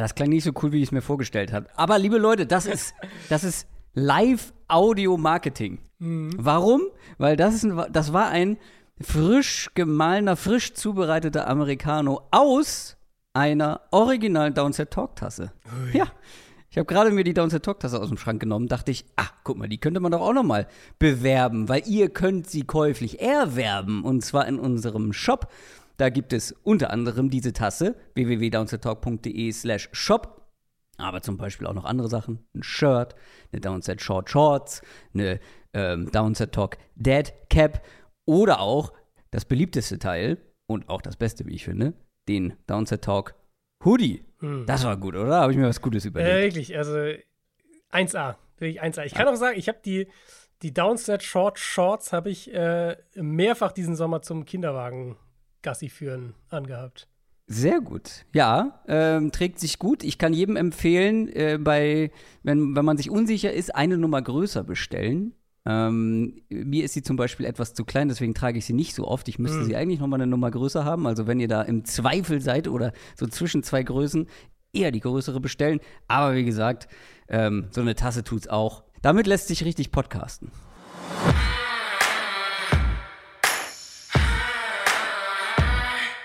das 0.00 0.14
klang 0.14 0.28
nicht 0.28 0.44
so 0.44 0.52
cool, 0.62 0.72
wie 0.72 0.78
ich 0.78 0.88
es 0.88 0.92
mir 0.92 1.02
vorgestellt 1.02 1.52
habe. 1.52 1.66
Aber 1.76 1.98
liebe 1.98 2.18
Leute, 2.18 2.46
das 2.46 2.66
ist, 2.66 2.94
das 3.28 3.44
ist 3.44 3.68
Live-Audio-Marketing. 3.94 5.78
Mhm. 5.98 6.32
Warum? 6.36 6.82
Weil 7.18 7.36
das, 7.36 7.54
ist 7.54 7.64
ein, 7.64 7.80
das 7.92 8.12
war 8.12 8.28
ein 8.28 8.58
frisch 9.00 9.70
gemahlener, 9.74 10.36
frisch 10.36 10.74
zubereiteter 10.74 11.46
Americano 11.48 12.22
aus 12.30 12.96
einer 13.32 13.82
originalen 13.90 14.54
Downset 14.54 14.90
Talk 14.90 15.16
Tasse. 15.16 15.52
Ja. 15.92 16.06
Ich 16.72 16.78
habe 16.78 16.86
gerade 16.86 17.10
mir 17.10 17.24
die 17.24 17.34
Downset 17.34 17.64
Talk 17.64 17.80
Tasse 17.80 18.00
aus 18.00 18.08
dem 18.08 18.16
Schrank 18.16 18.40
genommen, 18.40 18.68
dachte 18.68 18.92
ich, 18.92 19.04
ah, 19.16 19.26
guck 19.42 19.58
mal, 19.58 19.68
die 19.68 19.78
könnte 19.78 19.98
man 19.98 20.12
doch 20.12 20.20
auch 20.20 20.32
noch 20.32 20.44
mal 20.44 20.68
bewerben, 21.00 21.68
weil 21.68 21.82
ihr 21.86 22.10
könnt 22.10 22.48
sie 22.48 22.62
käuflich 22.62 23.20
erwerben 23.20 24.04
und 24.04 24.24
zwar 24.24 24.46
in 24.46 24.58
unserem 24.58 25.12
Shop. 25.12 25.50
Da 26.00 26.08
gibt 26.08 26.32
es 26.32 26.52
unter 26.62 26.90
anderem 26.90 27.28
diese 27.28 27.52
Tasse 27.52 27.94
www.downsettalk.de 28.14 29.52
slash 29.52 29.90
shop 29.92 30.40
aber 30.96 31.22
zum 31.22 31.36
Beispiel 31.36 31.66
auch 31.66 31.74
noch 31.74 31.84
andere 31.84 32.08
Sachen. 32.08 32.44
Ein 32.54 32.62
Shirt, 32.62 33.14
eine 33.52 33.60
Downset 33.60 34.02
Short 34.02 34.28
Shorts, 34.28 34.82
eine 35.14 35.40
ähm, 35.72 36.10
Downset 36.10 36.52
Talk 36.52 36.76
Dead 36.94 37.32
Cap 37.48 37.82
oder 38.26 38.60
auch 38.60 38.92
das 39.30 39.44
beliebteste 39.44 39.98
Teil 39.98 40.38
und 40.66 40.88
auch 40.88 41.00
das 41.02 41.16
Beste, 41.16 41.46
wie 41.46 41.54
ich 41.54 41.64
finde, 41.64 41.94
den 42.28 42.54
Downset 42.66 43.02
Talk 43.02 43.34
Hoodie. 43.84 44.24
Hm. 44.40 44.64
Das 44.66 44.84
war 44.84 44.96
gut, 44.96 45.16
oder? 45.16 45.40
Habe 45.40 45.52
ich 45.52 45.58
mir 45.58 45.68
was 45.68 45.80
Gutes 45.80 46.04
Äh, 46.04 46.08
überlegt. 46.08 46.54
wirklich, 46.54 46.76
also 46.76 46.92
1A. 47.92 48.36
Wirklich 48.58 48.82
1A. 48.82 49.04
Ich 49.04 49.14
kann 49.14 49.28
auch 49.28 49.36
sagen, 49.36 49.58
ich 49.58 49.68
habe 49.68 49.78
die, 49.84 50.06
die 50.62 50.74
Downset 50.74 51.22
Short 51.22 51.58
Shorts 51.58 52.12
habe 52.12 52.30
ich 52.30 52.52
äh, 52.52 52.96
mehrfach 53.14 53.72
diesen 53.72 53.96
Sommer 53.96 54.22
zum 54.22 54.44
Kinderwagen 54.44 55.16
Gassi 55.62 55.88
führen 55.88 56.34
angehabt. 56.48 57.08
Sehr 57.46 57.80
gut. 57.80 58.24
Ja, 58.32 58.80
ähm, 58.86 59.32
trägt 59.32 59.58
sich 59.58 59.78
gut. 59.80 60.04
Ich 60.04 60.18
kann 60.18 60.32
jedem 60.32 60.54
empfehlen, 60.56 61.28
äh, 61.28 61.58
bei, 61.60 62.12
wenn, 62.44 62.76
wenn 62.76 62.84
man 62.84 62.96
sich 62.96 63.10
unsicher 63.10 63.52
ist, 63.52 63.74
eine 63.74 63.98
Nummer 63.98 64.22
größer 64.22 64.62
bestellen. 64.62 65.34
Ähm, 65.66 66.40
mir 66.48 66.84
ist 66.84 66.94
sie 66.94 67.02
zum 67.02 67.16
Beispiel 67.16 67.44
etwas 67.44 67.74
zu 67.74 67.84
klein, 67.84 68.08
deswegen 68.08 68.34
trage 68.34 68.56
ich 68.58 68.64
sie 68.66 68.72
nicht 68.72 68.94
so 68.94 69.06
oft. 69.06 69.28
Ich 69.28 69.38
müsste 69.38 69.58
Hm. 69.58 69.64
sie 69.66 69.76
eigentlich 69.76 69.98
noch 70.00 70.06
mal 70.06 70.16
eine 70.16 70.26
Nummer 70.28 70.50
größer 70.50 70.84
haben. 70.84 71.06
Also 71.08 71.26
wenn 71.26 71.40
ihr 71.40 71.48
da 71.48 71.62
im 71.62 71.84
Zweifel 71.84 72.40
seid 72.40 72.68
oder 72.68 72.92
so 73.16 73.26
zwischen 73.26 73.62
zwei 73.62 73.82
Größen, 73.82 74.28
eher 74.72 74.92
die 74.92 75.00
größere 75.00 75.40
bestellen. 75.40 75.80
Aber 76.06 76.36
wie 76.36 76.44
gesagt, 76.44 76.86
ähm, 77.28 77.66
so 77.72 77.80
eine 77.80 77.96
Tasse 77.96 78.22
tut's 78.22 78.46
auch. 78.48 78.84
Damit 79.02 79.26
lässt 79.26 79.48
sich 79.48 79.64
richtig 79.64 79.90
podcasten. 79.90 80.52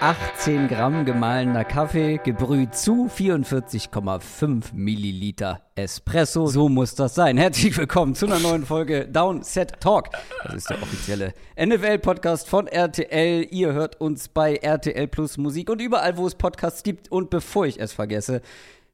18 0.00 0.68
Gramm 0.68 1.06
gemahlener 1.06 1.64
Kaffee, 1.64 2.18
gebrüht 2.18 2.74
zu 2.74 3.06
44,5 3.06 4.74
Milliliter 4.74 5.62
Espresso. 5.74 6.46
So 6.46 6.68
muss 6.68 6.94
das 6.94 7.14
sein. 7.14 7.38
Herzlich 7.38 7.76
willkommen 7.78 8.14
zu 8.14 8.26
einer 8.26 8.38
neuen 8.38 8.66
Folge 8.66 9.08
Downset 9.08 9.80
Talk. 9.80 10.10
Das 10.44 10.54
ist 10.54 10.68
der 10.68 10.82
offizielle 10.82 11.32
NFL-Podcast 11.58 12.46
von 12.46 12.66
RTL. 12.66 13.46
Ihr 13.50 13.72
hört 13.72 13.98
uns 13.98 14.28
bei 14.28 14.56
RTL 14.56 15.08
Plus 15.08 15.38
Musik 15.38 15.70
und 15.70 15.80
überall, 15.80 16.18
wo 16.18 16.26
es 16.26 16.34
Podcasts 16.34 16.82
gibt. 16.82 17.10
Und 17.10 17.30
bevor 17.30 17.66
ich 17.66 17.80
es 17.80 17.94
vergesse, 17.94 18.42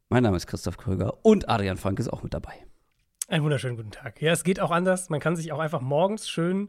mein 0.08 0.22
Name 0.22 0.36
ist 0.36 0.46
Christoph 0.46 0.76
Kröger 0.76 1.14
und 1.22 1.48
Adrian 1.48 1.78
Frank 1.78 1.98
ist 1.98 2.12
auch 2.12 2.22
mit 2.22 2.32
dabei. 2.32 2.54
Einen 3.26 3.42
wunderschönen 3.42 3.76
guten 3.76 3.90
Tag. 3.90 4.22
Ja, 4.22 4.32
es 4.32 4.44
geht 4.44 4.60
auch 4.60 4.70
anders. 4.70 5.10
Man 5.10 5.18
kann 5.18 5.34
sich 5.34 5.50
auch 5.50 5.58
einfach 5.58 5.80
morgens 5.80 6.28
schön 6.28 6.68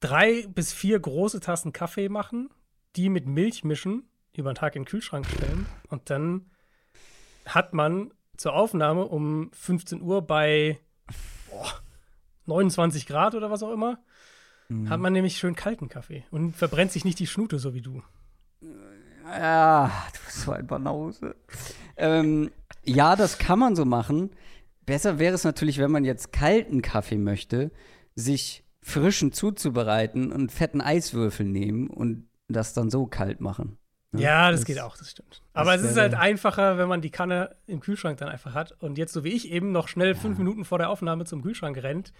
drei 0.00 0.46
bis 0.48 0.72
vier 0.72 0.98
große 0.98 1.40
Tassen 1.40 1.72
Kaffee 1.72 2.08
machen, 2.08 2.50
die 2.96 3.08
mit 3.08 3.26
Milch 3.26 3.64
mischen, 3.64 4.08
über 4.34 4.52
den 4.52 4.56
Tag 4.56 4.76
in 4.76 4.82
den 4.82 4.88
Kühlschrank 4.88 5.26
stellen 5.26 5.66
und 5.88 6.10
dann 6.10 6.50
hat 7.46 7.72
man 7.72 8.12
zur 8.36 8.54
Aufnahme 8.54 9.06
um 9.06 9.50
15 9.52 10.02
Uhr 10.02 10.22
bei 10.22 10.78
boah, 11.50 11.80
29 12.46 13.06
Grad 13.06 13.34
oder 13.34 13.50
was 13.50 13.62
auch 13.62 13.72
immer, 13.72 13.98
hat 14.88 15.00
man 15.00 15.12
nämlich 15.12 15.38
schön 15.38 15.54
kalten 15.54 15.88
Kaffee 15.88 16.24
und 16.30 16.56
verbrennt 16.56 16.90
sich 16.90 17.04
nicht 17.04 17.20
die 17.20 17.28
Schnute, 17.28 17.58
so 17.58 17.72
wie 17.72 17.82
du. 17.82 18.02
Ja, 19.24 19.92
du 20.12 20.18
bist 20.24 20.40
so 20.42 20.52
ein 20.52 20.66
Banause. 20.66 21.36
ähm, 21.96 22.50
ja, 22.84 23.14
das 23.14 23.38
kann 23.38 23.58
man 23.58 23.76
so 23.76 23.84
machen. 23.84 24.30
Besser 24.84 25.18
wäre 25.18 25.34
es 25.34 25.44
natürlich, 25.44 25.78
wenn 25.78 25.90
man 25.90 26.04
jetzt 26.04 26.32
kalten 26.32 26.82
Kaffee 26.82 27.18
möchte, 27.18 27.70
sich 28.14 28.64
frischen 28.80 29.32
zuzubereiten 29.32 30.32
und 30.32 30.52
fetten 30.52 30.80
Eiswürfel 30.80 31.46
nehmen 31.46 31.88
und 31.88 32.28
das 32.48 32.74
dann 32.74 32.90
so 32.90 33.06
kalt 33.06 33.40
machen. 33.40 33.78
Ne? 34.12 34.22
Ja, 34.22 34.50
das, 34.50 34.64
geht 34.64 34.80
auch, 34.80 34.96
das 34.96 35.10
stimmt. 35.10 35.42
Aber 35.52 35.74
das 35.74 35.82
es 35.82 35.92
ist 35.92 35.96
halt 35.98 36.14
einfacher, 36.14 36.78
wenn 36.78 36.88
man 36.88 37.00
die 37.00 37.10
Kanne 37.10 37.56
im 37.66 37.80
Kühlschrank 37.80 38.18
dann 38.18 38.28
einfach 38.28 38.54
hat 38.54 38.72
und 38.80 38.98
jetzt, 38.98 39.12
so 39.12 39.24
wie 39.24 39.32
ich 39.32 39.50
eben, 39.50 39.72
noch 39.72 39.88
schnell 39.88 40.14
fünf 40.14 40.38
Minuten 40.38 40.64
vor 40.64 40.78
der 40.78 40.90
Aufnahme 40.90 41.24
zum 41.24 41.42
Kühlschrank 41.42 41.76
rennt, 41.82 42.12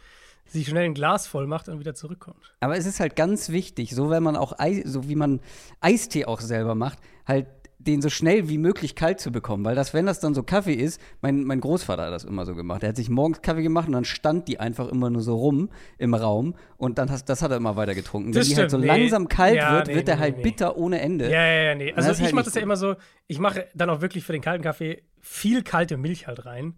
sich 0.47 0.69
schnell 0.69 0.84
ein 0.84 0.94
Glas 0.94 1.26
voll 1.26 1.47
macht 1.47 1.69
und 1.69 1.81
wieder 1.81 1.94
zurückkommt. 1.94 2.54
Aber 2.60 2.76
es 2.76 2.86
ist 2.86 3.00
halt 3.00 3.16
ganz 3.16 3.48
wichtig, 3.48 3.94
so 3.94 4.10
wenn 4.10 4.22
man 4.22 4.36
auch 4.36 4.59
Eis, 4.59 4.82
so 4.84 5.09
wie 5.09 5.16
man 5.16 5.41
Eistee 5.81 6.25
auch 6.26 6.41
selber 6.41 6.75
macht, 6.75 6.98
halt 7.26 7.47
den 7.78 8.00
so 8.00 8.09
schnell 8.09 8.48
wie 8.48 8.59
möglich 8.59 8.94
kalt 8.94 9.20
zu 9.20 9.31
bekommen, 9.31 9.64
weil 9.64 9.75
das, 9.75 9.92
wenn 9.92 10.06
das 10.06 10.19
dann 10.20 10.34
so 10.34 10.42
Kaffee 10.42 10.75
ist, 10.75 11.00
mein, 11.20 11.44
mein 11.44 11.60
Großvater 11.60 12.06
hat 12.06 12.12
das 12.12 12.25
immer 12.25 12.47
so 12.47 12.54
gemacht. 12.54 12.82
Er 12.82 12.91
hat 12.91 12.97
sich 12.97 13.10
morgens 13.10 13.42
Kaffee 13.42 13.62
gemacht 13.62 13.87
und 13.87 13.92
dann 13.92 14.04
stand 14.04 14.48
die 14.48 14.59
einfach 14.59 14.88
immer 14.88 15.10
nur 15.10 15.22
so 15.22 15.37
rum 15.37 15.70
im 15.98 16.15
Raum 16.15 16.54
und 16.78 16.98
dann 16.98 17.10
hast, 17.10 17.28
das 17.28 17.42
hat 17.42 17.50
er 17.50 17.59
immer 17.59 17.76
weiter 17.76 17.94
getrunken. 17.94 18.32
Das 18.32 18.47
wenn 18.47 18.54
die 18.54 18.60
halt 18.60 18.70
so 18.70 18.78
stimmt, 18.78 18.92
nee. 18.92 19.00
langsam 19.00 19.28
kalt 19.28 19.56
Ja, 19.56 19.75
wird, 19.75 19.88
nee, 19.88 19.94
wird 19.94 20.09
er 20.09 20.16
nee, 20.16 20.22
halt 20.22 20.42
bitter 20.42 20.76
ohne 20.76 21.00
Ende. 21.00 21.31
Ja, 21.31 21.47
ja, 21.47 21.62
ja, 21.62 21.75
nee. 21.75 21.92
Also 21.92 22.12
ich 22.12 22.22
halt 22.22 22.34
mache 22.34 22.44
das 22.47 22.54
ja 22.54 22.62
immer 22.62 22.76
so, 22.76 22.97
ich 23.26 23.38
mache 23.38 23.66
dann 23.75 23.91
auch 23.91 24.00
wirklich 24.00 24.25
für 24.25 24.32
den 24.32 24.42
kalten 24.42 24.62
Kaffee 24.62 25.03
viel 25.20 25.62
kalte 25.62 25.97
Milch 25.97 26.26
halt 26.26 26.47
rein. 26.47 26.75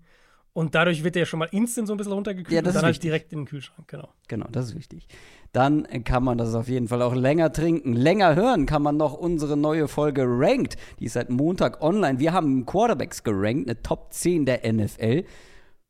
Und 0.52 0.74
dadurch 0.74 1.04
wird 1.04 1.14
der 1.14 1.24
schon 1.24 1.38
mal 1.38 1.48
instant 1.52 1.86
so 1.86 1.94
ein 1.94 1.96
bisschen 1.96 2.12
runtergekühlt 2.12 2.52
Ja, 2.52 2.62
das 2.62 2.70
und 2.70 2.76
ist 2.76 2.82
dann 2.82 2.84
halt 2.86 3.02
direkt 3.02 3.32
in 3.32 3.40
den 3.40 3.46
Kühlschrank, 3.46 3.86
genau. 3.86 4.08
Genau, 4.26 4.46
das 4.50 4.66
ist 4.66 4.74
wichtig. 4.74 5.06
Dann 5.52 5.86
kann 6.04 6.24
man 6.24 6.36
das 6.36 6.54
auf 6.54 6.68
jeden 6.68 6.88
Fall 6.88 7.00
auch 7.02 7.14
länger 7.14 7.52
trinken. 7.52 7.92
Länger 7.92 8.34
hören 8.34 8.66
kann 8.66 8.82
man 8.82 8.96
noch 8.96 9.14
unsere 9.14 9.56
neue 9.56 9.88
Folge 9.88 10.24
Ranked. 10.26 10.76
Die 10.98 11.04
ist 11.04 11.12
seit 11.14 11.30
Montag 11.30 11.80
online. 11.82 12.18
Wir 12.18 12.32
haben 12.32 12.66
Quarterbacks 12.66 13.22
gerankt, 13.22 13.68
eine 13.68 13.82
Top 13.82 14.12
10 14.12 14.46
der 14.46 14.70
NFL. 14.70 15.24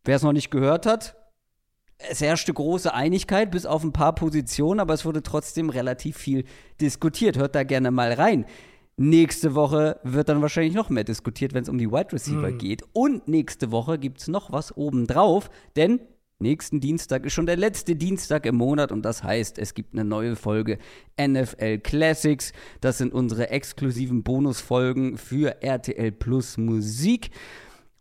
Wer 0.05 0.17
es 0.17 0.23
noch 0.23 0.33
nicht 0.33 0.51
gehört 0.51 0.87
hat, 0.87 1.17
es 1.99 2.21
herrschte 2.21 2.55
große 2.55 2.95
Einigkeit 2.95 3.51
bis 3.51 3.67
auf 3.67 3.83
ein 3.83 3.93
paar 3.93 4.15
Positionen, 4.15 4.81
aber 4.81 4.95
es 4.95 5.05
wurde 5.05 5.23
trotzdem 5.23 5.69
relativ 5.69 6.17
viel 6.17 6.45
diskutiert. 6.81 7.37
Hört 7.37 7.55
da 7.55 7.65
gerne 7.65 7.91
mal 7.91 8.13
rein. 8.13 8.47
Nächste 9.01 9.55
Woche 9.55 10.01
wird 10.03 10.29
dann 10.29 10.43
wahrscheinlich 10.43 10.75
noch 10.75 10.91
mehr 10.91 11.05
diskutiert, 11.05 11.55
wenn 11.55 11.63
es 11.63 11.69
um 11.69 11.79
die 11.79 11.89
Wide 11.89 12.13
Receiver 12.13 12.51
geht. 12.51 12.83
Und 12.93 13.29
nächste 13.29 13.71
Woche 13.71 13.97
gibt 13.97 14.21
es 14.21 14.27
noch 14.27 14.51
was 14.51 14.77
obendrauf, 14.77 15.51
denn 15.77 16.01
nächsten 16.41 16.81
Dienstag 16.81 17.25
ist 17.25 17.33
schon 17.33 17.47
der 17.47 17.57
letzte 17.57 17.95
Dienstag 17.95 18.45
im 18.45 18.57
Monat 18.57 18.91
und 18.91 19.03
das 19.03 19.23
heißt, 19.23 19.57
es 19.59 19.75
gibt 19.75 19.93
eine 19.93 20.05
neue 20.05 20.35
Folge 20.35 20.79
NFL 21.17 21.79
Classics. 21.79 22.53
Das 22.81 22.99
sind 22.99 23.13
unsere 23.15 23.51
exklusiven 23.51 24.25
Bonusfolgen 24.25 25.17
für 25.17 25.63
RTL 25.63 26.11
Plus 26.11 26.57
Musik. 26.57 27.31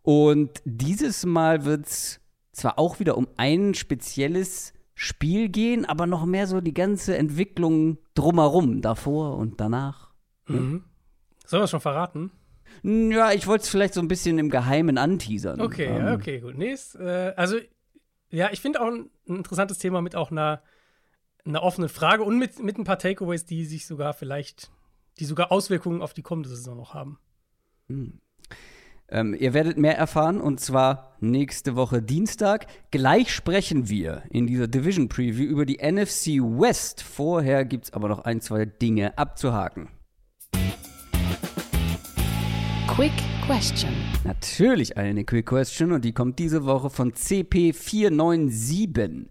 Und 0.02 0.64
dieses 0.66 1.28
Mal 1.28 1.64
wird 1.64 1.86
es 1.86 2.22
zwar 2.54 2.80
auch 2.80 3.00
wieder 3.00 3.20
um 3.20 3.28
ein 3.38 3.76
spezielles 3.76 4.74
Spiel 4.96 5.50
gehen, 5.50 5.86
aber 5.86 6.08
noch 6.08 6.26
mehr 6.26 6.48
so 6.48 6.60
die 6.60 6.74
ganze 6.74 7.16
Entwicklung 7.18 8.00
drumherum, 8.16 8.82
davor 8.82 9.38
und 9.38 9.62
danach. 9.62 10.08
Mhm. 10.48 10.84
Sollen 11.48 11.62
wir 11.62 11.66
es 11.66 11.72
schon 11.72 11.82
verraten? 11.82 12.32
Ja, 12.84 13.32
ich 13.32 13.48
wollte 13.48 13.64
es 13.64 13.70
vielleicht 13.70 13.94
so 13.94 14.02
ein 14.02 14.10
bisschen 14.10 14.38
im 14.38 14.50
Geheimen 14.50 14.98
anteasern. 14.98 15.62
Okay, 15.62 15.86
Ähm, 15.86 16.06
ja, 16.06 16.14
okay, 16.14 16.40
gut. 16.42 16.58
Nee, 16.58 16.72
ist, 16.72 16.96
äh, 16.96 17.34
also, 17.38 17.58
ja, 18.30 18.50
ich 18.52 18.60
finde 18.60 18.82
auch 18.82 18.88
ein, 18.88 19.10
ein 19.28 19.38
interessantes 19.38 19.78
Thema 19.78 20.02
mit 20.02 20.16
auch 20.16 20.30
einer, 20.30 20.62
einer 21.46 21.64
offenen 21.64 21.90
Frage 21.90 22.24
und 22.24 22.38
mit, 22.38 22.62
mit 22.62 22.78
ein 22.78 22.84
paar 22.84 23.00
Takeaways, 23.00 23.46
die 23.46 23.64
sich 23.66 23.88
sogar 23.88 24.14
vielleicht, 24.14 24.70
die 25.20 25.26
sogar 25.26 25.52
Auswirkungen 25.52 26.02
auf 26.02 26.14
die 26.14 26.22
kommende 26.22 26.50
Saison 26.50 26.76
noch 26.76 26.94
haben. 26.94 27.18
Ähm, 29.08 29.34
ihr 29.34 29.54
werdet 29.54 29.78
mehr 29.78 29.98
erfahren 29.98 30.42
und 30.42 30.60
zwar 30.60 31.16
nächste 31.22 31.78
Woche 31.78 32.02
Dienstag. 32.02 32.68
Gleich 32.92 33.34
sprechen 33.34 33.88
wir 33.88 34.24
in 34.30 34.48
dieser 34.48 34.68
Division 34.68 35.08
Preview 35.08 35.46
über 35.46 35.66
die 35.66 35.78
NFC 35.78 36.42
West. 36.42 37.02
Vorher 37.02 37.64
gibt 37.64 37.86
es 37.86 37.94
aber 37.94 38.10
noch 38.10 38.20
ein, 38.26 38.42
zwei 38.42 38.66
Dinge 38.66 39.18
abzuhaken. 39.18 39.88
Quick 42.98 43.14
Question. 43.46 43.94
Natürlich 44.24 44.98
eine 44.98 45.24
Quick 45.24 45.46
Question 45.46 45.92
und 45.92 46.04
die 46.04 46.14
kommt 46.14 46.40
diese 46.40 46.66
Woche 46.66 46.90
von 46.90 47.12
CP497. 47.12 49.28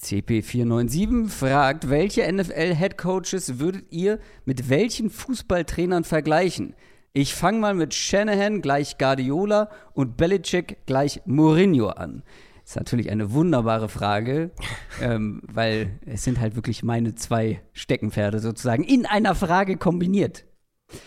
CP497 0.00 1.28
fragt, 1.28 1.90
welche 1.90 2.32
NFL-Headcoaches 2.32 3.58
würdet 3.58 3.86
ihr 3.90 4.20
mit 4.44 4.70
welchen 4.70 5.10
Fußballtrainern 5.10 6.04
vergleichen? 6.04 6.76
Ich 7.12 7.34
fange 7.34 7.58
mal 7.58 7.74
mit 7.74 7.94
Shanahan 7.94 8.62
gleich 8.62 8.96
Guardiola 8.96 9.70
und 9.92 10.16
Belichick 10.16 10.86
gleich 10.86 11.20
Mourinho 11.26 11.88
an. 11.88 12.22
Ist 12.64 12.76
natürlich 12.76 13.10
eine 13.10 13.32
wunderbare 13.32 13.88
Frage, 13.88 14.52
ähm, 15.02 15.42
weil 15.52 15.98
es 16.06 16.22
sind 16.22 16.38
halt 16.38 16.54
wirklich 16.54 16.84
meine 16.84 17.16
zwei 17.16 17.60
Steckenpferde 17.72 18.38
sozusagen 18.38 18.84
in 18.84 19.04
einer 19.04 19.34
Frage 19.34 19.78
kombiniert. 19.78 20.44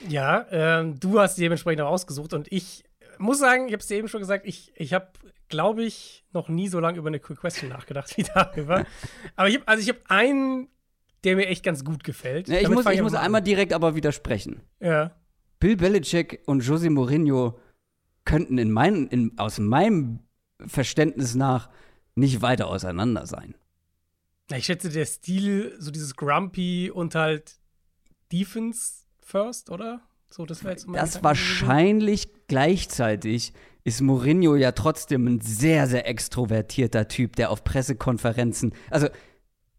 Ja, 0.08 0.46
ähm, 0.52 1.00
du 1.00 1.20
hast 1.20 1.38
dementsprechend 1.38 1.82
auch 1.82 1.92
ausgesucht 1.92 2.34
und 2.34 2.52
ich 2.52 2.84
muss 3.18 3.40
sagen, 3.40 3.68
ich 3.68 3.74
habe 3.74 3.82
es 3.82 3.88
dir 3.88 3.98
eben 3.98 4.08
schon 4.08 4.20
gesagt, 4.22 4.46
ich, 4.46 4.72
ich 4.76 4.94
habe, 4.94 5.08
glaube 5.50 5.84
ich, 5.84 6.26
noch 6.34 6.50
nie 6.50 6.68
so 6.68 6.80
lange 6.80 6.98
über 6.98 7.08
eine 7.08 7.20
Quick 7.20 7.40
Question 7.40 7.70
nachgedacht 7.70 8.16
wie 8.18 8.24
darüber. 8.24 8.86
aber 9.36 9.50
ich 9.50 9.56
habe, 9.56 9.68
also 9.68 9.82
ich 9.82 9.90
habe 9.90 10.00
einen, 10.10 10.68
der 11.24 11.36
mir 11.36 11.48
echt 11.48 11.64
ganz 11.64 11.84
gut 11.84 12.04
gefällt. 12.04 12.48
Ja, 12.48 12.56
ich 12.56 12.64
Damit 12.64 12.84
muss, 12.84 12.94
ich 12.94 13.02
muss 13.02 13.14
mal 13.14 13.20
einmal 13.20 13.40
an. 13.42 13.46
direkt 13.46 13.74
aber 13.74 13.96
widersprechen. 13.96 14.62
Ja. 14.80 15.16
Bill 15.60 15.78
Belichick 15.78 16.42
und 16.46 16.62
Jose 16.62 16.90
Mourinho 16.90 17.60
könnten 18.26 18.58
in 18.58 18.72
mein, 18.72 19.08
in, 19.08 19.38
aus 19.38 19.60
meinem 19.60 20.20
Verständnis 20.66 21.36
nach 21.36 21.70
nicht 22.16 22.42
weiter 22.42 22.68
auseinander 22.68 23.26
sein. 23.26 23.56
Ich 24.52 24.66
schätze, 24.66 24.90
der 24.90 25.06
Stil, 25.06 25.76
so 25.80 25.90
dieses 25.90 26.16
Grumpy 26.16 26.92
und 26.92 27.16
halt 27.16 27.60
Defense 28.32 29.03
first, 29.34 29.72
oder? 29.72 30.02
So, 30.30 30.46
das 30.46 30.64
wäre 30.64 30.74
jetzt 30.74 30.84
Das 30.84 30.88
Gedanke 30.88 31.10
gewesen. 31.10 31.24
wahrscheinlich 31.24 32.28
gleichzeitig 32.48 33.54
ist 33.84 34.02
Mourinho 34.02 34.56
ja 34.56 34.72
trotzdem 34.72 35.28
ein 35.28 35.42
sehr, 35.42 35.88
sehr 35.88 36.08
extrovertierter 36.08 37.08
Typ, 37.08 37.36
der 37.36 37.50
auf 37.50 37.64
Pressekonferenzen, 37.64 38.74
also 38.90 39.08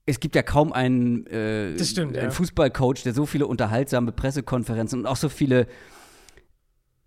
es 0.07 0.21
gibt 0.21 0.35
ja 0.35 0.43
kaum 0.43 0.73
einen, 0.73 1.27
äh, 1.29 1.83
stimmt, 1.83 2.17
einen 2.17 2.27
ja. 2.27 2.31
Fußballcoach, 2.31 3.05
der 3.05 3.15
so 3.15 3.25
viele 3.25 3.47
unterhaltsame 3.47 4.13
Pressekonferenzen 4.13 4.99
und 4.99 5.07
auch 5.07 5.17
so 5.17 5.31
viele, 5.31 5.67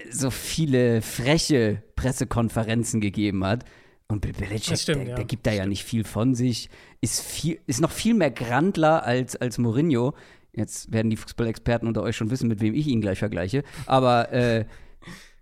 so 0.10 0.32
viele 0.32 1.02
freche 1.02 1.84
Pressekonferenzen 1.96 3.00
gegeben 3.02 3.46
hat. 3.46 3.66
Und 4.08 4.22
Bill 4.22 4.34
Belichick, 4.34 4.80
stimmt, 4.80 5.02
der, 5.02 5.10
ja. 5.10 5.16
der 5.16 5.26
gibt 5.26 5.46
da 5.46 5.52
ja 5.52 5.66
nicht 5.66 5.84
viel 5.84 6.06
von 6.06 6.34
sich, 6.34 6.70
ist, 7.02 7.22
viel, 7.22 7.60
ist 7.68 7.82
noch 7.82 7.92
viel 7.92 8.14
mehr 8.14 8.32
Grandler 8.32 9.04
als, 9.04 9.36
als 9.36 9.58
Mourinho. 9.58 10.16
Jetzt 10.57 10.92
werden 10.92 11.12
die 11.12 11.18
Fußballexperten 11.18 11.88
unter 11.88 12.01
euch 12.01 12.18
schon 12.18 12.31
wissen, 12.31 12.48
mit 12.48 12.62
wem 12.62 12.74
ich 12.74 12.88
ihn 12.88 13.00
gleich 13.00 13.19
vergleiche. 13.19 13.63
Aber 13.86 14.31
äh, 14.33 14.65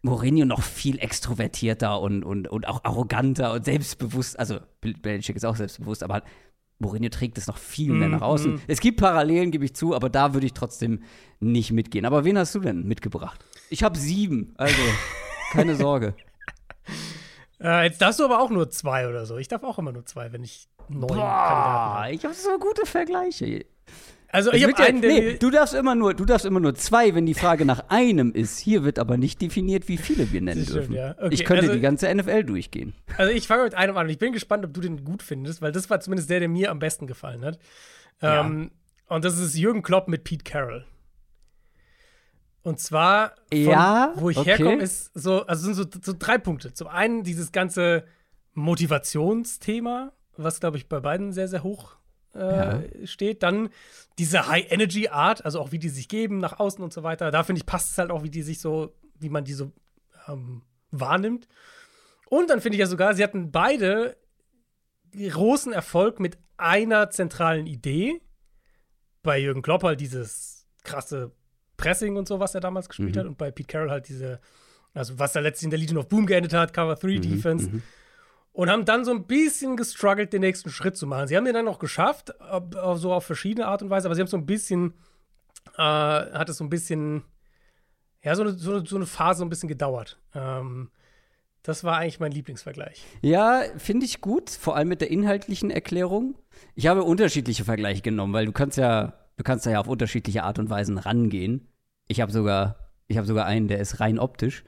Mourinho 0.01 0.45
noch 0.45 0.62
viel 0.62 1.00
extrovertierter 1.00 2.01
und, 2.01 2.23
und, 2.23 2.50
und 2.50 2.67
auch 2.67 2.83
arroganter 2.83 3.53
und 3.53 3.63
selbstbewusst. 3.63 4.38
Also 4.38 4.59
Belichick 4.81 5.38
ist 5.38 5.45
auch 5.45 5.56
selbstbewusst, 5.56 6.03
aber 6.03 6.21
Mourinho 6.79 7.07
trägt 7.07 7.38
es 7.38 7.47
noch 7.47 7.57
viel 7.57 7.94
mehr 7.94 8.09
nach 8.09 8.21
außen. 8.21 8.56
mm. 8.56 8.62
Es 8.67 8.81
gibt 8.81 9.00
Parallelen, 9.00 9.51
gebe 9.51 9.63
ich 9.63 9.73
zu, 9.73 9.95
aber 9.95 10.09
da 10.09 10.33
würde 10.33 10.45
ich 10.45 10.53
trotzdem 10.53 11.03
nicht 11.39 11.71
mitgehen. 11.71 12.06
Aber 12.06 12.25
wen 12.25 12.38
hast 12.38 12.53
du 12.53 12.59
denn 12.59 12.83
mitgebracht? 12.83 13.44
Ich 13.69 13.83
habe 13.83 13.97
sieben, 13.97 14.53
also 14.57 14.75
keine 15.53 15.77
Sorge. 15.77 16.13
Äh, 17.61 17.85
jetzt 17.85 18.01
darfst 18.01 18.19
du 18.19 18.25
aber 18.25 18.41
auch 18.41 18.50
nur 18.50 18.69
zwei 18.69 19.07
oder 19.07 19.25
so. 19.25 19.38
Ich 19.38 19.47
darf 19.47 19.63
auch 19.63 19.79
immer 19.79 19.94
nur 19.94 20.06
zwei, 20.06 20.33
wenn 20.33 20.44
ich 20.44 20.68
neun 20.89 21.07
Kandidaten 21.07 21.23
Boah, 21.23 21.94
habe. 21.95 22.11
ich 22.13 22.25
habe 22.25 22.33
so 22.33 22.59
gute 22.59 22.85
Vergleiche. 22.85 23.65
Also 24.35 24.51
ich 24.51 24.63
habe 24.63 24.73
ja- 24.77 24.85
einen, 24.85 25.01
der 25.01 25.11
nee, 25.13 25.37
du 25.37 25.49
darfst 25.49 25.73
immer 25.73 25.95
nur, 25.95 26.13
du 26.13 26.25
darfst 26.25 26.45
immer 26.45 26.59
nur 26.59 26.75
zwei, 26.75 27.15
wenn 27.15 27.25
die 27.25 27.33
Frage 27.33 27.63
nach 27.63 27.85
einem 27.87 28.33
ist. 28.33 28.59
Hier 28.59 28.83
wird 28.83 28.99
aber 28.99 29.15
nicht 29.15 29.41
definiert, 29.41 29.87
wie 29.87 29.97
viele 29.97 30.31
wir 30.33 30.41
nennen 30.41 30.63
stimmt, 30.63 30.75
dürfen. 30.77 30.93
ja. 30.93 31.11
Okay, 31.17 31.29
ich 31.33 31.45
könnte 31.45 31.63
also- 31.63 31.73
die 31.73 31.79
ganze 31.79 32.09
NFL 32.13 32.43
durchgehen. 32.43 32.93
Also 33.17 33.31
ich 33.31 33.47
fange 33.47 33.63
mit 33.63 33.75
einem 33.75 33.95
an 33.95 34.09
ich 34.09 34.17
bin 34.17 34.33
gespannt, 34.33 34.65
ob 34.65 34.73
du 34.73 34.81
den 34.81 35.05
gut 35.05 35.23
findest, 35.23 35.61
weil 35.61 35.71
das 35.71 35.89
war 35.89 36.01
zumindest 36.01 36.29
der, 36.29 36.39
der 36.41 36.49
mir 36.49 36.69
am 36.69 36.79
besten 36.79 37.07
gefallen 37.07 37.45
hat. 37.45 37.57
Ja. 38.21 38.41
Ähm, 38.41 38.71
und 39.07 39.23
das 39.23 39.37
ist 39.39 39.55
Jürgen 39.57 39.81
Klopp 39.83 40.07
mit 40.09 40.25
Pete 40.25 40.43
Carroll. 40.43 40.85
Und 42.61 42.79
zwar, 42.79 43.35
von, 43.53 43.61
Ja, 43.61 44.13
wo 44.15 44.29
ich 44.31 44.37
okay. 44.37 44.57
herkomme, 44.57 44.81
ist 44.81 45.11
so, 45.13 45.45
also 45.45 45.63
sind 45.71 45.75
so, 45.75 45.85
so 46.01 46.13
drei 46.17 46.37
Punkte. 46.39 46.73
Zum 46.73 46.87
einen 46.87 47.23
dieses 47.23 47.51
ganze 47.51 48.03
Motivationsthema, 48.53 50.11
was, 50.37 50.59
glaube 50.59 50.77
ich, 50.77 50.89
bei 50.89 50.99
beiden 50.99 51.31
sehr, 51.31 51.47
sehr 51.47 51.63
hoch 51.63 51.95
äh, 52.35 52.39
Ja. 52.39 52.83
steht. 53.07 53.43
Dann 53.43 53.69
diese 54.19 54.47
High-Energy-Art, 54.47 55.43
also 55.45 55.59
auch 55.59 55.71
wie 55.71 55.79
die 55.79 55.89
sich 55.89 56.07
geben 56.07 56.37
nach 56.39 56.59
außen 56.59 56.83
und 56.83 56.93
so 56.93 57.03
weiter. 57.03 57.31
Da 57.31 57.43
finde 57.43 57.59
ich, 57.59 57.65
passt 57.65 57.91
es 57.91 57.97
halt 57.97 58.11
auch, 58.11 58.23
wie 58.23 58.29
die 58.29 58.43
sich 58.43 58.59
so, 58.59 58.93
wie 59.19 59.29
man 59.29 59.43
die 59.45 59.53
so 59.53 59.71
ähm, 60.27 60.61
wahrnimmt. 60.91 61.47
Und 62.29 62.49
dann 62.49 62.61
finde 62.61 62.75
ich 62.75 62.79
ja 62.79 62.87
sogar, 62.87 63.13
sie 63.13 63.23
hatten 63.23 63.51
beide 63.51 64.17
großen 65.15 65.71
Erfolg 65.73 66.19
mit 66.19 66.37
einer 66.57 67.09
zentralen 67.09 67.67
Idee. 67.67 68.21
Bei 69.23 69.37
Jürgen 69.39 69.61
Klopp 69.61 69.83
halt 69.83 69.99
dieses 70.01 70.65
krasse 70.83 71.31
Pressing 71.77 72.15
und 72.17 72.27
so, 72.27 72.39
was 72.39 72.55
er 72.55 72.61
damals 72.61 72.87
gespielt 72.89 73.15
Mhm. 73.15 73.19
hat. 73.19 73.25
Und 73.27 73.37
bei 73.37 73.51
Pete 73.51 73.67
Carroll 73.67 73.91
halt 73.91 74.07
diese, 74.07 74.39
also 74.93 75.17
was 75.19 75.35
er 75.35 75.41
letztlich 75.41 75.65
in 75.65 75.69
der 75.71 75.79
Legion 75.79 75.97
of 75.97 76.07
Boom 76.07 76.25
geendet 76.25 76.53
hat, 76.53 76.73
Cover 76.73 76.95
3 76.95 77.17
Defense. 77.19 77.69
mhm. 77.69 77.81
Und 78.56 78.69
haben 78.69 78.86
dann 78.86 79.04
so 79.04 79.12
ein 79.12 79.28
bisschen 79.28 79.75
gestruggelt, 79.75 80.31
den 80.31 80.40
nächsten 80.40 80.69
Schritt 80.69 80.96
zu 80.96 81.07
machen. 81.07 81.28
Sie 81.28 81.36
haben 81.36 81.44
den 81.44 81.54
dann 81.54 81.66
noch 81.66 81.78
geschafft, 81.78 82.34
so 82.96 83.12
auf 83.12 83.25
verschiedene 83.25 83.68
Art 83.68 83.84
und 83.84 83.90
Weise, 83.90 84.07
aber 84.07 84.16
sie 84.16 84.22
haben 84.22 84.30
so 84.30 84.38
ein 84.38 84.46
bisschen, 84.46 84.94
äh, 85.78 85.81
hat 85.81 86.48
es 86.48 86.56
so 86.56 86.63
ein 86.63 86.69
bisschen, 86.69 87.24
ja, 88.24 88.34
so 88.34 88.44
eine, 88.44 88.54
so 88.54 88.75
eine, 88.75 88.86
so 88.86 88.96
eine 88.96 89.06
Phase 89.06 89.40
so 89.40 89.46
ein 89.46 89.50
bisschen 89.50 89.68
gedauert. 89.68 90.22
Ähm, 90.34 90.90
das 91.63 91.84
war 91.84 91.98
eigentlich 91.98 92.22
mein 92.22 92.31
Lieblingsvergleich. 92.31 93.04
Ja, 93.22 93.63
finde 93.75 94.06
ich 94.06 94.22
gut, 94.22 94.50
vor 94.50 94.78
allem 94.78 94.88
mit 94.88 95.02
der 95.02 95.12
inhaltlichen 95.12 95.69
Erklärung. 95.69 96.36
Ich 96.75 96.88
habe 96.88 97.04
unterschiedliche 97.04 97.66
Vergleiche 97.66 98.04
genommen, 98.04 98.31
weil 98.31 98.46
du 98.46 98.54
kannst 98.54 98.78
ja, 98.78 99.16
du 99.36 99.44
kannst 99.44 99.66
da 99.66 99.72
ja 99.72 99.81
auf 99.81 99.88
unterschiedliche 99.90 100.44
Art 100.44 100.60
und 100.60 100.69
Weisen 100.69 100.98
rangehen. 100.98 101.68
Ich 102.07 102.22
habe 102.22 102.31
sogar, 102.31 102.78
ich 103.07 103.18
habe 103.18 103.28
sogar 103.28 103.48
einen, 103.48 103.68
der 103.68 103.80
ist 103.80 104.00
rein 104.00 104.18
optisch. 104.18 104.63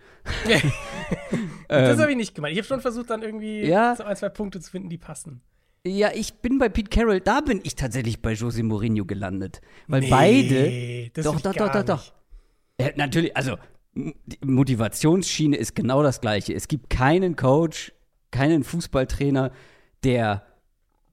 das 1.68 1.94
Ähm, 1.96 2.00
habe 2.02 2.12
ich 2.12 2.18
nicht 2.18 2.36
gemeint. 2.36 2.54
Ich 2.54 2.60
habe 2.60 2.68
schon 2.68 2.82
versucht, 2.82 3.10
dann 3.10 3.22
irgendwie 3.22 3.66
Ja. 3.66 3.96
so 3.96 4.04
ein, 4.04 4.16
zwei 4.16 4.30
Punkte 4.30 4.60
zu 4.60 4.72
finden, 4.72 4.90
die 4.90 4.98
passen. 4.98 5.42
Ja, 5.86 6.10
ich 6.14 6.36
bin 6.36 6.58
bei 6.58 6.68
Pete 6.70 6.90
Carroll, 6.90 7.22
da 7.22 7.40
bin 7.42 7.62
ich 7.64 7.76
tatsächlich 7.76 8.22
bei 8.22 8.34
Jose 8.34 8.62
Mourinho 8.64 9.06
gelandet. 9.06 9.62
Weil 9.88 10.02
Nee, 10.02 10.10
beide. 10.10 11.10
das 11.14 11.26
doch, 11.26 11.40
doch, 11.40 11.54
doch, 11.54 11.72
doch, 11.72 11.84
doch. 11.84 12.14
Ja, 12.80 12.90
natürlich, 12.96 13.36
also 13.38 13.58
die 13.96 14.38
Motivationsschiene 14.46 15.56
ist 15.56 15.76
genau 15.76 16.04
das 16.04 16.22
gleiche. 16.22 16.54
Es 16.54 16.68
gibt 16.68 16.90
keinen 16.90 17.36
Coach, 17.36 17.94
keinen 18.32 18.64
Fußballtrainer, 18.64 19.52
der 20.04 20.44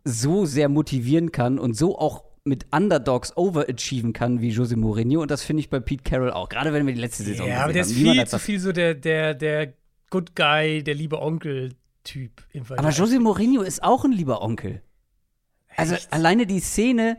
so 0.05 0.45
sehr 0.45 0.69
motivieren 0.69 1.33
kann 1.33 1.59
und 1.59 1.75
so 1.77 1.99
auch 1.99 2.25
mit 2.45 2.67
Underdogs 2.73 3.35
overachieven 3.39 4.13
kann 4.13 4.43
wie 4.43 4.51
Jose 4.51 4.77
Mourinho. 4.77 5.23
Und 5.23 5.31
das 5.31 5.43
finde 5.43 5.61
ich 5.61 5.71
bei 5.71 5.81
Pete 5.81 6.03
Carroll 6.03 6.31
auch. 6.31 6.51
Gerade 6.51 6.73
wenn 6.75 6.85
wir 6.87 6.93
die 6.93 7.01
letzte 7.01 7.23
Saison 7.23 7.49
Ja, 7.49 7.63
aber 7.65 7.73
der 7.73 7.83
ist 7.83 7.93
viel 7.93 8.27
zu 8.27 8.39
viel 8.39 8.61
so 8.61 8.73
der, 8.73 8.95
der, 8.95 9.33
der 9.35 9.73
Good 10.15 10.37
Guy, 10.37 10.85
der 10.85 10.95
liebe 10.95 11.21
Onkel-Typ 11.21 12.31
im 12.53 12.61
Aber 12.61 12.67
Vergleich. 12.67 12.99
Jose 12.99 13.19
Mourinho 13.19 13.63
ist 13.63 13.83
auch 13.83 14.05
ein 14.05 14.13
lieber 14.13 14.43
Onkel. 14.43 14.81
Also 15.77 15.97
Echt? 15.97 16.13
alleine 16.13 16.47
die 16.47 16.61
Szene, 16.61 17.19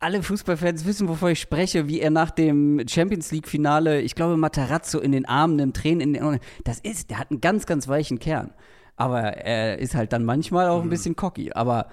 alle 0.00 0.22
Fußballfans 0.22 0.84
wissen, 0.84 1.08
wovon 1.08 1.30
ich 1.30 1.40
spreche, 1.40 1.88
wie 1.88 2.00
er 2.00 2.10
nach 2.10 2.30
dem 2.30 2.82
Champions 2.86 3.32
League-Finale, 3.32 4.02
ich 4.02 4.14
glaube, 4.14 4.36
Matarazzo 4.36 4.98
in 5.00 5.12
den 5.12 5.24
Armen 5.24 5.56
nimmt, 5.56 5.78
Tränen 5.78 6.02
in 6.02 6.12
den 6.12 6.22
Augen. 6.22 6.40
Das 6.64 6.78
ist, 6.78 7.08
der 7.08 7.18
hat 7.20 7.30
einen 7.30 7.40
ganz, 7.40 7.64
ganz 7.64 7.88
weichen 7.88 8.18
Kern. 8.18 8.52
Aber 8.96 9.22
er 9.22 9.78
ist 9.78 9.94
halt 9.94 10.12
dann 10.12 10.26
manchmal 10.26 10.66
Mhm. 10.66 10.72
auch 10.72 10.82
ein 10.82 10.90
bisschen 10.90 11.16
cocky. 11.16 11.52
Aber 11.54 11.88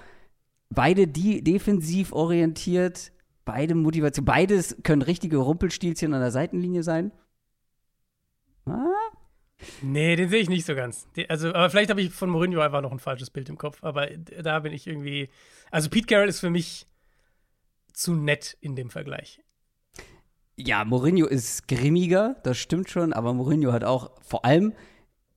beide 0.68 1.08
die 1.08 1.42
defensiv 1.42 2.12
orientiert, 2.12 3.12
beide 3.46 3.74
Motivation, 3.74 4.26
beides 4.26 4.76
können 4.82 5.00
richtige 5.00 5.38
Rumpelstilzchen 5.38 6.12
an 6.12 6.20
der 6.20 6.32
Seitenlinie 6.32 6.82
sein. 6.82 7.12
Ah? 8.66 8.90
Nee, 9.82 10.16
den 10.16 10.28
sehe 10.28 10.40
ich 10.40 10.48
nicht 10.48 10.66
so 10.66 10.74
ganz. 10.74 11.06
Also, 11.28 11.48
aber 11.48 11.70
vielleicht 11.70 11.90
habe 11.90 12.00
ich 12.00 12.10
von 12.10 12.30
Mourinho 12.30 12.60
einfach 12.60 12.80
noch 12.80 12.92
ein 12.92 12.98
falsches 12.98 13.30
Bild 13.30 13.48
im 13.48 13.58
Kopf. 13.58 13.78
Aber 13.82 14.06
da 14.06 14.58
bin 14.60 14.72
ich 14.72 14.86
irgendwie. 14.86 15.28
Also, 15.70 15.88
Pete 15.88 16.06
Carroll 16.06 16.28
ist 16.28 16.40
für 16.40 16.50
mich 16.50 16.86
zu 17.92 18.14
nett 18.14 18.56
in 18.60 18.76
dem 18.76 18.90
Vergleich. 18.90 19.40
Ja, 20.56 20.84
Mourinho 20.84 21.26
ist 21.26 21.66
grimmiger, 21.66 22.36
das 22.42 22.58
stimmt 22.58 22.90
schon, 22.90 23.12
aber 23.12 23.32
Mourinho 23.32 23.72
hat 23.72 23.84
auch 23.84 24.10
vor 24.22 24.44
allem 24.44 24.74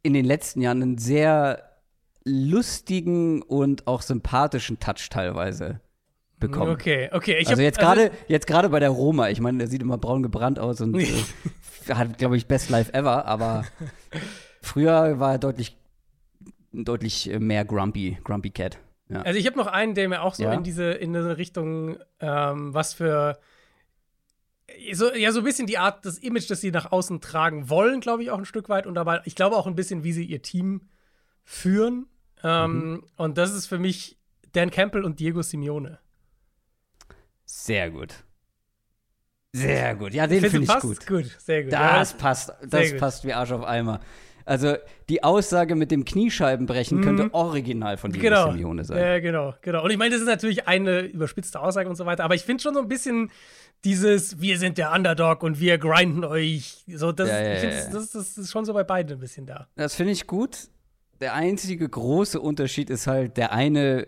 in 0.03 0.13
den 0.13 0.25
letzten 0.25 0.61
Jahren 0.61 0.81
einen 0.81 0.97
sehr 0.97 1.79
lustigen 2.25 3.41
und 3.41 3.87
auch 3.87 4.01
sympathischen 4.01 4.79
Touch 4.79 5.09
teilweise 5.09 5.81
bekommen. 6.39 6.71
Okay, 6.71 7.09
okay. 7.11 7.37
Ich 7.39 7.47
also 7.49 7.59
hab- 7.61 7.65
jetzt 7.65 7.79
gerade 7.79 8.11
jetzt 8.27 8.47
gerade 8.47 8.69
bei 8.69 8.79
der 8.79 8.89
Roma, 8.89 9.29
ich 9.29 9.39
meine, 9.41 9.57
der 9.59 9.67
sieht 9.67 9.81
immer 9.81 9.97
braun 9.97 10.23
gebrannt 10.23 10.59
aus 10.59 10.81
und 10.81 10.95
äh, 10.99 11.07
hat 11.93 12.17
glaube 12.17 12.37
ich 12.37 12.47
Best 12.47 12.69
Life 12.69 12.93
ever, 12.93 13.25
aber 13.25 13.63
früher 14.61 15.19
war 15.19 15.33
er 15.33 15.37
deutlich 15.39 15.77
deutlich 16.73 17.29
äh, 17.31 17.39
mehr 17.39 17.63
grumpy, 17.65 18.17
grumpy 18.23 18.49
Cat. 18.49 18.77
Ja. 19.09 19.21
Also 19.21 19.39
ich 19.39 19.45
habe 19.45 19.57
noch 19.57 19.67
einen, 19.67 19.93
der 19.95 20.09
mir 20.09 20.21
auch 20.23 20.33
so 20.35 20.43
Ja. 20.43 20.53
in 20.53 20.63
diese 20.63 20.91
in 20.91 21.13
diese 21.13 21.37
Richtung, 21.37 21.97
ähm, 22.19 22.73
was 22.73 22.93
für 22.93 23.37
so, 24.93 25.13
ja, 25.13 25.31
so 25.31 25.39
ein 25.39 25.45
bisschen 25.45 25.67
die 25.67 25.77
Art, 25.77 26.05
das 26.05 26.17
Image, 26.17 26.49
das 26.49 26.59
sie 26.59 26.71
nach 26.71 26.91
außen 26.91 27.21
tragen 27.21 27.69
wollen, 27.69 28.01
glaube 28.01 28.23
ich, 28.23 28.31
auch 28.31 28.37
ein 28.39 28.45
Stück 28.45 28.67
weit. 28.67 28.87
Und 28.87 28.97
aber 28.97 29.25
ich 29.27 29.35
glaube 29.35 29.55
auch 29.55 29.67
ein 29.67 29.75
bisschen, 29.75 30.03
wie 30.03 30.11
sie 30.11 30.25
ihr 30.25 30.41
Team 30.41 30.81
führen. 31.43 32.07
Ähm, 32.43 33.03
Und 33.15 33.37
das 33.37 33.53
ist 33.53 33.67
für 33.67 33.77
mich 33.77 34.17
Dan 34.53 34.71
Campbell 34.71 35.05
und 35.05 35.19
Diego 35.19 35.43
Simeone. 35.43 35.99
Sehr 37.45 37.91
gut. 37.91 38.15
Sehr 39.53 39.95
gut. 39.95 40.13
Ja, 40.13 40.27
den 40.27 40.41
finde 40.41 40.63
ich 40.71 40.79
gut. 40.81 41.07
gut. 41.07 41.25
Sehr 41.39 41.63
gut. 41.63 41.71
Das 41.71 42.11
ja, 42.11 42.17
passt. 42.17 42.53
Das 42.67 42.97
passt 42.97 43.23
wie 43.23 43.33
Arsch 43.33 43.51
auf 43.51 43.63
Eimer. 43.63 44.01
Also 44.45 44.75
die 45.09 45.23
Aussage 45.23 45.75
mit 45.75 45.91
dem 45.91 46.05
Kniescheibenbrechen 46.05 46.99
mhm. 46.99 47.03
könnte 47.03 47.33
original 47.33 47.97
von 47.97 48.11
Diego 48.11 48.27
genau. 48.27 48.51
Simeone 48.51 48.83
sein. 48.83 48.97
Ja, 48.99 49.19
genau, 49.19 49.55
genau. 49.61 49.83
Und 49.83 49.89
ich 49.89 49.97
meine, 49.97 50.11
das 50.11 50.21
ist 50.21 50.27
natürlich 50.27 50.67
eine 50.67 51.01
überspitzte 51.01 51.59
Aussage 51.59 51.89
und 51.89 51.95
so 51.95 52.05
weiter, 52.05 52.23
aber 52.23 52.35
ich 52.35 52.43
finde 52.43 52.61
schon 52.61 52.75
so 52.75 52.81
ein 52.81 52.87
bisschen 52.87 53.31
dieses, 53.83 54.39
wir 54.39 54.59
sind 54.59 54.77
der 54.77 54.91
Underdog 54.91 55.41
und 55.41 55.59
wir 55.59 55.77
grinden 55.79 56.23
euch. 56.23 56.83
So, 56.87 57.11
das, 57.11 57.29
ja, 57.29 57.41
ja, 57.41 57.61
das, 57.61 57.89
das, 57.89 58.11
das, 58.11 58.37
ist 58.37 58.51
schon 58.51 58.65
so 58.65 58.73
bei 58.73 58.83
beiden 58.83 59.13
ein 59.13 59.19
bisschen 59.19 59.47
da. 59.47 59.67
Das 59.75 59.95
finde 59.95 60.11
ich 60.11 60.27
gut. 60.27 60.67
Der 61.21 61.33
einzige 61.33 61.87
große 61.87 62.39
Unterschied 62.39 62.89
ist 62.89 63.07
halt, 63.07 63.37
der 63.37 63.51
eine 63.51 64.07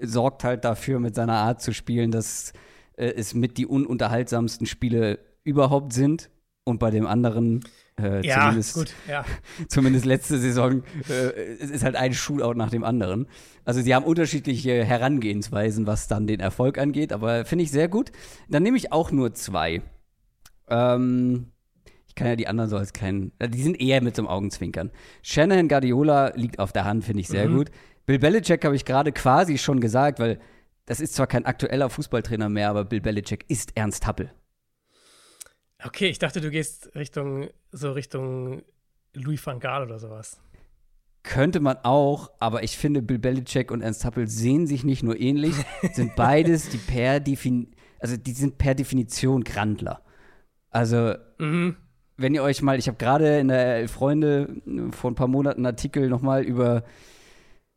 sorgt 0.00 0.44
halt 0.44 0.64
dafür, 0.64 1.00
mit 1.00 1.14
seiner 1.14 1.34
Art 1.34 1.62
zu 1.62 1.72
spielen, 1.72 2.10
dass 2.10 2.52
äh, 2.98 3.14
es 3.16 3.34
mit 3.34 3.56
die 3.56 3.66
ununterhaltsamsten 3.66 4.66
Spiele 4.66 5.18
überhaupt 5.44 5.92
sind. 5.92 6.30
Und 6.64 6.78
bei 6.78 6.90
dem 6.90 7.06
anderen 7.06 7.62
äh, 7.98 8.24
ja, 8.26 8.42
zumindest, 8.42 8.74
gut, 8.74 8.94
ja. 9.08 9.24
zumindest 9.68 10.04
letzte 10.04 10.38
Saison 10.38 10.82
äh, 11.08 11.54
ist 11.54 11.82
halt 11.82 11.96
ein 11.96 12.12
Shootout 12.12 12.54
nach 12.54 12.70
dem 12.70 12.84
anderen. 12.84 13.26
Also 13.64 13.80
sie 13.80 13.94
haben 13.94 14.04
unterschiedliche 14.04 14.84
Herangehensweisen, 14.84 15.86
was 15.86 16.08
dann 16.08 16.26
den 16.26 16.40
Erfolg 16.40 16.78
angeht, 16.78 17.12
aber 17.12 17.44
finde 17.44 17.64
ich 17.64 17.70
sehr 17.70 17.88
gut. 17.88 18.12
Dann 18.48 18.62
nehme 18.62 18.76
ich 18.76 18.92
auch 18.92 19.10
nur 19.10 19.34
zwei. 19.34 19.82
Ähm, 20.68 21.46
ich 22.06 22.14
kann 22.14 22.28
ja 22.28 22.36
die 22.36 22.48
anderen 22.48 22.70
so 22.70 22.76
als 22.76 22.92
keinen, 22.92 23.32
die 23.40 23.62
sind 23.62 23.80
eher 23.80 24.02
mit 24.02 24.14
zum 24.14 24.28
Augenzwinkern. 24.28 24.90
Shanahan 25.22 25.68
Guardiola 25.68 26.34
liegt 26.36 26.58
auf 26.58 26.72
der 26.72 26.84
Hand, 26.84 27.04
finde 27.04 27.20
ich 27.20 27.28
sehr 27.28 27.48
mhm. 27.48 27.56
gut. 27.56 27.70
Bill 28.06 28.18
Belichick 28.18 28.64
habe 28.64 28.76
ich 28.76 28.84
gerade 28.84 29.12
quasi 29.12 29.58
schon 29.58 29.80
gesagt, 29.80 30.18
weil 30.18 30.38
das 30.88 31.00
ist 31.00 31.14
zwar 31.14 31.26
kein 31.26 31.46
aktueller 31.46 31.88
Fußballtrainer 31.88 32.48
mehr, 32.48 32.70
aber 32.70 32.84
Bill 32.84 33.00
Belichick 33.00 33.44
ist 33.48 33.76
Ernst 33.76 34.06
Happel. 34.06 34.32
Okay, 35.84 36.08
ich 36.08 36.18
dachte, 36.18 36.40
du 36.40 36.50
gehst 36.50 36.94
Richtung, 36.94 37.48
so 37.70 37.92
Richtung 37.92 38.62
Louis 39.14 39.44
van 39.46 39.60
Gaal 39.60 39.84
oder 39.84 39.98
sowas. 39.98 40.40
Könnte 41.22 41.60
man 41.60 41.76
auch, 41.84 42.30
aber 42.40 42.62
ich 42.62 42.76
finde, 42.76 43.02
Bill 43.02 43.18
Belichick 43.18 43.70
und 43.70 43.82
Ernst 43.82 44.04
Happel 44.04 44.28
sehen 44.28 44.66
sich 44.66 44.82
nicht 44.82 45.02
nur 45.02 45.18
ähnlich, 45.20 45.54
sind 45.92 46.16
beides 46.16 46.68
die 46.70 46.78
per 46.78 47.20
Defin 47.20 47.74
also 48.00 48.16
die 48.16 48.32
sind 48.32 48.58
per 48.58 48.74
Definition 48.74 49.44
Grandler. 49.44 50.02
Also, 50.70 51.14
mhm. 51.38 51.76
wenn 52.16 52.34
ihr 52.34 52.42
euch 52.42 52.62
mal, 52.62 52.78
ich 52.78 52.88
habe 52.88 52.98
gerade 52.98 53.38
in 53.38 53.48
der 53.48 53.88
Freunde 53.88 54.60
vor 54.92 55.10
ein 55.10 55.14
paar 55.14 55.28
Monaten 55.28 55.60
einen 55.60 55.74
Artikel 55.74 56.08
nochmal 56.08 56.44
über, 56.44 56.84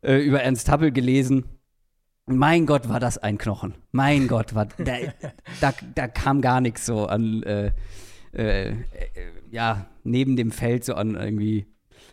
äh, 0.02 0.18
über 0.18 0.42
Ernst 0.42 0.68
Happel 0.68 0.92
gelesen. 0.92 1.44
Mein 2.26 2.66
Gott, 2.66 2.88
war 2.88 3.00
das 3.00 3.18
ein 3.18 3.36
Knochen. 3.36 3.74
Mein 3.90 4.28
Gott, 4.28 4.54
war, 4.54 4.66
da, 4.78 4.96
da, 5.60 5.74
da 5.94 6.08
kam 6.08 6.40
gar 6.40 6.60
nichts 6.60 6.86
so 6.86 7.06
an, 7.06 7.42
äh, 7.42 7.72
äh, 8.32 8.74
ja, 9.50 9.88
neben 10.04 10.36
dem 10.36 10.52
Feld 10.52 10.84
so 10.84 10.94
an 10.94 11.16
irgendwie 11.16 11.66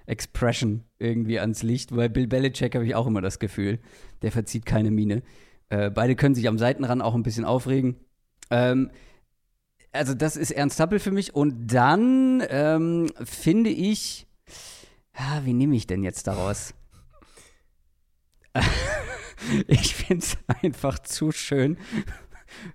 Expression 0.07 0.83
irgendwie 0.97 1.39
ans 1.39 1.61
Licht, 1.61 1.95
weil 1.95 2.09
Bill 2.09 2.27
Belichick 2.27 2.73
habe 2.73 2.85
ich 2.85 2.95
auch 2.95 3.07
immer 3.07 3.21
das 3.21 3.39
Gefühl, 3.39 3.79
der 4.21 4.31
verzieht 4.31 4.65
keine 4.65 4.89
Miene. 4.91 5.21
Äh, 5.69 5.91
beide 5.91 6.15
können 6.15 6.35
sich 6.35 6.47
am 6.47 6.57
Seitenrand 6.57 7.01
auch 7.01 7.13
ein 7.13 7.23
bisschen 7.23 7.45
aufregen. 7.45 7.97
Ähm, 8.49 8.89
also 9.91 10.13
das 10.15 10.35
ist 10.35 10.51
Ernst 10.51 10.79
Happel 10.79 10.99
für 10.99 11.11
mich. 11.11 11.35
Und 11.35 11.67
dann 11.67 12.43
ähm, 12.49 13.11
finde 13.23 13.69
ich, 13.69 14.27
ja, 15.17 15.45
wie 15.45 15.53
nehme 15.53 15.75
ich 15.75 15.85
denn 15.85 16.03
jetzt 16.03 16.25
daraus? 16.27 16.73
ich 19.67 19.95
finde 19.95 20.23
es 20.23 20.37
einfach 20.61 20.99
zu 20.99 21.31
schön. 21.31 21.77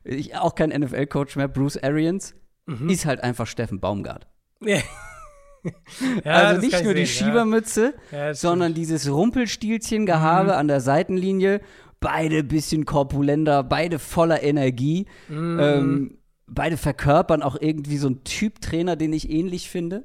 Ich 0.05 0.37
auch 0.37 0.55
kein 0.55 0.71
NFL-Coach 0.71 1.37
mehr. 1.37 1.49
Bruce 1.49 1.77
Arians 1.77 2.35
mhm. 2.67 2.89
ist 2.89 3.07
halt 3.07 3.23
einfach 3.23 3.47
Steffen 3.47 3.81
Baumgart. 3.81 4.27
ja, 4.61 4.81
also 6.25 6.61
nicht 6.61 6.73
nur 6.73 6.93
sehen, 6.93 6.97
die 6.97 7.07
Schiebermütze, 7.07 7.95
ja. 8.11 8.35
sondern 8.35 8.73
stimmt. 8.73 8.79
dieses 8.79 9.11
Rumpelstilzchen-Gehabe 9.11 10.53
mhm. 10.53 10.59
an 10.59 10.69
der 10.69 10.81
Seitenlinie. 10.81 11.61
Beide 12.01 12.45
bisschen 12.45 12.85
korpulenter, 12.85 13.63
beide 13.63 13.99
voller 13.99 14.43
Energie. 14.43 15.07
Mhm. 15.29 15.59
Ähm, 15.61 16.19
beide 16.47 16.77
verkörpern 16.77 17.43
auch 17.43 17.57
irgendwie 17.59 17.97
so 17.97 18.09
einen 18.09 18.25
Typ 18.25 18.61
Trainer, 18.61 18.97
den 18.97 19.13
ich 19.13 19.31
ähnlich 19.31 19.71
finde. 19.71 20.05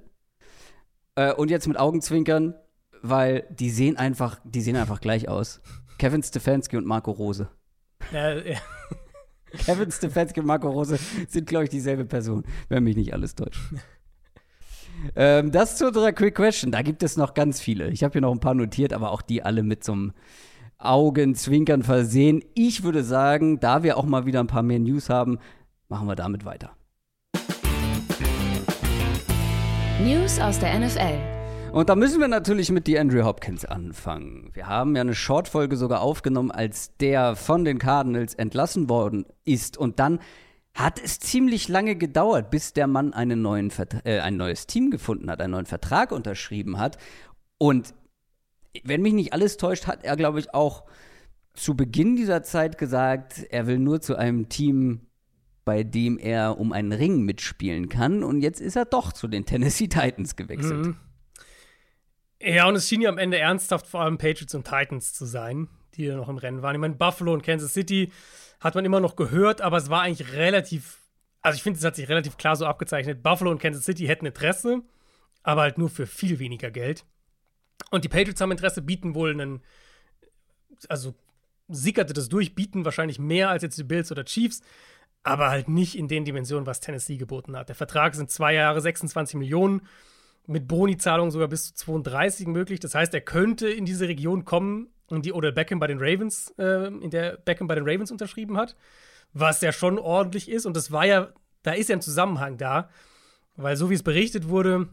Äh, 1.16 1.34
und 1.34 1.50
jetzt 1.50 1.68
mit 1.68 1.78
Augenzwinkern, 1.78 2.56
weil 3.02 3.46
die 3.50 3.70
sehen 3.70 3.98
einfach, 3.98 4.40
die 4.46 4.62
sehen 4.62 4.78
einfach 4.78 5.02
gleich 5.02 5.28
aus. 5.28 5.62
Kevin 6.00 6.24
Stefanski 6.24 6.78
und 6.78 6.88
Marco 6.88 7.12
Rose. 7.12 7.50
Ja, 8.12 8.34
ja. 8.34 8.58
Kevin 9.66 9.92
Stefanski 9.92 10.40
und 10.40 10.46
Marco 10.46 10.70
Rose 10.70 10.98
sind, 11.28 11.46
glaube 11.46 11.66
ich, 11.66 11.70
dieselbe 11.70 12.06
Person, 12.06 12.44
wenn 12.70 12.84
mich 12.84 12.96
nicht 12.96 13.14
alles 13.14 13.36
täuscht. 13.36 13.60
ähm, 15.16 15.52
das 15.52 15.78
zu 15.78 15.88
unserer 15.88 16.14
Quick 16.14 16.36
Question. 16.36 16.72
Da 16.72 16.82
gibt 16.82 17.04
es 17.04 17.18
noch 17.18 17.34
ganz 17.34 17.60
viele. 17.60 17.90
Ich 17.90 18.04
habe 18.04 18.14
hier 18.14 18.22
noch 18.22 18.32
ein 18.32 18.40
paar 18.40 18.56
notiert, 18.56 18.94
aber 18.94 19.12
auch 19.12 19.22
die 19.22 19.44
alle 19.44 19.62
mit 19.62 19.84
so 19.84 19.92
einem 19.92 20.14
Augenzwinkern 20.78 21.84
versehen. 21.84 22.44
Ich 22.56 22.84
würde 22.84 23.04
sagen, 23.04 23.60
da 23.60 23.84
wir 23.84 23.98
auch 23.98 24.06
mal 24.06 24.26
wieder 24.26 24.40
ein 24.40 24.48
paar 24.48 24.64
mehr 24.64 24.80
News 24.80 25.10
haben, 25.10 25.38
machen 25.90 26.08
wir 26.08 26.16
damit 26.16 26.46
weiter. 26.46 26.72
News 30.02 30.40
aus 30.40 30.58
der 30.60 30.80
NFL. 30.80 31.39
Und 31.72 31.88
da 31.88 31.96
müssen 31.96 32.20
wir 32.20 32.28
natürlich 32.28 32.72
mit 32.72 32.88
die 32.88 32.98
Andrew 32.98 33.24
Hopkins 33.24 33.64
anfangen. 33.64 34.50
Wir 34.54 34.68
haben 34.68 34.96
ja 34.96 35.02
eine 35.02 35.14
Shortfolge 35.14 35.78
sogar 35.78 36.02
aufgenommen, 36.02 36.50
als 36.50 36.98
der 36.98 37.36
von 37.36 37.64
den 37.64 37.78
Cardinals 37.78 38.34
entlassen 38.34 38.90
worden 38.90 39.26
ist. 39.46 39.78
Und 39.78 40.00
dann 40.00 40.20
hat 40.74 41.00
es 41.00 41.20
ziemlich 41.20 41.68
lange 41.68 41.96
gedauert, 41.96 42.50
bis 42.50 42.74
der 42.74 42.88
Mann 42.88 43.14
einen 43.14 43.44
neuen 43.44 43.72
äh, 44.04 44.20
ein 44.20 44.38
neues 44.38 44.66
Team 44.66 44.90
gefunden 44.90 45.30
hat, 45.30 45.42
einen 45.42 45.52
neuen 45.52 45.68
Vertrag 45.68 46.12
unterschrieben 46.12 46.80
hat. 46.80 46.98
Und 47.60 47.94
wenn 48.84 49.04
mich 49.04 49.14
nicht 49.14 49.34
alles 49.34 49.58
täuscht, 49.58 49.86
hat 49.86 50.04
er, 50.04 50.16
glaube 50.16 50.40
ich, 50.40 50.54
auch 50.54 50.86
zu 51.54 51.76
Beginn 51.76 52.16
dieser 52.16 52.42
Zeit 52.42 52.78
gesagt, 52.80 53.46
er 53.52 53.68
will 53.68 53.78
nur 53.78 54.02
zu 54.02 54.16
einem 54.16 54.50
Team, 54.50 55.02
bei 55.66 55.84
dem 55.84 56.18
er 56.18 56.58
um 56.60 56.72
einen 56.72 56.94
Ring 56.94 57.22
mitspielen 57.24 57.90
kann. 57.90 58.24
Und 58.24 58.42
jetzt 58.42 58.60
ist 58.60 58.76
er 58.76 58.86
doch 58.86 59.14
zu 59.14 59.28
den 59.28 59.46
Tennessee 59.46 59.88
Titans 59.88 60.36
gewechselt. 60.36 60.88
Mhm. 60.88 60.96
Ja, 62.42 62.68
und 62.68 62.76
es 62.76 62.88
schien 62.88 63.02
ja 63.02 63.10
am 63.10 63.18
Ende 63.18 63.38
ernsthaft 63.38 63.86
vor 63.86 64.02
allem 64.02 64.18
Patriots 64.18 64.56
und 64.56 64.66
Titans 64.66 65.14
zu 65.14 65.26
sein, 65.26 65.68
die 65.96 66.08
da 66.08 66.16
noch 66.16 66.30
im 66.30 66.38
Rennen 66.38 66.62
waren. 66.62 66.76
Ich 66.76 66.80
meine, 66.80 66.96
Buffalo 66.96 67.34
und 67.34 67.44
Kansas 67.44 67.74
City 67.74 68.12
hat 68.62 68.76
man 68.76 68.86
immer 68.86 69.02
noch 69.02 69.16
gehört, 69.16 69.62
aber 69.62 69.78
es 69.78 69.90
war 69.90 70.04
eigentlich 70.04 70.34
relativ, 70.34 71.00
also 71.42 71.58
ich 71.58 71.64
finde, 71.64 71.80
es 71.80 71.86
hat 71.86 71.96
sich 71.96 72.08
relativ 72.08 72.38
klar 72.38 72.56
so 72.56 72.66
abgezeichnet. 72.66 73.24
Buffalo 73.24 73.52
und 73.52 73.62
Kansas 73.62 73.84
City 73.84 74.06
hätten 74.06 74.26
Interesse, 74.26 74.82
aber 75.44 75.62
halt 75.62 75.78
nur 75.78 75.90
für 75.90 76.08
viel 76.08 76.40
weniger 76.40 76.72
Geld. 76.72 77.06
Und 77.92 78.06
die 78.06 78.10
Patriots 78.10 78.40
haben 78.40 78.52
Interesse, 78.52 78.82
bieten 78.82 79.16
wohl 79.16 79.32
einen, 79.32 79.62
also 80.88 81.16
sickerte 81.68 82.14
das 82.14 82.30
durch, 82.30 82.56
bieten 82.56 82.86
wahrscheinlich 82.86 83.20
mehr 83.20 83.50
als 83.50 83.64
jetzt 83.64 83.78
die 83.78 83.84
Bills 83.84 84.12
oder 84.12 84.24
Chiefs, 84.24 84.62
aber 85.24 85.50
halt 85.50 85.68
nicht 85.68 85.98
in 85.98 86.08
den 86.08 86.24
Dimensionen, 86.24 86.66
was 86.66 86.80
Tennessee 86.80 87.18
geboten 87.18 87.58
hat. 87.58 87.68
Der 87.68 87.76
Vertrag 87.76 88.16
sind 88.16 88.32
zwei 88.32 88.54
Jahre, 88.54 88.80
26 88.80 89.36
Millionen 89.36 89.82
mit 90.50 90.68
Boni-Zahlungen 90.68 91.32
sogar 91.32 91.48
bis 91.48 91.68
zu 91.68 91.86
32 91.86 92.48
möglich. 92.48 92.80
Das 92.80 92.96
heißt, 92.96 93.14
er 93.14 93.22
könnte 93.22 93.70
in 93.70 93.86
diese 93.86 94.08
Region 94.08 94.46
kommen, 94.46 94.90
in 95.10 95.22
die 95.22 95.32
Odell 95.32 95.52
Beckham 95.52 95.80
bei 95.80 95.88
den 95.88 96.00
Ravens, 96.00 96.54
äh, 96.58 96.88
in 96.88 97.12
der 97.12 97.38
Beckham 97.38 97.68
bei 97.68 97.76
den 97.76 97.88
Ravens 97.88 98.12
unterschrieben 98.12 98.58
hat, 98.58 98.76
was 99.32 99.62
ja 99.62 99.72
schon 99.72 100.00
ordentlich 100.00 100.50
ist. 100.50 100.66
Und 100.66 100.76
das 100.76 100.92
war 100.92 101.06
ja, 101.06 101.32
da 101.62 101.74
ist 101.74 101.90
ja 101.90 101.96
ein 101.96 102.02
Zusammenhang 102.02 102.58
da, 102.58 102.90
weil 103.58 103.76
so 103.76 103.92
wie 103.92 103.94
es 103.94 104.02
berichtet 104.02 104.50
wurde, 104.50 104.90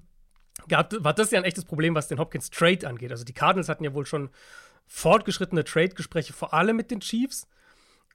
gab, 0.68 0.92
war 1.02 1.14
das 1.14 1.30
ja 1.30 1.38
ein 1.38 1.44
echtes 1.44 1.64
Problem, 1.64 1.94
was 1.94 2.08
den 2.08 2.18
Hopkins 2.18 2.50
Trade 2.50 2.86
angeht. 2.86 3.10
Also 3.10 3.24
die 3.24 3.32
Cardinals 3.32 3.70
hatten 3.70 3.84
ja 3.84 3.94
wohl 3.94 4.04
schon 4.04 4.28
fortgeschrittene 4.86 5.64
Trade-Gespräche, 5.64 6.34
vor 6.34 6.52
allem 6.52 6.76
mit 6.76 6.90
den 6.90 7.00
Chiefs. 7.00 7.48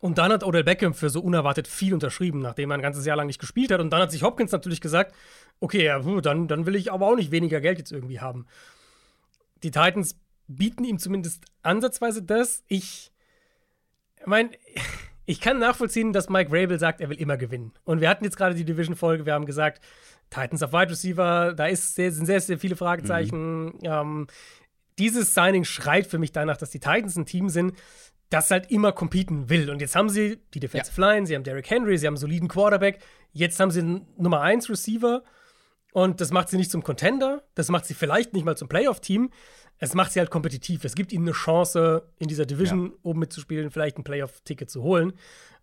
Und 0.01 0.17
dann 0.17 0.31
hat 0.31 0.43
Odell 0.43 0.63
Beckham 0.63 0.95
für 0.95 1.11
so 1.11 1.21
unerwartet 1.21 1.67
viel 1.67 1.93
unterschrieben, 1.93 2.39
nachdem 2.39 2.71
er 2.71 2.75
ein 2.75 2.81
ganzes 2.81 3.05
Jahr 3.05 3.15
lang 3.15 3.27
nicht 3.27 3.39
gespielt 3.39 3.71
hat. 3.71 3.79
Und 3.79 3.91
dann 3.91 4.01
hat 4.01 4.11
sich 4.11 4.23
Hopkins 4.23 4.51
natürlich 4.51 4.81
gesagt, 4.81 5.15
okay, 5.59 5.85
ja, 5.85 5.99
dann, 5.99 6.47
dann 6.47 6.65
will 6.65 6.75
ich 6.75 6.91
aber 6.91 7.05
auch 7.05 7.15
nicht 7.15 7.29
weniger 7.29 7.61
Geld 7.61 7.77
jetzt 7.77 7.91
irgendwie 7.91 8.19
haben. 8.19 8.47
Die 9.61 9.69
Titans 9.69 10.19
bieten 10.47 10.83
ihm 10.83 10.97
zumindest 10.97 11.45
ansatzweise 11.61 12.23
das. 12.23 12.63
Ich 12.67 13.11
meine, 14.25 14.49
ich 15.27 15.39
kann 15.39 15.59
nachvollziehen, 15.59 16.13
dass 16.13 16.29
Mike 16.29 16.49
Rabel 16.51 16.79
sagt, 16.79 16.99
er 16.99 17.09
will 17.09 17.21
immer 17.21 17.37
gewinnen. 17.37 17.71
Und 17.83 18.01
wir 18.01 18.09
hatten 18.09 18.23
jetzt 18.23 18.37
gerade 18.37 18.55
die 18.55 18.65
Division-Folge, 18.65 19.27
wir 19.27 19.33
haben 19.33 19.45
gesagt, 19.45 19.83
Titans 20.31 20.63
auf 20.63 20.73
Wide 20.73 20.89
Receiver, 20.89 21.53
da 21.53 21.67
ist 21.67 21.93
sehr, 21.93 22.11
sind 22.11 22.25
sehr, 22.25 22.41
sehr 22.41 22.57
viele 22.57 22.75
Fragezeichen. 22.75 23.65
Mhm. 23.65 23.79
Ähm, 23.83 24.27
dieses 24.97 25.35
Signing 25.35 25.63
schreit 25.63 26.07
für 26.07 26.17
mich 26.17 26.31
danach, 26.31 26.57
dass 26.57 26.71
die 26.71 26.79
Titans 26.79 27.15
ein 27.17 27.25
Team 27.27 27.49
sind, 27.49 27.75
das 28.31 28.49
halt 28.49 28.71
immer 28.71 28.93
competen 28.93 29.49
will. 29.49 29.69
Und 29.69 29.81
jetzt 29.81 29.95
haben 29.95 30.09
sie 30.09 30.39
die 30.53 30.59
Defensive 30.59 30.99
ja. 30.99 31.13
Line, 31.13 31.27
sie 31.27 31.35
haben 31.35 31.43
Derrick 31.43 31.69
Henry, 31.69 31.97
sie 31.97 32.07
haben 32.07 32.13
einen 32.13 32.21
soliden 32.21 32.47
Quarterback. 32.47 32.99
Jetzt 33.33 33.59
haben 33.59 33.71
sie 33.71 33.81
einen 33.81 34.07
Nummer 34.17 34.41
1 34.41 34.69
Receiver. 34.69 35.21
Und 35.91 36.21
das 36.21 36.31
macht 36.31 36.47
sie 36.47 36.55
nicht 36.55 36.71
zum 36.71 36.83
Contender, 36.83 37.43
das 37.53 37.67
macht 37.67 37.85
sie 37.85 37.93
vielleicht 37.93 38.33
nicht 38.33 38.45
mal 38.45 38.55
zum 38.55 38.69
Playoff-Team. 38.69 39.29
Es 39.77 39.93
macht 39.93 40.13
sie 40.13 40.19
halt 40.19 40.29
kompetitiv. 40.29 40.85
Es 40.85 40.95
gibt 40.95 41.11
ihnen 41.11 41.25
eine 41.25 41.33
Chance, 41.33 42.09
in 42.17 42.29
dieser 42.29 42.45
Division 42.45 42.91
ja. 42.91 42.97
oben 43.03 43.19
mitzuspielen, 43.19 43.71
vielleicht 43.71 43.97
ein 43.97 44.05
Playoff-Ticket 44.05 44.69
zu 44.69 44.83
holen. 44.83 45.11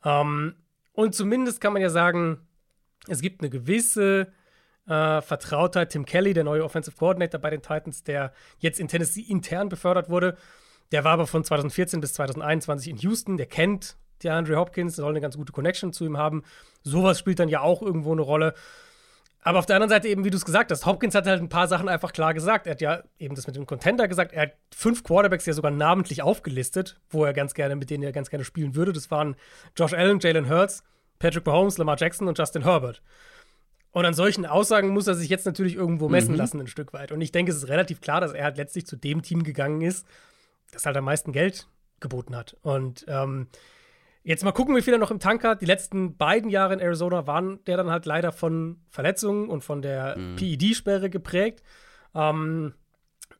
Ähm, 0.04 0.54
und 0.92 1.14
zumindest 1.14 1.62
kann 1.62 1.72
man 1.72 1.80
ja 1.80 1.88
sagen, 1.88 2.46
es 3.06 3.22
gibt 3.22 3.40
eine 3.40 3.48
gewisse 3.48 4.30
äh, 4.86 5.22
Vertrautheit. 5.22 5.90
Tim 5.90 6.04
Kelly, 6.04 6.34
der 6.34 6.44
neue 6.44 6.64
Offensive 6.64 6.96
Coordinator 6.96 7.40
bei 7.40 7.48
den 7.48 7.62
Titans, 7.62 8.02
der 8.02 8.34
jetzt 8.58 8.80
in 8.80 8.88
Tennessee 8.88 9.22
intern 9.22 9.70
befördert 9.70 10.10
wurde, 10.10 10.36
der 10.92 11.04
war 11.04 11.12
aber 11.12 11.26
von 11.26 11.44
2014 11.44 12.00
bis 12.00 12.14
2021 12.14 12.90
in 12.90 12.96
Houston. 12.98 13.36
Der 13.36 13.46
kennt 13.46 13.96
der 14.22 14.34
Andre 14.34 14.56
Hopkins, 14.56 14.96
soll 14.96 15.10
eine 15.10 15.20
ganz 15.20 15.36
gute 15.36 15.52
Connection 15.52 15.92
zu 15.92 16.04
ihm 16.04 16.18
haben. 16.18 16.42
Sowas 16.82 17.18
spielt 17.18 17.38
dann 17.38 17.48
ja 17.48 17.60
auch 17.60 17.82
irgendwo 17.82 18.12
eine 18.12 18.22
Rolle. 18.22 18.54
Aber 19.42 19.60
auf 19.60 19.66
der 19.66 19.76
anderen 19.76 19.90
Seite 19.90 20.08
eben, 20.08 20.24
wie 20.24 20.30
du 20.30 20.36
es 20.36 20.44
gesagt 20.44 20.70
hast, 20.70 20.84
Hopkins 20.84 21.14
hat 21.14 21.26
halt 21.26 21.40
ein 21.40 21.48
paar 21.48 21.68
Sachen 21.68 21.88
einfach 21.88 22.12
klar 22.12 22.34
gesagt. 22.34 22.66
Er 22.66 22.72
hat 22.72 22.80
ja 22.80 23.02
eben 23.18 23.34
das 23.34 23.46
mit 23.46 23.56
dem 23.56 23.66
Contender 23.66 24.08
gesagt. 24.08 24.32
Er 24.32 24.42
hat 24.42 24.52
fünf 24.74 25.04
Quarterbacks 25.04 25.46
ja 25.46 25.52
sogar 25.52 25.70
namentlich 25.70 26.22
aufgelistet, 26.22 27.00
wo 27.10 27.24
er 27.24 27.32
ganz 27.32 27.54
gerne, 27.54 27.76
mit 27.76 27.88
denen 27.88 28.02
er 28.02 28.12
ganz 28.12 28.30
gerne 28.30 28.44
spielen 28.44 28.74
würde. 28.74 28.92
Das 28.92 29.10
waren 29.10 29.36
Josh 29.76 29.94
Allen, 29.94 30.18
Jalen 30.18 30.50
Hurts, 30.50 30.82
Patrick 31.18 31.46
Mahomes, 31.46 31.78
Lamar 31.78 31.96
Jackson 31.98 32.28
und 32.28 32.36
Justin 32.36 32.64
Herbert. 32.64 33.00
Und 33.92 34.04
an 34.04 34.14
solchen 34.14 34.44
Aussagen 34.44 34.88
muss 34.88 35.06
er 35.06 35.14
sich 35.14 35.28
jetzt 35.28 35.46
natürlich 35.46 35.76
irgendwo 35.76 36.08
messen 36.08 36.32
mhm. 36.32 36.38
lassen, 36.38 36.60
ein 36.60 36.66
Stück 36.66 36.92
weit. 36.92 37.10
Und 37.10 37.20
ich 37.20 37.32
denke, 37.32 37.50
es 37.50 37.58
ist 37.58 37.68
relativ 37.68 38.00
klar, 38.00 38.20
dass 38.20 38.32
er 38.32 38.44
halt 38.44 38.56
letztlich 38.56 38.86
zu 38.86 38.96
dem 38.96 39.22
Team 39.22 39.44
gegangen 39.44 39.80
ist, 39.80 40.06
das 40.72 40.86
halt 40.86 40.96
am 40.96 41.04
meisten 41.04 41.32
Geld 41.32 41.68
geboten 42.00 42.36
hat. 42.36 42.56
Und 42.62 43.04
ähm, 43.08 43.48
Jetzt 44.28 44.44
mal 44.44 44.52
gucken, 44.52 44.76
wie 44.76 44.82
viel 44.82 44.92
er 44.92 44.98
noch 44.98 45.10
im 45.10 45.20
Tank 45.20 45.42
hat. 45.42 45.62
Die 45.62 45.66
letzten 45.66 46.18
beiden 46.18 46.50
Jahre 46.50 46.74
in 46.74 46.80
Arizona 46.80 47.26
waren 47.26 47.64
der 47.64 47.78
dann 47.78 47.90
halt 47.90 48.04
leider 48.04 48.30
von 48.30 48.78
Verletzungen 48.90 49.48
und 49.48 49.64
von 49.64 49.80
der 49.80 50.18
mhm. 50.18 50.36
PED-Sperre 50.36 51.08
geprägt. 51.08 51.62
Ähm, 52.14 52.74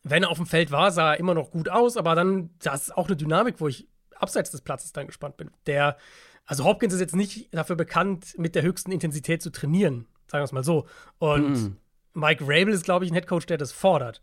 wenn 0.03 0.23
er 0.23 0.31
auf 0.31 0.39
dem 0.39 0.47
Feld 0.47 0.71
war, 0.71 0.91
sah 0.91 1.13
er 1.13 1.21
immer 1.21 1.35
noch 1.35 1.51
gut 1.51 1.69
aus, 1.69 1.99
aber 1.99 2.15
dann, 2.15 2.49
das 2.61 2.85
ist 2.85 2.97
auch 2.97 3.07
eine 3.07 3.17
Dynamik, 3.17 3.61
wo 3.61 3.69
ich 3.69 3.87
abseits 4.17 4.51
des 4.51 4.63
Platzes 4.63 4.95
dann 4.95 5.07
gespannt 5.07 5.37
bin. 5.37 5.51
Der, 5.67 5.99
also 6.47 6.65
Hopkins 6.65 6.95
ist 6.95 7.01
jetzt 7.01 7.15
nicht 7.15 7.55
dafür 7.55 7.77
bekannt, 7.77 8.39
mit 8.39 8.55
der 8.55 8.63
höchsten 8.63 8.91
Intensität 8.91 9.43
zu 9.43 9.51
trainieren, 9.51 10.07
sagen 10.27 10.41
wir 10.41 10.47
es 10.47 10.53
mal 10.53 10.65
so. 10.65 10.87
Und 11.19 11.51
mhm. 11.51 11.77
Mike 12.15 12.45
Rabel 12.45 12.73
ist, 12.73 12.85
glaube 12.85 13.05
ich, 13.05 13.11
ein 13.11 13.15
Headcoach, 13.15 13.45
der 13.45 13.59
das 13.59 13.73
fordert. 13.73 14.23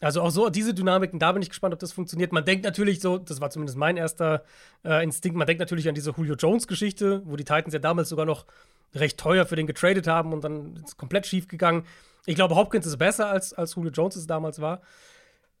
Also 0.00 0.22
auch 0.22 0.30
so 0.30 0.48
diese 0.48 0.72
Dynamiken, 0.72 1.18
da 1.18 1.32
bin 1.32 1.42
ich 1.42 1.50
gespannt, 1.50 1.74
ob 1.74 1.80
das 1.80 1.92
funktioniert. 1.92 2.32
Man 2.32 2.44
denkt 2.44 2.64
natürlich 2.64 3.00
so, 3.00 3.18
das 3.18 3.40
war 3.40 3.50
zumindest 3.50 3.76
mein 3.76 3.96
erster 3.98 4.44
äh, 4.82 5.04
Instinkt, 5.04 5.36
man 5.36 5.46
denkt 5.46 5.60
natürlich 5.60 5.88
an 5.88 5.94
diese 5.94 6.12
Julio 6.12 6.36
Jones-Geschichte, 6.36 7.22
wo 7.26 7.36
die 7.36 7.44
Titans 7.44 7.74
ja 7.74 7.80
damals 7.80 8.08
sogar 8.08 8.24
noch 8.24 8.46
recht 8.94 9.18
teuer 9.18 9.44
für 9.44 9.56
den 9.56 9.66
getradet 9.66 10.06
haben 10.06 10.32
und 10.32 10.42
dann 10.42 10.76
ist 10.76 10.88
es 10.88 10.96
komplett 10.96 11.26
schief 11.26 11.48
gegangen. 11.48 11.84
Ich 12.26 12.34
glaube, 12.34 12.54
Hopkins 12.54 12.86
ist 12.86 12.96
besser, 12.96 13.28
als, 13.28 13.52
als 13.52 13.74
Julio 13.74 13.90
Jones 13.90 14.16
es 14.16 14.26
damals 14.26 14.60
war. 14.60 14.80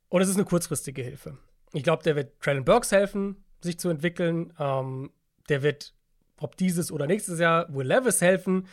Und 0.08 0.22
es 0.22 0.28
ist 0.28 0.36
eine 0.36 0.44
kurzfristige 0.44 1.02
Hilfe. 1.02 1.36
Ich 1.72 1.84
glaube, 1.84 2.02
der 2.02 2.16
wird 2.16 2.40
Traylon 2.40 2.64
Burks 2.64 2.92
helfen, 2.92 3.44
sich 3.60 3.78
zu 3.78 3.88
entwickeln. 3.88 4.52
Ähm, 4.58 5.10
der 5.48 5.62
wird, 5.62 5.94
ob 6.38 6.56
dieses 6.56 6.90
oder 6.90 7.06
nächstes 7.06 7.38
Jahr, 7.38 7.72
Will 7.72 7.86
Levis 7.86 8.20
helfen. 8.20 8.66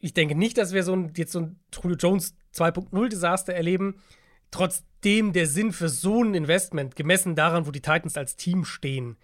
Ich 0.00 0.14
denke 0.14 0.34
nicht, 0.34 0.58
dass 0.58 0.72
wir 0.72 0.82
so 0.82 0.94
ein, 0.94 1.12
jetzt 1.16 1.32
so 1.32 1.40
ein 1.40 1.60
Julio 1.72 1.96
Jones 1.96 2.34
2.0-Desaster 2.54 3.52
erleben. 3.52 4.02
Trotzdem 4.56 5.32
der 5.32 5.46
Sinn 5.46 5.72
für 5.72 5.88
so 5.88 6.22
ein 6.22 6.34
Investment, 6.34 6.96
gemessen 6.96 7.34
daran, 7.34 7.66
wo 7.66 7.70
die 7.70 7.82
Titans 7.82 8.16
als 8.16 8.36
Team 8.36 8.64
stehen, 8.64 9.16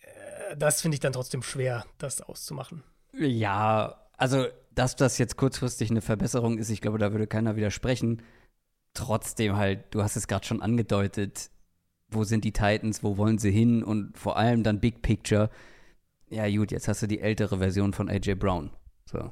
äh, 0.00 0.56
das 0.56 0.80
finde 0.80 0.94
ich 0.94 1.00
dann 1.00 1.12
trotzdem 1.12 1.42
schwer, 1.42 1.84
das 1.98 2.20
auszumachen. 2.22 2.82
Ja, 3.12 4.06
also, 4.16 4.46
dass 4.74 4.96
das 4.96 5.18
jetzt 5.18 5.36
kurzfristig 5.36 5.90
eine 5.90 6.00
Verbesserung 6.00 6.58
ist, 6.58 6.70
ich 6.70 6.80
glaube, 6.80 6.98
da 6.98 7.12
würde 7.12 7.26
keiner 7.26 7.56
widersprechen. 7.56 8.22
Trotzdem 8.94 9.56
halt, 9.56 9.94
du 9.94 10.02
hast 10.02 10.16
es 10.16 10.26
gerade 10.26 10.46
schon 10.46 10.62
angedeutet, 10.62 11.50
wo 12.08 12.24
sind 12.24 12.44
die 12.44 12.52
Titans, 12.52 13.02
wo 13.02 13.16
wollen 13.16 13.38
sie 13.38 13.50
hin 13.50 13.82
und 13.82 14.16
vor 14.16 14.36
allem 14.36 14.62
dann 14.62 14.80
Big 14.80 15.02
Picture. 15.02 15.50
Ja, 16.28 16.48
gut, 16.48 16.72
jetzt 16.72 16.88
hast 16.88 17.02
du 17.02 17.06
die 17.06 17.20
ältere 17.20 17.58
Version 17.58 17.92
von 17.92 18.08
AJ 18.08 18.34
Brown. 18.34 18.70
So, 19.04 19.30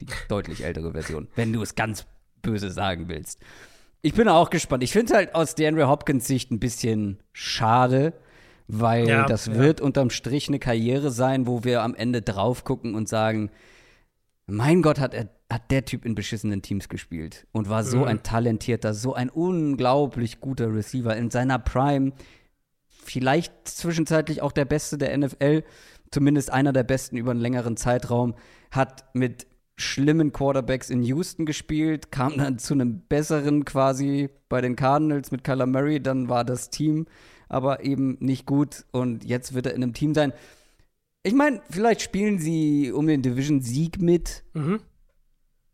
die 0.00 0.06
deutlich 0.28 0.64
ältere 0.64 0.92
Version, 0.92 1.28
wenn 1.36 1.52
du 1.52 1.62
es 1.62 1.74
ganz 1.74 2.06
böse 2.40 2.70
sagen 2.70 3.08
willst. 3.08 3.40
Ich 4.04 4.14
bin 4.14 4.28
auch 4.28 4.50
gespannt. 4.50 4.82
Ich 4.82 4.92
finde 4.92 5.12
es 5.12 5.16
halt 5.16 5.34
aus 5.34 5.54
DeAndre 5.54 5.88
Hopkins 5.88 6.26
Sicht 6.26 6.50
ein 6.50 6.58
bisschen 6.58 7.20
schade, 7.32 8.12
weil 8.66 9.08
ja, 9.08 9.26
das 9.26 9.46
ja. 9.46 9.54
wird 9.54 9.80
unterm 9.80 10.10
Strich 10.10 10.48
eine 10.48 10.58
Karriere 10.58 11.12
sein, 11.12 11.46
wo 11.46 11.62
wir 11.62 11.82
am 11.82 11.94
Ende 11.94 12.20
drauf 12.20 12.64
gucken 12.64 12.96
und 12.96 13.08
sagen, 13.08 13.50
mein 14.46 14.82
Gott, 14.82 14.98
hat, 14.98 15.14
er, 15.14 15.28
hat 15.48 15.70
der 15.70 15.84
Typ 15.84 16.04
in 16.04 16.16
beschissenen 16.16 16.62
Teams 16.62 16.88
gespielt 16.88 17.46
und 17.52 17.68
war 17.68 17.84
so 17.84 17.98
mhm. 17.98 18.04
ein 18.04 18.22
talentierter, 18.24 18.92
so 18.92 19.14
ein 19.14 19.30
unglaublich 19.30 20.40
guter 20.40 20.74
Receiver 20.74 21.16
in 21.16 21.30
seiner 21.30 21.60
Prime. 21.60 22.12
Vielleicht 22.88 23.68
zwischenzeitlich 23.68 24.42
auch 24.42 24.52
der 24.52 24.64
Beste 24.64 24.98
der 24.98 25.16
NFL, 25.16 25.62
zumindest 26.10 26.52
einer 26.52 26.72
der 26.72 26.82
Besten 26.82 27.16
über 27.16 27.30
einen 27.30 27.40
längeren 27.40 27.76
Zeitraum, 27.76 28.34
hat 28.72 29.04
mit 29.14 29.46
schlimmen 29.82 30.32
Quarterbacks 30.32 30.90
in 30.90 31.02
Houston 31.02 31.46
gespielt, 31.46 32.10
kam 32.10 32.38
dann 32.38 32.58
zu 32.58 32.74
einem 32.74 33.00
besseren 33.00 33.64
quasi 33.64 34.30
bei 34.48 34.60
den 34.60 34.76
Cardinals 34.76 35.30
mit 35.30 35.44
Kyler 35.44 35.66
Murray, 35.66 36.00
dann 36.00 36.28
war 36.28 36.44
das 36.44 36.70
Team 36.70 37.06
aber 37.52 37.84
eben 37.84 38.16
nicht 38.20 38.46
gut 38.46 38.86
und 38.92 39.24
jetzt 39.24 39.54
wird 39.54 39.66
er 39.66 39.74
in 39.74 39.82
einem 39.82 39.92
Team 39.92 40.14
sein. 40.14 40.32
Ich 41.22 41.34
meine, 41.34 41.60
vielleicht 41.70 42.00
spielen 42.00 42.38
sie 42.38 42.90
um 42.90 43.06
den 43.06 43.22
Division-Sieg 43.22 44.00
mit. 44.00 44.42
Mhm. 44.54 44.80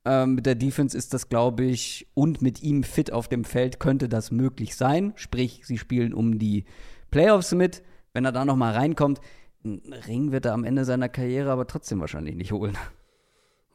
Ähm, 0.05 0.35
mit 0.35 0.45
der 0.45 0.57
Defense 0.57 0.99
ist 0.99 1.15
das, 1.15 1.29
glaube 1.29 1.65
ich, 1.65 2.09
und 2.15 2.43
mit 2.43 2.63
ihm 2.63 2.83
fit 2.83 3.13
auf 3.13 3.29
dem 3.29 3.45
Feld 3.45 3.79
könnte 3.79 4.09
das 4.09 4.33
möglich 4.33 4.75
sein. 4.75 5.13
Sprich, 5.15 5.63
sie 5.65 5.79
spielen 5.79 6.13
um 6.13 6.39
die 6.39 6.65
Playoffs 7.11 7.55
mit. 7.55 7.83
Wenn 8.13 8.25
er 8.25 8.33
da 8.33 8.45
noch 8.45 8.57
mal 8.57 8.75
reinkommt, 8.75 9.21
einen 9.65 9.93
Ring 10.07 10.33
wird 10.33 10.47
er 10.47 10.55
am 10.55 10.65
Ende 10.65 10.85
seiner 10.85 11.09
Karriere 11.09 11.53
aber 11.53 11.67
trotzdem 11.67 12.01
wahrscheinlich 12.01 12.35
nicht 12.35 12.53
holen. 12.53 12.77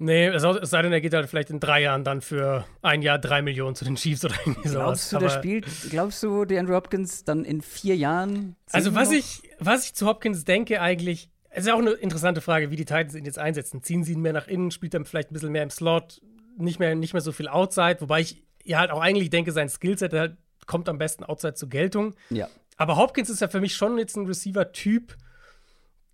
Nee, 0.04 0.28
es 0.28 0.42
sei 0.42 0.82
denn, 0.82 0.92
er 0.92 1.00
geht 1.00 1.14
halt 1.14 1.30
vielleicht 1.30 1.50
in 1.50 1.62
drei 1.62 1.82
Jahren 1.82 2.04
dann 2.04 2.20
für 2.20 2.66
ein 2.82 3.02
Jahr 3.02 3.18
drei 3.18 3.42
Millionen 3.42 3.74
zu 3.74 3.86
den 3.86 3.96
Chiefs 3.96 4.26
oder 4.26 4.36
irgendwie 4.46 4.68
sowas. 4.68 5.10
Glaubst 5.10 5.14
du, 5.14 5.18
der 5.20 5.30
spielt, 5.30 5.66
glaubst 5.92 6.22
du, 6.24 6.44
der 6.44 6.60
Andrew 6.60 6.76
Hopkins 6.76 7.24
dann 7.24 7.46
in 7.46 7.62
vier 7.62 7.96
Jahren? 7.96 8.58
Also, 8.74 8.96
was 8.96 9.12
ich, 9.12 9.44
was 9.60 9.86
ich 9.86 9.94
zu 9.94 10.06
Hopkins 10.06 10.44
denke, 10.44 10.82
eigentlich, 10.82 11.30
es 11.52 11.60
ist 11.60 11.68
ja 11.68 11.76
auch 11.76 11.80
eine 11.80 11.92
interessante 11.92 12.42
Frage, 12.42 12.70
wie 12.70 12.76
die 12.76 12.84
Titans 12.84 13.16
ihn 13.16 13.24
jetzt 13.24 13.40
einsetzen. 13.40 13.82
Ziehen 13.82 14.04
sie 14.04 14.12
ihn 14.12 14.20
mehr 14.20 14.34
nach 14.34 14.50
innen, 14.50 14.72
spielt 14.72 14.94
er 14.94 15.06
vielleicht 15.06 15.32
ein 15.32 15.36
bisschen 15.36 15.54
mehr 15.54 15.64
im 15.64 15.70
Slot, 15.70 16.22
nicht 16.58 16.80
mehr, 16.80 16.96
nicht 16.96 17.14
mehr 17.14 17.22
so 17.22 17.32
viel 17.32 17.48
Outside, 17.48 18.02
wobei 18.02 18.20
ich 18.20 18.44
ja 18.66 18.80
halt 18.80 18.92
auch 18.92 19.00
eigentlich 19.00 19.30
denke, 19.30 19.54
sein 19.54 19.70
Skillset 19.70 20.12
halt 20.12 20.36
kommt 20.66 20.90
am 20.90 20.98
besten 20.98 21.24
Outside 21.24 21.54
zur 21.54 21.70
Geltung. 21.70 22.14
Ja. 22.30 22.50
Aber 22.76 22.98
Hopkins 22.98 23.30
ist 23.30 23.40
ja 23.40 23.48
für 23.48 23.62
mich 23.62 23.74
schon 23.74 23.98
jetzt 23.98 24.18
ein 24.18 24.26
Receiver-Typ, 24.26 25.16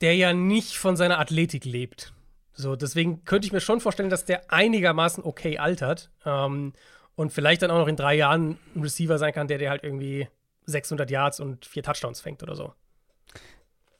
der 0.02 0.15
ja 0.15 0.32
nicht 0.32 0.78
von 0.78 0.95
seiner 0.95 1.17
Athletik 1.17 1.65
lebt. 1.65 2.13
So, 2.60 2.76
deswegen 2.76 3.24
könnte 3.24 3.45
ich 3.45 3.54
mir 3.54 3.62
schon 3.62 3.80
vorstellen, 3.80 4.10
dass 4.10 4.26
der 4.26 4.52
einigermaßen 4.52 5.24
okay 5.24 5.60
altert 5.60 6.12
ähm, 6.26 6.74
und 7.15 7.32
vielleicht 7.32 7.62
dann 7.62 7.72
auch 7.72 7.78
noch 7.78 7.88
in 7.88 7.95
drei 7.95 8.15
Jahren 8.15 8.58
ein 8.76 8.82
Receiver 8.82 9.17
sein 9.17 9.32
kann, 9.32 9.48
der 9.48 9.60
dir 9.60 9.69
halt 9.69 9.86
irgendwie 9.86 10.28
600 10.65 11.10
Yards 11.10 11.39
und 11.39 11.65
vier 11.65 11.84
Touchdowns 11.84 12.19
fängt 12.19 12.43
oder 12.43 12.58
so. 12.58 12.74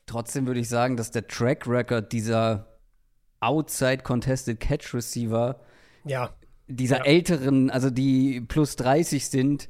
Trotzdem 0.08 0.45
würde 0.45 0.60
ich 0.60 0.67
sagen, 0.67 0.98
dass 0.98 1.10
der 1.10 1.26
Track 1.26 1.67
Record 1.67 2.12
dieser 2.12 2.67
Outside 3.39 4.00
Contested 4.00 4.60
Catch 4.60 4.93
Receiver, 4.93 5.62
ja. 6.04 6.34
dieser 6.67 6.98
ja. 6.98 7.06
älteren, 7.06 7.69
also 7.69 7.89
die 7.89 8.41
plus 8.41 8.76
30 8.76 9.30
sind, 9.30 9.69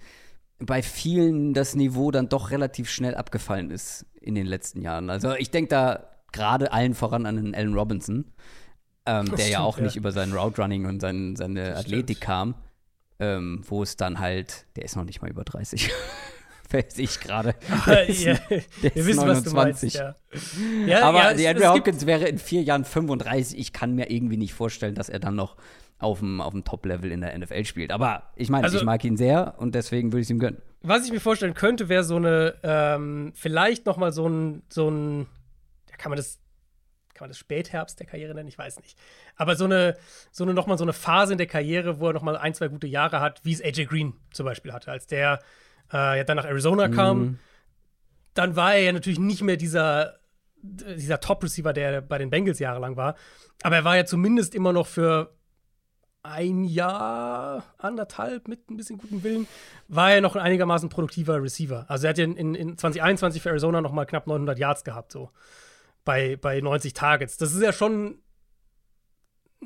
bei 0.57 0.81
vielen 0.81 1.53
das 1.53 1.75
Niveau 1.75 2.09
dann 2.09 2.27
doch 2.27 2.49
relativ 2.49 2.89
schnell 2.89 3.13
abgefallen 3.13 3.69
ist 3.69 4.07
in 4.19 4.33
den 4.33 4.47
letzten 4.47 4.81
Jahren. 4.81 5.11
Also 5.11 5.35
ich 5.35 5.51
denke 5.51 5.69
da 5.69 6.09
gerade 6.31 6.73
allen 6.73 6.95
voran 6.95 7.27
an 7.27 7.35
den 7.35 7.53
Allen 7.53 7.75
Robinson, 7.75 8.33
ähm, 9.09 9.25
der 9.25 9.37
stimmt, 9.37 9.49
ja 9.49 9.59
auch 9.61 9.77
ja. 9.77 9.83
nicht 9.83 9.95
über 9.95 10.11
sein 10.11 10.33
Route 10.33 10.61
Running 10.61 10.85
und 10.85 10.99
sein, 10.99 11.35
seine 11.35 11.69
das 11.69 11.79
Athletik 11.79 12.17
stimmt. 12.17 12.25
kam, 12.25 12.55
ähm, 13.19 13.61
wo 13.67 13.83
es 13.83 13.97
dann 13.97 14.19
halt, 14.19 14.65
der 14.75 14.85
ist 14.85 14.95
noch 14.95 15.05
nicht 15.05 15.21
mal 15.21 15.29
über 15.29 15.43
30. 15.43 15.91
Sehe 16.71 16.83
ich 16.97 17.19
gerade. 17.19 17.55
ja, 17.87 18.37
wir 18.47 19.05
wissen, 19.05 19.25
29. 19.25 19.25
was 19.25 19.43
du 19.43 19.53
meinst, 19.55 19.83
ja. 19.83 20.15
ja 20.85 21.01
Aber 21.03 21.35
ja, 21.35 21.49
Andrew 21.49 21.67
Hopkins 21.73 22.05
wäre 22.05 22.27
in 22.27 22.37
vier 22.37 22.61
Jahren 22.61 22.85
35. 22.85 23.57
Ich 23.57 23.73
kann 23.73 23.95
mir 23.95 24.11
irgendwie 24.11 24.37
nicht 24.37 24.53
vorstellen, 24.53 24.93
dass 24.93 25.09
er 25.09 25.19
dann 25.19 25.35
noch 25.35 25.55
auf 25.97 26.19
dem, 26.19 26.41
auf 26.41 26.53
dem 26.53 26.63
Top-Level 26.63 27.11
in 27.11 27.21
der 27.21 27.37
NFL 27.37 27.65
spielt. 27.65 27.91
Aber 27.91 28.23
ich 28.35 28.49
meine, 28.49 28.63
also, 28.65 28.77
ich 28.77 28.83
mag 28.83 29.03
ihn 29.03 29.17
sehr 29.17 29.55
und 29.57 29.73
deswegen 29.73 30.11
würde 30.11 30.21
ich 30.21 30.27
es 30.27 30.29
ihm 30.29 30.39
gönnen. 30.39 30.61
Was 30.81 31.05
ich 31.05 31.11
mir 31.11 31.19
vorstellen 31.19 31.55
könnte, 31.55 31.89
wäre 31.89 32.03
so 32.03 32.15
eine, 32.15 32.55
ähm, 32.63 33.33
vielleicht 33.35 33.85
noch 33.85 33.97
mal 33.97 34.13
so 34.13 34.27
ein, 34.27 34.61
so 34.69 34.89
ein, 34.89 35.27
ja, 35.89 35.97
kann 35.97 36.11
man 36.11 36.17
das 36.17 36.39
kann 37.19 37.25
man 37.25 37.31
das 37.31 37.37
Spätherbst 37.37 37.99
der 37.99 38.07
Karriere 38.07 38.33
nennen? 38.33 38.47
Ich 38.47 38.57
weiß 38.57 38.79
nicht. 38.79 38.97
Aber 39.35 39.57
so 39.57 39.65
eine, 39.65 39.97
so 40.31 40.45
eine 40.45 40.53
nochmal 40.53 40.77
so 40.77 40.85
eine 40.85 40.93
Phase 40.93 41.33
in 41.33 41.37
der 41.37 41.47
Karriere, 41.47 41.99
wo 41.99 42.07
er 42.07 42.13
nochmal 42.13 42.37
ein, 42.37 42.53
zwei 42.53 42.69
gute 42.69 42.87
Jahre 42.87 43.19
hat, 43.19 43.41
wie 43.43 43.51
es 43.51 43.61
AJ 43.61 43.85
Green 43.85 44.13
zum 44.31 44.45
Beispiel 44.45 44.71
hatte, 44.71 44.89
als 44.89 45.05
der 45.05 45.39
äh, 45.91 46.17
ja 46.17 46.23
dann 46.23 46.37
nach 46.37 46.45
Arizona 46.45 46.87
mhm. 46.87 46.93
kam, 46.93 47.39
dann 48.35 48.55
war 48.55 48.73
er 48.73 48.83
ja 48.83 48.93
natürlich 48.93 49.19
nicht 49.19 49.41
mehr 49.41 49.57
dieser, 49.57 50.19
dieser 50.61 51.19
Top-Receiver, 51.19 51.73
der 51.73 51.99
bei 51.99 52.17
den 52.17 52.29
Bengals 52.29 52.59
jahrelang 52.59 52.95
war. 52.95 53.15
Aber 53.63 53.75
er 53.75 53.83
war 53.83 53.97
ja 53.97 54.05
zumindest 54.05 54.55
immer 54.55 54.71
noch 54.71 54.87
für 54.87 55.35
ein 56.23 56.63
Jahr, 56.63 57.65
anderthalb 57.77 58.47
mit 58.47 58.69
ein 58.69 58.77
bisschen 58.77 58.97
gutem 58.97 59.23
Willen, 59.23 59.45
war 59.89 60.13
er 60.13 60.21
noch 60.21 60.37
ein 60.37 60.41
einigermaßen 60.41 60.87
produktiver 60.87 61.43
Receiver. 61.43 61.85
Also 61.89 62.07
er 62.07 62.11
hat 62.11 62.17
ja 62.17 62.23
in, 62.23 62.55
in 62.55 62.77
2021 62.77 63.41
für 63.41 63.49
Arizona 63.49 63.81
noch 63.81 63.91
mal 63.91 64.05
knapp 64.05 64.25
900 64.25 64.57
Yards 64.57 64.85
gehabt, 64.85 65.11
so 65.11 65.31
bei, 66.09 66.37
bei 66.37 66.59
90 66.59 66.93
Targets. 66.93 67.37
Das 67.37 67.53
ist 67.53 67.61
ja 67.61 67.71
schon 67.71 68.17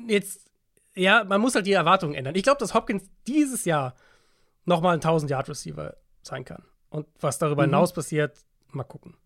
jetzt, 0.06 0.50
ja, 0.94 1.24
man 1.24 1.40
muss 1.40 1.54
halt 1.54 1.64
die 1.64 1.72
Erwartungen 1.72 2.14
ändern. 2.14 2.34
Ich 2.34 2.42
glaube, 2.42 2.58
dass 2.58 2.74
Hopkins 2.74 3.04
dieses 3.26 3.64
Jahr 3.64 3.94
noch 4.66 4.82
mal 4.82 4.90
ein 4.90 5.00
1000 5.00 5.30
Yard 5.30 5.48
Receiver 5.48 5.96
sein 6.20 6.44
kann. 6.44 6.62
Und 6.90 7.06
was 7.18 7.38
darüber 7.38 7.62
mhm. 7.62 7.70
hinaus 7.70 7.94
passiert, 7.94 8.44
mal 8.72 8.84
gucken. 8.84 9.16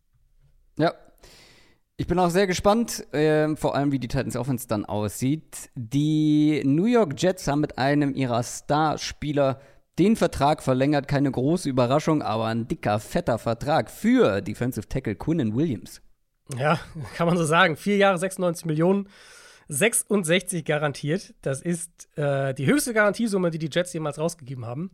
Ja, 0.78 0.94
ich 1.96 2.06
bin 2.06 2.20
auch 2.20 2.30
sehr 2.30 2.46
gespannt, 2.46 3.12
äh, 3.12 3.56
vor 3.56 3.74
allem 3.74 3.90
wie 3.90 3.98
die 3.98 4.06
Titans 4.06 4.36
Offense 4.36 4.68
dann 4.68 4.84
aussieht. 4.84 5.70
Die 5.74 6.62
New 6.64 6.84
York 6.84 7.20
Jets 7.20 7.48
haben 7.48 7.62
mit 7.62 7.78
einem 7.78 8.14
ihrer 8.14 8.44
Starspieler 8.44 9.58
den 9.98 10.14
Vertrag 10.14 10.62
verlängert. 10.62 11.08
Keine 11.08 11.32
große 11.32 11.68
Überraschung, 11.68 12.22
aber 12.22 12.44
ein 12.44 12.68
dicker, 12.68 13.00
fetter 13.00 13.38
Vertrag 13.38 13.90
für 13.90 14.40
Defensive 14.40 14.88
Tackle 14.88 15.16
Quinnen 15.16 15.56
Williams. 15.56 16.00
Ja, 16.56 16.80
kann 17.16 17.26
man 17.26 17.36
so 17.36 17.44
sagen. 17.44 17.76
Vier 17.76 17.96
Jahre, 17.96 18.18
96 18.18 18.64
Millionen, 18.66 19.08
66 19.68 20.64
garantiert. 20.64 21.34
Das 21.42 21.60
ist 21.60 22.08
äh, 22.16 22.54
die 22.54 22.66
höchste 22.66 22.94
Garantiesumme, 22.94 23.50
die 23.50 23.58
die 23.58 23.70
Jets 23.70 23.92
jemals 23.92 24.18
rausgegeben 24.18 24.66
haben. 24.66 24.90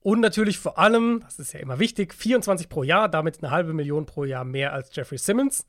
Und 0.00 0.20
natürlich 0.20 0.58
vor 0.58 0.78
allem, 0.78 1.20
das 1.24 1.38
ist 1.38 1.52
ja 1.52 1.60
immer 1.60 1.78
wichtig, 1.78 2.12
24 2.12 2.68
pro 2.68 2.82
Jahr, 2.82 3.08
damit 3.08 3.42
eine 3.42 3.52
halbe 3.52 3.72
Million 3.72 4.04
pro 4.04 4.24
Jahr 4.24 4.44
mehr 4.44 4.72
als 4.72 4.94
Jeffrey 4.94 5.16
Simmons. 5.16 5.66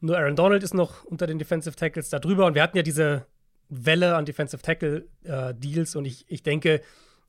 Nur 0.00 0.18
Aaron 0.18 0.36
Donald 0.36 0.62
ist 0.62 0.74
noch 0.74 1.04
unter 1.04 1.26
den 1.26 1.38
Defensive 1.38 1.74
Tackles 1.74 2.10
da 2.10 2.18
drüber. 2.18 2.46
Und 2.46 2.54
wir 2.54 2.62
hatten 2.62 2.76
ja 2.76 2.82
diese 2.82 3.26
Welle 3.68 4.16
an 4.16 4.26
Defensive 4.26 4.62
Tackle 4.62 5.06
äh, 5.24 5.54
Deals. 5.54 5.96
Und 5.96 6.04
ich, 6.04 6.26
ich 6.28 6.42
denke, 6.42 6.82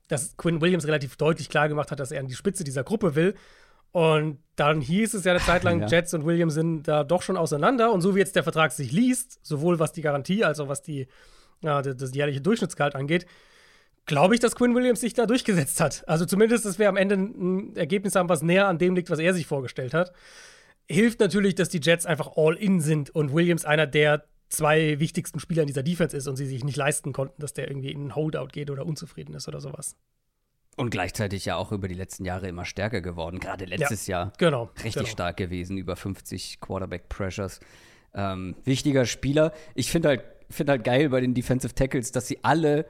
dass 0.08 0.36
Quinn 0.36 0.60
Williams 0.60 0.86
relativ 0.86 1.16
deutlich 1.16 1.48
klar 1.48 1.68
gemacht 1.68 1.90
hat, 1.90 2.00
dass 2.00 2.12
er 2.12 2.20
an 2.20 2.26
die 2.26 2.34
Spitze 2.34 2.64
dieser 2.64 2.84
Gruppe 2.84 3.14
will. 3.14 3.34
Und 3.94 4.38
dann 4.56 4.80
hieß 4.80 5.14
es 5.14 5.24
ja 5.24 5.32
eine 5.32 5.40
Zeit 5.40 5.64
lang, 5.64 5.80
ja. 5.82 5.86
Jets 5.86 6.12
und 6.12 6.26
Williams 6.26 6.54
sind 6.54 6.88
da 6.88 7.04
doch 7.04 7.22
schon 7.22 7.36
auseinander. 7.36 7.92
Und 7.92 8.02
so 8.02 8.14
wie 8.14 8.18
jetzt 8.18 8.36
der 8.36 8.42
Vertrag 8.42 8.72
sich 8.72 8.92
liest, 8.92 9.38
sowohl 9.42 9.78
was 9.78 9.92
die 9.92 10.02
Garantie 10.02 10.44
als 10.44 10.60
auch 10.60 10.68
was 10.68 10.82
die, 10.82 11.06
ja, 11.62 11.80
das 11.80 12.14
jährliche 12.14 12.40
Durchschnittsgehalt 12.40 12.94
angeht, 12.94 13.26
glaube 14.04 14.34
ich, 14.34 14.40
dass 14.40 14.54
Quinn 14.54 14.74
Williams 14.74 15.00
sich 15.00 15.14
da 15.14 15.26
durchgesetzt 15.26 15.80
hat. 15.80 16.06
Also 16.06 16.26
zumindest, 16.26 16.66
dass 16.66 16.78
wir 16.78 16.88
am 16.88 16.96
Ende 16.96 17.14
ein 17.14 17.76
Ergebnis 17.76 18.14
haben, 18.14 18.28
was 18.28 18.42
näher 18.42 18.68
an 18.68 18.78
dem 18.78 18.94
liegt, 18.94 19.08
was 19.08 19.18
er 19.18 19.32
sich 19.32 19.46
vorgestellt 19.46 19.94
hat 19.94 20.12
hilft 20.88 21.20
natürlich, 21.20 21.54
dass 21.54 21.68
die 21.68 21.80
Jets 21.82 22.06
einfach 22.06 22.36
all 22.36 22.56
in 22.56 22.80
sind 22.80 23.10
und 23.10 23.32
Williams 23.32 23.64
einer 23.64 23.86
der 23.86 24.24
zwei 24.48 25.00
wichtigsten 25.00 25.40
Spieler 25.40 25.62
in 25.62 25.66
dieser 25.66 25.82
Defense 25.82 26.16
ist 26.16 26.28
und 26.28 26.36
sie 26.36 26.46
sich 26.46 26.64
nicht 26.64 26.76
leisten 26.76 27.12
konnten, 27.12 27.40
dass 27.40 27.54
der 27.54 27.68
irgendwie 27.68 27.90
in 27.90 28.00
einen 28.00 28.14
Holdout 28.14 28.48
geht 28.52 28.70
oder 28.70 28.86
unzufrieden 28.86 29.34
ist 29.34 29.48
oder 29.48 29.60
sowas. 29.60 29.96
Und 30.76 30.90
gleichzeitig 30.90 31.44
ja 31.44 31.56
auch 31.56 31.72
über 31.72 31.88
die 31.88 31.94
letzten 31.94 32.24
Jahre 32.24 32.48
immer 32.48 32.64
stärker 32.64 33.00
geworden. 33.00 33.38
Gerade 33.38 33.64
letztes 33.64 34.06
ja, 34.06 34.18
Jahr 34.18 34.32
genau, 34.38 34.70
richtig 34.76 34.94
genau. 34.94 35.06
stark 35.06 35.36
gewesen, 35.36 35.76
über 35.76 35.96
50 35.96 36.60
Quarterback-Pressures. 36.60 37.60
Ähm, 38.14 38.56
wichtiger 38.64 39.06
Spieler. 39.06 39.52
Ich 39.74 39.90
finde 39.90 40.08
halt, 40.08 40.24
find 40.50 40.68
halt 40.68 40.84
geil 40.84 41.10
bei 41.10 41.20
den 41.20 41.34
Defensive 41.34 41.74
Tackles, 41.74 42.12
dass 42.12 42.26
sie 42.26 42.42
alle 42.42 42.86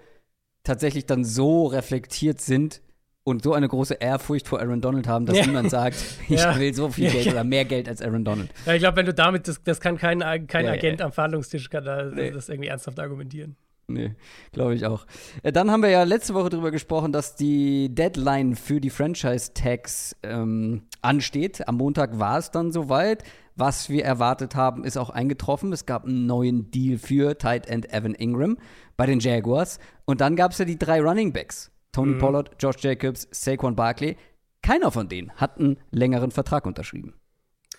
tatsächlich 0.63 1.07
dann 1.07 1.25
so 1.25 1.67
reflektiert 1.67 2.41
sind, 2.41 2.81
und 3.25 3.43
so 3.43 3.55
eine 3.55 3.67
große 3.67 3.95
Ehrfurcht 3.95 4.47
vor 4.47 4.61
Aaron 4.61 4.81
Donald 4.81 5.09
haben, 5.09 5.27
dass 5.27 5.39
ja. 5.39 5.47
niemand 5.47 5.71
sagt, 5.71 5.97
ich 6.29 6.41
ja. 6.41 6.59
will 6.59 6.73
so 6.75 6.91
viel 6.91 7.11
Geld 7.11 7.25
ja. 7.25 7.33
oder 7.33 7.45
mehr 7.45 7.65
Geld 7.65 7.89
als 7.89 8.03
Aaron 8.03 8.25
Donald. 8.25 8.51
Ja, 8.67 8.75
ich 8.75 8.81
glaube, 8.81 8.99
wenn 8.99 9.07
du 9.07 9.15
damit, 9.15 9.49
das, 9.49 9.63
das 9.63 9.81
kann 9.81 9.97
kein, 9.97 10.21
kein 10.47 10.67
Agent 10.67 11.01
am 11.01 11.11
Verhandlungstisch 11.11 11.71
kann 11.71 11.85
da, 11.85 12.05
nee. 12.05 12.31
das 12.31 12.49
irgendwie 12.49 12.69
ernsthaft 12.69 13.01
argumentieren. 13.01 13.57
Nee, 13.87 14.15
glaube 14.53 14.75
ich 14.75 14.87
auch. 14.87 15.07
Äh, 15.43 15.53
dann 15.53 15.71
haben 15.71 15.83
wir 15.83 15.91
ja 15.91 16.05
letzte 16.05 16.35
Woche 16.35 16.49
darüber 16.49 16.71
gesprochen, 16.71 17.13
dass 17.13 17.37
die 17.37 17.95
Deadline 17.95 18.57
für 18.57 18.81
die 18.81 18.91
Franchise-Tags 18.91 20.17
ähm, 20.23 20.83
ansteht. 21.03 21.69
Am 21.69 21.77
Montag 21.77 22.19
war 22.19 22.39
es 22.39 22.51
dann 22.51 22.73
soweit. 22.73 23.25
Was 23.57 23.89
wir 23.89 24.05
erwartet 24.05 24.57
haben, 24.57 24.85
ist 24.85 24.97
auch 24.97 25.11
eingetroffen. 25.11 25.73
Es 25.73 25.87
gab 25.87 26.05
einen 26.05 26.27
neuen 26.27 26.71
Deal 26.73 26.99
für 26.99 27.39
Tight 27.39 27.69
End 27.69 27.93
Evan 27.93 28.15
Ingram 28.15 28.57
bei 28.97 29.07
den 29.07 29.21
Jaguars. 29.21 29.79
Und 30.07 30.21
dann 30.21 30.35
gab 30.35 30.53
es 30.53 30.59
ja 30.59 30.65
die 30.65 30.79
drei 30.79 31.01
Running 31.01 31.33
Backs. 31.33 31.71
Tony 31.93 32.15
mhm. 32.15 32.19
Pollard, 32.19 32.51
Josh 32.59 32.77
Jacobs, 32.81 33.29
Saquon 33.31 33.77
Barkley. 33.77 34.17
Keiner 34.63 34.91
von 34.91 35.09
denen 35.09 35.31
hat 35.37 35.59
einen 35.59 35.79
längeren 35.91 36.31
Vertrag 36.31 36.67
unterschrieben. 36.67 37.15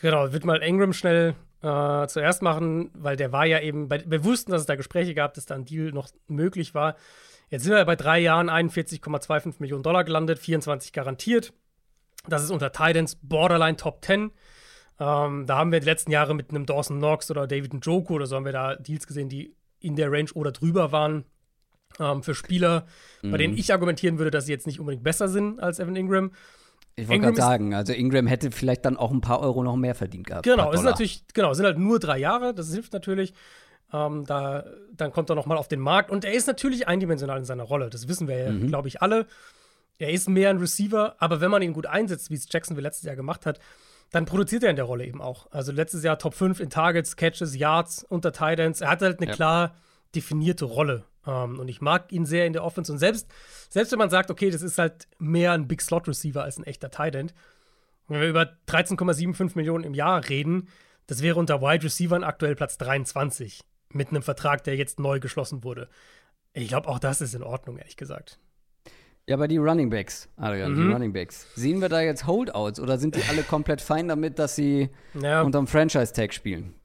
Genau, 0.02 0.32
wird 0.32 0.46
mal 0.46 0.62
Ingram 0.62 0.94
schnell 0.94 1.36
äh, 1.66 2.08
zuerst 2.08 2.44
machen, 2.44 2.92
weil 2.94 3.16
der 3.16 3.32
war 3.32 3.46
ja 3.46 3.60
eben, 3.60 3.88
bei, 3.88 4.04
wir 4.06 4.24
wussten, 4.24 4.52
dass 4.52 4.62
es 4.62 4.68
da 4.68 4.76
Gespräche 4.76 5.16
gab, 5.16 5.34
dass 5.34 5.48
da 5.48 5.56
ein 5.56 5.66
Deal 5.66 5.92
noch 5.92 6.10
möglich 6.28 6.76
war. 6.76 6.96
Jetzt 7.50 7.64
sind 7.64 7.74
wir 7.74 7.84
bei 7.86 7.96
drei 7.96 8.20
Jahren 8.20 8.50
41,25 8.50 9.56
Millionen 9.60 9.84
Dollar 9.84 10.04
gelandet, 10.04 10.38
24 10.38 10.94
garantiert. 10.94 11.54
Das 12.28 12.44
ist 12.44 12.52
unter 12.52 12.72
Titans 12.72 13.18
Borderline 13.22 13.78
Top 13.78 14.04
10. 14.06 14.32
Ähm, 15.00 15.46
da 15.48 15.58
haben 15.58 15.72
wir 15.72 15.80
die 15.80 15.86
letzten 15.86 16.12
Jahre 16.12 16.36
mit 16.36 16.52
einem 16.52 16.66
Dawson 16.66 16.98
Knox 17.00 17.32
oder 17.32 17.48
David 17.48 17.74
Njoku 17.74 18.14
oder 18.14 18.28
so 18.28 18.36
haben 18.36 18.46
wir 18.46 18.52
da 18.52 18.76
Deals 18.76 19.08
gesehen, 19.08 19.30
die 19.30 19.56
in 19.80 19.96
der 19.96 20.12
Range 20.12 20.30
oder 20.34 20.52
drüber 20.52 20.92
waren 20.92 21.26
ähm, 22.00 22.24
für 22.24 22.36
Spieler, 22.36 22.86
mhm. 23.22 23.32
bei 23.32 23.38
denen 23.38 23.58
ich 23.58 23.74
argumentieren 23.74 24.20
würde, 24.20 24.32
dass 24.32 24.46
sie 24.46 24.52
jetzt 24.52 24.68
nicht 24.68 24.80
unbedingt 24.80 25.04
besser 25.04 25.28
sind 25.28 25.60
als 25.60 25.80
Evan 25.80 25.96
Ingram. 25.96 26.32
Ich 26.98 27.10
wollte 27.10 27.24
gerade 27.24 27.38
sagen, 27.38 27.74
also 27.74 27.92
Ingram 27.92 28.26
hätte 28.26 28.52
vielleicht 28.52 28.86
dann 28.86 28.96
auch 28.96 29.12
ein 29.12 29.20
paar 29.20 29.42
Euro 29.42 29.64
noch 29.64 29.76
mehr 29.76 29.96
verdient 29.96 30.28
gehabt. 30.28 30.44
Genau, 30.44 30.72
ist 30.72 30.84
natürlich, 30.84 31.26
genau, 31.34 31.54
sind 31.54 31.66
halt 31.66 31.78
nur 31.78 32.00
drei 32.00 32.18
Jahre, 32.18 32.54
das 32.54 32.72
hilft 32.72 32.94
natürlich. 32.94 33.34
Ähm, 33.92 34.26
da, 34.26 34.64
dann 34.94 35.12
kommt 35.12 35.30
er 35.30 35.36
noch 35.36 35.46
mal 35.46 35.58
auf 35.58 35.68
den 35.68 35.82
Markt 35.82 36.10
und 36.10 36.24
er 36.24 36.34
ist 36.34 36.48
natürlich 36.48 36.88
eindimensional 36.88 37.38
in 37.38 37.46
seiner 37.46 37.64
Rolle. 37.64 37.90
Das 37.90 38.08
wissen 38.08 38.28
wir 38.28 38.38
ja, 38.38 38.52
mhm. 38.52 38.68
glaube 38.68 38.88
ich, 38.88 39.02
alle. 39.02 39.28
Er 39.98 40.12
ist 40.12 40.30
mehr 40.30 40.50
ein 40.50 40.58
Receiver, 40.58 41.16
aber 41.20 41.42
wenn 41.42 41.52
man 41.52 41.62
ihn 41.62 41.74
gut 41.74 41.86
einsetzt, 41.86 42.30
wie 42.30 42.36
es 42.36 42.48
Jacksonville 42.50 42.88
letztes 42.88 43.06
Jahr 43.06 43.16
gemacht 43.16 43.46
hat, 43.46 43.60
dann 44.12 44.26
produziert 44.26 44.64
er 44.64 44.70
in 44.70 44.76
der 44.76 44.86
Rolle 44.86 45.06
eben 45.06 45.22
auch. 45.22 45.48
Also 45.52 45.72
letztes 45.72 46.04
Jahr 46.04 46.18
Top 46.18 46.34
5 46.34 46.60
in 46.60 46.70
Targets, 46.70 47.16
Catches, 47.16 47.56
Yards, 47.56 48.04
unter 48.04 48.32
Titans. 48.32 48.82
Er 48.82 48.90
hat 48.90 49.02
halt 49.02 49.20
eine 49.20 49.30
ja. 49.30 49.36
klar 49.36 49.76
definierte 50.16 50.66
Rolle. 50.66 51.04
Um, 51.26 51.34
ähm, 51.34 51.60
und 51.60 51.68
ich 51.68 51.82
mag 51.82 52.12
ihn 52.12 52.26
sehr 52.26 52.46
in 52.46 52.54
der 52.54 52.64
Offense. 52.64 52.92
Und 52.92 53.00
selbst, 53.00 53.28
selbst 53.70 53.92
wenn 53.92 54.00
man 54.00 54.10
sagt, 54.10 54.30
okay, 54.30 54.52
das 54.52 54.62
ist 54.62 54.78
halt 54.78 55.08
mehr 55.18 55.54
ein 55.54 55.68
Big 55.68 55.82
Slot 55.82 56.08
Receiver 56.08 56.44
als 56.44 56.58
ein 56.58 56.64
echter 56.64 56.92
Tight 56.92 57.16
End, 57.16 57.34
wenn 58.08 58.22
wir 58.22 58.30
über 58.30 58.54
13,75 58.68 59.54
Millionen 59.56 59.84
im 59.84 59.94
Jahr 59.94 60.30
reden, 60.30 60.70
das 61.08 61.22
wäre 61.22 61.40
unter 61.40 61.62
Wide 61.62 61.84
Receivern 61.84 62.24
aktuell 62.24 62.56
Platz 62.56 62.78
23 62.78 63.62
mit 63.90 64.10
einem 64.10 64.22
Vertrag, 64.22 64.64
der 64.64 64.76
jetzt 64.76 65.00
neu 65.00 65.20
geschlossen 65.20 65.64
wurde. 65.64 65.90
Ich 66.54 66.68
glaube, 66.68 66.88
auch 66.88 67.00
das 67.00 67.22
ist 67.22 67.34
in 67.34 67.44
Ordnung, 67.44 67.78
ehrlich 67.78 67.98
gesagt. 67.98 68.40
Ja, 69.28 69.36
aber 69.36 69.48
die 69.48 69.58
Running 69.58 69.90
Backs, 69.90 70.30
Adrian, 70.38 70.74
mhm. 70.74 70.88
die 70.88 70.94
Running 70.94 71.14
Backs. 71.14 71.48
Sehen 71.56 71.82
wir 71.82 71.90
da 71.90 72.02
jetzt 72.02 72.28
Holdouts 72.28 72.80
oder 72.80 73.00
sind 73.00 73.16
die 73.16 73.24
alle 73.24 73.42
komplett 73.42 73.82
fein 73.82 74.08
damit, 74.08 74.38
dass 74.38 74.56
sie 74.56 74.90
ja. 75.20 75.42
unterm 75.42 75.66
Franchise-Tag 75.66 76.34
spielen? 76.34 76.76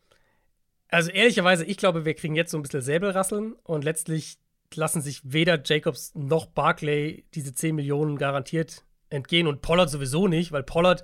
Also 0.90 1.11
ehrlicherweise, 1.11 1.64
ich 1.64 1.76
glaube, 1.76 2.05
wir 2.05 2.14
kriegen 2.14 2.35
jetzt 2.35 2.50
so 2.50 2.59
ein 2.59 2.62
bisschen 2.62 2.81
Säbelrasseln 2.81 3.55
und 3.62 3.85
letztlich 3.85 4.38
lassen 4.74 5.00
sich 5.00 5.20
weder 5.24 5.61
Jacobs 5.64 6.12
noch 6.14 6.46
Barclay 6.46 7.24
diese 7.35 7.55
10 7.55 7.74
Millionen 7.74 8.16
garantiert 8.16 8.85
entgehen 9.09 9.46
und 9.46 9.62
Pollard 9.62 9.90
sowieso 9.90 10.29
nicht, 10.29 10.53
weil 10.53 10.62
Pollard 10.62 11.03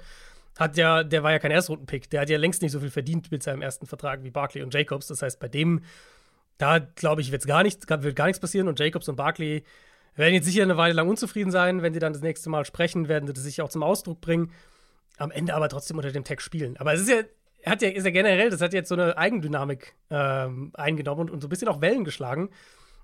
hat 0.57 0.77
ja, 0.77 1.03
der 1.05 1.23
war 1.23 1.33
ja 1.33 1.39
kein 1.39 1.51
Erstrundenpick, 1.51 2.09
der 2.11 2.23
hat 2.23 2.31
ja 2.31 2.39
längst 2.39 2.63
nicht 2.63 2.73
so 2.73 2.81
viel 2.81 2.91
verdient 2.91 3.31
mit 3.31 3.43
seinem 3.43 3.63
ersten 3.63 3.87
Vertrag 3.87 4.23
wie 4.23 4.31
Barclay 4.31 4.63
und 4.63 4.73
Jacobs. 4.73 5.09
Das 5.09 5.23
heißt, 5.23 5.39
bei 5.39 5.49
dem, 5.49 5.83
da 6.59 6.79
glaube 6.79 7.21
ich, 7.21 7.31
gar 7.43 7.63
nicht, 7.63 7.89
wird 7.89 8.17
gar 8.17 8.27
nichts 8.27 8.41
passieren 8.41 8.69
und 8.69 8.79
Jacobs 8.79 9.09
und 9.09 9.17
Barclay 9.17 9.65
werden 10.15 10.35
jetzt 10.35 10.47
sicher 10.47 10.63
eine 10.63 10.77
Weile 10.77 10.95
lang 10.95 11.09
unzufrieden 11.09 11.51
sein. 11.51 11.83
Wenn 11.83 11.93
sie 11.93 12.01
dann 12.01 12.15
das 12.15 12.23
nächste 12.23 12.49
Mal 12.49 12.65
sprechen, 12.65 13.09
werden 13.09 13.27
sie 13.27 13.35
das 13.35 13.45
sicher 13.45 13.65
auch 13.65 13.69
zum 13.69 13.83
Ausdruck 13.83 14.21
bringen. 14.21 14.51
Am 15.19 15.31
Ende 15.31 15.55
aber 15.55 15.69
trotzdem 15.69 15.99
unter 15.99 16.13
dem 16.13 16.25
Tag 16.25 16.41
spielen. 16.41 16.77
Aber 16.79 16.95
es 16.95 17.03
ist 17.03 17.11
ja, 17.11 17.23
hat 17.67 17.83
ja, 17.83 17.89
ist 17.89 18.05
ja 18.05 18.11
generell, 18.11 18.51
das 18.51 18.61
hat 18.61 18.73
jetzt 18.73 18.89
so 18.89 18.95
eine 18.95 19.17
Eigendynamik 19.19 19.95
ähm, 20.11 20.71
eingenommen 20.75 21.23
und, 21.23 21.31
und, 21.31 21.41
so 21.41 21.47
ein 21.47 21.51
bisschen 21.51 21.69
auch 21.69 21.81
Wellen 21.81 22.05
geschlagen 22.05 22.51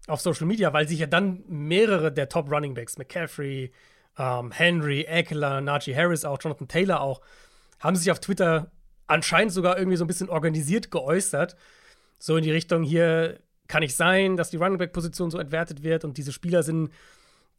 auf 0.07 0.21
Social 0.21 0.47
Media, 0.47 0.73
weil 0.73 0.89
sich 0.89 0.99
ja 0.99 1.07
dann 1.07 1.43
mehrere 1.49 2.13
der 2.13 2.29
Top 2.29 2.51
Running 2.51 2.75
Backs, 2.75 2.99
McCaffrey, 2.99 3.73
ähm, 4.19 4.51
Henry, 4.51 5.03
Eckler, 5.03 5.61
Najee 5.61 5.95
Harris 5.95 6.25
auch, 6.25 6.41
Jonathan 6.41 6.69
Taylor 6.69 7.01
auch, 7.01 7.21
haben 7.81 7.97
sich 7.97 8.11
auf 8.11 8.21
Twitter 8.21 8.71
anscheinend 9.07 9.53
sogar 9.53 9.79
irgendwie 9.79 9.97
so 9.97 10.05
ein 10.05 10.09
bisschen 10.09 10.29
organisiert 10.29 10.91
geäußert. 10.91 11.57
So 12.19 12.37
in 12.37 12.45
die 12.45 12.53
Richtung, 12.53 12.83
hier 12.83 13.41
kann 13.69 13.83
ich 13.83 13.97
sein, 13.97 14.37
dass 14.37 14.51
die 14.51 14.57
Running 14.57 14.79
Back-Position 14.79 15.31
so 15.31 15.39
entwertet 15.39 15.83
wird 15.83 16.05
und 16.05 16.19
diese 16.19 16.33
Spieler 16.33 16.63
sind 16.63 16.91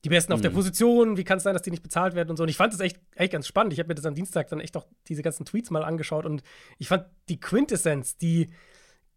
die 0.03 0.09
Besten 0.09 0.33
auf 0.33 0.41
der 0.41 0.51
mhm. 0.51 0.55
Position, 0.55 1.17
wie 1.17 1.23
kann 1.23 1.37
es 1.37 1.43
sein, 1.43 1.53
dass 1.53 1.61
die 1.61 1.71
nicht 1.71 1.83
bezahlt 1.83 2.13
werden 2.13 2.29
und 2.29 2.37
so. 2.37 2.43
Und 2.43 2.49
ich 2.49 2.57
fand 2.57 2.73
das 2.73 2.81
echt, 2.81 2.99
echt 3.15 3.31
ganz 3.31 3.47
spannend. 3.47 3.71
Ich 3.73 3.79
habe 3.79 3.87
mir 3.87 3.95
das 3.95 4.05
am 4.05 4.15
Dienstag 4.15 4.49
dann 4.49 4.59
echt 4.59 4.75
auch 4.75 4.85
diese 5.07 5.21
ganzen 5.21 5.45
Tweets 5.45 5.71
mal 5.71 5.83
angeschaut 5.83 6.25
und 6.25 6.43
ich 6.77 6.89
fand 6.89 7.05
die 7.29 7.39
Quintessenz, 7.39 8.17
die, 8.17 8.49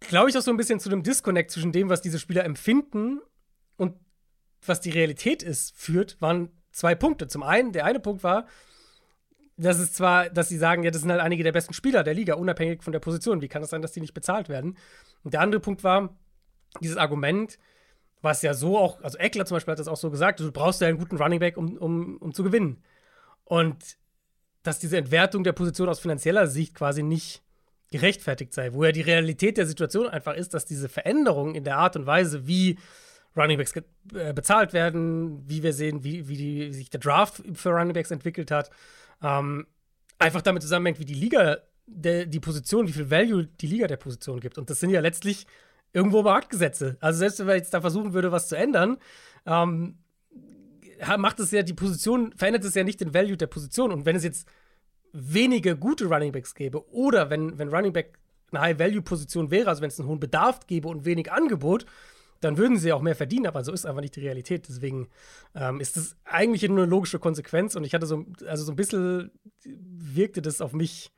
glaube 0.01 0.31
ich, 0.31 0.39
auch 0.39 0.43
so 0.43 0.51
ein 0.51 0.57
bisschen 0.57 0.79
zu 0.79 0.89
dem 0.89 1.03
Disconnect 1.03 1.51
zwischen 1.51 1.73
dem, 1.73 1.89
was 1.89 2.03
diese 2.03 2.21
Spieler 2.21 2.45
empfinden 2.45 3.21
und 3.77 3.97
was 4.65 4.81
die 4.81 4.91
Realität 4.91 5.43
ist, 5.43 5.77
führt, 5.77 6.21
waren 6.21 6.51
zwei 6.71 6.95
Punkte. 6.95 7.27
Zum 7.27 7.43
einen, 7.43 7.73
der 7.73 7.85
eine 7.85 7.99
Punkt 7.99 8.23
war, 8.23 8.47
dass 9.57 9.79
es 9.79 9.93
zwar, 9.93 10.31
dass 10.31 10.49
sie 10.49 10.59
sagen, 10.59 10.85
ja, 10.85 10.91
das 10.91 11.01
sind 11.01 11.11
halt 11.11 11.21
einige 11.21 11.43
der 11.43 11.53
besten 11.53 11.73
Spieler 11.73 12.05
der 12.05 12.15
Liga, 12.15 12.35
unabhängig 12.35 12.83
von 12.83 12.93
der 12.93 13.01
Position. 13.01 13.41
Wie 13.41 13.49
kann 13.49 13.63
es 13.63 13.67
das 13.67 13.71
sein, 13.71 13.83
dass 13.83 13.93
die 13.93 14.01
nicht 14.01 14.15
bezahlt 14.15 14.49
werden? 14.49 14.77
Und 15.25 15.35
der 15.35 15.41
andere 15.41 15.61
Punkt 15.61 15.83
war, 15.83 16.17
dieses 16.81 16.97
Argument, 16.97 17.59
Was 18.27 18.43
ja 18.43 18.55
so 18.55 18.77
auch, 18.77 19.01
also 19.03 19.19
Eckler 19.19 19.47
zum 19.47 19.55
Beispiel 19.55 19.71
hat 19.71 19.79
das 19.79 19.87
auch 19.87 19.97
so 19.97 20.11
gesagt, 20.11 20.41
du 20.41 20.51
brauchst 20.51 20.81
ja 20.81 20.89
einen 20.89 20.99
guten 20.99 21.17
Running 21.17 21.39
Back, 21.39 21.57
um, 21.57 21.77
um, 21.77 22.17
um 22.17 22.35
zu 22.35 22.43
gewinnen. 22.43 22.83
Und 23.45 23.77
dass 24.65 24.81
diese 24.81 24.97
Entwertung 24.97 25.45
der 25.45 25.53
Position 25.53 25.89
aus 25.89 26.01
finanzieller 26.01 26.49
Sicht 26.49 26.75
quasi 26.75 27.05
nicht 27.05 27.45
gerechtfertigt 27.93 28.53
sei, 28.53 28.73
wo 28.73 28.83
ja 28.83 28.91
die 28.91 29.03
Realität 29.03 29.59
der 29.59 29.67
Situation 29.67 30.09
einfach 30.09 30.35
ist, 30.35 30.55
dass 30.55 30.65
diese 30.65 30.89
Veränderungen 30.89 31.55
in 31.55 31.63
der 31.63 31.79
Art 31.79 31.95
und 31.95 32.07
Weise, 32.07 32.49
wie 32.49 32.81
Runningbacks 33.37 33.77
äh, 34.13 34.33
bezahlt 34.35 34.73
werden, 34.73 35.49
wie 35.49 35.63
wir 35.63 35.73
sehen, 35.73 36.03
wie, 36.03 36.27
wie, 36.27 36.37
die, 36.37 36.69
wie 36.71 36.73
sich 36.75 36.91
der 36.91 36.99
Draft 36.99 37.45
für 37.55 37.71
Runningbacks 37.71 38.11
entwickelt 38.11 38.51
hat, 38.51 38.71
ähm, 39.23 39.69
einfach 40.19 40.43
damit 40.43 40.63
zusammenhängt, 40.63 40.99
wie 40.99 41.05
die 41.05 41.15
Liga, 41.15 41.59
der, 41.87 42.27
die 42.27 42.41
Position, 42.41 42.89
wie 42.89 42.93
viel 42.93 43.09
Value 43.09 43.47
die 43.47 43.69
Liga 43.69 43.87
der 43.87 43.99
Position 43.99 44.41
gibt. 44.41 44.59
Und 44.59 44.69
das 44.69 44.81
sind 44.81 44.91
ja 44.91 44.99
letztlich 44.99 45.47
irgendwo 45.93 46.23
Marktgesetze. 46.23 46.97
Also 47.01 47.21
selbst 47.21 47.39
wenn 47.39 47.47
man 47.47 47.57
jetzt 47.57 47.73
da 47.73 47.81
versuchen 47.81 48.13
würde, 48.13 48.33
was 48.33 48.49
zu 48.49 48.57
ändern, 48.57 48.99
ähm, 49.47 49.99
macht 51.19 51.41
es 51.41 51.51
ja 51.51 51.63
die 51.63 51.75
Position, 51.75 52.33
verändert 52.37 52.65
es 52.65 52.75
ja 52.75 52.85
nicht 52.85 53.01
den 53.01 53.15
Value 53.15 53.37
der 53.37 53.47
Position. 53.47 53.93
Und 53.93 54.07
wenn 54.07 54.17
es 54.17 54.25
jetzt 54.25 54.49
wenige 55.13 55.77
gute 55.77 56.07
Runningbacks 56.07 56.55
gäbe 56.55 56.89
oder 56.93 57.31
wenn, 57.31 57.59
wenn 57.59 57.69
Runningback 57.69 58.19
eine 58.53 58.61
High-Value-Position 58.61 59.51
wäre, 59.51 59.69
also 59.69 59.83
wenn 59.83 59.89
es 59.89 59.99
einen 59.99 60.09
hohen 60.09 60.21
Bedarf 60.21 60.67
gäbe 60.67 60.89
und 60.89 61.05
wenig 61.05 61.33
Angebot, 61.33 61.87
dann 62.41 62.59
würden 62.59 62.77
sie 62.77 62.93
auch 62.93 63.01
mehr 63.03 63.17
verdienen, 63.17 63.47
aber 63.47 63.65
so 63.65 63.73
ist 63.73 63.87
einfach 63.87 64.03
nicht 64.03 64.17
die 64.17 64.21
Realität. 64.21 64.69
Deswegen 64.69 65.09
ähm, 65.55 65.81
ist 65.81 65.97
das 65.97 66.17
eigentlich 66.25 66.69
nur 66.69 66.79
eine 66.79 66.87
logische 66.87 67.19
Konsequenz 67.19 67.75
und 67.75 67.85
ich 67.85 67.95
hatte 67.95 68.07
so, 68.07 68.27
also 68.47 68.65
so 68.65 68.73
ein 68.73 68.77
bisschen 68.77 69.31
wirkte 69.65 70.43
das 70.43 70.61
auf 70.61 70.73
mich, 70.73 71.11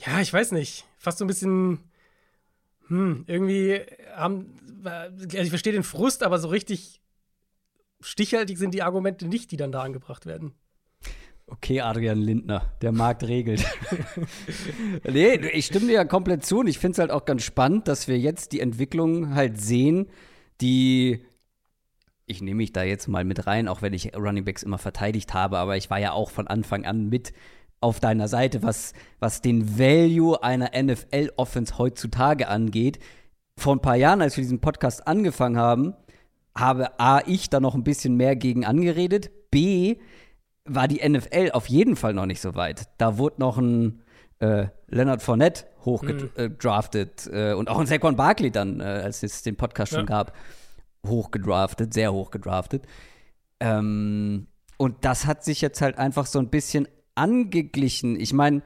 ja, 0.00 0.20
ich 0.20 0.32
weiß 0.32 0.52
nicht, 0.52 0.86
fast 0.98 1.18
so 1.18 1.24
ein 1.24 1.28
bisschen, 1.28 1.80
hm, 2.88 3.24
irgendwie 3.26 3.80
haben, 4.14 4.54
also 4.84 5.26
ich 5.28 5.48
verstehe 5.48 5.72
den 5.72 5.82
Frust, 5.82 6.22
aber 6.22 6.38
so 6.38 6.48
richtig 6.48 7.00
stichhaltig 8.00 8.58
sind 8.58 8.74
die 8.74 8.82
Argumente 8.82 9.26
nicht, 9.26 9.50
die 9.50 9.56
dann 9.56 9.72
da 9.72 9.82
angebracht 9.82 10.26
werden. 10.26 10.52
Okay, 11.46 11.80
Adrian 11.80 12.18
Lindner, 12.18 12.72
der 12.80 12.92
Markt 12.92 13.22
regelt. 13.24 13.64
nee, 15.10 15.34
ich 15.34 15.66
stimme 15.66 15.86
dir 15.86 15.92
ja 15.92 16.04
komplett 16.04 16.44
zu 16.44 16.60
und 16.60 16.68
ich 16.68 16.78
finde 16.78 16.92
es 16.92 16.98
halt 16.98 17.10
auch 17.10 17.26
ganz 17.26 17.42
spannend, 17.42 17.86
dass 17.86 18.08
wir 18.08 18.18
jetzt 18.18 18.52
die 18.52 18.60
Entwicklung 18.60 19.34
halt 19.34 19.60
sehen, 19.60 20.06
die 20.60 21.24
ich 22.26 22.40
nehme 22.40 22.58
mich 22.58 22.72
da 22.72 22.82
jetzt 22.82 23.06
mal 23.06 23.24
mit 23.24 23.46
rein, 23.46 23.68
auch 23.68 23.82
wenn 23.82 23.92
ich 23.92 24.16
Running 24.16 24.44
Backs 24.44 24.62
immer 24.62 24.78
verteidigt 24.78 25.34
habe, 25.34 25.58
aber 25.58 25.76
ich 25.76 25.90
war 25.90 25.98
ja 25.98 26.12
auch 26.12 26.30
von 26.30 26.48
Anfang 26.48 26.86
an 26.86 27.08
mit 27.08 27.32
auf 27.84 28.00
deiner 28.00 28.28
Seite, 28.28 28.62
was, 28.62 28.94
was 29.20 29.42
den 29.42 29.78
Value 29.78 30.42
einer 30.42 30.70
NFL-Offense 30.74 31.76
heutzutage 31.76 32.48
angeht. 32.48 32.98
Vor 33.58 33.76
ein 33.76 33.82
paar 33.82 33.96
Jahren, 33.96 34.22
als 34.22 34.38
wir 34.38 34.42
diesen 34.42 34.62
Podcast 34.62 35.06
angefangen 35.06 35.58
haben, 35.58 35.94
habe 36.56 36.98
A, 36.98 37.20
ich 37.26 37.50
da 37.50 37.60
noch 37.60 37.74
ein 37.74 37.84
bisschen 37.84 38.16
mehr 38.16 38.36
gegen 38.36 38.64
angeredet, 38.64 39.30
B, 39.50 39.96
war 40.64 40.88
die 40.88 41.06
NFL 41.06 41.50
auf 41.52 41.68
jeden 41.68 41.94
Fall 41.94 42.14
noch 42.14 42.24
nicht 42.24 42.40
so 42.40 42.54
weit. 42.54 42.88
Da 42.96 43.18
wurde 43.18 43.40
noch 43.40 43.58
ein 43.58 44.02
äh, 44.38 44.68
Leonard 44.88 45.20
Fournette 45.20 45.66
hochgedraftet 45.84 47.26
mhm. 47.26 47.36
äh, 47.36 47.52
und 47.52 47.68
auch 47.68 47.78
ein 47.78 47.86
Saquon 47.86 48.16
Barkley 48.16 48.50
dann, 48.50 48.80
äh, 48.80 48.84
als 48.84 49.22
es 49.22 49.42
den 49.42 49.56
Podcast 49.56 49.92
ja. 49.92 49.98
schon 49.98 50.06
gab, 50.06 50.34
hochgedraftet, 51.06 51.92
sehr 51.92 52.14
hochgedraftet. 52.14 52.86
Ähm, 53.60 54.46
und 54.78 55.04
das 55.04 55.26
hat 55.26 55.44
sich 55.44 55.60
jetzt 55.60 55.82
halt 55.82 55.98
einfach 55.98 56.24
so 56.24 56.38
ein 56.38 56.48
bisschen 56.48 56.88
angeglichen. 57.14 58.18
Ich 58.18 58.32
meine, 58.32 58.62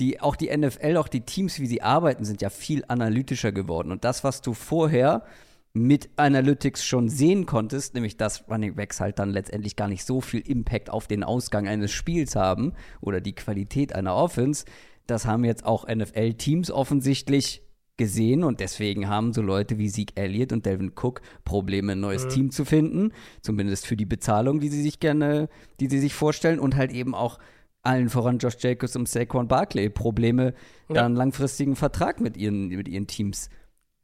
die, 0.00 0.20
auch 0.20 0.36
die 0.36 0.56
NFL, 0.56 0.96
auch 0.96 1.08
die 1.08 1.22
Teams, 1.22 1.58
wie 1.58 1.66
sie 1.66 1.82
arbeiten, 1.82 2.24
sind 2.24 2.40
ja 2.42 2.50
viel 2.50 2.84
analytischer 2.88 3.52
geworden. 3.52 3.90
Und 3.90 4.04
das, 4.04 4.24
was 4.24 4.42
du 4.42 4.54
vorher 4.54 5.24
mit 5.74 6.08
Analytics 6.16 6.84
schon 6.84 7.08
sehen 7.08 7.46
konntest, 7.46 7.94
nämlich 7.94 8.16
dass 8.16 8.48
Running 8.48 8.74
Backs 8.74 9.00
halt 9.00 9.18
dann 9.18 9.30
letztendlich 9.30 9.76
gar 9.76 9.88
nicht 9.88 10.04
so 10.04 10.20
viel 10.20 10.40
Impact 10.40 10.90
auf 10.90 11.06
den 11.06 11.22
Ausgang 11.22 11.68
eines 11.68 11.92
Spiels 11.92 12.36
haben 12.36 12.72
oder 13.00 13.20
die 13.20 13.34
Qualität 13.34 13.94
einer 13.94 14.14
Offense, 14.14 14.64
das 15.06 15.26
haben 15.26 15.44
jetzt 15.44 15.64
auch 15.64 15.86
NFL-Teams 15.86 16.70
offensichtlich 16.70 17.62
gesehen 17.96 18.44
und 18.44 18.60
deswegen 18.60 19.08
haben 19.08 19.32
so 19.32 19.42
Leute 19.42 19.76
wie 19.76 19.90
Zeke 19.90 20.16
Elliott 20.16 20.52
und 20.52 20.64
Delvin 20.64 20.92
Cook 20.94 21.20
Probleme, 21.44 21.92
ein 21.92 22.00
neues 22.00 22.26
mhm. 22.26 22.30
Team 22.30 22.50
zu 22.50 22.64
finden, 22.64 23.12
zumindest 23.42 23.86
für 23.86 23.96
die 23.96 24.06
Bezahlung, 24.06 24.60
die 24.60 24.68
sie 24.68 24.82
sich 24.82 25.00
gerne, 25.00 25.48
die 25.80 25.88
sie 25.88 25.98
sich 25.98 26.14
vorstellen 26.14 26.60
und 26.60 26.76
halt 26.76 26.92
eben 26.92 27.14
auch 27.14 27.38
allen 27.88 28.10
voran 28.10 28.38
Josh 28.38 28.56
Jacobs 28.60 28.94
und 28.96 29.08
Saquon 29.08 29.48
Barkley 29.48 29.88
Probleme, 29.88 30.54
ja. 30.88 30.96
da 30.96 31.06
einen 31.06 31.16
langfristigen 31.16 31.74
Vertrag 31.74 32.20
mit 32.20 32.36
ihren, 32.36 32.68
mit 32.68 32.86
ihren 32.86 33.06
Teams 33.06 33.48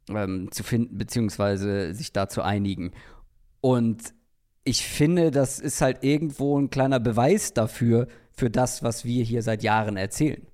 ähm, 0.09 0.51
zu 0.51 0.63
finden, 0.63 0.97
beziehungsweise 0.97 1.93
sich 1.93 2.11
da 2.11 2.27
zu 2.27 2.41
einigen. 2.41 2.91
Und 3.61 4.13
ich 4.63 4.85
finde, 4.85 5.29
das 5.29 5.59
ist 5.59 5.81
halt 5.81 6.03
irgendwo 6.03 6.59
ein 6.59 6.71
kleiner 6.71 6.99
Beweis 6.99 7.53
dafür, 7.53 8.07
für 8.31 8.49
das, 8.49 8.83
was 8.83 9.05
wir 9.05 9.23
hier 9.23 9.43
seit 9.43 9.63
Jahren 9.63 9.95
erzählen. 9.95 10.45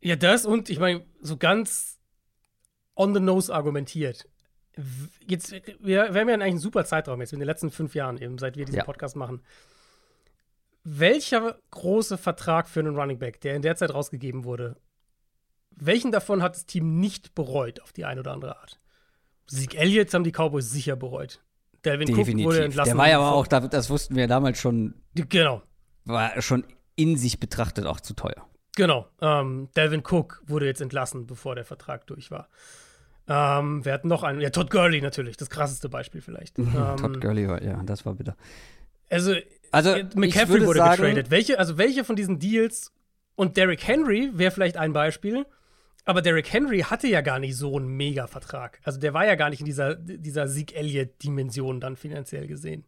Ja, 0.00 0.16
das 0.16 0.46
und 0.46 0.70
ich 0.70 0.78
meine, 0.78 1.04
so 1.20 1.36
ganz 1.36 1.98
on 2.96 3.14
the 3.14 3.20
nose 3.20 3.54
argumentiert. 3.54 4.26
Jetzt, 5.28 5.52
wir, 5.52 6.14
wir 6.14 6.20
haben 6.20 6.28
ja 6.28 6.34
eigentlich 6.34 6.42
einen 6.42 6.58
super 6.58 6.84
Zeitraum 6.84 7.20
jetzt 7.20 7.34
in 7.34 7.38
den 7.38 7.46
letzten 7.46 7.70
fünf 7.70 7.94
Jahren, 7.94 8.18
eben 8.18 8.38
seit 8.38 8.56
wir 8.56 8.64
diesen 8.64 8.78
ja. 8.78 8.84
Podcast 8.84 9.14
machen. 9.14 9.42
Welcher 10.82 11.58
große 11.70 12.16
Vertrag 12.18 12.68
für 12.68 12.80
einen 12.80 12.96
Running 12.96 13.18
Back, 13.18 13.40
der 13.40 13.54
in 13.54 13.62
der 13.62 13.76
Zeit 13.76 13.92
rausgegeben 13.92 14.44
wurde, 14.44 14.76
welchen 15.76 16.12
davon 16.12 16.42
hat 16.42 16.54
das 16.54 16.66
Team 16.66 17.00
nicht 17.00 17.34
bereut 17.34 17.80
auf 17.80 17.92
die 17.92 18.04
eine 18.04 18.20
oder 18.20 18.32
andere 18.32 18.58
Art? 18.58 18.80
Sieg 19.46 19.74
Elliott 19.74 20.12
haben 20.14 20.24
die 20.24 20.32
Cowboys 20.32 20.70
sicher 20.70 20.96
bereut. 20.96 21.42
Delvin 21.84 22.06
Definitiv. 22.06 22.44
Cook 22.44 22.52
wurde 22.52 22.64
entlassen. 22.64 22.90
Der 22.90 22.98
war 22.98 23.08
ja 23.08 23.18
aber 23.18 23.32
auch, 23.32 23.46
das 23.46 23.90
wussten 23.90 24.14
wir 24.14 24.28
damals 24.28 24.58
schon. 24.58 24.94
Genau. 25.14 25.62
War 26.04 26.40
schon 26.42 26.64
in 26.96 27.16
sich 27.16 27.40
betrachtet 27.40 27.86
auch 27.86 28.00
zu 28.00 28.14
teuer. 28.14 28.46
Genau. 28.76 29.08
Ähm, 29.20 29.68
Delvin 29.76 30.02
Cook 30.04 30.42
wurde 30.46 30.66
jetzt 30.66 30.80
entlassen, 30.80 31.26
bevor 31.26 31.54
der 31.54 31.64
Vertrag 31.64 32.06
durch 32.06 32.30
war. 32.30 32.48
Ähm, 33.26 33.84
wir 33.84 33.92
hatten 33.92 34.08
noch 34.08 34.22
einen, 34.22 34.40
ja, 34.40 34.50
Todd 34.50 34.70
Gurley 34.70 35.00
natürlich, 35.00 35.36
das 35.36 35.50
krasseste 35.50 35.88
Beispiel 35.88 36.20
vielleicht. 36.20 36.58
ähm, 36.58 36.96
Todd 36.96 37.20
Gurley 37.20 37.48
war, 37.48 37.62
ja, 37.62 37.82
das 37.84 38.04
war 38.04 38.14
bitter. 38.14 38.36
Also, 39.08 39.34
also 39.70 39.96
McCaffrey 40.14 40.66
wurde 40.66 40.78
sagen, 40.78 41.02
getradet. 41.02 41.30
Welche, 41.30 41.58
also 41.58 41.78
welche 41.78 42.04
von 42.04 42.16
diesen 42.16 42.38
Deals 42.38 42.92
und 43.36 43.56
Derrick 43.56 43.86
Henry 43.86 44.30
wäre 44.32 44.50
vielleicht 44.50 44.76
ein 44.76 44.92
Beispiel, 44.92 45.46
aber 46.04 46.22
Derrick 46.22 46.52
Henry 46.52 46.80
hatte 46.80 47.08
ja 47.08 47.20
gar 47.20 47.38
nicht 47.38 47.56
so 47.56 47.76
einen 47.76 47.88
Mega-Vertrag. 47.88 48.80
Also 48.84 48.98
der 48.98 49.14
war 49.14 49.26
ja 49.26 49.34
gar 49.34 49.50
nicht 49.50 49.60
in 49.60 49.66
dieser, 49.66 49.94
dieser 49.94 50.48
Sieg-Elliott-Dimension 50.48 51.80
dann 51.80 51.96
finanziell 51.96 52.46
gesehen. 52.46 52.84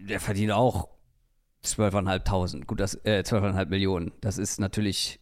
Der 0.00 0.20
verdient 0.20 0.52
auch 0.52 0.88
12.500. 1.64 2.64
Gut, 2.66 2.80
das, 2.80 2.94
äh, 3.04 3.22
12,5 3.24 3.66
Millionen. 3.66 4.12
Das 4.20 4.38
ist 4.38 4.60
natürlich. 4.60 5.20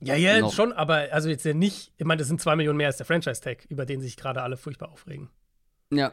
Ja, 0.00 0.16
ja, 0.16 0.50
schon, 0.50 0.72
aber 0.72 1.08
also 1.12 1.28
jetzt 1.28 1.44
ja 1.44 1.54
nicht, 1.54 1.92
ich 1.96 2.04
meine, 2.04 2.18
das 2.18 2.28
sind 2.28 2.40
2 2.40 2.56
Millionen 2.56 2.76
mehr 2.76 2.88
als 2.88 2.96
der 2.96 3.06
Franchise-Tag, 3.06 3.66
über 3.68 3.86
den 3.86 4.00
sich 4.00 4.16
gerade 4.16 4.42
alle 4.42 4.56
furchtbar 4.56 4.90
aufregen. 4.90 5.30
Ja. 5.92 6.12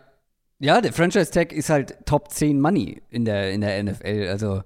Ja, 0.60 0.82
der 0.82 0.94
Franchise-Tag 0.94 1.54
ist 1.54 1.70
halt 1.70 2.06
Top 2.06 2.32
10 2.32 2.60
Money 2.60 3.02
in 3.10 3.26
der, 3.26 3.52
in 3.52 3.62
der 3.62 3.82
NFL. 3.82 4.28
Also, 4.30 4.62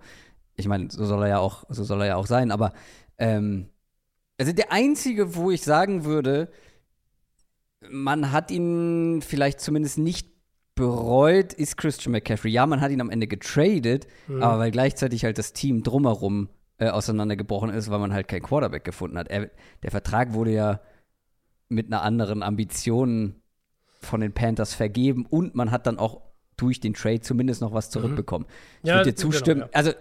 ich 0.56 0.68
meine, 0.68 0.90
so 0.90 1.06
soll 1.06 1.24
er 1.24 1.30
ja 1.30 1.40
auch, 1.40 1.64
so 1.70 1.84
soll 1.84 2.02
er 2.02 2.08
ja 2.08 2.16
auch 2.16 2.26
sein, 2.26 2.52
aber 2.52 2.74
ähm, 3.18 3.70
also 4.40 4.52
der 4.52 4.72
einzige, 4.72 5.36
wo 5.36 5.52
ich 5.52 5.62
sagen 5.62 6.04
würde, 6.04 6.52
man 7.90 8.32
hat 8.32 8.50
ihn 8.52 9.22
vielleicht 9.22 9.60
zumindest 9.60 9.98
nicht 9.98 10.28
bereut, 10.76 11.54
ist 11.54 11.78
Christian 11.78 12.12
McCaffrey. 12.14 12.52
Ja, 12.52 12.66
man 12.66 12.82
hat 12.82 12.92
ihn 12.92 13.02
am 13.02 13.10
Ende 13.10 13.28
getradet, 13.28 14.08
mhm. 14.28 14.42
aber 14.42 14.60
weil 14.60 14.72
gleichzeitig 14.72 15.24
halt 15.24 15.38
das 15.38 15.54
Team 15.54 15.84
drumherum 15.84 16.50
äh, 16.78 16.90
auseinandergebrochen 16.90 17.70
ist, 17.70 17.92
weil 17.92 18.00
man 18.00 18.14
halt 18.14 18.28
keinen 18.28 18.42
Quarterback 18.42 18.84
gefunden 18.84 19.18
hat. 19.18 19.28
Er, 19.28 19.52
der 19.84 19.92
Vertrag 19.92 20.34
wurde 20.34 20.52
ja 20.52 20.80
mit 21.70 21.88
einer 21.88 22.02
anderen 22.02 22.42
Ambition 22.42 23.36
von 24.06 24.22
den 24.22 24.34
Panthers 24.34 24.74
vergeben 24.74 25.26
und 25.30 25.56
man 25.56 25.72
hat 25.72 25.88
dann 25.88 25.98
auch 25.98 26.22
durch 26.58 26.80
den 26.80 26.94
Trade 26.94 27.22
zumindest 27.22 27.62
noch 27.62 27.74
was 27.74 27.90
zurückbekommen. 27.90 28.48
Mhm. 28.48 28.80
Ich 28.84 28.90
ja, 28.90 28.96
würde 28.96 29.12
dir 29.12 29.16
zustimmen. 29.16 29.62
Genau, 29.62 29.72
ja. 29.72 29.74
Also 29.74 29.92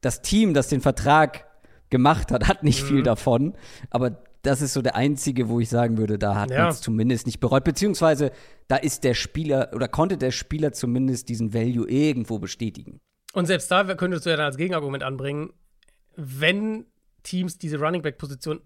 das 0.00 0.22
Team, 0.22 0.54
das 0.54 0.68
den 0.68 0.80
Vertrag 0.80 1.46
gemacht 1.90 2.30
hat, 2.30 2.48
hat 2.48 2.62
nicht 2.62 2.82
mhm. 2.82 2.86
viel 2.86 3.02
davon. 3.02 3.54
Aber 3.90 4.22
das 4.42 4.60
ist 4.60 4.74
so 4.74 4.82
der 4.82 4.94
einzige, 4.94 5.48
wo 5.48 5.60
ich 5.60 5.68
sagen 5.68 5.96
würde, 5.96 6.18
da 6.18 6.34
hat 6.34 6.50
ja. 6.50 6.62
man 6.62 6.68
es 6.70 6.80
zumindest 6.80 7.26
nicht 7.26 7.40
bereut. 7.40 7.64
Beziehungsweise 7.64 8.30
da 8.68 8.76
ist 8.76 9.04
der 9.04 9.14
Spieler 9.14 9.70
oder 9.74 9.88
konnte 9.88 10.18
der 10.18 10.30
Spieler 10.30 10.72
zumindest 10.72 11.28
diesen 11.28 11.54
Value 11.54 11.88
irgendwo 11.88 12.38
bestätigen. 12.38 13.00
Und 13.32 13.46
selbst 13.46 13.70
da 13.70 13.82
könntest 13.94 14.26
du 14.26 14.30
ja 14.30 14.36
dann 14.36 14.46
als 14.46 14.56
Gegenargument 14.56 15.02
anbringen, 15.02 15.52
wenn 16.16 16.86
Teams 17.22 17.58
diese 17.58 17.78
Running 17.78 18.02
Back 18.02 18.18
Position 18.18 18.60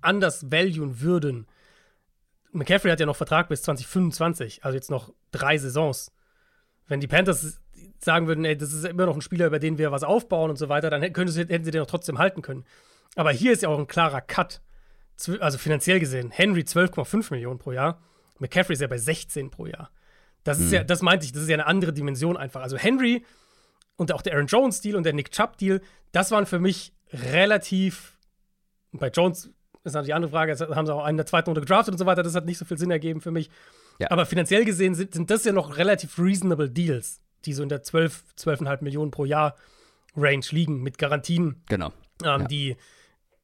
anders 0.00 0.50
valuen 0.50 1.00
würden. 1.00 1.46
McCaffrey 2.52 2.90
hat 2.90 3.00
ja 3.00 3.06
noch 3.06 3.16
Vertrag 3.16 3.48
bis 3.48 3.62
2025, 3.62 4.64
also 4.64 4.74
jetzt 4.74 4.90
noch 4.90 5.12
drei 5.30 5.58
Saisons. 5.58 6.12
Wenn 6.86 7.00
die 7.00 7.06
Panthers 7.06 7.60
sagen 7.98 8.26
würden, 8.26 8.44
ey, 8.44 8.56
das 8.56 8.72
ist 8.72 8.84
immer 8.84 9.06
noch 9.06 9.14
ein 9.14 9.20
Spieler, 9.20 9.46
über 9.46 9.58
den 9.58 9.78
wir 9.78 9.92
was 9.92 10.02
aufbauen 10.02 10.50
und 10.50 10.56
so 10.56 10.68
weiter, 10.68 10.90
dann 10.90 11.02
hätten 11.02 11.28
sie, 11.28 11.40
hätten 11.40 11.64
sie 11.64 11.70
den 11.70 11.82
auch 11.82 11.86
trotzdem 11.86 12.18
halten 12.18 12.42
können. 12.42 12.64
Aber 13.16 13.32
hier 13.32 13.52
ist 13.52 13.62
ja 13.62 13.68
auch 13.68 13.78
ein 13.78 13.86
klarer 13.86 14.20
Cut. 14.20 14.60
Also 15.40 15.58
finanziell 15.58 15.98
gesehen, 15.98 16.30
Henry 16.30 16.60
12,5 16.60 17.32
Millionen 17.32 17.58
pro 17.58 17.72
Jahr, 17.72 18.00
McCaffrey 18.38 18.74
ist 18.74 18.82
ja 18.82 18.86
bei 18.86 18.98
16 18.98 19.50
pro 19.50 19.66
Jahr. 19.66 19.90
Das 20.44 20.60
ist 20.60 20.70
ja, 20.70 20.84
das 20.84 21.02
meinte 21.02 21.24
ich, 21.24 21.32
das 21.32 21.42
ist 21.42 21.48
ja 21.48 21.54
eine 21.54 21.66
andere 21.66 21.92
Dimension 21.92 22.36
einfach. 22.36 22.62
Also 22.62 22.76
Henry 22.76 23.24
und 23.96 24.12
auch 24.12 24.22
der 24.22 24.34
Aaron 24.34 24.46
Jones-Deal 24.46 24.94
und 24.94 25.04
der 25.04 25.12
Nick 25.12 25.32
Chubb-Deal, 25.32 25.80
das 26.12 26.30
waren 26.30 26.46
für 26.46 26.60
mich 26.60 26.92
relativ. 27.12 28.18
Bei 28.92 29.08
Jones 29.08 29.50
ist 29.86 29.94
natürlich 29.94 30.08
die 30.08 30.14
andere 30.14 30.30
Frage, 30.30 30.52
jetzt 30.52 30.60
haben 30.62 30.86
sie 30.86 30.94
auch 30.94 31.02
einen 31.04 31.14
in 31.14 31.18
der 31.18 31.26
zweiten 31.26 31.46
Runde 31.48 31.60
gedraftet 31.60 31.92
und 31.94 31.98
so 31.98 32.06
weiter, 32.06 32.22
das 32.22 32.34
hat 32.34 32.44
nicht 32.46 32.58
so 32.58 32.64
viel 32.64 32.78
Sinn 32.78 32.90
ergeben 32.90 33.20
für 33.20 33.30
mich. 33.30 33.50
Ja. 33.98 34.10
Aber 34.10 34.26
finanziell 34.26 34.64
gesehen 34.64 34.94
sind, 34.94 35.14
sind 35.14 35.30
das 35.30 35.44
ja 35.44 35.52
noch 35.52 35.76
relativ 35.78 36.18
reasonable 36.18 36.68
Deals, 36.70 37.20
die 37.44 37.52
so 37.52 37.62
in 37.62 37.68
der 37.68 37.82
12, 37.82 38.24
12,5 38.38 38.82
Millionen 38.84 39.10
pro 39.10 39.24
Jahr 39.24 39.56
Range 40.16 40.44
liegen, 40.50 40.82
mit 40.82 40.98
Garantien, 40.98 41.62
Genau. 41.68 41.88
ähm, 42.22 42.42
Ja. 42.42 42.44
die 42.44 42.76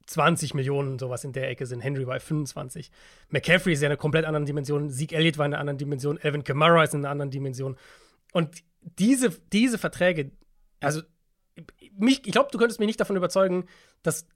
20 0.07 0.55
Millionen 0.55 0.99
sowas 0.99 1.25
in 1.25 1.33
der 1.33 1.49
Ecke 1.49 1.65
sind. 1.67 1.81
Henry 1.81 2.05
bei 2.05 2.19
25. 2.19 2.91
McCaffrey 3.31 3.73
ist 3.73 3.81
ja 3.83 3.87
in 3.87 3.93
einer 3.93 3.97
komplett 3.99 4.25
anderen 4.25 4.47
Dimension. 4.47 4.91
Zeke 4.91 5.15
Elliott 5.15 5.39
war 5.39 5.47
in 5.47 5.53
einer 5.55 5.61
anderen 5.61 5.79
Dimension. 5.79 6.19
Alvin 6.23 6.45
Kamara 6.45 6.83
ist 6.83 6.93
in 6.95 7.01
einer 7.01 7.11
anderen 7.11 7.31
Dimension. 7.31 7.77
Und 8.33 8.63
diese, 8.99 9.31
diese 9.53 9.79
Verträge, 9.79 10.33
also 10.81 11.03
mich, 11.97 12.27
ich 12.27 12.33
glaube, 12.33 12.49
du 12.51 12.59
könntest 12.59 12.81
mich 12.81 12.87
nicht 12.89 13.01
davon 13.01 13.17
überzeugen, 13.17 13.67
dass 14.03 14.27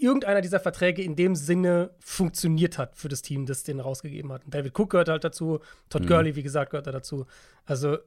irgendeiner 0.00 0.40
dieser 0.40 0.60
Verträge 0.60 1.02
in 1.02 1.16
dem 1.16 1.34
Sinne 1.34 1.90
funktioniert 1.98 2.78
hat 2.78 2.96
für 2.96 3.08
das 3.08 3.22
Team, 3.22 3.46
das 3.46 3.62
den 3.62 3.80
rausgegeben 3.80 4.32
hat. 4.32 4.44
Und 4.44 4.54
David 4.54 4.78
Cook 4.78 4.90
gehört 4.90 5.08
halt 5.08 5.24
dazu, 5.24 5.60
Todd 5.88 6.06
Gurley, 6.06 6.36
wie 6.36 6.42
gesagt, 6.42 6.70
gehört 6.70 6.86
da 6.86 6.92
dazu. 6.92 7.26
Also, 7.64 7.98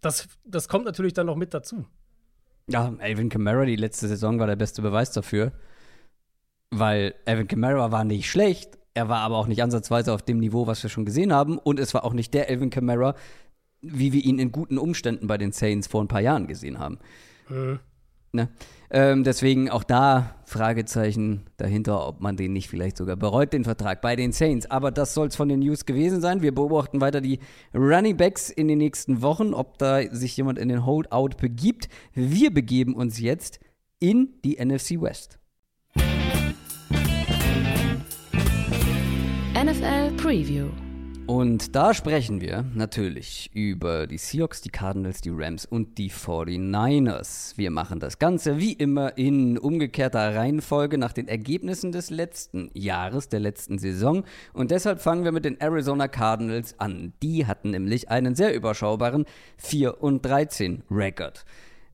das, 0.00 0.28
das 0.44 0.68
kommt 0.68 0.84
natürlich 0.84 1.12
dann 1.12 1.26
noch 1.26 1.36
mit 1.36 1.52
dazu. 1.52 1.84
Ja, 2.68 2.94
Alvin 2.98 3.28
Kamara, 3.28 3.64
die 3.64 3.76
letzte 3.76 4.08
Saison 4.08 4.38
war 4.38 4.46
der 4.46 4.56
beste 4.56 4.82
Beweis 4.82 5.10
dafür. 5.10 5.52
Weil 6.70 7.14
Alvin 7.26 7.48
Kamara 7.48 7.90
war 7.90 8.04
nicht 8.04 8.30
schlecht, 8.30 8.78
er 8.94 9.08
war 9.08 9.20
aber 9.20 9.36
auch 9.36 9.46
nicht 9.46 9.62
ansatzweise 9.62 10.12
auf 10.12 10.22
dem 10.22 10.38
Niveau, 10.38 10.66
was 10.66 10.82
wir 10.82 10.90
schon 10.90 11.04
gesehen 11.04 11.32
haben. 11.32 11.58
Und 11.58 11.80
es 11.80 11.94
war 11.94 12.04
auch 12.04 12.12
nicht 12.12 12.32
der 12.34 12.48
Alvin 12.48 12.70
Kamara, 12.70 13.14
wie 13.80 14.12
wir 14.12 14.24
ihn 14.24 14.38
in 14.38 14.52
guten 14.52 14.78
Umständen 14.78 15.26
bei 15.26 15.38
den 15.38 15.52
Saints 15.52 15.86
vor 15.86 16.02
ein 16.02 16.08
paar 16.08 16.20
Jahren 16.20 16.46
gesehen 16.46 16.78
haben. 16.78 16.98
Ne? 18.32 18.48
Ähm, 18.92 19.22
deswegen 19.22 19.70
auch 19.70 19.84
da 19.84 20.34
Fragezeichen 20.44 21.46
dahinter, 21.56 22.08
ob 22.08 22.20
man 22.20 22.36
den 22.36 22.52
nicht 22.52 22.68
vielleicht 22.68 22.96
sogar 22.96 23.14
bereut, 23.14 23.52
den 23.52 23.62
Vertrag 23.62 24.00
bei 24.00 24.16
den 24.16 24.32
Saints. 24.32 24.68
Aber 24.68 24.90
das 24.90 25.14
soll 25.14 25.28
es 25.28 25.36
von 25.36 25.48
den 25.48 25.60
News 25.60 25.86
gewesen 25.86 26.20
sein. 26.20 26.42
Wir 26.42 26.52
beobachten 26.52 27.00
weiter 27.00 27.20
die 27.20 27.38
Running 27.72 28.16
Backs 28.16 28.50
in 28.50 28.66
den 28.66 28.78
nächsten 28.78 29.22
Wochen, 29.22 29.54
ob 29.54 29.78
da 29.78 30.02
sich 30.10 30.36
jemand 30.36 30.58
in 30.58 30.68
den 30.68 30.84
Holdout 30.84 31.36
begibt. 31.40 31.88
Wir 32.14 32.52
begeben 32.52 32.94
uns 32.94 33.20
jetzt 33.20 33.60
in 34.00 34.34
die 34.44 34.56
NFC 34.64 35.00
West. 35.00 35.38
NFL 39.54 40.16
Preview. 40.16 40.70
Und 41.30 41.76
da 41.76 41.94
sprechen 41.94 42.40
wir 42.40 42.64
natürlich 42.74 43.52
über 43.54 44.08
die 44.08 44.18
Seahawks, 44.18 44.62
die 44.62 44.68
Cardinals, 44.68 45.20
die 45.20 45.30
Rams 45.32 45.64
und 45.64 45.96
die 45.96 46.10
49ers. 46.10 47.56
Wir 47.56 47.70
machen 47.70 48.00
das 48.00 48.18
Ganze 48.18 48.58
wie 48.58 48.72
immer 48.72 49.16
in 49.16 49.56
umgekehrter 49.56 50.34
Reihenfolge 50.34 50.98
nach 50.98 51.12
den 51.12 51.28
Ergebnissen 51.28 51.92
des 51.92 52.10
letzten 52.10 52.72
Jahres, 52.74 53.28
der 53.28 53.38
letzten 53.38 53.78
Saison. 53.78 54.24
Und 54.54 54.72
deshalb 54.72 55.00
fangen 55.00 55.22
wir 55.22 55.30
mit 55.30 55.44
den 55.44 55.60
Arizona 55.60 56.08
Cardinals 56.08 56.74
an. 56.80 57.12
Die 57.22 57.46
hatten 57.46 57.70
nämlich 57.70 58.10
einen 58.10 58.34
sehr 58.34 58.52
überschaubaren 58.52 59.24
4 59.58 60.02
und 60.02 60.26
13 60.26 60.82
Rekord. 60.90 61.44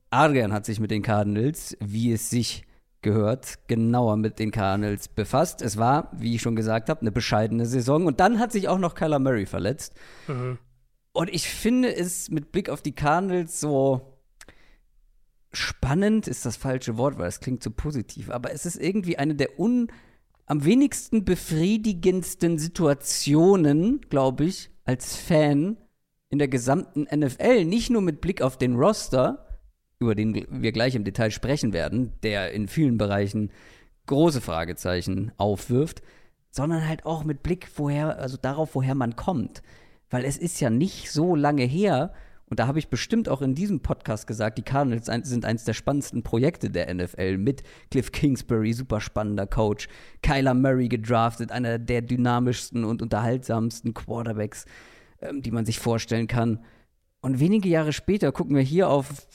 Adrian 0.09 0.55
hat 0.55 0.64
sich 0.64 0.81
mit 0.81 0.90
den 0.90 1.03
Cardinals, 1.03 1.77
wie 1.79 2.11
es 2.11 2.31
sich 2.31 2.64
gehört, 3.07 3.61
genauer 3.69 4.16
mit 4.16 4.40
den 4.40 4.51
Cardinals 4.51 5.07
befasst. 5.07 5.62
Es 5.62 5.77
war, 5.77 6.11
wie 6.12 6.35
ich 6.35 6.42
schon 6.42 6.57
gesagt 6.57 6.88
habe, 6.88 7.03
eine 7.03 7.12
bescheidene 7.12 7.64
Saison. 7.64 8.07
Und 8.07 8.19
dann 8.19 8.40
hat 8.40 8.51
sich 8.51 8.66
auch 8.66 8.79
noch 8.79 8.97
Kyler 8.97 9.21
Murray 9.21 9.47
verletzt. 9.47 9.95
Und 11.12 11.31
ich 11.33 11.49
finde 11.49 11.95
es 11.95 12.31
mit 12.31 12.51
Blick 12.51 12.69
auf 12.69 12.83
die 12.83 12.97
Cardinals 12.97 13.61
so 13.61 14.19
spannend, 15.53 16.27
ist 16.27 16.45
das 16.45 16.57
falsche 16.57 16.99
Wort, 16.99 17.16
weil 17.16 17.29
es 17.29 17.38
klingt 17.38 17.62
so 17.62 17.71
positiv. 17.71 18.29
Aber 18.29 18.53
es 18.53 18.66
ist 18.66 18.77
irgendwie 18.77 19.16
eine 19.19 19.37
der 19.37 19.59
un 19.59 19.87
am 20.47 20.64
wenigsten 20.64 21.25
befriedigendsten 21.25 22.59
Situationen, 22.59 24.01
glaube 24.11 24.45
ich, 24.45 24.71
als 24.85 25.16
Fan 25.16 25.77
in 26.29 26.38
der 26.38 26.49
gesamten 26.49 27.03
NFL. 27.05 27.64
Nicht 27.64 27.90
nur 27.90 28.03
mit 28.03 28.21
Blick 28.21 28.42
auf 28.42 28.59
den 28.59 28.75
Roster, 28.75 29.46
über 29.99 30.15
den 30.15 30.47
wir 30.51 30.73
gleich 30.73 30.95
im 30.95 31.05
Detail 31.05 31.31
sprechen 31.31 31.73
werden, 31.73 32.13
der 32.23 32.53
in 32.53 32.69
vielen 32.69 32.99
Bereichen 32.99 33.51
große 34.07 34.41
Fragezeichen 34.41 35.33
aufwirft, 35.37 36.03
sondern 36.51 36.87
halt 36.87 37.05
auch 37.05 37.25
mit 37.25 37.43
Blick 37.43 37.69
woher, 37.77 38.19
also 38.19 38.37
darauf, 38.37 38.75
woher 38.75 38.95
man 38.95 39.17
kommt. 39.17 39.63
Weil 40.11 40.25
es 40.25 40.37
ist 40.37 40.61
ja 40.61 40.71
nicht 40.71 41.11
so 41.11 41.35
lange 41.35 41.65
her, 41.65 42.13
und 42.49 42.61
da 42.61 42.69
habe 42.69 42.79
ich 42.79 42.89
bestimmt 42.89 43.29
auch 43.29 43.43
in 43.43 43.57
diesem 43.57 43.81
Podcast 43.81 44.27
gesagt, 44.29 44.57
die 44.57 44.63
Cardinals 44.63 45.07
sind 45.29 45.45
eines 45.45 45.65
der 45.65 45.75
spannendsten 45.75 46.23
Projekte 46.23 46.71
der 46.71 46.95
NFL 46.95 47.39
mit 47.39 47.65
Cliff 47.91 48.13
Kingsbury, 48.13 48.73
super 48.73 49.01
spannender 49.01 49.49
Coach, 49.49 49.89
Kyler 50.23 50.55
Murray 50.55 50.89
gedraftet, 50.89 51.51
einer 51.51 51.81
der 51.81 52.03
dynamischsten 52.03 52.85
und 52.85 53.03
unterhaltsamsten 53.03 53.95
Quarterbacks, 53.95 54.65
ähm, 55.21 55.43
die 55.43 55.51
man 55.51 55.67
sich 55.67 55.81
vorstellen 55.81 56.29
kann. 56.29 56.65
Und 57.21 57.41
wenige 57.41 57.69
Jahre 57.69 57.93
später 57.93 58.31
gucken 58.31 58.55
wir 58.55 58.63
hier 58.63 58.89
auf 58.89 59.27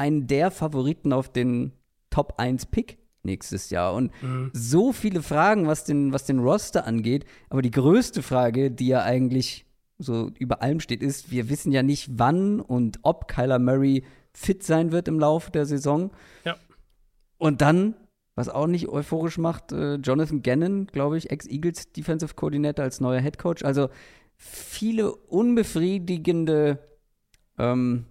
einen 0.00 0.26
der 0.26 0.50
Favoriten 0.50 1.12
auf 1.12 1.30
den 1.30 1.72
Top 2.10 2.34
1 2.38 2.66
Pick 2.66 2.98
nächstes 3.22 3.70
Jahr. 3.70 3.94
Und 3.94 4.12
so 4.52 4.92
viele 4.92 5.22
Fragen, 5.22 5.66
was 5.66 5.84
den, 5.84 6.12
was 6.12 6.24
den 6.24 6.40
Roster 6.40 6.86
angeht. 6.86 7.24
Aber 7.50 7.62
die 7.62 7.70
größte 7.70 8.22
Frage, 8.22 8.70
die 8.70 8.88
ja 8.88 9.02
eigentlich 9.02 9.66
so 9.98 10.30
über 10.38 10.62
allem 10.62 10.80
steht, 10.80 11.02
ist, 11.02 11.30
wir 11.30 11.50
wissen 11.50 11.72
ja 11.72 11.82
nicht, 11.82 12.08
wann 12.14 12.60
und 12.60 12.98
ob 13.02 13.28
Kyler 13.28 13.58
Murray 13.58 14.04
fit 14.32 14.62
sein 14.62 14.92
wird 14.92 15.08
im 15.08 15.20
Laufe 15.20 15.50
der 15.50 15.66
Saison. 15.66 16.10
Ja. 16.44 16.56
Und 17.36 17.60
dann, 17.60 17.94
was 18.34 18.48
auch 18.48 18.66
nicht 18.66 18.88
euphorisch 18.88 19.38
macht, 19.38 19.72
äh, 19.72 19.96
Jonathan 19.96 20.42
Gannon, 20.42 20.86
glaube 20.86 21.18
ich, 21.18 21.30
Ex-Eagles 21.30 21.92
Defensive 21.92 22.34
Coordinator 22.34 22.84
als 22.84 23.00
neuer 23.00 23.20
Head 23.20 23.38
Coach. 23.38 23.62
Also 23.62 23.90
viele 24.36 25.14
unbefriedigende 25.14 26.78
ähm, 27.58 28.06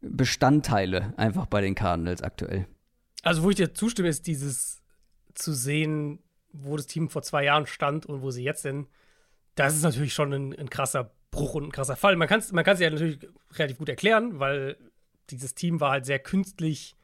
Bestandteile 0.00 1.14
einfach 1.16 1.46
bei 1.46 1.60
den 1.60 1.74
Cardinals 1.74 2.22
aktuell. 2.22 2.66
Also, 3.22 3.42
wo 3.42 3.50
ich 3.50 3.56
dir 3.56 3.74
zustimme, 3.74 4.08
ist 4.08 4.26
dieses 4.26 4.82
zu 5.34 5.52
sehen, 5.52 6.20
wo 6.52 6.76
das 6.76 6.86
Team 6.86 7.10
vor 7.10 7.22
zwei 7.22 7.44
Jahren 7.44 7.66
stand 7.66 8.06
und 8.06 8.22
wo 8.22 8.30
sie 8.30 8.44
jetzt 8.44 8.62
sind. 8.62 8.88
Das 9.54 9.74
ist 9.74 9.82
natürlich 9.82 10.14
schon 10.14 10.32
ein, 10.32 10.58
ein 10.58 10.70
krasser 10.70 11.12
Bruch 11.30 11.54
und 11.54 11.64
ein 11.64 11.72
krasser 11.72 11.96
Fall. 11.96 12.16
Man 12.16 12.28
kann 12.28 12.38
es 12.40 12.52
man 12.52 12.64
kann's 12.64 12.80
ja 12.80 12.88
natürlich 12.88 13.18
relativ 13.54 13.78
gut 13.78 13.88
erklären, 13.88 14.38
weil 14.38 14.76
dieses 15.30 15.54
Team 15.54 15.80
war 15.80 15.90
halt 15.90 16.06
sehr 16.06 16.18
künstlich 16.18 16.94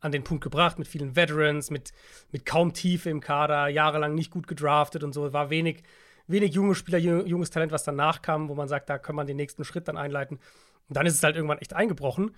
an 0.00 0.12
den 0.12 0.22
Punkt 0.22 0.44
gebracht 0.44 0.78
mit 0.78 0.86
vielen 0.86 1.16
Veterans, 1.16 1.70
mit, 1.70 1.92
mit 2.30 2.44
kaum 2.44 2.74
Tiefe 2.74 3.08
im 3.08 3.20
Kader, 3.20 3.68
jahrelang 3.68 4.14
nicht 4.14 4.30
gut 4.30 4.46
gedraftet 4.46 5.02
und 5.02 5.14
so. 5.14 5.32
War 5.32 5.48
wenig, 5.48 5.82
wenig 6.26 6.52
junge 6.52 6.74
Spieler, 6.74 6.98
ju- 6.98 7.24
junges 7.24 7.50
Talent, 7.50 7.72
was 7.72 7.84
danach 7.84 8.20
kam, 8.20 8.48
wo 8.48 8.54
man 8.54 8.68
sagt, 8.68 8.90
da 8.90 8.98
kann 8.98 9.16
man 9.16 9.26
den 9.26 9.36
nächsten 9.38 9.64
Schritt 9.64 9.88
dann 9.88 9.96
einleiten. 9.96 10.38
Und 10.88 10.96
dann 10.96 11.06
ist 11.06 11.14
es 11.14 11.22
halt 11.22 11.36
irgendwann 11.36 11.58
echt 11.58 11.74
eingebrochen. 11.74 12.34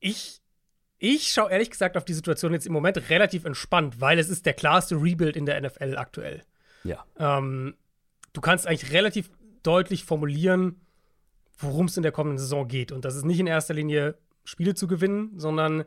Ich 0.00 0.42
ich 1.04 1.32
schaue 1.32 1.50
ehrlich 1.50 1.68
gesagt 1.68 1.96
auf 1.96 2.04
die 2.04 2.14
Situation 2.14 2.52
jetzt 2.52 2.64
im 2.64 2.72
Moment 2.72 3.10
relativ 3.10 3.44
entspannt, 3.44 4.00
weil 4.00 4.20
es 4.20 4.28
ist 4.28 4.46
der 4.46 4.54
klarste 4.54 4.94
Rebuild 4.94 5.36
in 5.36 5.46
der 5.46 5.60
NFL 5.60 5.96
aktuell. 5.96 6.44
Ja. 6.84 7.04
Ähm, 7.18 7.74
du 8.32 8.40
kannst 8.40 8.68
eigentlich 8.68 8.92
relativ 8.92 9.28
deutlich 9.64 10.04
formulieren, 10.04 10.80
worum 11.58 11.86
es 11.86 11.96
in 11.96 12.04
der 12.04 12.12
kommenden 12.12 12.38
Saison 12.38 12.68
geht. 12.68 12.92
Und 12.92 13.04
das 13.04 13.16
ist 13.16 13.24
nicht 13.24 13.40
in 13.40 13.48
erster 13.48 13.74
Linie 13.74 14.16
Spiele 14.44 14.74
zu 14.74 14.86
gewinnen, 14.86 15.32
sondern 15.40 15.84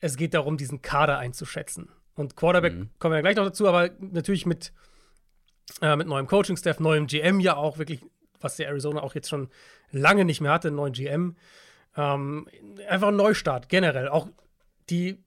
es 0.00 0.16
geht 0.16 0.34
darum, 0.34 0.56
diesen 0.56 0.82
Kader 0.82 1.18
einzuschätzen. 1.18 1.90
Und 2.14 2.34
Quarterback 2.34 2.74
kommen 2.98 3.14
wir 3.14 3.22
gleich 3.22 3.36
noch 3.36 3.44
dazu, 3.44 3.68
aber 3.68 3.90
natürlich 4.00 4.44
mit, 4.44 4.72
äh, 5.80 5.94
mit 5.94 6.08
neuem 6.08 6.26
Coaching-Staff, 6.26 6.80
neuem 6.80 7.06
GM 7.06 7.38
ja 7.38 7.54
auch 7.54 7.78
wirklich, 7.78 8.04
was 8.40 8.56
der 8.56 8.66
Arizona 8.66 9.04
auch 9.04 9.14
jetzt 9.14 9.28
schon 9.28 9.50
lange 9.92 10.24
nicht 10.24 10.40
mehr 10.40 10.52
hatte, 10.52 10.68
einen 10.68 10.76
neuen 10.76 10.92
GM. 10.92 11.36
Ähm, 11.96 12.48
einfach 12.88 13.08
ein 13.08 13.16
Neustart, 13.16 13.68
generell. 13.68 14.08
Auch 14.08 14.28
die, 14.90 15.22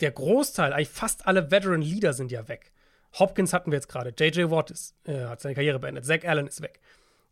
der 0.00 0.10
Großteil, 0.10 0.72
eigentlich 0.72 0.88
fast 0.88 1.26
alle 1.26 1.50
Veteran 1.50 1.82
Leader 1.82 2.12
sind 2.12 2.32
ja 2.32 2.48
weg. 2.48 2.72
Hopkins 3.18 3.52
hatten 3.52 3.70
wir 3.70 3.76
jetzt 3.76 3.88
gerade. 3.88 4.10
J.J. 4.10 4.50
Watt 4.50 4.70
ist, 4.70 4.94
äh, 5.06 5.24
hat 5.24 5.40
seine 5.40 5.54
Karriere 5.54 5.78
beendet. 5.78 6.04
Zach 6.04 6.24
Allen 6.24 6.46
ist 6.46 6.62
weg. 6.62 6.80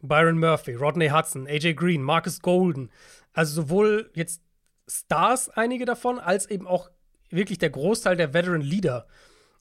Byron 0.01 0.39
Murphy, 0.39 0.75
Rodney 0.75 1.09
Hudson, 1.09 1.47
AJ 1.47 1.75
Green, 1.75 2.03
Marcus 2.03 2.41
Golden. 2.41 2.91
Also 3.33 3.63
sowohl 3.63 4.11
jetzt 4.15 4.43
Stars, 4.87 5.49
einige 5.51 5.85
davon, 5.85 6.19
als 6.19 6.47
eben 6.47 6.67
auch 6.67 6.91
wirklich 7.31 7.59
der 7.59 7.71
Großteil 7.71 8.17
der 8.17 8.33
Veteran 8.33 8.61
Leader 8.61 9.07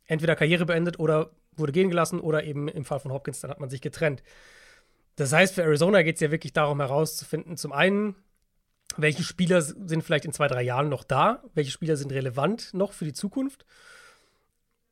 entweder 0.06 0.36
Karriere 0.36 0.66
beendet 0.66 1.00
oder 1.00 1.32
wurde 1.56 1.72
gehen 1.72 1.90
gelassen 1.90 2.20
oder 2.20 2.44
eben 2.44 2.68
im 2.68 2.86
Fall 2.86 3.00
von 3.00 3.12
Hopkins, 3.12 3.42
dann 3.42 3.52
hat 3.52 3.60
man 3.60 3.70
sich 3.70 3.82
getrennt. 3.82 4.24
Das 5.18 5.34
heißt, 5.34 5.56
für 5.56 5.64
Arizona 5.64 6.04
geht 6.04 6.16
es 6.16 6.22
ja 6.22 6.32
wirklich 6.32 6.54
darum 6.54 6.80
herauszufinden, 6.80 7.58
zum 7.58 7.74
einen, 7.74 8.16
welche 8.96 9.24
Spieler 9.24 9.62
sind 9.62 10.04
vielleicht 10.04 10.26
in 10.26 10.32
zwei, 10.32 10.48
drei 10.48 10.62
Jahren 10.62 10.90
noch 10.90 11.04
da, 11.04 11.44
welche 11.54 11.72
Spieler 11.72 11.98
sind 11.98 12.14
relevant 12.14 12.74
noch 12.74 12.94
für 12.94 13.04
die 13.04 13.14
Zukunft 13.14 13.66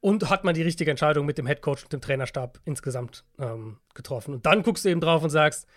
Und 0.01 0.30
hat 0.30 0.43
man 0.43 0.55
die 0.55 0.63
richtige 0.63 0.91
Entscheidung 0.91 1.26
mit 1.26 1.38
dem 1.38 1.45
Headcoach 1.45 1.84
und 1.84 1.93
dem 1.93 2.01
Trainerstab 2.01 2.59
insgesamt 2.65 3.23
ähm, 3.39 3.78
getroffen. 3.93 4.34
Und 4.34 4.45
dann 4.45 4.63
guckst 4.63 4.84
du 4.84 4.89
eben 4.89 4.99
drauf 4.99 5.23
und 5.23 5.30
sagst, 5.30 5.67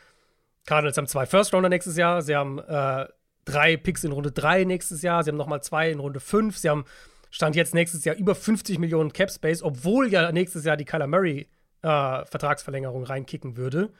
Cardinals 0.67 0.97
haben 0.97 1.07
zwei 1.07 1.27
First-Rounder 1.27 1.69
nächstes 1.69 1.97
Jahr, 1.97 2.23
sie 2.23 2.35
haben 2.35 2.59
äh, 2.59 3.07
drei 3.45 3.77
Picks 3.77 4.05
in 4.05 4.13
Runde 4.13 4.33
3 4.33 4.65
nächstes 4.65 5.03
Jahr, 5.03 5.23
sie 5.23 5.31
haben 5.31 5.37
nochmal 5.37 5.63
zwei 5.63 5.91
in 5.91 5.99
Runde 5.99 6.21
5, 6.21 6.57
sie 6.57 6.71
haben 6.71 6.85
Stand 7.31 7.55
jetzt 7.55 7.75
nächstes 7.75 8.05
Jahr 8.07 8.17
über 8.17 8.35
50 8.35 8.79
Millionen 8.79 9.13
Cap 9.13 9.31
Space, 9.31 9.63
obwohl 9.63 10.09
ja 10.09 10.33
nächstes 10.33 10.65
Jahr 10.65 10.79
die 10.79 10.87
Kyler 10.87 11.07
Murray 11.07 11.49
äh, 11.83 12.25
Vertragsverlängerung 12.25 13.05
reinkicken 13.05 13.59
würde. 13.59 13.91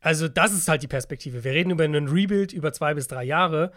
Also, 0.00 0.28
das 0.28 0.52
ist 0.52 0.68
halt 0.68 0.82
die 0.82 0.88
Perspektive. 0.88 1.44
Wir 1.44 1.52
reden 1.52 1.70
über 1.70 1.84
einen 1.84 2.08
Rebuild 2.08 2.52
über 2.52 2.72
zwei 2.72 2.94
bis 2.94 3.08
drei 3.08 3.24
Jahre 3.24 3.72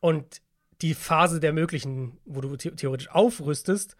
und 0.00 0.42
die 0.80 0.94
Phase 0.94 1.38
der 1.38 1.52
möglichen, 1.52 2.18
wo 2.24 2.40
du 2.40 2.56
the 2.58 2.72
theoretisch 2.72 3.08
aufrüstest, 3.08 3.96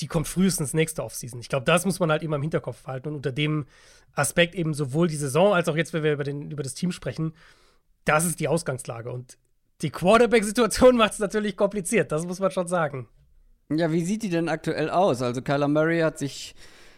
die 0.00 0.06
kommt 0.06 0.28
frühestens 0.28 0.74
nächste 0.74 1.04
Offseason. 1.04 1.40
Ich 1.40 1.48
glaube, 1.48 1.64
das 1.64 1.84
muss 1.84 2.00
man 2.00 2.10
halt 2.10 2.22
immer 2.22 2.36
im 2.36 2.42
Hinterkopf 2.42 2.86
halten 2.86 3.08
und 3.08 3.16
unter 3.16 3.32
dem 3.32 3.66
Aspekt 4.14 4.54
eben 4.54 4.74
sowohl 4.74 5.08
die 5.08 5.16
Saison 5.16 5.52
als 5.52 5.68
auch 5.68 5.76
jetzt, 5.76 5.92
wenn 5.92 6.02
wir 6.02 6.12
über, 6.12 6.24
den, 6.24 6.50
über 6.50 6.62
das 6.62 6.74
Team 6.74 6.92
sprechen, 6.92 7.34
das 8.04 8.24
ist 8.24 8.40
die 8.40 8.48
Ausgangslage. 8.48 9.10
Und 9.10 9.38
die 9.82 9.90
Quarterback-Situation 9.90 10.96
macht 10.96 11.12
es 11.12 11.18
natürlich 11.18 11.56
kompliziert, 11.56 12.12
das 12.12 12.24
muss 12.24 12.40
man 12.40 12.50
schon 12.50 12.68
sagen. 12.68 13.08
Ja, 13.70 13.92
wie 13.92 14.04
sieht 14.04 14.22
die 14.22 14.30
denn 14.30 14.48
aktuell 14.48 14.88
aus? 14.88 15.20
Also 15.20 15.42
Kyler 15.42 15.68
Murray 15.68 16.00
hat 16.00 16.18
sich 16.18 16.54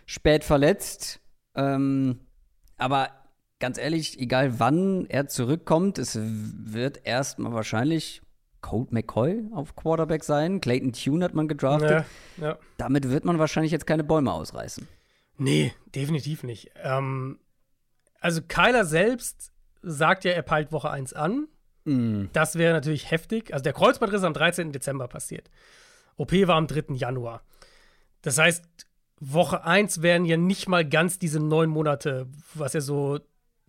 spät 0.07 0.45
verletzt, 0.45 1.21
ähm, 1.57 2.21
aber 2.77 3.09
ganz 3.61 3.79
ehrlich, 3.79 4.19
egal 4.19 4.59
wann 4.59 5.07
er 5.07 5.29
zurückkommt, 5.29 5.99
es 5.99 6.19
wird 6.21 7.03
erstmal 7.05 7.53
wahrscheinlich 7.53 8.23
Colt 8.61 8.93
McCoy 8.93 9.45
auf 9.55 9.77
Quarterback 9.77 10.25
sein. 10.25 10.61
Clayton 10.61 10.93
Tune 10.93 11.25
hat 11.25 11.35
man 11.35 11.49
gedraftet. 11.49 12.05
Ja, 12.39 12.49
ja. 12.49 12.59
Damit 12.77 13.09
wird 13.09 13.25
man 13.25 13.39
wahrscheinlich 13.39 13.73
jetzt 13.73 13.87
keine 13.87 14.05
Bäume 14.05 14.33
ausreißen. 14.33 14.89
Nee, 15.39 15.73
definitiv 15.95 16.43
nicht. 16.43 16.71
Ähm, 16.83 17.39
also 18.21 18.43
Kyler 18.43 18.85
selbst 18.85 19.53
sagt 19.83 20.25
ja, 20.25 20.33
er 20.33 20.43
peilt 20.43 20.73
Woche 20.73 20.91
1 20.91 21.15
an. 21.15 21.49
Mm. 21.85 22.27
Das 22.35 22.57
wäre 22.57 22.75
natürlich 22.75 23.11
heftig. 23.11 23.53
Also 23.55 23.63
der 23.63 23.73
Kreuzbandriss 23.73 24.21
ist 24.21 24.27
am 24.27 24.35
13. 24.35 24.73
Dezember 24.73 25.09
passiert. 25.09 25.51
OP 26.17 26.33
war 26.33 26.57
am 26.57 26.67
3. 26.67 26.95
Januar. 26.95 27.43
Das 28.21 28.37
heißt, 28.37 28.65
Woche 29.19 29.65
1 29.65 30.03
wären 30.03 30.27
ja 30.27 30.37
nicht 30.37 30.69
mal 30.69 30.87
ganz 30.87 31.19
diese 31.19 31.41
neun 31.41 31.71
Monate, 31.71 32.27
was 32.55 32.75
ja 32.75 32.83
so 32.83 33.21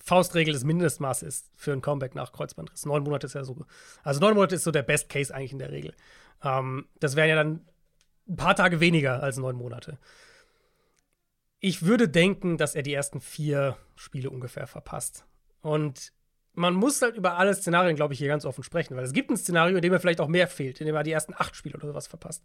Faustregel 0.03 0.53
des 0.53 0.63
Mindestmaßes 0.63 1.27
ist 1.27 1.51
für 1.55 1.71
ein 1.71 1.81
Comeback 1.81 2.15
nach 2.15 2.31
Kreuzbandriss. 2.31 2.85
Neun 2.85 3.03
Monate 3.03 3.27
ist 3.27 3.33
ja 3.33 3.43
so. 3.43 3.65
Also 4.03 4.19
neun 4.19 4.35
Monate 4.35 4.55
ist 4.55 4.63
so 4.63 4.71
der 4.71 4.83
Best 4.83 5.09
Case 5.09 5.33
eigentlich 5.33 5.53
in 5.53 5.59
der 5.59 5.71
Regel. 5.71 5.93
Ähm, 6.43 6.87
das 6.99 7.15
wären 7.15 7.29
ja 7.29 7.35
dann 7.35 7.65
ein 8.27 8.35
paar 8.35 8.55
Tage 8.55 8.79
weniger 8.79 9.21
als 9.21 9.37
neun 9.37 9.55
Monate. 9.55 9.97
Ich 11.59 11.83
würde 11.85 12.09
denken, 12.09 12.57
dass 12.57 12.73
er 12.73 12.81
die 12.81 12.93
ersten 12.93 13.21
vier 13.21 13.77
Spiele 13.95 14.29
ungefähr 14.29 14.65
verpasst. 14.65 15.25
Und 15.61 16.11
man 16.53 16.73
muss 16.73 17.01
halt 17.01 17.15
über 17.15 17.37
alle 17.37 17.53
Szenarien, 17.53 17.95
glaube 17.95 18.13
ich, 18.13 18.19
hier 18.19 18.27
ganz 18.27 18.45
offen 18.45 18.63
sprechen, 18.63 18.95
weil 18.95 19.03
es 19.03 19.13
gibt 19.13 19.29
ein 19.29 19.37
Szenario, 19.37 19.75
in 19.75 19.81
dem 19.81 19.93
er 19.93 19.99
vielleicht 19.99 20.19
auch 20.19 20.27
mehr 20.27 20.47
fehlt, 20.47 20.81
in 20.81 20.87
dem 20.87 20.95
er 20.95 21.03
die 21.03 21.11
ersten 21.11 21.33
acht 21.37 21.55
Spiele 21.55 21.75
oder 21.75 21.87
sowas 21.87 22.07
verpasst. 22.07 22.43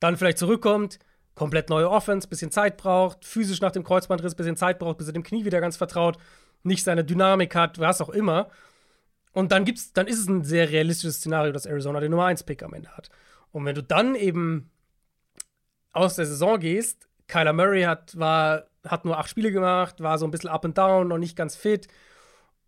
Dann 0.00 0.16
vielleicht 0.16 0.38
zurückkommt, 0.38 0.98
komplett 1.34 1.68
neue 1.68 1.90
Offense, 1.90 2.28
bisschen 2.28 2.50
Zeit 2.50 2.76
braucht, 2.76 3.24
physisch 3.24 3.60
nach 3.60 3.72
dem 3.72 3.84
Kreuzbandriss 3.84 4.34
bisschen 4.34 4.56
Zeit 4.56 4.78
braucht, 4.78 4.98
bis 4.98 5.06
er 5.06 5.12
dem 5.12 5.22
Knie 5.22 5.44
wieder 5.44 5.60
ganz 5.60 5.76
vertraut, 5.76 6.18
nicht 6.62 6.84
seine 6.84 7.04
Dynamik 7.04 7.54
hat, 7.54 7.78
was 7.78 8.00
auch 8.00 8.10
immer. 8.10 8.48
Und 9.32 9.52
dann 9.52 9.64
gibt's, 9.64 9.92
dann 9.92 10.06
ist 10.06 10.18
es 10.18 10.28
ein 10.28 10.44
sehr 10.44 10.70
realistisches 10.70 11.16
Szenario, 11.16 11.52
dass 11.52 11.66
Arizona 11.66 12.00
den 12.00 12.10
Nummer 12.10 12.26
1 12.26 12.44
Pick 12.44 12.62
am 12.62 12.74
Ende 12.74 12.90
hat. 12.96 13.10
Und 13.50 13.64
wenn 13.64 13.74
du 13.74 13.82
dann 13.82 14.14
eben 14.14 14.70
aus 15.92 16.16
der 16.16 16.26
Saison 16.26 16.60
gehst, 16.60 17.08
Kyler 17.28 17.52
Murray 17.52 17.82
hat, 17.82 18.18
war, 18.18 18.64
hat 18.86 19.04
nur 19.04 19.18
acht 19.18 19.28
Spiele 19.28 19.52
gemacht, 19.52 20.02
war 20.02 20.18
so 20.18 20.26
ein 20.26 20.30
bisschen 20.30 20.50
up 20.50 20.64
and 20.64 20.76
down, 20.76 21.08
noch 21.08 21.18
nicht 21.18 21.36
ganz 21.36 21.56
fit. 21.56 21.88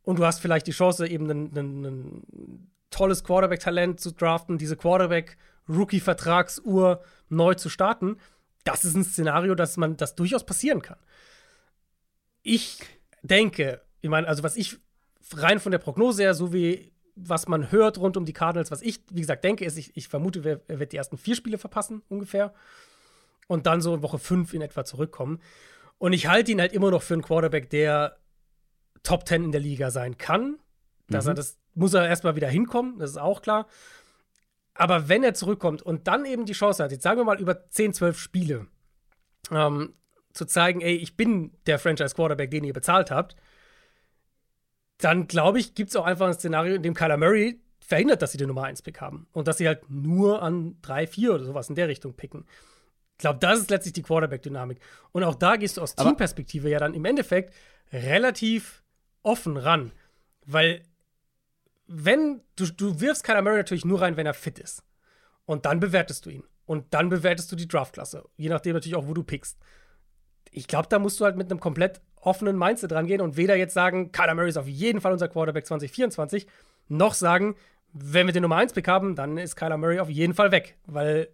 Und 0.03 0.19
du 0.19 0.25
hast 0.25 0.41
vielleicht 0.41 0.67
die 0.67 0.73
Chance, 0.73 1.07
eben 1.07 1.31
ein, 1.31 2.27
tolles 2.91 3.25
Quarterback-Talent 3.25 4.01
zu 4.01 4.13
draften, 4.13 4.59
diese 4.59 4.77
Quarterback-Rookie-Vertragsuhr 4.77 7.03
neu 7.29 7.55
zu 7.55 7.69
starten. 7.69 8.19
Das 8.63 8.85
ist 8.85 8.95
ein 8.95 9.03
Szenario, 9.05 9.57
dass 9.57 9.77
man 9.77 9.97
das 9.97 10.15
durchaus 10.15 10.47
passieren 10.47 10.81
kann. 10.81 10.99
Ich 12.43 12.79
denke, 13.25 13.81
ich 14.01 14.11
meine, 14.11 14.29
also 14.29 14.43
was 14.43 14.57
ich 14.57 14.77
rein 15.35 15.59
von 15.61 15.73
der 15.73 15.79
Prognose 15.79 16.23
her, 16.23 16.35
so 16.35 16.53
wie 16.53 16.93
was 17.17 17.47
man 17.47 17.71
hört 17.71 17.99
rund 17.99 18.17
um 18.17 18.25
die 18.25 18.33
Cardinals, 18.33 18.71
was 18.71 18.83
ich, 18.83 19.01
wie 19.11 19.21
gesagt, 19.21 19.45
denke, 19.45 19.65
ist, 19.65 19.79
ich, 19.79 19.97
ich 19.97 20.09
vermute, 20.09 20.63
er 20.67 20.81
wird 20.81 20.93
die 20.93 20.97
ersten 20.97 21.17
vier 21.17 21.37
Spiele 21.37 21.59
verpassen, 21.59 22.03
ungefähr. 22.09 22.53
Und 23.47 23.67
dann 23.67 23.81
so 23.81 23.95
in 23.95 24.03
Woche 24.03 24.19
fünf 24.19 24.53
in 24.53 24.63
etwa 24.63 24.85
zurückkommen. 24.85 25.41
Und 25.99 26.13
ich 26.13 26.27
halte 26.27 26.51
ihn 26.51 26.61
halt 26.61 26.73
immer 26.73 26.91
noch 26.91 27.03
für 27.03 27.15
einen 27.15 27.23
Quarterback, 27.23 27.71
der 27.71 28.17
Top 29.05 29.29
10 29.29 29.45
in 29.45 29.53
der 29.53 29.61
Liga 29.61 29.91
sein 29.91 30.19
kann. 30.19 30.59
Dass 31.09 31.25
mhm. 31.25 31.33
er 31.33 31.35
das 31.35 31.59
muss 31.75 31.95
er 31.95 32.09
erstmal 32.09 32.37
wieder 32.37 32.49
hinkommen, 32.49 32.99
das 32.99 33.11
ist 33.11 33.19
auch 33.19 33.43
klar. 33.43 33.67
Aber 34.75 35.09
wenn 35.09 35.23
er 35.23 35.35
zurückkommt 35.35 35.83
und 35.83 36.09
dann 36.09 36.25
eben 36.25 36.47
die 36.47 36.53
Chance 36.53 36.83
hat, 36.83 36.93
jetzt 36.93 37.03
sagen 37.03 37.21
wir 37.21 37.25
mal 37.25 37.41
über 37.41 37.69
10, 37.69 37.95
12 37.95 38.19
Spiele, 38.19 38.67
ähm, 39.51 39.95
zu 40.35 40.45
zeigen, 40.45 40.81
ey, 40.81 40.97
ich 40.97 41.17
bin 41.17 41.53
der 41.67 41.79
Franchise 41.79 42.15
Quarterback, 42.15 42.51
den 42.51 42.65
ihr 42.65 42.73
bezahlt 42.73 43.11
habt, 43.11 43.37
dann 44.99 45.27
glaube 45.27 45.59
ich, 45.59 45.75
gibt 45.75 45.91
es 45.91 45.97
auch 45.97 46.05
einfach 46.05 46.27
ein 46.27 46.35
Szenario, 46.35 46.75
in 46.75 46.83
dem 46.83 46.95
Kyler 46.95 47.17
Murray 47.17 47.61
verhindert, 47.81 48.23
dass 48.23 48.33
sie 48.33 48.39
den 48.39 48.49
Nummer 48.49 48.65
1 48.65 48.83
Pick 48.83 49.01
haben 49.01 49.27
und 49.33 49.49
dass 49.49 49.59
sie 49.59 49.67
halt 49.67 49.89
nur 49.91 50.43
an 50.43 50.77
3, 50.83 51.07
4 51.07 51.35
oder 51.35 51.45
sowas 51.45 51.69
in 51.69 51.75
der 51.75 51.89
Richtung 51.89 52.15
picken. 52.15 52.47
Ich 53.13 53.19
glaube, 53.19 53.39
das 53.39 53.61
ist 53.61 53.71
letztlich 53.71 53.93
die 53.93 54.03
Quarterback-Dynamik. 54.03 54.81
Und 55.13 55.23
auch 55.23 55.37
da 55.37 55.57
gehst 55.57 55.77
du 55.77 55.83
aus 55.83 55.95
Teamperspektive 55.95 56.69
ja 56.69 56.79
dann 56.79 56.95
im 56.95 57.05
Endeffekt 57.05 57.55
relativ 57.93 58.83
offen 59.23 59.57
ran. 59.57 59.93
Weil, 60.47 60.83
wenn 61.87 62.41
du, 62.57 62.67
du 62.67 63.01
wirfst 63.01 63.23
Kyler 63.23 63.43
Murray 63.43 63.59
natürlich 63.59 63.85
nur 63.85 64.01
rein, 64.01 64.17
wenn 64.17 64.27
er 64.27 64.35
fit 64.35 64.59
ist. 64.59 64.83
Und 65.45 65.65
dann 65.65 65.79
bewertest 65.79 66.27
du 66.27 66.31
ihn. 66.31 66.45
Und 66.67 66.93
dann 66.93 67.09
bewertest 67.09 67.53
du 67.53 67.57
die 67.57 67.69
Draftklasse. 67.69 68.25
Je 68.37 68.49
nachdem 68.49 68.73
natürlich 68.73 68.97
auch, 68.97 69.07
wo 69.07 69.15
du 69.15 69.23
pickst 69.23 69.59
ich 70.55 70.69
glaube, 70.69 70.89
da 70.89 70.99
musst 70.99 71.21
du 71.21 71.25
halt 71.25 71.37
mit 71.37 71.51
einem 71.51 71.61
komplett 71.61 72.01
offenen 72.21 72.57
Mindset 72.57 72.93
rangehen 72.93 73.21
und 73.21 73.37
weder 73.37 73.57
jetzt 73.57 73.75
sagen, 73.75 74.13
Kyler 74.13 74.35
Murray 74.35 74.49
ist 74.49 74.57
auf 74.57 74.69
jeden 74.69 75.01
Fall 75.01 75.13
unser 75.13 75.29
Quarterback 75.29 75.67
2024, 75.67 76.47
noch 76.89 77.15
sagen, 77.15 77.57
wenn 77.93 78.27
wir 78.27 78.33
den 78.33 78.43
Nummer 78.43 78.57
1 78.57 78.73
Pick 78.73 78.89
haben, 78.89 79.15
dann 79.15 79.37
ist 79.37 79.57
Kyler 79.57 79.77
Murray 79.77 79.99
auf 79.99 80.09
jeden 80.09 80.35
Fall 80.35 80.53
weg, 80.53 80.77
weil 80.87 81.29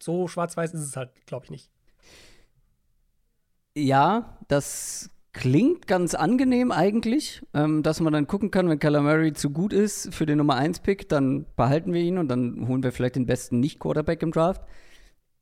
so 0.00 0.28
schwarz-weiß 0.28 0.74
ist 0.74 0.82
es 0.82 0.96
halt, 0.96 1.10
glaube 1.26 1.46
ich, 1.46 1.50
nicht. 1.50 1.70
Ja, 3.74 4.38
das 4.48 5.10
klingt 5.32 5.86
ganz 5.86 6.14
angenehm 6.14 6.72
eigentlich, 6.72 7.42
ähm, 7.54 7.82
dass 7.82 8.00
man 8.00 8.12
dann 8.12 8.26
gucken 8.26 8.50
kann, 8.50 8.68
wenn 8.68 8.78
Kyler 8.78 9.00
Murray 9.00 9.32
zu 9.32 9.50
gut 9.50 9.72
ist 9.72 10.14
für 10.14 10.26
den 10.26 10.38
Nummer 10.38 10.56
1 10.56 10.80
Pick, 10.80 11.08
dann 11.08 11.46
behalten 11.56 11.92
wir 11.94 12.02
ihn 12.02 12.18
und 12.18 12.28
dann 12.28 12.68
holen 12.68 12.82
wir 12.82 12.92
vielleicht 12.92 13.16
den 13.16 13.26
besten 13.26 13.60
Nicht-Quarterback 13.60 14.22
im 14.22 14.30
Draft. 14.30 14.62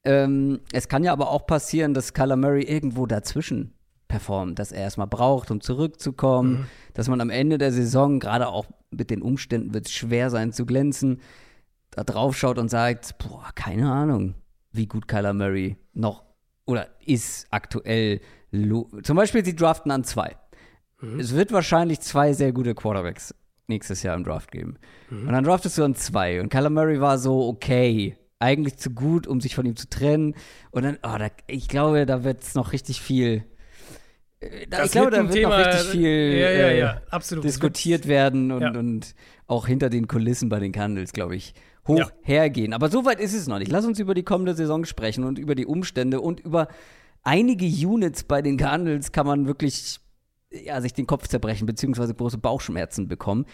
Ähm, 0.04 0.60
es 0.72 0.88
kann 0.88 1.04
ja 1.04 1.12
aber 1.12 1.30
auch 1.30 1.46
passieren, 1.46 1.94
dass 1.94 2.14
Kyler 2.14 2.36
Murray 2.36 2.62
irgendwo 2.62 3.06
dazwischen 3.06 3.74
performt, 4.08 4.58
dass 4.58 4.72
er 4.72 4.82
erstmal 4.82 5.06
braucht, 5.06 5.50
um 5.50 5.60
zurückzukommen, 5.60 6.52
mhm. 6.52 6.66
dass 6.94 7.08
man 7.08 7.20
am 7.20 7.30
Ende 7.30 7.58
der 7.58 7.72
Saison, 7.72 8.18
gerade 8.18 8.48
auch 8.48 8.66
mit 8.90 9.10
den 9.10 9.22
Umständen 9.22 9.72
wird 9.72 9.86
es 9.86 9.92
schwer 9.92 10.30
sein 10.30 10.52
zu 10.52 10.66
glänzen, 10.66 11.20
da 11.90 12.04
drauf 12.04 12.36
schaut 12.36 12.58
und 12.58 12.68
sagt, 12.68 13.18
boah, 13.18 13.50
keine 13.54 13.90
Ahnung, 13.90 14.34
wie 14.72 14.86
gut 14.86 15.06
Kyler 15.08 15.32
Murray 15.32 15.76
noch 15.92 16.24
oder 16.66 16.88
ist 17.04 17.46
aktuell. 17.50 18.20
Zum 18.52 19.16
Beispiel, 19.16 19.44
sie 19.44 19.56
draften 19.56 19.90
an 19.90 20.04
zwei. 20.04 20.36
Mhm. 21.00 21.20
Es 21.20 21.34
wird 21.34 21.52
wahrscheinlich 21.52 22.00
zwei 22.00 22.32
sehr 22.32 22.52
gute 22.52 22.74
Quarterbacks 22.74 23.34
nächstes 23.66 24.02
Jahr 24.02 24.16
im 24.16 24.24
Draft 24.24 24.50
geben. 24.50 24.76
Mhm. 25.10 25.28
Und 25.28 25.32
dann 25.32 25.44
draftest 25.44 25.78
du 25.78 25.84
an 25.84 25.94
zwei. 25.94 26.40
Und 26.40 26.48
Kyler 26.48 26.70
Murray 26.70 27.00
war 27.00 27.18
so 27.18 27.46
okay 27.48 28.16
eigentlich 28.40 28.78
zu 28.78 28.90
gut, 28.90 29.26
um 29.26 29.40
sich 29.40 29.54
von 29.54 29.66
ihm 29.66 29.76
zu 29.76 29.88
trennen. 29.88 30.34
Und 30.70 30.84
dann, 30.84 30.98
oh, 31.02 31.16
da, 31.18 31.28
ich 31.46 31.68
glaube, 31.68 32.06
da 32.06 32.24
wird 32.24 32.42
es 32.42 32.54
noch 32.54 32.72
richtig 32.72 33.00
viel. 33.00 33.44
Äh, 34.40 34.66
da, 34.68 34.84
ich 34.84 34.90
glaube, 34.90 35.10
da 35.10 35.22
wird 35.22 35.32
Thema, 35.32 35.58
noch 35.58 35.66
richtig 35.66 35.90
viel 35.90 36.38
ja, 36.38 36.50
ja, 36.50 36.70
ja, 36.70 37.02
äh, 37.12 37.40
diskutiert 37.40 38.08
werden 38.08 38.50
und, 38.50 38.76
und, 38.76 39.14
auch 39.46 39.66
hinter 39.66 39.90
den 39.90 40.06
Kulissen 40.06 40.48
bei 40.48 40.60
den 40.60 40.70
Candles, 40.70 41.12
glaube 41.12 41.34
ich, 41.34 41.54
hoch 41.86 42.12
hergehen. 42.22 42.72
Aber 42.72 42.88
so 42.88 43.04
weit 43.04 43.18
ist 43.18 43.34
es 43.34 43.48
noch 43.48 43.58
nicht. 43.58 43.70
Lass 43.70 43.84
uns 43.84 43.98
über 43.98 44.14
die 44.14 44.22
kommende 44.22 44.54
Saison 44.54 44.84
sprechen 44.84 45.24
und 45.24 45.38
über 45.40 45.56
die 45.56 45.66
Umstände 45.66 46.20
und 46.20 46.38
über 46.38 46.68
einige 47.22 47.66
Units 47.66 48.22
bei 48.22 48.42
den 48.42 48.56
Candles 48.56 49.10
kann 49.10 49.26
man 49.26 49.46
wirklich 49.46 49.98
ja, 50.52 50.80
sich 50.80 50.94
den 50.94 51.06
Kopf 51.06 51.26
zerbrechen, 51.26 51.66
beziehungsweise 51.66 52.14
große 52.14 52.38
Bauchschmerzen 52.38 53.08
bekommen. 53.08 53.44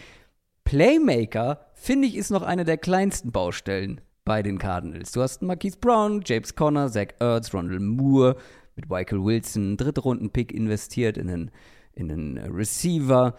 Playmaker, 0.65 1.71
finde 1.73 2.07
ich, 2.07 2.15
ist 2.15 2.29
noch 2.29 2.43
eine 2.43 2.63
der 2.63 2.77
kleinsten 2.77 3.31
Baustellen 3.31 4.01
bei 4.27 4.43
den 4.43 4.57
Cardinals. 4.59 5.11
Du 5.13 5.21
hast 5.21 5.41
Marquise 5.41 5.77
Brown, 5.79 6.21
James 6.25 6.53
Conner, 6.53 6.91
Zach 6.91 7.07
Ertz, 7.19 7.53
Ronald 7.53 7.81
Moore, 7.81 8.35
mit 8.75 8.89
Michael 8.89 9.23
Wilson, 9.23 9.77
dritte 9.77 10.01
Runden-Pick 10.01 10.51
investiert 10.51 11.17
in 11.17 11.29
einen, 11.29 11.51
in 11.93 12.11
einen 12.11 12.37
Receiver. 12.37 13.35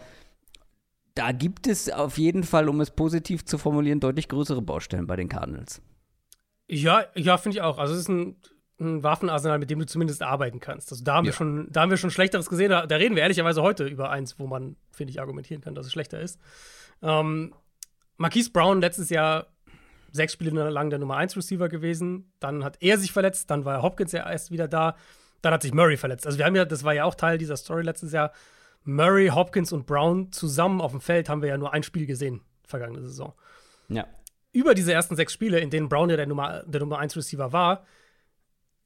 Da 1.15 1.31
gibt 1.31 1.67
es 1.67 1.89
auf 1.91 2.17
jeden 2.17 2.43
Fall, 2.43 2.67
um 2.67 2.81
es 2.81 2.91
positiv 2.91 3.45
zu 3.45 3.57
formulieren, 3.57 3.99
deutlich 3.99 4.27
größere 4.27 4.61
Baustellen 4.61 5.07
bei 5.07 5.15
den 5.15 5.29
Cardinals. 5.29 5.81
Ja, 6.67 7.05
ja, 7.15 7.37
finde 7.37 7.57
ich 7.57 7.61
auch. 7.61 7.77
Also 7.77 7.93
es 7.93 8.01
ist 8.01 8.09
ein 8.09 8.35
ein 8.81 9.03
Waffenarsenal, 9.03 9.59
mit 9.59 9.69
dem 9.69 9.79
du 9.79 9.85
zumindest 9.85 10.21
arbeiten 10.23 10.61
kannst. 10.61 10.89
Also 10.93 11.03
da 11.03 11.15
haben 11.15 11.25
Ja. 11.25 11.31
wir 11.31 11.35
schon, 11.35 11.67
da 11.69 11.81
haben 11.81 11.89
wir 11.89 11.97
schon 11.97 12.11
Schlechteres 12.11 12.47
gesehen. 12.47 12.69
Da, 12.69 12.87
da 12.87 12.95
reden 12.95 13.13
wir 13.13 13.23
ehrlicherweise 13.23 13.61
heute 13.61 13.85
über 13.85 14.09
eins, 14.09 14.39
wo 14.39 14.47
man, 14.47 14.77
finde 14.89 15.11
ich, 15.11 15.19
argumentieren 15.19 15.61
kann, 15.61 15.75
dass 15.75 15.85
es 15.85 15.91
schlechter 15.91 16.21
ist. 16.21 16.39
Ähm, 17.01 17.53
Marquise 18.15 18.51
Brown 18.51 18.79
letztes 18.79 19.09
Jahr 19.09 19.47
sechs 20.11 20.33
Spiele 20.33 20.69
lang 20.69 20.89
der 20.89 20.99
Nummer 20.99 21.17
1 21.17 21.35
Receiver 21.37 21.69
gewesen. 21.69 22.31
Dann 22.39 22.63
hat 22.63 22.77
er 22.81 22.97
sich 22.97 23.11
verletzt, 23.11 23.49
dann 23.49 23.65
war 23.65 23.81
Hopkins 23.81 24.11
ja 24.11 24.29
erst 24.29 24.51
wieder 24.51 24.67
da. 24.67 24.95
Dann 25.41 25.53
hat 25.53 25.61
sich 25.61 25.73
Murray 25.73 25.97
verletzt. 25.97 26.25
Also 26.25 26.37
wir 26.37 26.45
haben 26.45 26.55
ja, 26.55 26.65
das 26.65 26.83
war 26.83 26.93
ja 26.93 27.05
auch 27.05 27.15
Teil 27.15 27.37
dieser 27.37 27.55
Story 27.57 27.83
letztes 27.83 28.11
Jahr. 28.11 28.31
Murray, 28.83 29.27
Hopkins 29.29 29.71
und 29.71 29.85
Brown 29.85 30.31
zusammen 30.31 30.81
auf 30.81 30.91
dem 30.91 31.01
Feld 31.01 31.29
haben 31.29 31.41
wir 31.41 31.49
ja 31.49 31.57
nur 31.57 31.73
ein 31.73 31.83
Spiel 31.83 32.05
gesehen, 32.05 32.41
vergangene 32.65 33.01
Saison 33.01 33.33
Ja. 33.87 34.05
über 34.51 34.73
diese 34.73 34.91
ersten 34.93 35.15
sechs 35.15 35.33
Spiele, 35.33 35.59
in 35.59 35.69
denen 35.69 35.89
Brown 35.89 36.09
ja 36.09 36.15
der 36.17 36.27
Nummer, 36.27 36.63
der 36.65 36.79
Nummer 36.79 36.97
1 36.99 37.15
Receiver 37.15 37.51
war, 37.53 37.85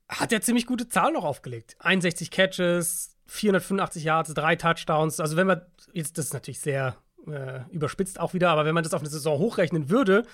hat 0.10 0.32
er 0.32 0.42
ziemlich 0.42 0.66
gute 0.66 0.88
Zahlen 0.90 1.14
noch 1.14 1.24
aufgelegt. 1.24 1.76
61 1.80 2.30
Catches, 2.32 3.16
485 3.28 4.04
Yards, 4.04 4.34
drei 4.34 4.56
Touchdowns. 4.56 5.20
Also 5.20 5.38
wenn 5.38 5.48
man, 5.48 5.62
jetzt 5.94 6.18
das 6.18 6.26
ist 6.26 6.34
natürlich 6.34 6.60
sehr 6.60 6.98
äh, 7.28 7.62
überspitzt 7.72 8.20
auch 8.20 8.34
wieder, 8.34 8.50
aber 8.50 8.66
wenn 8.66 8.76
man 8.76 8.84
das 8.84 8.94
auf 8.94 9.02
eine 9.02 9.10
Saison 9.10 9.40
hochrechnen 9.40 9.90
würde, 9.90 10.26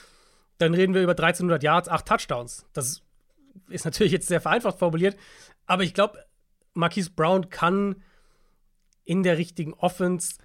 dann 0.60 0.74
reden 0.74 0.94
wir 0.94 1.02
über 1.02 1.14
1300 1.14 1.64
Yards, 1.64 1.90
acht 1.90 2.06
Touchdowns. 2.06 2.66
Das 2.74 3.02
ist 3.70 3.86
natürlich 3.86 4.14
jetzt 4.14 4.28
sehr 4.28 4.42
vereinfacht 4.42 4.80
formuliert, 4.80 5.18
aber 5.66 5.84
ich 5.84 5.94
glaube, 5.94 6.24
Marquise 6.74 7.10
Brown 7.10 7.50
kann 7.50 8.04
in 9.04 9.24
der 9.24 9.38
richtigen 9.38 9.74
Offense 9.74 10.36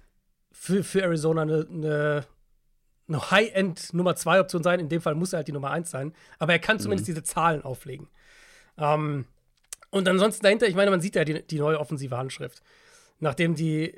für, 0.51 0.83
für 0.83 1.03
Arizona 1.03 1.43
eine, 1.43 1.67
eine 1.69 2.27
eine 3.07 3.31
High-End 3.31 3.93
Nummer 3.93 4.15
2 4.15 4.39
Option 4.39 4.63
sein. 4.63 4.79
In 4.79 4.89
dem 4.89 5.01
Fall 5.01 5.15
muss 5.15 5.33
er 5.33 5.37
halt 5.37 5.47
die 5.47 5.51
Nummer 5.51 5.71
1 5.71 5.89
sein. 5.89 6.13
Aber 6.39 6.53
er 6.53 6.59
kann 6.59 6.79
zumindest 6.79 7.07
diese 7.07 7.23
Zahlen 7.23 7.61
auflegen. 7.61 8.07
Ähm, 8.77 9.25
und 9.91 10.07
ansonsten 10.07 10.43
dahinter, 10.43 10.67
ich 10.67 10.75
meine, 10.75 10.91
man 10.91 11.01
sieht 11.01 11.15
ja 11.15 11.23
die, 11.23 11.45
die 11.45 11.59
neue 11.59 11.79
offensive 11.79 12.17
Handschrift. 12.17 12.61
Nachdem 13.19 13.55
die 13.55 13.93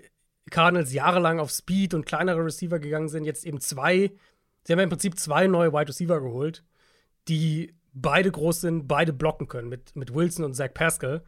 Cardinals 0.49 0.93
jahrelang 0.93 1.39
auf 1.39 1.51
Speed 1.51 1.93
und 1.93 2.05
kleinere 2.05 2.43
Receiver 2.43 2.79
gegangen 2.79 3.09
sind, 3.09 3.25
jetzt 3.25 3.45
eben 3.45 3.59
zwei, 3.59 4.11
sie 4.67 4.73
haben 4.73 4.79
ja 4.79 4.83
im 4.83 4.89
Prinzip 4.89 5.17
zwei 5.17 5.47
neue 5.47 5.71
Wide 5.71 5.87
Receiver 5.87 6.19
geholt, 6.19 6.61
die 7.29 7.73
beide 7.93 8.29
groß 8.29 8.61
sind, 8.61 8.87
beide 8.87 9.13
blocken 9.13 9.47
können, 9.47 9.69
mit, 9.69 9.95
mit 9.95 10.13
Wilson 10.13 10.43
und 10.43 10.55
Zach 10.55 10.73
Pascal, 10.73 11.23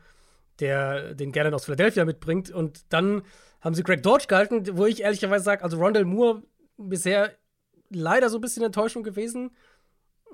der 0.59 1.15
den 1.15 1.31
Gannon 1.31 1.53
aus 1.53 1.63
Philadelphia 1.63 2.03
mitbringt. 2.03 2.51
Und 2.51 2.91
dann 2.91 3.21
haben 3.61 3.75
sie 3.75 3.83
Greg 3.83 4.03
Dodge 4.03 4.27
gehalten, 4.27 4.77
wo 4.77 4.85
ich 4.85 5.03
ehrlicherweise 5.03 5.45
sage, 5.45 5.63
also 5.63 5.77
Rondell 5.77 6.03
Moore 6.03 6.43
bisher 6.77 7.31
leider 7.89 8.29
so 8.29 8.39
ein 8.39 8.41
bisschen 8.41 8.63
Enttäuschung 8.63 9.03
gewesen. 9.03 9.51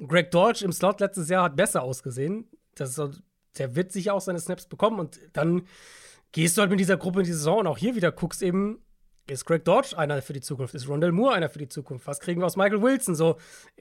Greg 0.07 0.31
Dodge 0.31 0.65
im 0.65 0.71
Slot 0.71 0.99
letztes 0.99 1.29
Jahr 1.29 1.43
hat 1.43 1.55
besser 1.55 1.83
ausgesehen. 1.83 2.49
Das 2.73 2.97
ist 2.97 3.21
der 3.59 3.75
wird 3.75 3.91
sicher 3.91 4.15
auch 4.15 4.19
seine 4.19 4.39
Snaps 4.39 4.65
bekommen 4.65 4.99
und 4.99 5.19
dann 5.31 5.67
gehst 6.31 6.57
du 6.57 6.61
halt 6.61 6.71
mit 6.71 6.79
dieser 6.79 6.97
Gruppe 6.97 7.19
in 7.19 7.25
die 7.25 7.31
Saison 7.31 7.59
und 7.59 7.67
auch 7.67 7.77
hier 7.77 7.95
wieder 7.95 8.11
guckst 8.11 8.41
eben, 8.41 8.83
ist 9.27 9.45
Greg 9.45 9.65
Dodge 9.65 9.97
einer 9.97 10.21
für 10.21 10.33
die 10.33 10.41
Zukunft? 10.41 10.75
Ist 10.75 10.87
Rondell 10.87 11.11
Moore 11.11 11.33
einer 11.33 11.49
für 11.49 11.59
die 11.59 11.67
Zukunft? 11.67 12.05
Was 12.07 12.19
kriegen 12.19 12.41
wir 12.41 12.45
aus 12.45 12.57
Michael 12.57 12.81
Wilson? 12.81 13.15
So, 13.15 13.37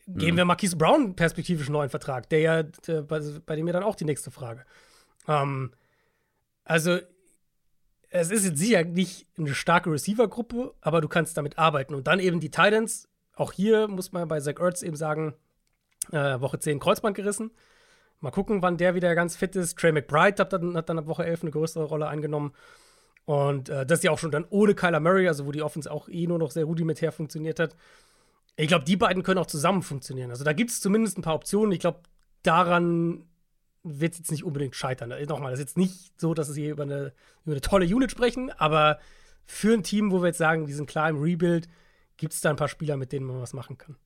geben 0.07 0.36
wir 0.36 0.45
Marquise 0.45 0.76
Brown 0.76 1.14
perspektivisch 1.14 1.66
einen 1.66 1.74
neuen 1.74 1.90
Vertrag? 1.90 2.28
Der 2.30 2.40
ja, 2.40 2.62
der, 2.62 3.03
bei, 3.03 3.20
bei 3.45 3.57
dem 3.57 3.66
ja 3.66 3.72
dann 3.72 3.82
auch 3.82 3.97
die 3.97 4.05
nächste 4.05 4.30
Frage. 4.30 4.64
Ähm, 5.28 5.72
also, 6.64 6.99
es 8.11 8.30
ist 8.30 8.45
jetzt 8.45 8.59
sicher 8.59 8.84
nicht 8.84 9.26
eine 9.36 9.55
starke 9.55 9.90
Receiver-Gruppe, 9.90 10.74
aber 10.80 11.01
du 11.01 11.09
kannst 11.09 11.36
damit 11.36 11.59
arbeiten. 11.59 11.95
Und 11.95 12.07
dann 12.07 12.20
eben 12.20 12.40
die 12.40 12.51
Titans. 12.51 13.09
Auch 13.34 13.53
hier 13.53 13.88
muss 13.88 14.12
man 14.12 14.28
bei 14.28 14.40
Zach 14.40 14.61
Ertz 14.61 14.82
eben 14.82 14.97
sagen, 14.97 15.34
äh, 16.12 16.40
Woche 16.40 16.59
10 16.59 16.78
Kreuzband 16.78 17.16
gerissen. 17.16 17.51
Mal 18.20 18.30
gucken, 18.30 18.62
wann 18.62 18.76
der 18.76 18.95
wieder 18.95 19.14
ganz 19.14 19.36
fit 19.36 19.57
ist. 19.57 19.78
Trey 19.78 19.92
McBride 19.92 20.40
hat 20.40 20.53
dann, 20.53 20.76
hat 20.76 20.88
dann 20.88 20.99
ab 20.99 21.07
Woche 21.07 21.26
11 21.26 21.42
eine 21.42 21.51
größere 21.51 21.84
Rolle 21.84 22.07
eingenommen. 22.07 22.55
Und 23.25 23.68
äh, 23.68 23.87
das 23.87 24.03
ja 24.03 24.11
auch 24.11 24.18
schon 24.18 24.31
dann 24.31 24.45
ohne 24.51 24.75
Kyler 24.75 25.01
Murray, 25.01 25.29
also 25.29 25.47
wo 25.47 25.53
die 25.53 25.62
Offense 25.62 25.91
auch 25.91 26.09
eh 26.09 26.27
nur 26.27 26.39
noch 26.39 26.51
sehr 26.51 26.64
rudimentär 26.64 27.11
funktioniert 27.11 27.59
hat. 27.59 27.75
Ich 28.57 28.68
glaube, 28.68 28.85
die 28.85 28.97
beiden 28.97 29.22
können 29.22 29.39
auch 29.39 29.47
zusammen 29.47 29.83
funktionieren. 29.83 30.31
Also 30.31 30.45
da 30.45 30.53
gibt 30.53 30.70
es 30.70 30.81
zumindest 30.81 31.18
ein 31.18 31.22
paar 31.22 31.35
Optionen. 31.35 31.72
Ich 31.72 31.81
glaube, 31.81 32.01
daran 32.43 33.25
wird 33.83 34.12
es 34.12 34.18
jetzt 34.18 34.31
nicht 34.31 34.45
unbedingt 34.45 34.77
scheitern. 34.77 35.11
Äh, 35.11 35.27
Nochmal, 35.27 35.51
das 35.51 35.61
ist 35.61 35.66
jetzt 35.66 35.79
nicht 35.79 36.20
so, 36.20 36.35
dass 36.35 36.55
wir 36.55 36.62
hier 36.62 36.72
über 36.72 36.85
eine, 36.85 37.12
über 37.45 37.53
eine 37.53 37.61
tolle 37.61 37.87
Unit 37.87 38.11
sprechen, 38.11 38.51
aber 38.51 38.99
für 39.47 39.75
ein 39.75 39.83
Team, 39.83 40.11
wo 40.11 40.22
wir 40.22 40.29
jetzt 40.29 40.39
sagen, 40.39 40.66
die 40.66 40.72
sind 40.72 40.89
klar 40.89 41.09
im 41.09 41.20
Rebuild, 41.20 41.68
gibt 42.16 42.33
es 42.33 42.41
da 42.41 42.51
ein 42.51 42.57
paar 42.57 42.68
Spieler, 42.68 42.97
mit 42.97 43.12
denen 43.12 43.27
man 43.27 43.41
was 43.41 43.53
machen 43.53 43.79
kann. 43.79 43.97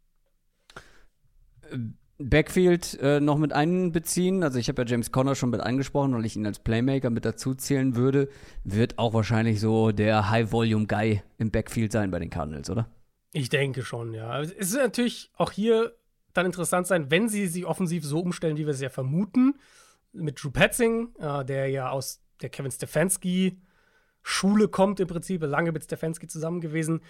Backfield 2.19 2.99
äh, 3.01 3.21
noch 3.21 3.39
mit 3.39 3.53
einbeziehen. 3.53 4.43
Also 4.43 4.59
ich 4.59 4.69
habe 4.69 4.83
ja 4.83 4.89
James 4.89 5.12
Conner 5.12 5.37
schon 5.37 5.51
mit 5.51 5.61
angesprochen, 5.61 6.14
weil 6.14 6.25
ich 6.27 6.37
ihn 6.37 6.47
als 6.47 6.59
Playmaker 6.59 7.11
mit 7.11 7.25
dazu 7.25 7.55
zählen 7.55 7.95
würde. 7.95 8.29
Wird 8.64 8.99
auch 8.99 9.14
wahrscheinlich 9.14 9.61
so 9.61 9.93
der 9.93 10.29
High-Volume-Guy 10.29 11.23
im 11.39 11.51
Backfield 11.51 11.93
sein 11.93 12.11
bei 12.11 12.19
den 12.19 12.31
Cardinals, 12.31 12.71
oder? 12.71 12.89
Ich 13.33 13.49
denke 13.51 13.83
schon, 13.83 14.14
ja. 14.14 14.31
Also 14.31 14.53
Es 14.59 14.71
ist 14.71 14.77
natürlich 14.77 15.31
auch 15.37 15.53
hier 15.53 15.95
dann 16.33 16.47
interessant 16.47 16.87
sein, 16.89 17.11
wenn 17.11 17.29
sie 17.29 17.47
sich 17.47 17.64
offensiv 17.64 18.05
so 18.05 18.21
umstellen, 18.21 18.57
wie 18.57 18.66
wir 18.66 18.75
es 18.75 18.81
ja 18.81 18.91
vermuten. 18.91 19.55
Mit 20.12 20.43
Drew 20.43 20.51
Petzing, 20.51 21.14
äh, 21.21 21.45
der 21.45 21.69
ja 21.69 21.91
aus 21.91 22.21
der 22.43 22.49
Kevin 22.49 22.73
Stefanski 22.73 23.61
Schule 24.23 24.69
kommt 24.69 24.99
im 25.01 25.07
Prinzip, 25.07 25.43
lange 25.43 25.73
mit 25.73 25.85
Stefanski 25.85 26.27
zusammen 26.27 26.61
gewesen. 26.61 27.01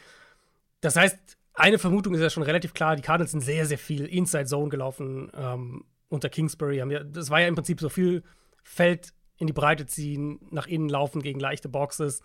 Das 0.81 0.97
heißt, 0.97 1.39
eine 1.59 1.79
Vermutung 1.79 2.15
ist 2.15 2.21
ja 2.21 2.31
schon 2.31 2.43
relativ 2.43 2.75
klar, 2.75 2.97
die 2.97 3.03
Cardinals 3.03 3.33
sind 3.33 3.41
sehr, 3.41 3.67
sehr 3.67 3.79
viel 3.79 4.07
Inside 4.07 4.47
Zone 4.47 4.69
gelaufen 4.69 5.31
ähm, 5.35 5.85
unter 6.09 6.29
Kingsbury. 6.29 6.83
Das 7.11 7.31
war 7.31 7.41
ja 7.41 7.49
im 7.49 7.55
Prinzip 7.55 7.81
so 7.81 7.89
viel 7.89 8.23
Feld 8.63 9.13
in 9.37 9.47
die 9.47 9.53
Breite 9.53 9.87
ziehen, 9.87 10.41
nach 10.51 10.67
innen 10.67 10.89
laufen 10.89 11.23
gegen 11.23 11.41
leichte 11.41 11.69
Boxes. 11.69 12.23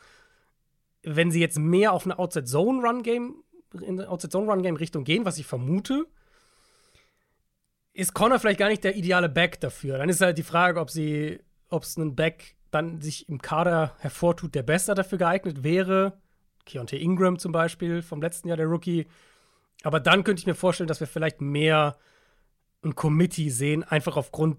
Wenn 1.03 1.31
sie 1.31 1.39
jetzt 1.39 1.59
mehr 1.59 1.93
auf 1.93 2.05
eine 2.05 2.17
Outside 2.17 2.45
Zone 2.45 2.81
Run 2.81 3.03
Game, 3.03 3.43
in 3.81 3.99
Outside 4.01 4.31
Zone 4.31 4.51
Run 4.51 4.61
Game 4.61 4.75
Richtung 4.75 5.03
gehen, 5.03 5.25
was 5.25 5.37
ich 5.37 5.45
vermute, 5.45 6.05
ist 7.93 8.13
Connor 8.13 8.39
vielleicht 8.39 8.59
gar 8.59 8.69
nicht 8.69 8.83
der 8.83 8.95
ideale 8.95 9.29
Back 9.29 9.59
dafür. 9.59 9.97
Dann 9.97 10.09
ist 10.09 10.21
halt 10.21 10.37
die 10.37 10.43
Frage, 10.43 10.79
ob 10.79 10.89
sie, 10.89 11.39
ob 11.69 11.83
es 11.83 11.97
einen 11.97 12.15
Back 12.15 12.55
dann 12.71 13.01
sich 13.01 13.29
im 13.29 13.41
Kader 13.41 13.95
hervortut, 13.99 14.55
der 14.55 14.63
besser 14.63 14.95
dafür 14.95 15.19
geeignet 15.19 15.63
wäre. 15.63 16.19
Keontae 16.65 16.97
Ingram 16.97 17.39
zum 17.39 17.51
Beispiel, 17.51 18.01
vom 18.01 18.21
letzten 18.21 18.47
Jahr 18.47 18.57
der 18.57 18.67
Rookie. 18.67 19.07
Aber 19.83 19.99
dann 19.99 20.23
könnte 20.23 20.39
ich 20.39 20.47
mir 20.47 20.55
vorstellen, 20.55 20.87
dass 20.87 20.99
wir 20.99 21.07
vielleicht 21.07 21.41
mehr 21.41 21.97
ein 22.83 22.95
Committee 22.95 23.49
sehen, 23.49 23.83
einfach 23.83 24.17
aufgrund 24.17 24.57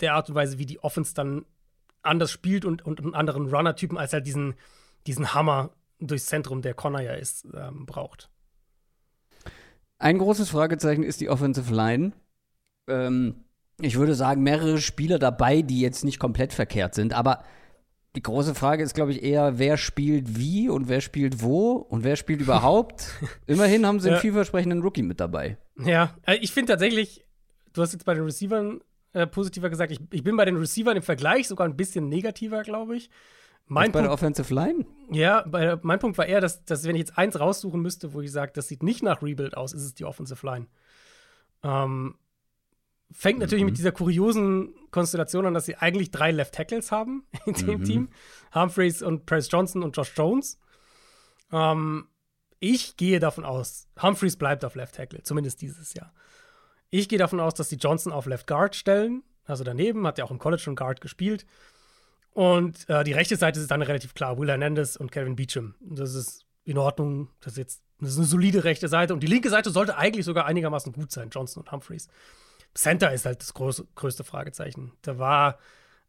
der 0.00 0.14
Art 0.14 0.28
und 0.28 0.34
Weise, 0.34 0.58
wie 0.58 0.66
die 0.66 0.82
Offense 0.82 1.14
dann 1.14 1.44
anders 2.02 2.30
spielt 2.30 2.64
und, 2.64 2.84
und 2.84 3.00
einen 3.00 3.14
anderen 3.14 3.48
Runner-Typen 3.48 3.96
als 3.96 4.12
halt 4.12 4.26
diesen, 4.26 4.54
diesen 5.06 5.34
Hammer 5.34 5.70
durchs 6.00 6.26
Zentrum, 6.26 6.62
der 6.62 6.74
Connor 6.74 7.00
ja 7.00 7.12
ist, 7.12 7.46
ähm, 7.54 7.86
braucht. 7.86 8.30
Ein 9.98 10.18
großes 10.18 10.50
Fragezeichen 10.50 11.02
ist 11.02 11.20
die 11.20 11.30
Offensive 11.30 11.72
Line. 11.72 12.12
Ähm, 12.88 13.44
ich 13.80 13.96
würde 13.96 14.14
sagen, 14.14 14.42
mehrere 14.42 14.78
Spieler 14.78 15.18
dabei, 15.18 15.62
die 15.62 15.80
jetzt 15.80 16.04
nicht 16.04 16.18
komplett 16.18 16.52
verkehrt 16.52 16.94
sind, 16.94 17.12
aber 17.12 17.44
die 18.16 18.22
große 18.22 18.54
Frage 18.54 18.82
ist, 18.82 18.94
glaube 18.94 19.10
ich, 19.12 19.22
eher, 19.22 19.58
wer 19.58 19.76
spielt 19.76 20.38
wie 20.38 20.68
und 20.68 20.88
wer 20.88 21.00
spielt 21.00 21.42
wo 21.42 21.72
und 21.72 22.04
wer 22.04 22.16
spielt 22.16 22.40
überhaupt. 22.40 23.06
Immerhin 23.46 23.86
haben 23.86 23.98
sie 24.00 24.08
einen 24.08 24.16
Ja. 24.16 24.20
vielversprechenden 24.20 24.82
Rookie 24.82 25.02
mit 25.02 25.18
dabei. 25.20 25.58
Ja, 25.78 26.14
äh, 26.26 26.36
ich 26.36 26.52
finde 26.52 26.72
tatsächlich, 26.72 27.24
du 27.72 27.82
hast 27.82 27.92
jetzt 27.92 28.04
bei 28.04 28.14
den 28.14 28.24
Receivern 28.24 28.80
äh, 29.12 29.26
positiver 29.26 29.68
gesagt, 29.70 29.90
ich, 29.92 30.00
ich 30.12 30.22
bin 30.22 30.36
bei 30.36 30.44
den 30.44 30.56
Receivern 30.56 30.96
im 30.96 31.02
Vergleich 31.02 31.48
sogar 31.48 31.66
ein 31.66 31.76
bisschen 31.76 32.08
negativer, 32.08 32.62
glaube 32.62 32.96
ich. 32.96 33.10
Mein 33.66 33.88
Auch 33.90 33.92
bei 33.94 34.00
der 34.02 34.08
Punkt, 34.08 34.22
Offensive 34.22 34.54
Line? 34.54 34.84
ja, 35.10 35.42
bei, 35.46 35.78
mein 35.82 35.98
Punkt 35.98 36.18
war 36.18 36.26
eher, 36.26 36.40
dass, 36.40 36.64
dass 36.64 36.84
wenn 36.84 36.94
ich 36.96 37.00
jetzt 37.00 37.16
eins 37.18 37.40
raussuchen 37.40 37.80
müsste, 37.80 38.12
wo 38.12 38.20
ich 38.20 38.30
sage, 38.30 38.52
das 38.54 38.68
sieht 38.68 38.82
nicht 38.82 39.02
nach 39.02 39.22
Rebuild 39.22 39.56
aus, 39.56 39.72
ist 39.72 39.82
es 39.84 39.94
die 39.94 40.04
Offensive 40.04 40.44
Line. 40.46 40.66
Ähm, 41.62 42.14
fängt 43.10 43.38
natürlich 43.38 43.64
mit 43.64 43.78
dieser 43.78 43.92
kuriosen 43.92 44.74
Konstellation 44.90 45.46
an, 45.46 45.54
dass 45.54 45.66
sie 45.66 45.76
eigentlich 45.76 46.10
drei 46.10 46.30
Left 46.30 46.54
Tackles 46.54 46.92
haben 46.92 47.24
in 47.46 47.54
dem 47.54 47.84
Team. 47.84 48.08
Humphreys 48.54 49.02
und 49.02 49.26
Price 49.26 49.48
Johnson 49.50 49.82
und 49.82 49.96
Josh 49.96 50.12
Jones. 50.16 50.58
Ähm, 51.52 52.08
ich 52.60 52.96
gehe 52.96 53.20
davon 53.20 53.44
aus, 53.44 53.88
Humphreys 54.00 54.36
bleibt 54.36 54.64
auf 54.64 54.74
Left 54.74 54.94
Tackle, 54.94 55.22
zumindest 55.22 55.60
dieses 55.60 55.94
Jahr. 55.94 56.12
Ich 56.90 57.08
gehe 57.08 57.18
davon 57.18 57.40
aus, 57.40 57.54
dass 57.54 57.68
sie 57.68 57.76
Johnson 57.76 58.12
auf 58.12 58.26
Left 58.26 58.46
Guard 58.46 58.76
stellen. 58.76 59.22
Also 59.44 59.64
daneben 59.64 60.06
hat 60.06 60.18
er 60.18 60.24
auch 60.24 60.30
im 60.30 60.38
College 60.38 60.62
schon 60.62 60.76
Guard 60.76 61.00
gespielt. 61.00 61.44
Und 62.32 62.88
äh, 62.88 63.04
die 63.04 63.12
rechte 63.12 63.36
Seite 63.36 63.60
ist 63.60 63.70
dann 63.70 63.82
relativ 63.82 64.14
klar. 64.14 64.38
Will 64.38 64.48
Hernandez 64.48 64.96
und 64.96 65.12
Kevin 65.12 65.36
Beecham. 65.36 65.74
Das 65.80 66.14
ist 66.14 66.46
in 66.64 66.78
Ordnung. 66.78 67.30
Das 67.40 67.52
ist 67.52 67.58
jetzt 67.58 67.84
das 68.00 68.10
ist 68.10 68.18
eine 68.18 68.26
solide 68.26 68.64
rechte 68.64 68.88
Seite. 68.88 69.14
Und 69.14 69.20
die 69.20 69.26
linke 69.26 69.50
Seite 69.50 69.70
sollte 69.70 69.96
eigentlich 69.96 70.24
sogar 70.24 70.46
einigermaßen 70.46 70.92
gut 70.92 71.10
sein. 71.10 71.30
Johnson 71.30 71.62
und 71.62 71.72
Humphreys. 71.72 72.08
Center 72.74 73.12
ist 73.12 73.24
halt 73.26 73.40
das 73.40 73.54
große, 73.54 73.86
größte 73.94 74.24
Fragezeichen. 74.24 74.92
Da 75.02 75.18
war 75.18 75.58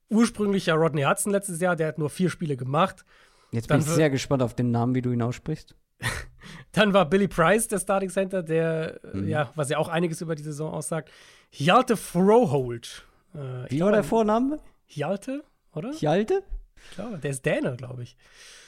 ursprünglich 0.09 0.65
ja 0.67 0.75
Rodney 0.75 1.03
Hudson 1.03 1.31
letztes 1.31 1.59
Jahr. 1.59 1.75
Der 1.75 1.87
hat 1.87 1.97
nur 1.97 2.09
vier 2.09 2.29
Spiele 2.29 2.57
gemacht. 2.57 3.05
Jetzt 3.51 3.69
Dann 3.69 3.79
bin 3.79 3.87
ich 3.87 3.93
sehr 3.93 4.09
gespannt 4.09 4.41
auf 4.43 4.53
den 4.55 4.71
Namen, 4.71 4.95
wie 4.95 5.01
du 5.01 5.11
ihn 5.11 5.21
aussprichst. 5.21 5.75
Dann 6.71 6.93
war 6.93 7.05
Billy 7.09 7.27
Price 7.27 7.67
der 7.67 7.79
Starting 7.79 8.09
Center, 8.09 8.43
der, 8.43 8.99
äh, 9.03 9.17
Mhm. 9.17 9.27
ja, 9.27 9.51
was 9.55 9.69
ja 9.69 9.77
auch 9.77 9.87
einiges 9.87 10.21
über 10.21 10.35
die 10.35 10.43
Saison 10.43 10.73
aussagt. 10.73 11.09
Hjalte 11.49 11.95
Froholt. 11.97 13.05
Äh, 13.33 13.69
Wie 13.69 13.79
war 13.81 13.91
der 13.91 14.03
Vorname? 14.03 14.59
Hjalte, 14.87 15.43
oder? 15.73 15.91
Hjalte? 15.93 16.43
Ich 16.89 16.95
glaube, 16.95 17.17
der 17.17 17.31
ist 17.31 17.45
Däne, 17.45 17.75
glaube 17.77 18.03
ich. 18.03 18.15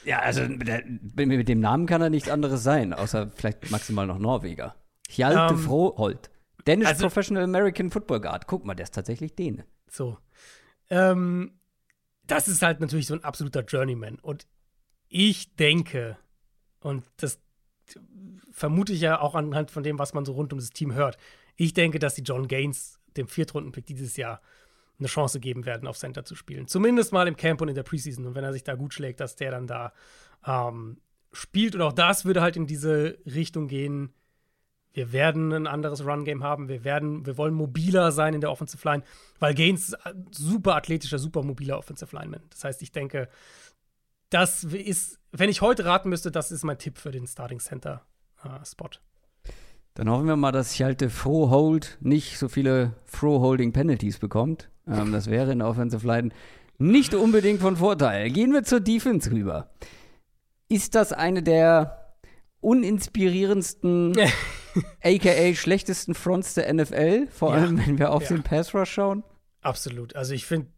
Ja, 0.05 0.19
also 0.19 0.41
mit, 0.43 0.67
mit 1.15 1.49
dem 1.49 1.59
Namen 1.59 1.85
kann 1.85 2.01
er 2.01 2.09
nichts 2.09 2.29
anderes 2.29 2.63
sein, 2.63 2.93
außer 2.93 3.29
vielleicht 3.35 3.69
maximal 3.69 4.07
noch 4.07 4.17
Norweger. 4.17 4.75
Hjalte 5.09 5.53
Ähm, 5.53 5.59
Froholt. 5.59 6.29
Danish 6.67 6.87
also- 6.87 7.03
Professional 7.03 7.43
American 7.43 7.89
Football 7.89 8.21
Guard. 8.21 8.47
Guck 8.47 8.65
mal, 8.65 8.75
der 8.75 8.83
ist 8.83 8.93
tatsächlich 8.93 9.35
Däne. 9.35 9.65
So. 9.89 10.17
Ähm, 10.89 11.59
das 12.25 12.47
ist 12.47 12.61
halt 12.61 12.79
natürlich 12.79 13.07
so 13.07 13.13
ein 13.13 13.23
absoluter 13.23 13.63
Journeyman. 13.63 14.19
Und 14.19 14.47
ich 15.07 15.55
denke, 15.55 16.17
und 16.81 17.05
das 17.17 17.39
vermute 18.51 18.93
ich 18.93 19.01
ja 19.01 19.19
auch 19.21 19.35
anhand 19.35 19.71
von 19.71 19.83
dem, 19.83 19.97
was 19.97 20.13
man 20.13 20.25
so 20.25 20.33
rund 20.33 20.51
um 20.51 20.59
das 20.59 20.71
Team 20.71 20.93
hört, 20.93 21.17
ich 21.55 21.73
denke, 21.73 21.99
dass 21.99 22.15
die 22.15 22.23
John 22.23 22.47
Gaines, 22.47 22.99
dem 23.15 23.27
Viertrunden-Pick 23.27 23.85
dieses 23.85 24.17
Jahr, 24.17 24.41
eine 24.99 25.07
Chance 25.07 25.39
geben 25.39 25.65
werden, 25.65 25.87
auf 25.87 25.97
Center 25.97 26.25
zu 26.25 26.35
spielen. 26.35 26.67
Zumindest 26.67 27.13
mal 27.13 27.27
im 27.27 27.37
Camp 27.37 27.61
und 27.61 27.69
in 27.69 27.75
der 27.75 27.83
Preseason. 27.83 28.25
Und 28.25 28.35
wenn 28.35 28.43
er 28.43 28.53
sich 28.53 28.63
da 28.63 28.75
gut 28.75 28.93
schlägt, 28.93 29.19
dass 29.19 29.35
der 29.35 29.51
dann 29.51 29.67
da 29.67 29.93
ähm, 30.45 30.99
spielt. 31.31 31.75
Und 31.75 31.81
auch 31.81 31.93
das 31.93 32.25
würde 32.25 32.41
halt 32.41 32.57
in 32.57 32.65
diese 32.65 33.17
Richtung 33.25 33.67
gehen. 33.67 34.13
Wir 34.97 35.13
werden 35.13 35.53
ein 35.53 35.67
anderes 35.67 36.03
Run-Game 36.03 36.43
haben. 36.43 36.69
Wir 36.69 36.83
werden, 36.83 37.23
wir 37.27 37.37
wollen 37.37 37.53
mobiler 37.53 38.11
sein 38.11 38.33
in 38.33 38.41
der 38.41 38.49
Offensive 38.49 38.81
Line, 38.83 39.03
weil 39.37 39.53
Gaines 39.53 39.89
ist 39.89 39.97
super 40.31 40.75
athletischer, 40.75 41.19
super 41.19 41.43
mobiler 41.43 41.77
Offensive 41.77 42.15
Lineman. 42.15 42.41
Das 42.49 42.63
heißt, 42.63 42.81
ich 42.81 42.91
denke, 42.91 43.29
das 44.31 44.63
ist, 44.63 45.19
wenn 45.31 45.51
ich 45.51 45.61
heute 45.61 45.85
raten 45.85 46.09
müsste, 46.09 46.31
das 46.31 46.51
ist 46.51 46.63
mein 46.63 46.79
Tipp 46.79 46.97
für 46.97 47.11
den 47.11 47.27
Starting 47.27 47.59
Center 47.59 48.01
äh, 48.43 48.65
Spot. 48.65 48.89
Dann 49.93 50.09
hoffen 50.09 50.25
wir 50.25 50.35
mal, 50.35 50.51
dass 50.51 50.73
Hjalte 50.73 51.11
Froholt 51.11 51.99
nicht 52.01 52.39
so 52.39 52.49
viele 52.49 52.93
Froholding 53.05 53.73
Penalties 53.73 54.17
bekommt. 54.17 54.71
Ähm, 54.87 55.11
das 55.11 55.29
wäre 55.29 55.51
in 55.51 55.59
der 55.59 55.67
Offensive 55.67 56.07
Line 56.07 56.29
nicht 56.79 57.13
unbedingt 57.13 57.61
von 57.61 57.75
Vorteil. 57.75 58.31
Gehen 58.31 58.51
wir 58.51 58.63
zur 58.63 58.79
Defense 58.79 59.29
rüber. 59.29 59.69
Ist 60.69 60.95
das 60.95 61.13
eine 61.13 61.43
der 61.43 62.06
uninspirierendsten, 62.61 64.13
aka 65.03 65.53
schlechtesten 65.55 66.13
Fronts 66.15 66.53
der 66.53 66.71
NFL? 66.73 67.27
Vor 67.27 67.55
Ja. 67.55 67.61
allem, 67.61 67.77
wenn 67.85 67.97
wir 67.99 68.11
auf 68.11 68.23
Ja. 68.23 68.29
den 68.35 68.43
Pass 68.43 68.73
Rush 68.73 68.91
schauen. 68.91 69.23
Absolut. 69.61 70.15
Also 70.15 70.33
ich 70.33 70.45
finde, 70.45 70.69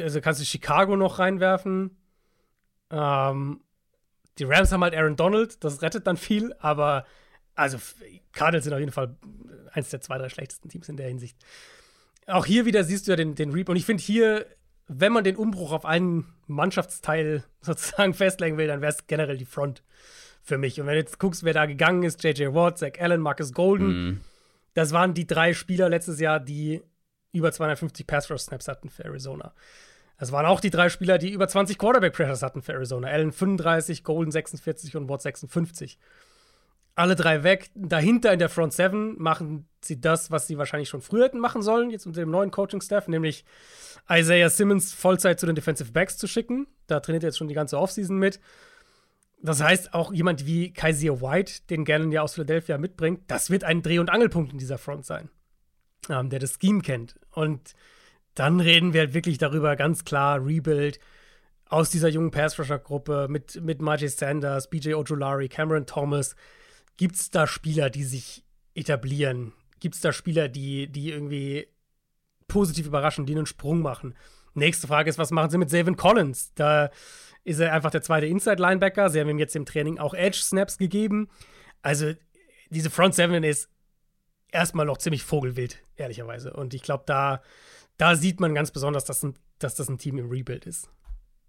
also 0.00 0.20
kannst 0.20 0.40
du 0.40 0.44
Chicago 0.44 0.96
noch 0.96 1.18
reinwerfen. 1.18 1.96
Ähm, 2.90 3.60
die 4.38 4.44
Rams 4.44 4.70
haben 4.72 4.82
halt 4.82 4.94
Aaron 4.94 5.16
Donald, 5.16 5.62
das 5.64 5.82
rettet 5.82 6.06
dann 6.06 6.16
viel, 6.16 6.54
aber 6.60 7.04
also 7.54 7.78
Cardinals 8.32 8.64
sind 8.64 8.72
auf 8.72 8.78
jeden 8.80 8.92
Fall 8.92 9.16
eins 9.72 9.90
der 9.90 10.00
zwei, 10.00 10.16
drei 10.18 10.28
schlechtesten 10.28 10.68
Teams 10.68 10.88
in 10.88 10.96
der 10.96 11.08
Hinsicht. 11.08 11.36
Auch 12.26 12.46
hier 12.46 12.64
wieder 12.66 12.84
siehst 12.84 13.06
du 13.06 13.12
ja 13.12 13.16
den, 13.16 13.34
den 13.34 13.50
Reap. 13.52 13.68
Und 13.68 13.76
ich 13.76 13.84
finde 13.86 14.02
hier, 14.02 14.46
wenn 14.86 15.12
man 15.12 15.24
den 15.24 15.36
Umbruch 15.36 15.72
auf 15.72 15.84
einen 15.84 16.32
Mannschaftsteil 16.46 17.42
sozusagen 17.60 18.14
festlegen 18.14 18.56
will, 18.58 18.66
dann 18.68 18.80
wäre 18.80 18.92
es 18.92 19.06
generell 19.06 19.36
die 19.38 19.44
Front 19.46 19.82
für 20.48 20.58
mich. 20.58 20.80
Und 20.80 20.86
wenn 20.86 20.94
du 20.94 21.00
jetzt 21.00 21.18
guckst, 21.18 21.44
wer 21.44 21.54
da 21.54 21.66
gegangen 21.66 22.02
ist, 22.02 22.24
J.J. 22.24 22.54
Watt, 22.54 22.78
Zach 22.78 22.92
Allen, 22.98 23.20
Marcus 23.20 23.52
Golden, 23.52 24.20
das 24.74 24.92
waren 24.92 25.14
die 25.14 25.26
drei 25.26 25.54
Spieler 25.54 25.88
letztes 25.88 26.18
Jahr, 26.18 26.40
die 26.40 26.82
über 27.32 27.52
250 27.52 28.06
Pass-Rush-Snaps 28.06 28.68
hatten 28.68 28.88
für 28.88 29.04
Arizona. 29.04 29.52
Das 30.18 30.32
waren 30.32 30.46
auch 30.46 30.60
die 30.60 30.70
drei 30.70 30.88
Spieler, 30.88 31.18
die 31.18 31.30
über 31.30 31.46
20 31.46 31.78
Quarterback-Pressures 31.78 32.42
hatten 32.42 32.62
für 32.62 32.72
Arizona. 32.72 33.08
Allen 33.08 33.30
35, 33.30 34.02
Golden 34.02 34.32
46 34.32 34.96
und 34.96 35.08
Watt 35.08 35.22
56. 35.22 35.98
Alle 36.96 37.14
drei 37.14 37.44
weg. 37.44 37.70
Dahinter 37.76 38.32
in 38.32 38.40
der 38.40 38.48
Front 38.48 38.72
Seven 38.72 39.14
machen 39.22 39.68
sie 39.80 40.00
das, 40.00 40.32
was 40.32 40.48
sie 40.48 40.58
wahrscheinlich 40.58 40.88
schon 40.88 41.02
früher 41.02 41.26
hätten 41.26 41.38
machen 41.38 41.62
sollen, 41.62 41.90
jetzt 41.90 42.06
unter 42.06 42.20
dem 42.20 42.30
neuen 42.30 42.50
Coaching-Staff, 42.50 43.06
nämlich 43.06 43.44
Isaiah 44.10 44.50
Simmons 44.50 44.92
Vollzeit 44.92 45.38
zu 45.38 45.46
den 45.46 45.54
Defensive 45.54 45.92
Backs 45.92 46.16
zu 46.16 46.26
schicken. 46.26 46.66
Da 46.88 46.98
trainiert 46.98 47.22
er 47.22 47.28
jetzt 47.28 47.38
schon 47.38 47.46
die 47.46 47.54
ganze 47.54 47.78
Offseason 47.78 48.18
mit. 48.18 48.40
Das 49.40 49.62
heißt, 49.62 49.94
auch 49.94 50.12
jemand 50.12 50.46
wie 50.46 50.72
Kaiser 50.72 51.20
White, 51.20 51.62
den 51.70 51.84
Gannon 51.84 52.10
ja 52.10 52.22
aus 52.22 52.34
Philadelphia 52.34 52.76
mitbringt, 52.78 53.22
das 53.28 53.50
wird 53.50 53.64
ein 53.64 53.82
Dreh- 53.82 54.00
und 54.00 54.10
Angelpunkt 54.10 54.52
in 54.52 54.58
dieser 54.58 54.78
Front 54.78 55.06
sein, 55.06 55.30
ähm, 56.08 56.28
der 56.30 56.40
das 56.40 56.58
Scheme 56.60 56.82
kennt. 56.82 57.18
Und 57.30 57.74
dann 58.34 58.60
reden 58.60 58.92
wir 58.92 59.02
halt 59.02 59.14
wirklich 59.14 59.38
darüber, 59.38 59.76
ganz 59.76 60.04
klar, 60.04 60.44
Rebuild 60.44 60.98
aus 61.66 61.90
dieser 61.90 62.08
jungen 62.08 62.30
Pass-Rusher-Gruppe 62.30 63.26
mit, 63.28 63.62
mit 63.62 63.80
Margie 63.82 64.08
Sanders, 64.08 64.70
BJ 64.70 64.94
Ojolari, 64.94 65.48
Cameron 65.48 65.86
Thomas. 65.86 66.34
Gibt 66.96 67.16
es 67.16 67.30
da 67.30 67.46
Spieler, 67.46 67.90
die 67.90 68.04
sich 68.04 68.44
etablieren? 68.74 69.52
Gibt 69.80 69.94
es 69.94 70.00
da 70.00 70.12
Spieler, 70.12 70.48
die, 70.48 70.88
die 70.90 71.10
irgendwie 71.10 71.68
positiv 72.48 72.86
überraschen, 72.86 73.26
die 73.26 73.36
einen 73.36 73.46
Sprung 73.46 73.80
machen? 73.80 74.14
Nächste 74.54 74.86
Frage 74.88 75.10
ist, 75.10 75.18
was 75.18 75.30
machen 75.30 75.50
sie 75.50 75.58
mit 75.58 75.70
Savin 75.70 75.96
Collins? 75.96 76.52
Da 76.54 76.90
ist 77.48 77.58
er 77.58 77.72
einfach 77.72 77.90
der 77.90 78.02
zweite 78.02 78.26
Inside-Linebacker. 78.26 79.10
Sie 79.10 79.20
haben 79.20 79.28
ihm 79.28 79.38
jetzt 79.38 79.56
im 79.56 79.64
Training 79.64 79.98
auch 79.98 80.14
Edge-Snaps 80.14 80.78
gegeben. 80.78 81.28
Also, 81.82 82.12
diese 82.70 82.90
Front 82.90 83.14
Seven 83.14 83.42
ist 83.42 83.70
erstmal 84.52 84.86
noch 84.86 84.98
ziemlich 84.98 85.22
vogelwild, 85.22 85.82
ehrlicherweise. 85.96 86.52
Und 86.52 86.74
ich 86.74 86.82
glaube, 86.82 87.04
da, 87.06 87.42
da 87.96 88.16
sieht 88.16 88.40
man 88.40 88.54
ganz 88.54 88.70
besonders, 88.70 89.04
dass, 89.04 89.22
ein, 89.22 89.34
dass 89.58 89.74
das 89.74 89.88
ein 89.88 89.98
Team 89.98 90.18
im 90.18 90.28
Rebuild 90.28 90.66
ist. 90.66 90.90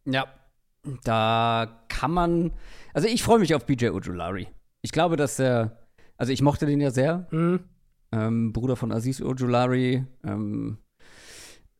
Ja. 0.05 0.27
Da 1.03 1.83
kann 1.89 2.11
man. 2.11 2.53
Also 2.93 3.09
ich 3.09 3.21
freue 3.21 3.39
mich 3.39 3.53
auf 3.53 3.65
BJ 3.65 3.89
Ojulari. 3.89 4.47
Ich 4.81 4.93
glaube, 4.93 5.17
dass 5.17 5.37
er. 5.37 5.87
Also 6.15 6.31
ich 6.31 6.41
mochte 6.41 6.65
den 6.65 6.79
ja 6.79 6.91
sehr. 6.91 7.27
Mhm. 7.31 7.65
Ähm, 8.13 8.53
Bruder 8.53 8.77
von 8.77 8.91
Aziz 8.93 9.21
Ojulari. 9.21 10.05
Ähm, 10.23 10.77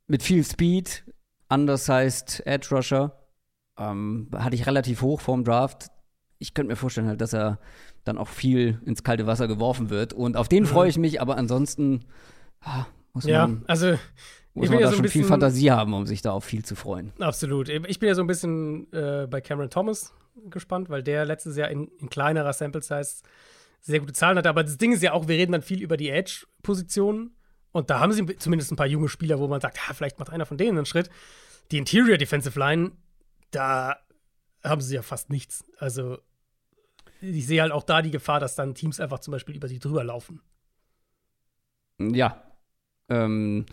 mit 0.08 0.22
viel 0.22 0.44
Speed. 0.44 1.06
Undersized 1.48 2.46
Edge 2.46 2.68
Rusher. 2.72 3.19
Ähm, 3.80 4.30
hatte 4.36 4.56
ich 4.56 4.68
relativ 4.68 5.02
hoch 5.02 5.22
vorm 5.22 5.44
Draft. 5.44 5.88
Ich 6.38 6.54
könnte 6.54 6.70
mir 6.70 6.76
vorstellen, 6.76 7.08
halt, 7.08 7.22
dass 7.22 7.34
er 7.34 7.60
dann 8.04 8.18
auch 8.18 8.28
viel 8.28 8.82
ins 8.86 9.04
kalte 9.04 9.28
Wasser 9.28 9.48
geworfen 9.48 9.90
wird. 9.90 10.14
Und 10.14 10.38
auf 10.38 10.48
den 10.48 10.66
freue 10.66 10.90
ich 10.90 10.98
mich, 10.98 11.22
aber 11.22 11.38
ansonsten 11.38 12.06
ah, 12.62 12.86
muss 13.14 13.26
Ja, 13.26 13.48
man, 13.48 13.64
also 13.68 13.98
muss 14.54 14.66
ich 14.66 14.72
man 14.72 14.80
ja 14.80 14.86
da 14.86 14.92
so 14.92 14.98
schon 14.98 15.08
viel 15.08 15.24
Fantasie 15.24 15.72
haben, 15.72 15.94
um 15.94 16.06
sich 16.06 16.22
da 16.22 16.32
auf 16.32 16.44
viel 16.44 16.64
zu 16.64 16.76
freuen. 16.76 17.14
Absolut. 17.20 17.70
Ich 17.70 18.00
bin 18.00 18.08
ja 18.08 18.16
so 18.16 18.22
ein 18.22 18.28
bisschen 18.28 18.92
äh, 18.94 19.28
bei 19.30 19.42
Cameron 19.42 19.70
Thomas 19.70 20.14
gespannt, 20.50 20.90
weil 20.90 21.04
der 21.04 21.26
letztes 21.26 21.58
Jahr 21.58 21.70
in, 21.70 21.88
in 22.00 22.10
kleinerer 22.10 22.54
Sample 22.54 22.82
Size 22.82 23.24
sehr 23.82 24.00
gute 24.00 24.14
Zahlen 24.14 24.38
hatte. 24.38 24.50
Aber 24.50 24.64
das 24.64 24.78
Ding 24.78 24.92
ist 24.92 25.04
ja 25.04 25.14
auch, 25.14 25.28
wir 25.28 25.36
reden 25.36 25.52
dann 25.52 25.62
viel 25.62 25.82
über 25.82 25.98
die 25.98 26.10
Edge-Positionen. 26.10 27.36
Und 27.72 27.90
da 27.90 28.00
haben 28.00 28.12
sie 28.12 28.26
zumindest 28.38 28.72
ein 28.72 28.76
paar 28.76 28.88
junge 28.88 29.10
Spieler, 29.10 29.40
wo 29.40 29.48
man 29.48 29.62
sagt, 29.62 29.78
ja, 29.78 29.94
vielleicht 29.94 30.20
macht 30.20 30.32
einer 30.32 30.46
von 30.46 30.58
denen 30.58 30.78
einen 30.78 30.86
Schritt. 30.86 31.10
Die 31.72 31.78
Interior 31.78 32.18
Defensive 32.18 32.58
Line, 32.58 32.92
da 33.52 33.98
haben 34.64 34.82
sie 34.82 34.96
ja 34.96 35.02
fast 35.02 35.30
nichts. 35.30 35.64
Also 35.78 36.20
ich 37.22 37.48
sehe 37.48 37.62
halt 37.62 37.72
auch 37.72 37.84
da 37.84 38.02
die 38.02 38.12
Gefahr, 38.12 38.40
dass 38.40 38.56
dann 38.56 38.76
Teams 38.76 39.00
einfach 39.00 39.20
zum 39.20 39.32
Beispiel 39.32 39.56
über 39.56 39.68
sie 39.68 39.80
drüber 39.80 40.04
laufen. 40.04 40.42
Ja. 42.00 42.42
Ähm, 43.10 43.66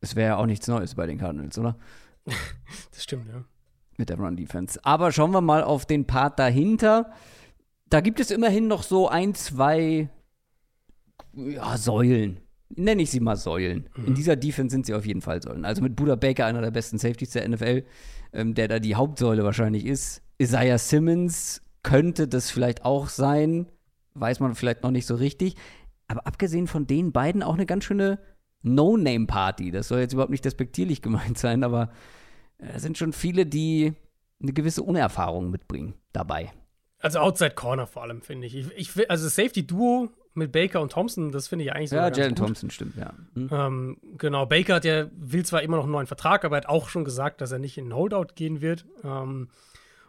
es 0.00 0.16
wäre 0.16 0.28
ja 0.28 0.36
auch 0.36 0.46
nichts 0.46 0.68
Neues 0.68 0.94
bei 0.94 1.06
den 1.06 1.18
Cardinals, 1.18 1.58
oder? 1.58 1.76
Das 2.90 3.04
stimmt, 3.04 3.28
ja. 3.28 3.44
Mit 3.96 4.08
der 4.08 4.18
Run-Defense. 4.18 4.80
Aber 4.84 5.12
schauen 5.12 5.30
wir 5.30 5.40
mal 5.40 5.62
auf 5.62 5.86
den 5.86 6.06
Part 6.06 6.38
dahinter. 6.38 7.12
Da 7.86 8.00
gibt 8.00 8.20
es 8.20 8.30
immerhin 8.30 8.66
noch 8.66 8.82
so 8.82 9.08
ein, 9.08 9.34
zwei 9.34 10.08
ja, 11.32 11.76
Säulen. 11.76 12.40
Nenne 12.70 13.02
ich 13.02 13.10
sie 13.10 13.20
mal 13.20 13.36
Säulen. 13.36 13.88
In 14.06 14.14
dieser 14.14 14.36
Defense 14.36 14.72
sind 14.72 14.86
sie 14.86 14.94
auf 14.94 15.06
jeden 15.06 15.22
Fall 15.22 15.42
Säulen. 15.42 15.64
Also 15.64 15.82
mit 15.82 15.96
Buda 15.96 16.16
Baker, 16.16 16.46
einer 16.46 16.60
der 16.60 16.70
besten 16.70 16.98
Safeties 16.98 17.30
der 17.30 17.48
NFL, 17.48 17.84
ähm, 18.32 18.54
der 18.54 18.68
da 18.68 18.78
die 18.78 18.94
Hauptsäule 18.94 19.42
wahrscheinlich 19.42 19.86
ist. 19.86 20.22
Isaiah 20.38 20.78
Simmons 20.78 21.62
könnte 21.82 22.28
das 22.28 22.50
vielleicht 22.50 22.84
auch 22.84 23.08
sein. 23.08 23.66
Weiß 24.14 24.40
man 24.40 24.54
vielleicht 24.54 24.82
noch 24.82 24.90
nicht 24.90 25.06
so 25.06 25.14
richtig. 25.14 25.56
Aber 26.08 26.26
abgesehen 26.26 26.66
von 26.66 26.86
den 26.86 27.12
beiden 27.12 27.42
auch 27.42 27.54
eine 27.54 27.66
ganz 27.66 27.84
schöne 27.84 28.18
No-Name-Party. 28.62 29.70
Das 29.70 29.88
soll 29.88 30.00
jetzt 30.00 30.12
überhaupt 30.12 30.30
nicht 30.30 30.44
despektierlich 30.44 31.02
gemeint 31.02 31.38
sein, 31.38 31.64
aber 31.64 31.90
äh, 32.58 32.66
es 32.74 32.82
sind 32.82 32.98
schon 32.98 33.12
viele, 33.12 33.46
die 33.46 33.94
eine 34.40 34.52
gewisse 34.52 34.82
Unerfahrung 34.82 35.50
mitbringen 35.50 35.94
dabei. 36.12 36.52
Also 37.00 37.20
Outside 37.20 37.54
Corner 37.54 37.86
vor 37.86 38.02
allem, 38.02 38.22
finde 38.22 38.46
ich. 38.46 38.56
ich, 38.56 38.66
ich 38.76 39.10
also 39.10 39.24
das 39.24 39.36
Safety-Duo 39.36 40.10
mit 40.38 40.52
Baker 40.52 40.80
und 40.80 40.92
Thompson, 40.92 41.32
das 41.32 41.48
finde 41.48 41.64
ich 41.64 41.72
eigentlich 41.72 41.90
sogar 41.90 42.10
Ja, 42.10 42.16
Jalen. 42.16 42.36
Thompson 42.36 42.70
stimmt, 42.70 42.96
ja. 42.96 43.12
Hm. 43.34 43.48
Ähm, 43.52 43.96
genau, 44.16 44.46
Baker 44.46 44.76
hat 44.76 44.84
ja, 44.84 45.06
will 45.12 45.44
zwar 45.44 45.62
immer 45.62 45.76
noch 45.76 45.84
einen 45.84 45.92
neuen 45.92 46.06
Vertrag, 46.06 46.44
aber 46.44 46.56
er 46.56 46.62
hat 46.62 46.68
auch 46.68 46.88
schon 46.88 47.04
gesagt, 47.04 47.40
dass 47.40 47.52
er 47.52 47.58
nicht 47.58 47.76
in 47.78 47.94
Holdout 47.94 48.34
gehen 48.34 48.60
wird. 48.60 48.86
Ähm, 49.04 49.48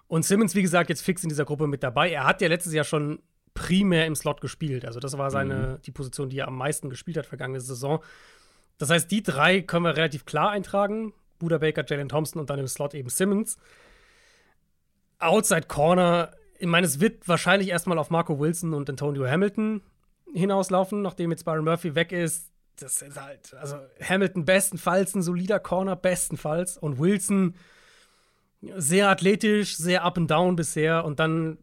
und 0.07 0.23
Simmons, 0.23 0.55
wie 0.55 0.61
gesagt, 0.61 0.89
jetzt 0.89 1.01
fix 1.01 1.23
in 1.23 1.29
dieser 1.29 1.45
Gruppe 1.45 1.67
mit 1.67 1.83
dabei. 1.83 2.09
Er 2.09 2.25
hat 2.25 2.41
ja 2.41 2.47
letztes 2.47 2.73
Jahr 2.73 2.83
schon 2.83 3.19
primär 3.53 4.05
im 4.05 4.15
Slot 4.15 4.41
gespielt. 4.41 4.85
Also 4.85 4.99
das 4.99 5.17
war 5.17 5.29
seine, 5.31 5.79
die 5.85 5.91
Position, 5.91 6.29
die 6.29 6.39
er 6.39 6.47
am 6.47 6.57
meisten 6.57 6.89
gespielt 6.89 7.17
hat 7.17 7.25
vergangene 7.25 7.59
Saison. 7.59 8.01
Das 8.77 8.89
heißt, 8.89 9.11
die 9.11 9.21
drei 9.21 9.61
können 9.61 9.85
wir 9.85 9.97
relativ 9.97 10.25
klar 10.25 10.51
eintragen. 10.51 11.13
Buda 11.37 11.57
Baker, 11.57 11.83
Jalen 11.85 12.09
Thompson 12.09 12.39
und 12.39 12.49
dann 12.49 12.59
im 12.59 12.67
Slot 12.67 12.93
eben 12.93 13.09
Simmons. 13.09 13.57
Outside 15.19 15.67
Corner, 15.67 16.31
ich 16.57 16.67
meine, 16.67 16.87
es 16.87 16.99
wird 16.99 17.27
wahrscheinlich 17.27 17.69
erstmal 17.69 17.97
auf 17.97 18.09
Marco 18.09 18.39
Wilson 18.39 18.73
und 18.73 18.89
Antonio 18.89 19.27
Hamilton 19.27 19.81
hinauslaufen, 20.33 21.01
nachdem 21.01 21.31
jetzt 21.31 21.45
Byron 21.45 21.65
Murphy 21.65 21.95
weg 21.95 22.11
ist. 22.11 22.51
das 22.77 23.01
ist 23.01 23.19
halt, 23.19 23.53
also 23.55 23.77
Hamilton 24.01 24.45
bestenfalls 24.45 25.15
ein 25.15 25.21
solider 25.21 25.59
Corner, 25.59 25.95
bestenfalls. 25.95 26.77
Und 26.77 26.99
Wilson 26.99 27.55
sehr 28.61 29.09
athletisch, 29.09 29.77
sehr 29.77 30.03
up 30.03 30.17
and 30.17 30.29
down 30.29 30.55
bisher. 30.55 31.05
Und 31.05 31.19
dann, 31.19 31.57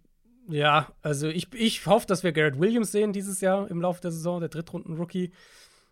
ja, 0.48 0.92
also 1.02 1.28
ich, 1.28 1.52
ich 1.52 1.86
hoffe, 1.86 2.06
dass 2.06 2.22
wir 2.22 2.32
Garrett 2.32 2.58
Williams 2.58 2.92
sehen 2.92 3.12
dieses 3.12 3.40
Jahr 3.40 3.70
im 3.70 3.80
Laufe 3.80 4.00
der 4.00 4.10
Saison, 4.10 4.40
der 4.40 4.48
Drittrunden-Rookie. 4.48 5.32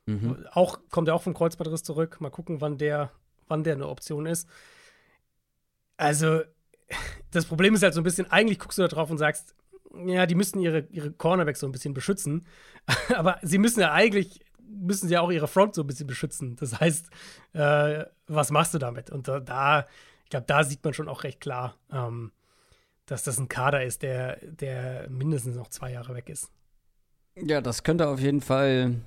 Mhm. 0.07 0.47
Auch, 0.53 0.79
kommt 0.91 1.09
er 1.09 1.15
auch 1.15 1.23
vom 1.23 1.35
Kreuzbandriss 1.35 1.83
zurück. 1.83 2.21
Mal 2.21 2.31
gucken, 2.31 2.61
wann 2.61 2.79
der, 2.79 3.11
wann 3.49 3.65
der 3.65 3.75
eine 3.75 3.89
Option 3.89 4.27
ist. 4.27 4.49
Also, 5.97 6.41
das 7.31 7.47
Problem 7.47 7.75
ist 7.75 7.83
halt 7.83 7.95
so 7.95 8.01
ein 8.01 8.05
bisschen, 8.05 8.31
eigentlich 8.31 8.59
guckst 8.59 8.79
du 8.79 8.83
da 8.83 8.89
drauf 8.89 9.11
und 9.11 9.19
sagst, 9.19 9.55
ja, 10.07 10.27
die 10.27 10.35
müssen 10.35 10.61
ihre, 10.61 10.87
ihre 10.91 11.13
Cornerbacks 11.13 11.61
so 11.61 11.67
ein 11.67 11.73
bisschen 11.73 11.95
beschützen. 11.95 12.47
Aber 13.15 13.39
sie 13.43 13.59
müssen 13.59 13.81
ja 13.81 13.93
eigentlich, 13.93 14.41
müssen 14.61 15.09
sie 15.09 15.15
ja 15.15 15.21
auch 15.21 15.31
ihre 15.31 15.49
Front 15.49 15.75
so 15.75 15.83
ein 15.83 15.87
bisschen 15.87 16.07
beschützen. 16.07 16.57
Das 16.57 16.81
heißt, 16.81 17.09
äh, 17.53 18.05
was 18.27 18.51
machst 18.51 18.75
du 18.75 18.79
damit? 18.79 19.11
Und 19.11 19.29
da, 19.29 19.41
da 19.41 19.87
ich 20.25 20.31
glaube, 20.31 20.47
da 20.47 20.65
sieht 20.65 20.83
man 20.85 20.95
schon 20.95 21.09
auch 21.09 21.25
recht 21.25 21.41
klar, 21.41 21.77
ähm, 21.93 22.33
dass 23.07 23.23
das 23.23 23.39
ein 23.39 23.49
Kader 23.49 23.85
ist, 23.85 24.03
der, 24.03 24.39
der 24.43 25.09
mindestens 25.11 25.57
noch 25.57 25.69
zwei 25.69 25.93
Jahre 25.93 26.15
weg 26.15 26.29
ist. 26.29 26.51
Ja, 27.37 27.61
das 27.61 27.83
könnte 27.83 28.09
auf 28.09 28.21
jeden 28.21 28.41
Fall 28.41 29.03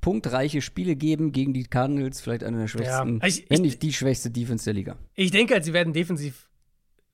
punktreiche 0.00 0.60
Spiele 0.60 0.96
geben 0.96 1.32
gegen 1.32 1.54
die 1.54 1.64
Cardinals, 1.64 2.20
vielleicht 2.20 2.44
eine 2.44 2.58
der 2.58 2.68
schwächsten, 2.68 3.20
ja, 3.20 3.26
ich, 3.26 3.48
wenn 3.48 3.62
nicht 3.62 3.82
die 3.82 3.92
schwächste 3.92 4.30
Defense 4.30 4.64
der 4.64 4.74
Liga. 4.74 4.96
Ich 5.14 5.30
denke, 5.30 5.54
halt, 5.54 5.64
sie 5.64 5.72
werden 5.72 5.92
defensiv 5.92 6.47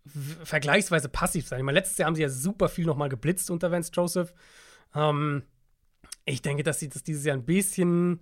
vergleichsweise 0.07 1.09
passiv 1.09 1.47
sein. 1.47 1.61
Ich 1.61 1.65
meine, 1.65 1.79
letztes 1.79 1.99
Jahr 1.99 2.07
haben 2.07 2.15
sie 2.15 2.23
ja 2.23 2.29
super 2.29 2.69
viel 2.69 2.87
nochmal 2.87 3.09
geblitzt 3.09 3.51
unter 3.51 3.71
Vance 3.71 3.91
Joseph. 3.93 4.35
Ähm, 4.95 5.43
ich 6.27 6.43
denke, 6.43 6.63
dass 6.63 6.81
sie 6.81 6.89
das 6.89 7.03
dieses 7.03 7.25
Jahr 7.25 7.37
ein 7.37 7.45
bisschen 7.45 8.21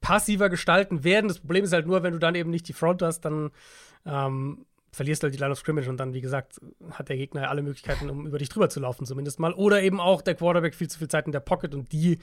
passiver 0.00 0.48
gestalten 0.48 1.04
werden. 1.04 1.28
Das 1.28 1.40
Problem 1.40 1.64
ist 1.64 1.72
halt 1.72 1.86
nur, 1.86 2.02
wenn 2.02 2.12
du 2.12 2.18
dann 2.18 2.34
eben 2.34 2.50
nicht 2.50 2.68
die 2.68 2.72
Front 2.72 3.02
hast, 3.02 3.22
dann 3.22 3.50
ähm, 4.04 4.64
verlierst 4.92 5.22
du 5.22 5.26
halt 5.26 5.34
die 5.34 5.38
Line 5.38 5.52
of 5.52 5.58
Scrimmage 5.58 5.88
und 5.88 5.98
dann, 5.98 6.14
wie 6.14 6.20
gesagt, 6.20 6.60
hat 6.92 7.08
der 7.08 7.16
Gegner 7.16 7.50
alle 7.50 7.62
Möglichkeiten, 7.62 8.08
um 8.08 8.26
über 8.26 8.38
dich 8.38 8.48
drüber 8.48 8.70
zu 8.70 8.80
laufen, 8.80 9.04
zumindest 9.04 9.40
mal. 9.40 9.52
Oder 9.52 9.82
eben 9.82 10.00
auch 10.00 10.22
der 10.22 10.34
Quarterback 10.34 10.74
viel 10.74 10.88
zu 10.88 10.98
viel 10.98 11.08
Zeit 11.08 11.26
in 11.26 11.32
der 11.32 11.40
Pocket 11.40 11.74
und 11.74 11.92
die 11.92 12.18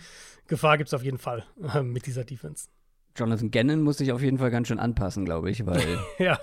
Gefahr 0.48 0.78
gibt 0.78 0.88
es 0.88 0.94
auf 0.94 1.04
jeden 1.04 1.20
Fall 1.20 1.46
äh, 1.74 1.82
mit 1.84 2.06
dieser 2.06 2.24
Defense. 2.24 2.68
Jonathan 3.16 3.52
Gannon 3.52 3.82
muss 3.82 3.98
sich 3.98 4.12
auf 4.12 4.22
jeden 4.22 4.40
Fall 4.40 4.52
ganz 4.52 4.68
schön 4.68 4.80
anpassen, 4.80 5.26
glaube 5.26 5.52
ich, 5.52 5.66
weil 5.66 5.82
ja. 6.18 6.40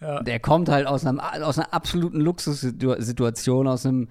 ja. 0.00 0.22
der 0.22 0.40
kommt 0.40 0.68
halt 0.68 0.86
aus, 0.86 1.04
einem, 1.04 1.20
aus 1.20 1.58
einer 1.58 1.72
absoluten 1.74 2.20
Luxussituation, 2.20 3.68
aus 3.68 3.84
einem, 3.84 4.08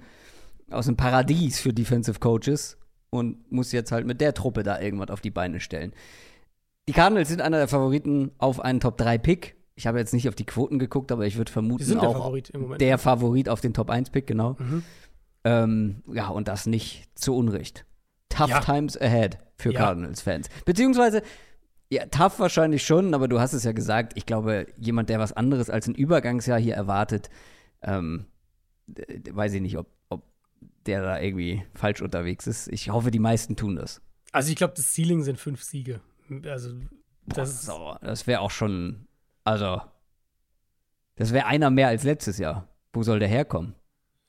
aus 0.69 0.87
einem 0.87 0.97
Paradies 0.97 1.59
für 1.59 1.73
Defensive 1.73 2.19
Coaches 2.19 2.77
und 3.09 3.51
muss 3.51 3.71
jetzt 3.71 3.91
halt 3.91 4.05
mit 4.05 4.21
der 4.21 4.33
Truppe 4.33 4.63
da 4.63 4.79
irgendwas 4.79 5.09
auf 5.09 5.21
die 5.21 5.31
Beine 5.31 5.59
stellen. 5.59 5.93
Die 6.87 6.93
Cardinals 6.93 7.29
sind 7.29 7.41
einer 7.41 7.57
der 7.57 7.67
Favoriten 7.67 8.31
auf 8.37 8.59
einen 8.59 8.79
Top-3-Pick. 8.79 9.55
Ich 9.75 9.87
habe 9.87 9.99
jetzt 9.99 10.13
nicht 10.13 10.27
auf 10.27 10.35
die 10.35 10.45
Quoten 10.45 10.79
geguckt, 10.79 11.11
aber 11.11 11.25
ich 11.25 11.37
würde 11.37 11.51
vermuten, 11.51 11.83
sind 11.83 11.99
auch 11.99 12.13
der 12.13 12.21
Favorit. 12.21 12.81
Der 12.81 12.97
Favorit 12.97 13.49
auf 13.49 13.61
den 13.61 13.73
Top-1-Pick, 13.73 14.27
genau. 14.27 14.57
Mhm. 14.59 14.83
Ähm, 15.43 16.03
ja, 16.11 16.27
und 16.29 16.47
das 16.47 16.65
nicht 16.65 17.07
zu 17.15 17.35
Unrecht. 17.35 17.85
Tough 18.29 18.49
ja. 18.49 18.59
times 18.59 18.99
ahead 18.99 19.37
für. 19.55 19.73
Cardinals-Fans. 19.73 20.49
Beziehungsweise, 20.65 21.21
ja, 21.89 22.05
tough 22.05 22.39
wahrscheinlich 22.39 22.85
schon, 22.85 23.13
aber 23.13 23.27
du 23.27 23.39
hast 23.39 23.53
es 23.53 23.63
ja 23.63 23.71
gesagt, 23.71 24.13
ich 24.15 24.25
glaube, 24.25 24.67
jemand, 24.77 25.09
der 25.09 25.19
was 25.19 25.33
anderes 25.33 25.69
als 25.69 25.87
ein 25.87 25.95
Übergangsjahr 25.95 26.59
hier 26.59 26.75
erwartet, 26.75 27.29
ähm, 27.81 28.27
weiß 28.87 29.53
ich 29.53 29.61
nicht, 29.61 29.77
ob, 29.77 29.87
ob 30.09 30.23
der 30.85 31.01
da 31.01 31.19
irgendwie 31.19 31.63
falsch 31.73 32.01
unterwegs 32.01 32.45
ist. 32.47 32.67
Ich 32.67 32.89
hoffe, 32.89 33.11
die 33.11 33.19
meisten 33.19 33.55
tun 33.55 33.75
das. 33.75 34.01
Also 34.31 34.51
ich 34.51 34.55
glaube, 34.55 34.73
das 34.75 34.93
Ceiling 34.93 35.23
sind 35.23 35.39
fünf 35.39 35.63
Siege. 35.63 36.01
Also 36.45 36.75
das, 37.25 37.65
so, 37.65 37.95
das 38.01 38.27
wäre 38.27 38.41
auch 38.41 38.51
schon, 38.51 39.07
also 39.43 39.81
das 41.15 41.33
wäre 41.33 41.47
einer 41.47 41.71
mehr 41.71 41.87
als 41.87 42.03
letztes 42.03 42.37
Jahr. 42.37 42.67
Wo 42.93 43.03
soll 43.03 43.19
der 43.19 43.27
herkommen? 43.27 43.75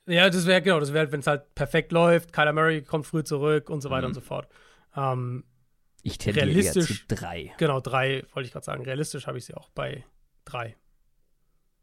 Ja, 0.06 0.28
das 0.28 0.46
wäre 0.46 0.62
genau, 0.62 0.80
das 0.80 0.92
wäre, 0.92 1.12
wenn 1.12 1.20
es 1.20 1.26
halt 1.26 1.54
perfekt 1.54 1.92
läuft, 1.92 2.32
Kyler 2.32 2.52
Murray 2.52 2.82
kommt 2.82 3.06
früh 3.06 3.22
zurück 3.22 3.68
und 3.70 3.80
so 3.80 3.90
weiter 3.90 4.08
mhm. 4.08 4.10
und 4.10 4.14
so 4.14 4.20
fort. 4.20 4.48
Ähm, 4.96 5.44
ich 6.02 6.18
tendiere 6.18 6.46
realistisch 6.46 7.06
zu 7.06 7.14
drei. 7.14 7.52
Genau, 7.58 7.80
drei, 7.80 8.24
wollte 8.32 8.46
ich 8.46 8.52
gerade 8.52 8.64
sagen. 8.64 8.84
Realistisch 8.84 9.26
habe 9.26 9.38
ich 9.38 9.44
sie 9.44 9.54
auch 9.54 9.70
bei 9.70 10.04
drei. 10.44 10.76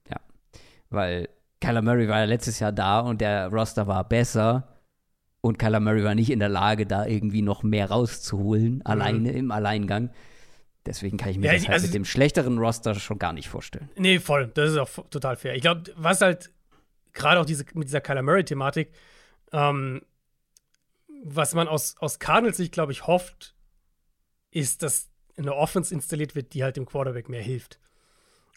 Ja, 0.10 0.18
weil 0.90 1.30
Kyler 1.62 1.82
Murray 1.82 2.08
war 2.08 2.20
ja 2.20 2.26
letztes 2.26 2.60
Jahr 2.60 2.72
da 2.72 3.00
und 3.00 3.22
der 3.22 3.48
Roster 3.48 3.88
war 3.88 4.08
besser. 4.08 4.74
Und 5.42 5.60
Kyler 5.60 5.80
Murray 5.80 6.04
war 6.04 6.16
nicht 6.16 6.30
in 6.30 6.40
der 6.40 6.50
Lage, 6.50 6.86
da 6.86 7.06
irgendwie 7.06 7.42
noch 7.42 7.64
mehr 7.64 7.90
rauszuholen, 7.90 8.76
mhm. 8.76 8.82
alleine 8.86 9.32
im 9.32 9.52
Alleingang. 9.52 10.10
Deswegen 10.86 11.18
kann 11.18 11.30
ich 11.30 11.38
mir 11.38 11.48
ja, 11.48 11.54
das 11.54 11.64
halt 11.64 11.74
also, 11.74 11.88
mit 11.88 11.96
dem 11.96 12.06
schlechteren 12.06 12.58
Roster 12.58 12.96
schon 12.96 13.20
gar 13.20 13.34
nicht 13.34 13.50
vorstellen. 13.50 13.90
Nee, 13.98 14.20
voll. 14.20 14.48
Das 14.54 14.72
ist 14.72 14.78
auch 14.78 14.90
total 15.10 15.36
fair. 15.36 15.56
Ich 15.56 15.62
glaube, 15.62 15.92
was 15.96 16.22
halt 16.22 16.52
gerade 17.14 17.42
auch 17.42 17.46
diese, 17.46 17.66
mit 17.74 17.88
dieser 17.88 18.00
Kyler 18.00 18.22
Murray-Thematik, 18.22 18.92
ähm, 19.52 20.02
was 21.24 21.54
man 21.54 21.68
aus, 21.68 21.98
aus 22.00 22.20
Cardinals 22.20 22.58
Sicht, 22.58 22.72
glaube 22.72 22.94
ich, 22.94 23.06
hofft, 23.06 23.56
ist, 24.58 24.84
dass 24.84 25.10
eine 25.38 25.56
Offense 25.56 25.94
installiert 25.94 26.36
wird, 26.36 26.54
die 26.54 26.64
halt 26.64 26.78
dem 26.78 26.86
Quarterback 26.86 27.30
mehr 27.30 27.42
hilft. 27.42 27.80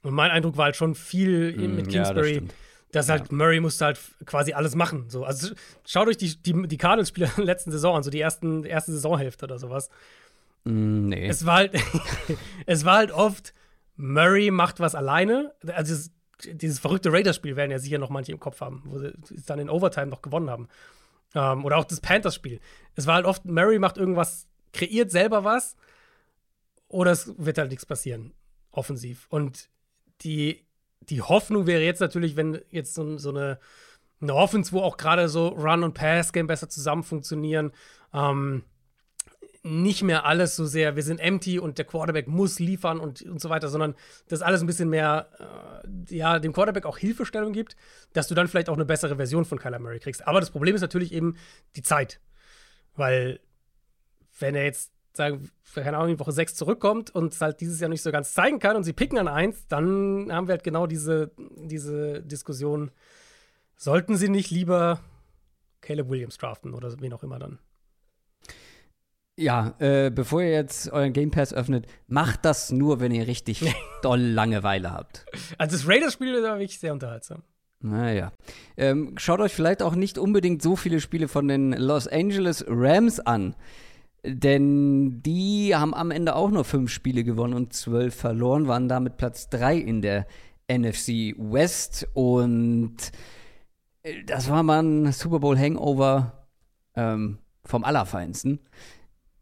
Und 0.02 0.14
mein 0.14 0.30
Eindruck 0.30 0.56
war 0.56 0.66
halt 0.66 0.76
schon 0.76 0.94
viel 0.94 1.52
mm, 1.56 1.76
mit 1.76 1.88
Kingsbury, 1.90 2.34
ja, 2.36 2.40
das 2.40 2.54
dass 2.92 3.08
halt 3.08 3.30
ja. 3.30 3.36
Murray 3.36 3.60
musste 3.60 3.84
halt 3.84 4.00
quasi 4.24 4.52
alles 4.52 4.74
machen. 4.74 5.10
So. 5.10 5.24
Also 5.24 5.54
schaut 5.86 6.08
euch 6.08 6.16
die, 6.16 6.34
die, 6.42 6.66
die 6.66 6.78
Cardinals-Spieler 6.78 7.30
der 7.36 7.44
letzten 7.44 7.70
Saison 7.70 7.96
an, 7.96 8.02
so 8.02 8.10
die 8.10 8.20
ersten, 8.20 8.64
erste 8.64 8.92
Saisonhälfte 8.92 9.44
oder 9.44 9.58
sowas. 9.58 9.90
Mm, 10.64 11.08
nee. 11.08 11.28
Es 11.28 11.44
war 11.44 11.56
halt, 11.56 11.74
es 12.66 12.84
war 12.84 12.96
halt 12.96 13.12
oft, 13.12 13.52
Murray 13.96 14.50
macht 14.50 14.80
was 14.80 14.94
alleine. 14.94 15.52
Also 15.66 16.10
dieses 16.46 16.78
verrückte 16.78 17.12
Raiders-Spiel 17.12 17.56
werden 17.56 17.70
ja 17.70 17.78
sicher 17.78 17.98
noch 17.98 18.08
manche 18.08 18.32
im 18.32 18.40
Kopf 18.40 18.62
haben, 18.62 18.82
wo 18.86 18.98
sie 18.98 19.12
es 19.34 19.44
dann 19.44 19.58
in 19.58 19.68
Overtime 19.68 20.06
noch 20.06 20.22
gewonnen 20.22 20.48
haben. 20.48 20.68
Ähm, 21.34 21.66
oder 21.66 21.76
auch 21.76 21.84
das 21.84 22.00
Panthers-Spiel. 22.00 22.60
Es 22.96 23.06
war 23.06 23.16
halt 23.16 23.26
oft, 23.26 23.44
Murray 23.44 23.78
macht 23.78 23.98
irgendwas, 23.98 24.46
kreiert 24.72 25.10
selber 25.10 25.44
was 25.44 25.76
oder 26.90 27.12
es 27.12 27.32
wird 27.38 27.56
halt 27.56 27.70
nichts 27.70 27.86
passieren, 27.86 28.34
offensiv. 28.72 29.26
Und 29.30 29.70
die, 30.22 30.66
die 31.00 31.22
Hoffnung 31.22 31.66
wäre 31.66 31.82
jetzt 31.82 32.00
natürlich, 32.00 32.36
wenn 32.36 32.60
jetzt 32.70 32.94
so, 32.94 33.16
so 33.16 33.30
eine, 33.30 33.58
eine 34.20 34.34
Offense, 34.34 34.72
wo 34.72 34.82
auch 34.82 34.96
gerade 34.96 35.28
so 35.28 35.48
Run- 35.48 35.84
und 35.84 35.94
Pass-Game 35.94 36.48
besser 36.48 36.68
zusammen 36.68 37.04
funktionieren, 37.04 37.72
ähm, 38.12 38.64
nicht 39.62 40.02
mehr 40.02 40.24
alles 40.24 40.56
so 40.56 40.64
sehr, 40.64 40.96
wir 40.96 41.02
sind 41.02 41.20
empty 41.20 41.58
und 41.58 41.78
der 41.78 41.84
Quarterback 41.84 42.26
muss 42.26 42.58
liefern 42.58 42.98
und, 42.98 43.22
und 43.22 43.40
so 43.40 43.50
weiter, 43.50 43.68
sondern 43.68 43.94
dass 44.28 44.42
alles 44.42 44.62
ein 44.62 44.66
bisschen 44.66 44.88
mehr, 44.88 45.82
äh, 46.08 46.16
ja, 46.16 46.38
dem 46.38 46.52
Quarterback 46.52 46.86
auch 46.86 46.98
Hilfestellung 46.98 47.52
gibt, 47.52 47.76
dass 48.14 48.26
du 48.26 48.34
dann 48.34 48.48
vielleicht 48.48 48.68
auch 48.68 48.74
eine 48.74 48.84
bessere 48.84 49.16
Version 49.16 49.44
von 49.44 49.58
Kyler 49.58 49.78
Murray 49.78 50.00
kriegst. 50.00 50.26
Aber 50.26 50.40
das 50.40 50.50
Problem 50.50 50.74
ist 50.74 50.80
natürlich 50.80 51.12
eben 51.12 51.36
die 51.76 51.82
Zeit. 51.82 52.20
Weil, 52.96 53.38
wenn 54.38 54.56
er 54.56 54.64
jetzt 54.64 54.92
sagen, 55.12 55.50
keine 55.74 55.96
Ahnung, 55.96 56.12
in 56.12 56.18
Woche 56.18 56.32
6 56.32 56.54
zurückkommt 56.54 57.10
und 57.10 57.32
es 57.32 57.40
halt 57.40 57.60
dieses 57.60 57.80
Jahr 57.80 57.90
nicht 57.90 58.02
so 58.02 58.10
ganz 58.10 58.32
zeigen 58.32 58.58
kann 58.58 58.76
und 58.76 58.84
sie 58.84 58.92
picken 58.92 59.18
an 59.18 59.28
eins, 59.28 59.66
dann 59.68 60.32
haben 60.32 60.48
wir 60.48 60.52
halt 60.52 60.64
genau 60.64 60.86
diese, 60.86 61.32
diese 61.38 62.22
Diskussion. 62.22 62.90
Sollten 63.76 64.16
sie 64.16 64.28
nicht 64.28 64.50
lieber 64.50 65.00
Caleb 65.80 66.08
Williams 66.08 66.38
draften 66.38 66.74
oder 66.74 66.92
wen 67.00 67.12
auch 67.12 67.22
immer 67.22 67.38
dann? 67.38 67.58
Ja, 69.36 69.74
äh, 69.78 70.10
bevor 70.10 70.42
ihr 70.42 70.50
jetzt 70.50 70.92
euren 70.92 71.14
Game 71.14 71.30
Pass 71.30 71.54
öffnet, 71.54 71.86
macht 72.06 72.44
das 72.44 72.70
nur, 72.72 73.00
wenn 73.00 73.10
ihr 73.10 73.26
richtig 73.26 73.74
doll 74.02 74.20
Langeweile 74.20 74.92
habt. 74.92 75.24
Also 75.56 75.76
das 75.76 75.88
Raiders-Spiel 75.88 76.42
war 76.42 76.58
wirklich 76.58 76.78
sehr 76.78 76.92
unterhaltsam. 76.92 77.42
Naja. 77.82 78.32
Ähm, 78.76 79.14
schaut 79.16 79.40
euch 79.40 79.54
vielleicht 79.54 79.82
auch 79.82 79.94
nicht 79.94 80.18
unbedingt 80.18 80.60
so 80.60 80.76
viele 80.76 81.00
Spiele 81.00 81.28
von 81.28 81.48
den 81.48 81.72
Los 81.72 82.06
Angeles 82.06 82.64
Rams 82.68 83.18
an. 83.20 83.56
Denn 84.24 85.22
die 85.22 85.74
haben 85.74 85.94
am 85.94 86.10
Ende 86.10 86.36
auch 86.36 86.50
nur 86.50 86.64
fünf 86.64 86.90
Spiele 86.90 87.24
gewonnen 87.24 87.54
und 87.54 87.72
zwölf 87.72 88.14
verloren, 88.14 88.68
waren 88.68 88.88
damit 88.88 89.16
Platz 89.16 89.48
drei 89.48 89.76
in 89.76 90.02
der 90.02 90.26
NFC 90.70 91.34
West. 91.38 92.06
Und 92.12 92.96
äh, 94.02 94.24
das 94.24 94.50
war 94.50 94.62
mal 94.62 94.82
ein 94.82 95.12
Super 95.12 95.40
Bowl 95.40 95.58
Hangover 95.58 96.46
ähm, 96.96 97.38
vom 97.64 97.84
Allerfeinsten. 97.84 98.60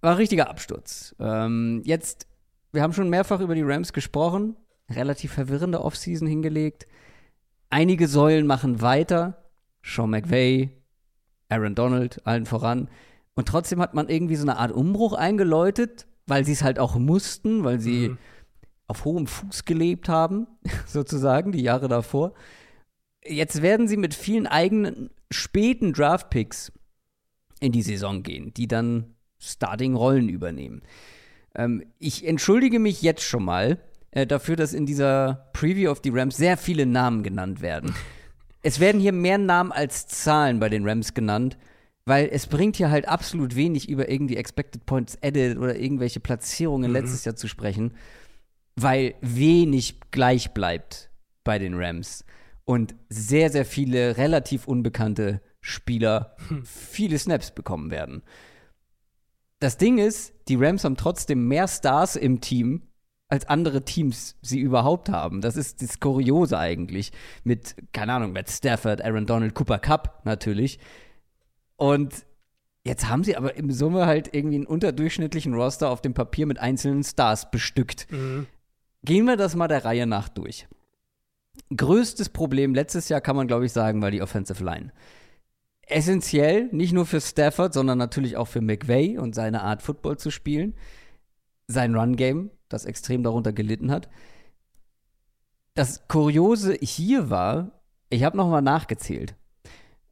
War 0.00 0.12
ein 0.12 0.16
richtiger 0.16 0.48
Absturz. 0.48 1.14
Ähm, 1.18 1.82
jetzt, 1.84 2.28
wir 2.72 2.82
haben 2.82 2.92
schon 2.92 3.10
mehrfach 3.10 3.40
über 3.40 3.56
die 3.56 3.62
Rams 3.62 3.92
gesprochen. 3.92 4.56
Relativ 4.88 5.32
verwirrende 5.32 5.82
Offseason 5.82 6.28
hingelegt. 6.28 6.86
Einige 7.68 8.06
Säulen 8.06 8.46
machen 8.46 8.80
weiter. 8.80 9.42
Sean 9.82 10.10
McVay, 10.10 10.70
Aaron 11.48 11.74
Donald, 11.74 12.24
allen 12.26 12.46
voran. 12.46 12.88
Und 13.38 13.46
trotzdem 13.46 13.80
hat 13.80 13.94
man 13.94 14.08
irgendwie 14.08 14.34
so 14.34 14.42
eine 14.42 14.56
Art 14.56 14.72
Umbruch 14.72 15.12
eingeläutet, 15.12 16.08
weil 16.26 16.44
sie 16.44 16.50
es 16.50 16.64
halt 16.64 16.80
auch 16.80 16.96
mussten, 16.96 17.62
weil 17.62 17.78
sie 17.78 18.08
mhm. 18.08 18.18
auf 18.88 19.04
hohem 19.04 19.28
Fuß 19.28 19.64
gelebt 19.64 20.08
haben, 20.08 20.48
sozusagen, 20.88 21.52
die 21.52 21.62
Jahre 21.62 21.86
davor. 21.86 22.34
Jetzt 23.24 23.62
werden 23.62 23.86
sie 23.86 23.96
mit 23.96 24.14
vielen 24.14 24.48
eigenen 24.48 25.10
späten 25.30 25.92
Draftpicks 25.92 26.72
in 27.60 27.70
die 27.70 27.82
Saison 27.82 28.24
gehen, 28.24 28.52
die 28.54 28.66
dann 28.66 29.14
Starting-Rollen 29.38 30.28
übernehmen. 30.28 30.82
Ähm, 31.54 31.84
ich 32.00 32.26
entschuldige 32.26 32.80
mich 32.80 33.02
jetzt 33.02 33.22
schon 33.22 33.44
mal 33.44 33.78
äh, 34.10 34.26
dafür, 34.26 34.56
dass 34.56 34.74
in 34.74 34.84
dieser 34.84 35.48
Preview 35.52 35.92
of 35.92 36.00
die 36.00 36.10
Rams 36.10 36.36
sehr 36.36 36.56
viele 36.56 36.86
Namen 36.86 37.22
genannt 37.22 37.60
werden. 37.60 37.94
es 38.64 38.80
werden 38.80 39.00
hier 39.00 39.12
mehr 39.12 39.38
Namen 39.38 39.70
als 39.70 40.08
Zahlen 40.08 40.58
bei 40.58 40.68
den 40.68 40.84
Rams 40.84 41.14
genannt, 41.14 41.56
weil 42.08 42.30
es 42.32 42.46
bringt 42.46 42.76
hier 42.76 42.90
halt 42.90 43.06
absolut 43.06 43.54
wenig 43.54 43.88
über 43.88 44.08
irgendwie 44.08 44.36
Expected 44.36 44.86
Points 44.86 45.16
Edit 45.20 45.58
oder 45.58 45.76
irgendwelche 45.76 46.20
Platzierungen 46.20 46.90
mhm. 46.90 46.96
letztes 46.96 47.24
Jahr 47.26 47.36
zu 47.36 47.48
sprechen, 47.48 47.92
weil 48.76 49.14
wenig 49.20 50.00
gleich 50.10 50.52
bleibt 50.52 51.10
bei 51.44 51.58
den 51.58 51.74
Rams 51.74 52.24
und 52.64 52.94
sehr, 53.10 53.50
sehr 53.50 53.64
viele 53.64 54.16
relativ 54.16 54.66
unbekannte 54.66 55.42
Spieler 55.60 56.36
hm. 56.48 56.64
viele 56.64 57.18
Snaps 57.18 57.50
bekommen 57.50 57.90
werden. 57.90 58.22
Das 59.60 59.76
Ding 59.76 59.98
ist, 59.98 60.32
die 60.48 60.56
Rams 60.56 60.84
haben 60.84 60.96
trotzdem 60.96 61.48
mehr 61.48 61.68
Stars 61.68 62.16
im 62.16 62.40
Team, 62.40 62.82
als 63.28 63.46
andere 63.48 63.84
Teams 63.84 64.36
sie 64.40 64.60
überhaupt 64.60 65.10
haben. 65.10 65.40
Das 65.40 65.56
ist 65.56 65.82
das 65.82 66.00
Kuriose 66.00 66.58
eigentlich. 66.58 67.12
Mit, 67.44 67.74
keine 67.92 68.14
Ahnung, 68.14 68.32
Matt 68.32 68.48
Stafford, 68.48 69.02
Aaron 69.02 69.26
Donald, 69.26 69.54
Cooper 69.54 69.78
Cup 69.78 70.22
natürlich. 70.24 70.78
Und 71.78 72.26
jetzt 72.84 73.08
haben 73.08 73.24
sie 73.24 73.34
aber 73.34 73.56
im 73.56 73.70
Summe 73.70 74.04
halt 74.04 74.34
irgendwie 74.34 74.56
einen 74.56 74.66
unterdurchschnittlichen 74.66 75.54
Roster 75.54 75.88
auf 75.88 76.02
dem 76.02 76.12
Papier 76.12 76.46
mit 76.46 76.58
einzelnen 76.58 77.02
Stars 77.02 77.50
bestückt. 77.50 78.06
Mhm. 78.10 78.46
Gehen 79.02 79.24
wir 79.24 79.38
das 79.38 79.56
mal 79.56 79.68
der 79.68 79.86
Reihe 79.86 80.06
nach 80.06 80.28
durch. 80.28 80.68
Größtes 81.74 82.28
Problem 82.28 82.74
letztes 82.74 83.08
Jahr 83.08 83.22
kann 83.22 83.36
man, 83.36 83.46
glaube 83.46 83.64
ich, 83.64 83.72
sagen, 83.72 84.02
war 84.02 84.10
die 84.10 84.20
Offensive 84.20 84.62
Line 84.62 84.92
essentiell, 85.90 86.68
nicht 86.70 86.92
nur 86.92 87.06
für 87.06 87.20
Stafford, 87.20 87.72
sondern 87.72 87.98
natürlich 87.98 88.36
auch 88.36 88.46
für 88.46 88.60
McVay 88.60 89.18
und 89.18 89.34
seine 89.34 89.62
Art, 89.62 89.82
Football 89.82 90.18
zu 90.18 90.30
spielen. 90.30 90.74
Sein 91.66 91.94
Run-Game, 91.94 92.50
das 92.68 92.84
extrem 92.84 93.22
darunter 93.22 93.52
gelitten 93.52 93.90
hat. 93.90 94.08
Das 95.74 96.06
Kuriose 96.08 96.74
hier 96.74 97.30
war, 97.30 97.82
ich 98.10 98.24
habe 98.24 98.36
nochmal 98.36 98.62
nachgezählt. 98.62 99.34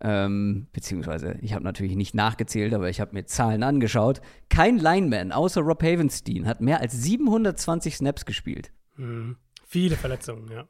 Ähm, 0.00 0.66
beziehungsweise, 0.72 1.38
ich 1.40 1.54
habe 1.54 1.64
natürlich 1.64 1.96
nicht 1.96 2.14
nachgezählt, 2.14 2.74
aber 2.74 2.90
ich 2.90 3.00
habe 3.00 3.14
mir 3.14 3.24
Zahlen 3.24 3.62
angeschaut. 3.62 4.20
Kein 4.50 4.78
Lineman 4.78 5.32
außer 5.32 5.62
Rob 5.62 5.82
Havenstein 5.82 6.46
hat 6.46 6.60
mehr 6.60 6.80
als 6.80 6.92
720 7.02 7.96
Snaps 7.96 8.26
gespielt. 8.26 8.72
Mhm. 8.96 9.36
Viele 9.64 9.96
Verletzungen, 9.96 10.50
ja. 10.50 10.68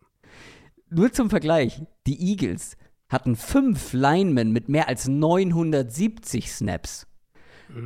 Nur 0.89 1.13
zum 1.13 1.29
Vergleich, 1.29 1.83
die 2.07 2.31
Eagles 2.31 2.77
hatten 3.09 3.37
fünf 3.37 3.93
Linemen 3.93 4.53
mit 4.53 4.69
mehr 4.69 4.89
als 4.89 5.09
970 5.09 6.53
Snaps. 6.53 7.07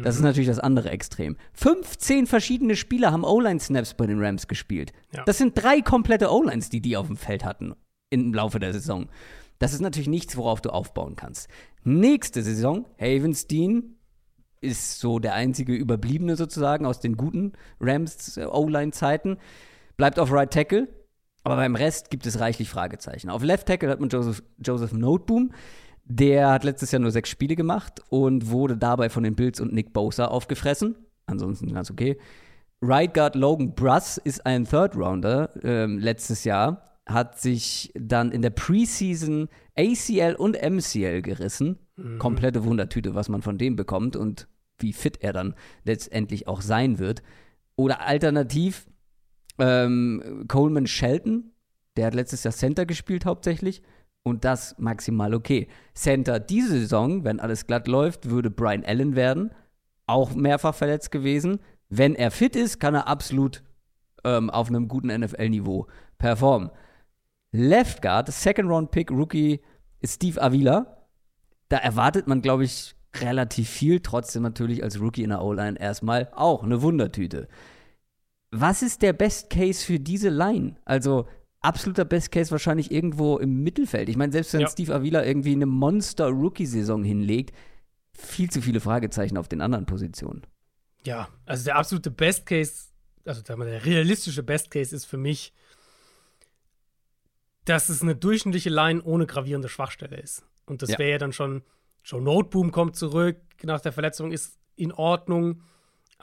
Das 0.03 0.16
ist 0.16 0.22
natürlich 0.22 0.49
das 0.49 0.59
andere 0.59 0.91
Extrem. 0.91 1.36
15 1.55 2.26
verschiedene 2.26 2.76
Spieler 2.76 3.12
haben 3.12 3.24
O-Line-Snaps 3.24 3.95
bei 3.95 4.07
den 4.07 4.22
Rams 4.22 4.47
gespielt. 4.47 4.93
Ja. 5.14 5.24
Das 5.24 5.38
sind 5.38 5.55
drei 5.61 5.80
komplette 5.80 6.30
O-Lines, 6.30 6.68
die 6.68 6.80
die 6.80 6.97
auf 6.97 7.07
dem 7.07 7.16
Feld 7.16 7.45
hatten 7.45 7.74
im 8.11 8.34
Laufe 8.34 8.59
der 8.59 8.72
Saison. 8.72 9.09
Das 9.61 9.74
ist 9.74 9.80
natürlich 9.80 10.08
nichts, 10.08 10.36
worauf 10.36 10.61
du 10.61 10.70
aufbauen 10.70 11.16
kannst. 11.16 11.48
Nächste 11.84 12.42
Saison, 12.42 12.86
Havenstein 12.98 13.94
ist 14.62 15.00
so 15.00 15.18
der 15.18 15.34
einzige 15.34 15.74
Überbliebene 15.74 16.34
sozusagen 16.34 16.86
aus 16.86 16.98
den 16.98 17.16
guten 17.16 17.52
Rams 17.78 18.38
O-Line-Zeiten. 18.38 19.36
Bleibt 19.96 20.18
auf 20.18 20.32
Right 20.32 20.50
Tackle, 20.50 20.88
aber 21.44 21.56
beim 21.56 21.76
Rest 21.76 22.11
gibt 22.11 22.26
es 22.26 22.40
reichlich 22.40 22.70
Fragezeichen. 22.70 23.28
Auf 23.28 23.42
Left 23.42 23.66
Tackle 23.66 23.90
hat 23.90 24.00
man 24.00 24.08
Joseph, 24.08 24.42
Joseph 24.58 24.92
Noteboom. 24.92 25.52
Der 26.04 26.50
hat 26.50 26.64
letztes 26.64 26.90
Jahr 26.90 27.00
nur 27.00 27.11
sechs 27.11 27.28
Spiele 27.28 27.54
gemacht 27.54 28.02
und 28.08 28.50
wurde 28.50 28.76
dabei 28.78 29.11
von 29.11 29.22
den 29.22 29.36
Bills 29.36 29.61
und 29.61 29.74
Nick 29.74 29.92
Bosa 29.92 30.26
aufgefressen. 30.26 30.96
Ansonsten 31.26 31.72
ganz 31.72 31.90
okay. 31.90 32.18
Right 32.82 33.12
Guard 33.12 33.34
Logan 33.34 33.74
Bruss 33.74 34.16
ist 34.16 34.46
ein 34.46 34.64
Third 34.64 34.96
Rounder 34.96 35.50
ähm, 35.62 35.98
letztes 35.98 36.44
Jahr. 36.44 36.89
Hat 37.11 37.40
sich 37.40 37.92
dann 37.94 38.32
in 38.32 38.42
der 38.42 38.50
Preseason 38.50 39.48
ACL 39.76 40.34
und 40.36 40.56
MCL 40.61 41.22
gerissen. 41.22 41.78
Mhm. 41.96 42.18
Komplette 42.18 42.64
Wundertüte, 42.64 43.14
was 43.14 43.28
man 43.28 43.42
von 43.42 43.58
dem 43.58 43.76
bekommt 43.76 44.16
und 44.16 44.48
wie 44.78 44.92
fit 44.92 45.18
er 45.22 45.32
dann 45.32 45.54
letztendlich 45.84 46.48
auch 46.48 46.62
sein 46.62 46.98
wird. 46.98 47.22
Oder 47.76 48.06
alternativ 48.06 48.86
ähm, 49.58 50.44
Coleman 50.48 50.86
Shelton, 50.86 51.52
der 51.96 52.06
hat 52.06 52.14
letztes 52.14 52.44
Jahr 52.44 52.54
Center 52.54 52.86
gespielt 52.86 53.24
hauptsächlich. 53.24 53.82
Und 54.22 54.44
das 54.44 54.76
maximal 54.78 55.34
okay. 55.34 55.68
Center 55.94 56.40
diese 56.40 56.80
Saison, 56.80 57.24
wenn 57.24 57.40
alles 57.40 57.66
glatt 57.66 57.88
läuft, 57.88 58.28
würde 58.28 58.50
Brian 58.50 58.84
Allen 58.84 59.16
werden. 59.16 59.50
Auch 60.06 60.34
mehrfach 60.34 60.74
verletzt 60.74 61.11
gewesen. 61.11 61.61
Wenn 61.88 62.14
er 62.14 62.30
fit 62.30 62.54
ist, 62.54 62.80
kann 62.80 62.94
er 62.94 63.08
absolut 63.08 63.62
ähm, 64.24 64.50
auf 64.50 64.68
einem 64.68 64.88
guten 64.88 65.08
NFL-Niveau 65.08 65.86
performen. 66.18 66.70
Left 67.53 68.03
Guard, 68.03 68.32
Second 68.32 68.68
Round 68.68 68.90
Pick, 68.90 69.11
Rookie 69.11 69.61
ist 70.01 70.16
Steve 70.16 70.40
Avila. 70.40 71.07
Da 71.68 71.78
erwartet 71.78 72.26
man, 72.26 72.42
glaube 72.42 72.64
ich, 72.64 72.94
relativ 73.16 73.68
viel. 73.68 74.01
Trotzdem 74.01 74.42
natürlich 74.42 74.82
als 74.82 75.01
Rookie 75.01 75.22
in 75.22 75.30
der 75.30 75.42
O-Line 75.42 75.78
erstmal 75.78 76.28
auch 76.32 76.62
eine 76.62 76.82
Wundertüte 76.82 77.48
was 78.51 78.82
ist 78.82 79.03
der 79.03 79.12
Best 79.12 79.51
Case 79.51 79.84
für 79.84 79.98
diese 79.98 80.28
Line? 80.28 80.76
Also 80.84 81.28
absoluter 81.61 82.05
Best 82.05 82.32
Case 82.32 82.51
wahrscheinlich 82.51 82.90
irgendwo 82.90 83.38
im 83.38 83.62
Mittelfeld. 83.62 84.09
Ich 84.09 84.16
meine, 84.16 84.32
selbst 84.32 84.53
wenn 84.53 84.62
ja. 84.62 84.68
Steve 84.68 84.94
Avila 84.94 85.24
irgendwie 85.24 85.53
eine 85.53 85.66
Monster-Rookie-Saison 85.66 87.05
hinlegt, 87.05 87.55
viel 88.12 88.51
zu 88.51 88.61
viele 88.61 88.80
Fragezeichen 88.80 89.36
auf 89.36 89.48
den 89.48 89.61
anderen 89.61 89.86
Positionen. 89.86 90.42
Ja, 91.05 91.28
also 91.46 91.64
der 91.64 91.76
absolute 91.76 92.11
Best 92.11 92.44
Case, 92.44 92.88
also 93.24 93.42
der 93.42 93.84
realistische 93.84 94.42
Best 94.42 94.70
Case 94.70 94.94
ist 94.94 95.05
für 95.05 95.16
mich, 95.16 95.55
dass 97.64 97.88
es 97.88 98.02
eine 98.02 98.16
durchschnittliche 98.16 98.70
Line 98.70 99.02
ohne 99.02 99.26
gravierende 99.26 99.68
Schwachstelle 99.68 100.16
ist. 100.16 100.44
Und 100.66 100.82
das 100.82 100.90
ja. 100.90 100.98
wäre 100.98 101.11
ja 101.11 101.18
dann 101.18 101.32
schon, 101.32 101.62
Joe 102.04 102.22
Noteboom 102.22 102.72
kommt 102.72 102.96
zurück 102.96 103.36
nach 103.62 103.80
der 103.80 103.92
Verletzung, 103.92 104.32
ist 104.32 104.58
in 104.76 104.92
Ordnung. 104.92 105.62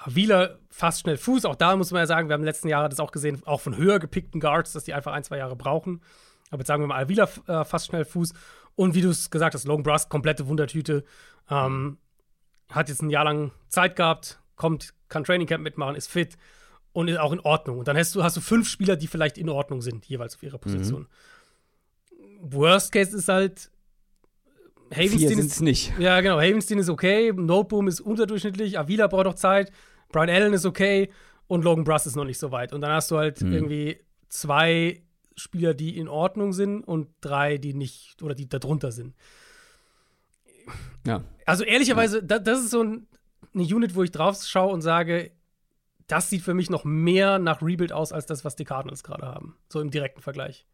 Wieler 0.06 0.60
fast 0.70 1.02
schnell 1.02 1.18
Fuß. 1.18 1.46
Auch 1.46 1.56
da 1.56 1.76
muss 1.76 1.92
man 1.92 2.00
ja 2.00 2.06
sagen, 2.06 2.30
wir 2.30 2.34
haben 2.34 2.42
in 2.42 2.46
den 2.46 2.50
letzten 2.54 2.70
Jahren 2.70 2.90
das 2.90 3.00
auch 3.00 3.12
gesehen, 3.12 3.42
auch 3.46 3.62
von 3.62 3.78
höher 3.78 4.00
gepickten 4.00 4.40
Guards, 4.40 4.74
dass 4.74 4.84
die 4.84 4.94
einfach 4.94 5.14
ein, 5.14 5.24
zwei 5.24 5.38
Jahre 5.38 5.56
brauchen. 5.56 6.02
Aber 6.50 6.60
jetzt 6.60 6.68
sagen 6.68 6.84
wir 6.84 6.88
mal, 6.88 7.10
Wieler 7.10 7.30
äh, 7.48 7.66
fast 7.66 7.88
schnell 7.88 8.06
Fuß. 8.06 8.34
Und 8.76 8.94
wie 8.94 9.02
du 9.02 9.10
es 9.10 9.32
gesagt 9.32 9.56
hast, 9.56 9.66
Logan 9.66 9.84
Bruss, 9.84 10.08
komplette 10.08 10.48
Wundertüte. 10.48 11.04
Ähm, 11.50 11.98
hat 12.70 12.90
jetzt 12.90 13.02
ein 13.02 13.10
Jahr 13.10 13.24
lang 13.24 13.52
Zeit 13.70 13.96
gehabt, 13.96 14.40
kommt, 14.56 14.94
kann 15.10 15.24
Training 15.24 15.48
Camp 15.48 15.64
mitmachen, 15.64 15.96
ist 15.96 16.08
fit 16.08 16.38
und 16.98 17.10
ist 17.10 17.20
auch 17.20 17.32
in 17.32 17.40
Ordnung. 17.42 17.78
Und 17.78 17.88
dann 17.88 17.96
hast 17.96 18.16
du, 18.16 18.24
hast 18.24 18.38
du 18.38 18.42
fünf 18.42 18.68
Spieler, 18.68 18.96
die 18.96 19.06
vielleicht 19.06 19.38
in 19.38 19.50
Ordnung 19.50 19.84
sind, 19.84 20.08
jeweils 20.08 20.34
auf 20.34 20.42
ihrer 20.42 20.58
Position. 20.58 21.06
Mhm. 22.10 22.54
Worst 22.54 22.92
Case 22.92 23.16
ist 23.16 23.28
halt, 23.28 23.70
Havenstein 24.92 25.38
ist 25.38 25.62
nicht. 25.62 25.94
Ja, 26.00 26.20
genau. 26.22 26.38
Havenstein 26.38 26.80
ist 26.80 26.90
okay, 26.90 27.32
Noteboom 27.32 27.88
ist 27.88 28.02
unterdurchschnittlich, 28.02 28.80
Avila 28.80 29.06
braucht 29.06 29.26
noch 29.26 29.36
Zeit, 29.36 29.72
Brian 30.10 30.28
Allen 30.28 30.54
ist 30.54 30.66
okay 30.66 31.12
und 31.46 31.64
Logan 31.64 31.84
Bruss 31.84 32.08
ist 32.08 32.16
noch 32.16 32.26
nicht 32.26 32.40
so 32.40 32.52
weit. 32.52 32.74
Und 32.74 32.82
dann 32.82 32.92
hast 32.92 33.12
du 33.12 33.18
halt 33.18 33.44
mhm. 33.44 33.54
irgendwie 33.54 34.00
zwei 34.30 35.04
Spieler, 35.36 35.76
die 35.76 36.00
in 36.00 36.08
Ordnung 36.08 36.52
sind 36.52 36.82
und 36.82 37.10
drei, 37.22 37.60
die 37.60 37.76
nicht 37.76 38.24
oder 38.24 38.34
die 38.34 38.50
darunter 38.50 38.92
sind. 38.92 39.14
Ja. 41.06 41.24
Also 41.46 41.64
ehrlicherweise, 41.64 42.22
ja. 42.22 42.24
da, 42.24 42.40
das 42.40 42.62
ist 42.62 42.72
so 42.72 42.84
ein, 42.84 43.06
eine 43.54 43.64
Unit, 43.64 43.94
wo 43.94 44.02
ich 44.02 44.10
drauf 44.10 44.42
schaue 44.44 44.74
und 44.74 44.82
sage, 44.82 45.30
das 46.08 46.30
sieht 46.30 46.42
für 46.42 46.54
mich 46.54 46.70
noch 46.70 46.86
mehr 46.86 47.38
nach 47.38 47.62
Rebuild 47.62 47.92
aus 47.92 48.12
als 48.12 48.26
das, 48.26 48.46
was 48.46 48.56
die 48.56 48.66
Cardinals 48.66 49.04
gerade 49.04 49.26
haben. 49.26 49.56
So 49.70 49.82
im 49.82 49.92
direkten 49.92 50.22
Vergleich. 50.22 50.66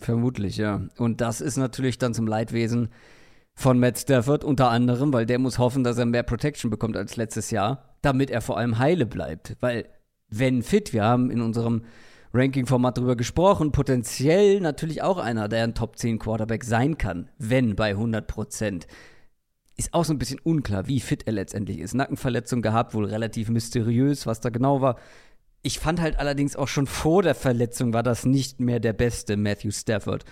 Vermutlich, 0.00 0.56
ja. 0.56 0.82
Und 0.96 1.20
das 1.20 1.40
ist 1.40 1.56
natürlich 1.56 1.98
dann 1.98 2.14
zum 2.14 2.26
Leidwesen 2.26 2.88
von 3.54 3.78
Matt 3.78 3.98
Stafford 3.98 4.42
unter 4.42 4.70
anderem, 4.70 5.12
weil 5.12 5.26
der 5.26 5.38
muss 5.38 5.58
hoffen, 5.58 5.84
dass 5.84 5.98
er 5.98 6.06
mehr 6.06 6.22
Protection 6.22 6.70
bekommt 6.70 6.96
als 6.96 7.16
letztes 7.16 7.50
Jahr, 7.50 7.96
damit 8.00 8.30
er 8.30 8.40
vor 8.40 8.56
allem 8.56 8.78
heile 8.78 9.04
bleibt. 9.04 9.56
Weil, 9.60 9.88
wenn 10.28 10.62
fit, 10.62 10.94
wir 10.94 11.04
haben 11.04 11.30
in 11.30 11.42
unserem 11.42 11.82
Ranking-Format 12.32 12.96
darüber 12.96 13.16
gesprochen, 13.16 13.72
potenziell 13.72 14.60
natürlich 14.60 15.02
auch 15.02 15.18
einer, 15.18 15.48
der 15.48 15.64
ein 15.64 15.74
Top 15.74 15.98
10 15.98 16.18
Quarterback 16.18 16.64
sein 16.64 16.96
kann, 16.96 17.28
wenn 17.38 17.76
bei 17.76 17.90
100 17.90 18.26
Prozent. 18.26 18.86
Ist 19.80 19.94
auch 19.94 20.04
so 20.04 20.12
ein 20.12 20.18
bisschen 20.18 20.40
unklar, 20.40 20.88
wie 20.88 21.00
fit 21.00 21.26
er 21.26 21.32
letztendlich 21.32 21.78
ist. 21.78 21.94
Nackenverletzung 21.94 22.60
gehabt, 22.60 22.92
wohl 22.92 23.06
relativ 23.06 23.48
mysteriös, 23.48 24.26
was 24.26 24.42
da 24.42 24.50
genau 24.50 24.82
war. 24.82 24.96
Ich 25.62 25.78
fand 25.78 26.02
halt 26.02 26.18
allerdings 26.18 26.54
auch 26.54 26.68
schon 26.68 26.86
vor 26.86 27.22
der 27.22 27.34
Verletzung 27.34 27.94
war 27.94 28.02
das 28.02 28.26
nicht 28.26 28.60
mehr 28.60 28.78
der 28.78 28.92
beste 28.92 29.38
Matthew 29.38 29.70
Stafford, 29.70 30.26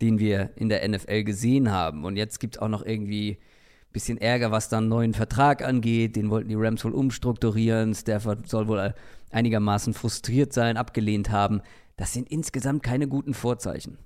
den 0.00 0.20
wir 0.20 0.52
in 0.54 0.68
der 0.68 0.88
NFL 0.88 1.24
gesehen 1.24 1.72
haben. 1.72 2.04
Und 2.04 2.14
jetzt 2.14 2.38
gibt 2.38 2.54
es 2.54 2.62
auch 2.62 2.68
noch 2.68 2.86
irgendwie 2.86 3.38
ein 3.40 3.92
bisschen 3.92 4.18
Ärger, 4.18 4.52
was 4.52 4.68
dann 4.68 4.84
einen 4.84 4.90
neuen 4.90 5.14
Vertrag 5.14 5.64
angeht. 5.64 6.14
Den 6.14 6.30
wollten 6.30 6.50
die 6.50 6.54
Rams 6.54 6.84
wohl 6.84 6.92
umstrukturieren. 6.92 7.96
Stafford 7.96 8.48
soll 8.48 8.68
wohl 8.68 8.94
einigermaßen 9.32 9.94
frustriert 9.94 10.52
sein, 10.52 10.76
abgelehnt 10.76 11.28
haben. 11.28 11.60
Das 11.96 12.12
sind 12.12 12.30
insgesamt 12.30 12.84
keine 12.84 13.08
guten 13.08 13.34
Vorzeichen. 13.34 13.98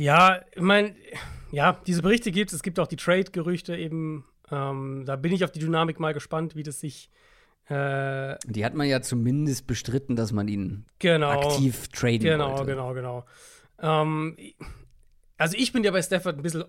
Ja, 0.00 0.40
ich 0.54 0.62
meine, 0.62 0.94
ja, 1.52 1.78
diese 1.86 2.00
Berichte 2.00 2.30
gibt 2.32 2.50
es. 2.50 2.56
Es 2.56 2.62
gibt 2.62 2.80
auch 2.80 2.86
die 2.86 2.96
Trade-Gerüchte 2.96 3.76
eben. 3.76 4.24
Ähm, 4.50 5.04
da 5.04 5.16
bin 5.16 5.30
ich 5.32 5.44
auf 5.44 5.52
die 5.52 5.58
Dynamik 5.58 6.00
mal 6.00 6.14
gespannt, 6.14 6.56
wie 6.56 6.62
das 6.62 6.80
sich 6.80 7.10
Äh, 7.68 8.36
Die 8.46 8.64
hat 8.64 8.74
man 8.74 8.88
ja 8.88 9.00
zumindest 9.02 9.66
bestritten, 9.66 10.16
dass 10.16 10.32
man 10.32 10.48
ihn 10.48 10.86
genau. 10.98 11.30
aktiv 11.30 11.86
traden 11.88 12.20
Genau, 12.20 12.50
wollte. 12.52 12.66
genau, 12.66 12.94
genau. 12.94 13.26
Ähm, 13.78 14.36
also 15.36 15.56
ich 15.56 15.70
bin 15.72 15.84
ja 15.84 15.90
bei 15.92 16.02
Stafford 16.02 16.36
ein 16.36 16.42
bisschen 16.42 16.64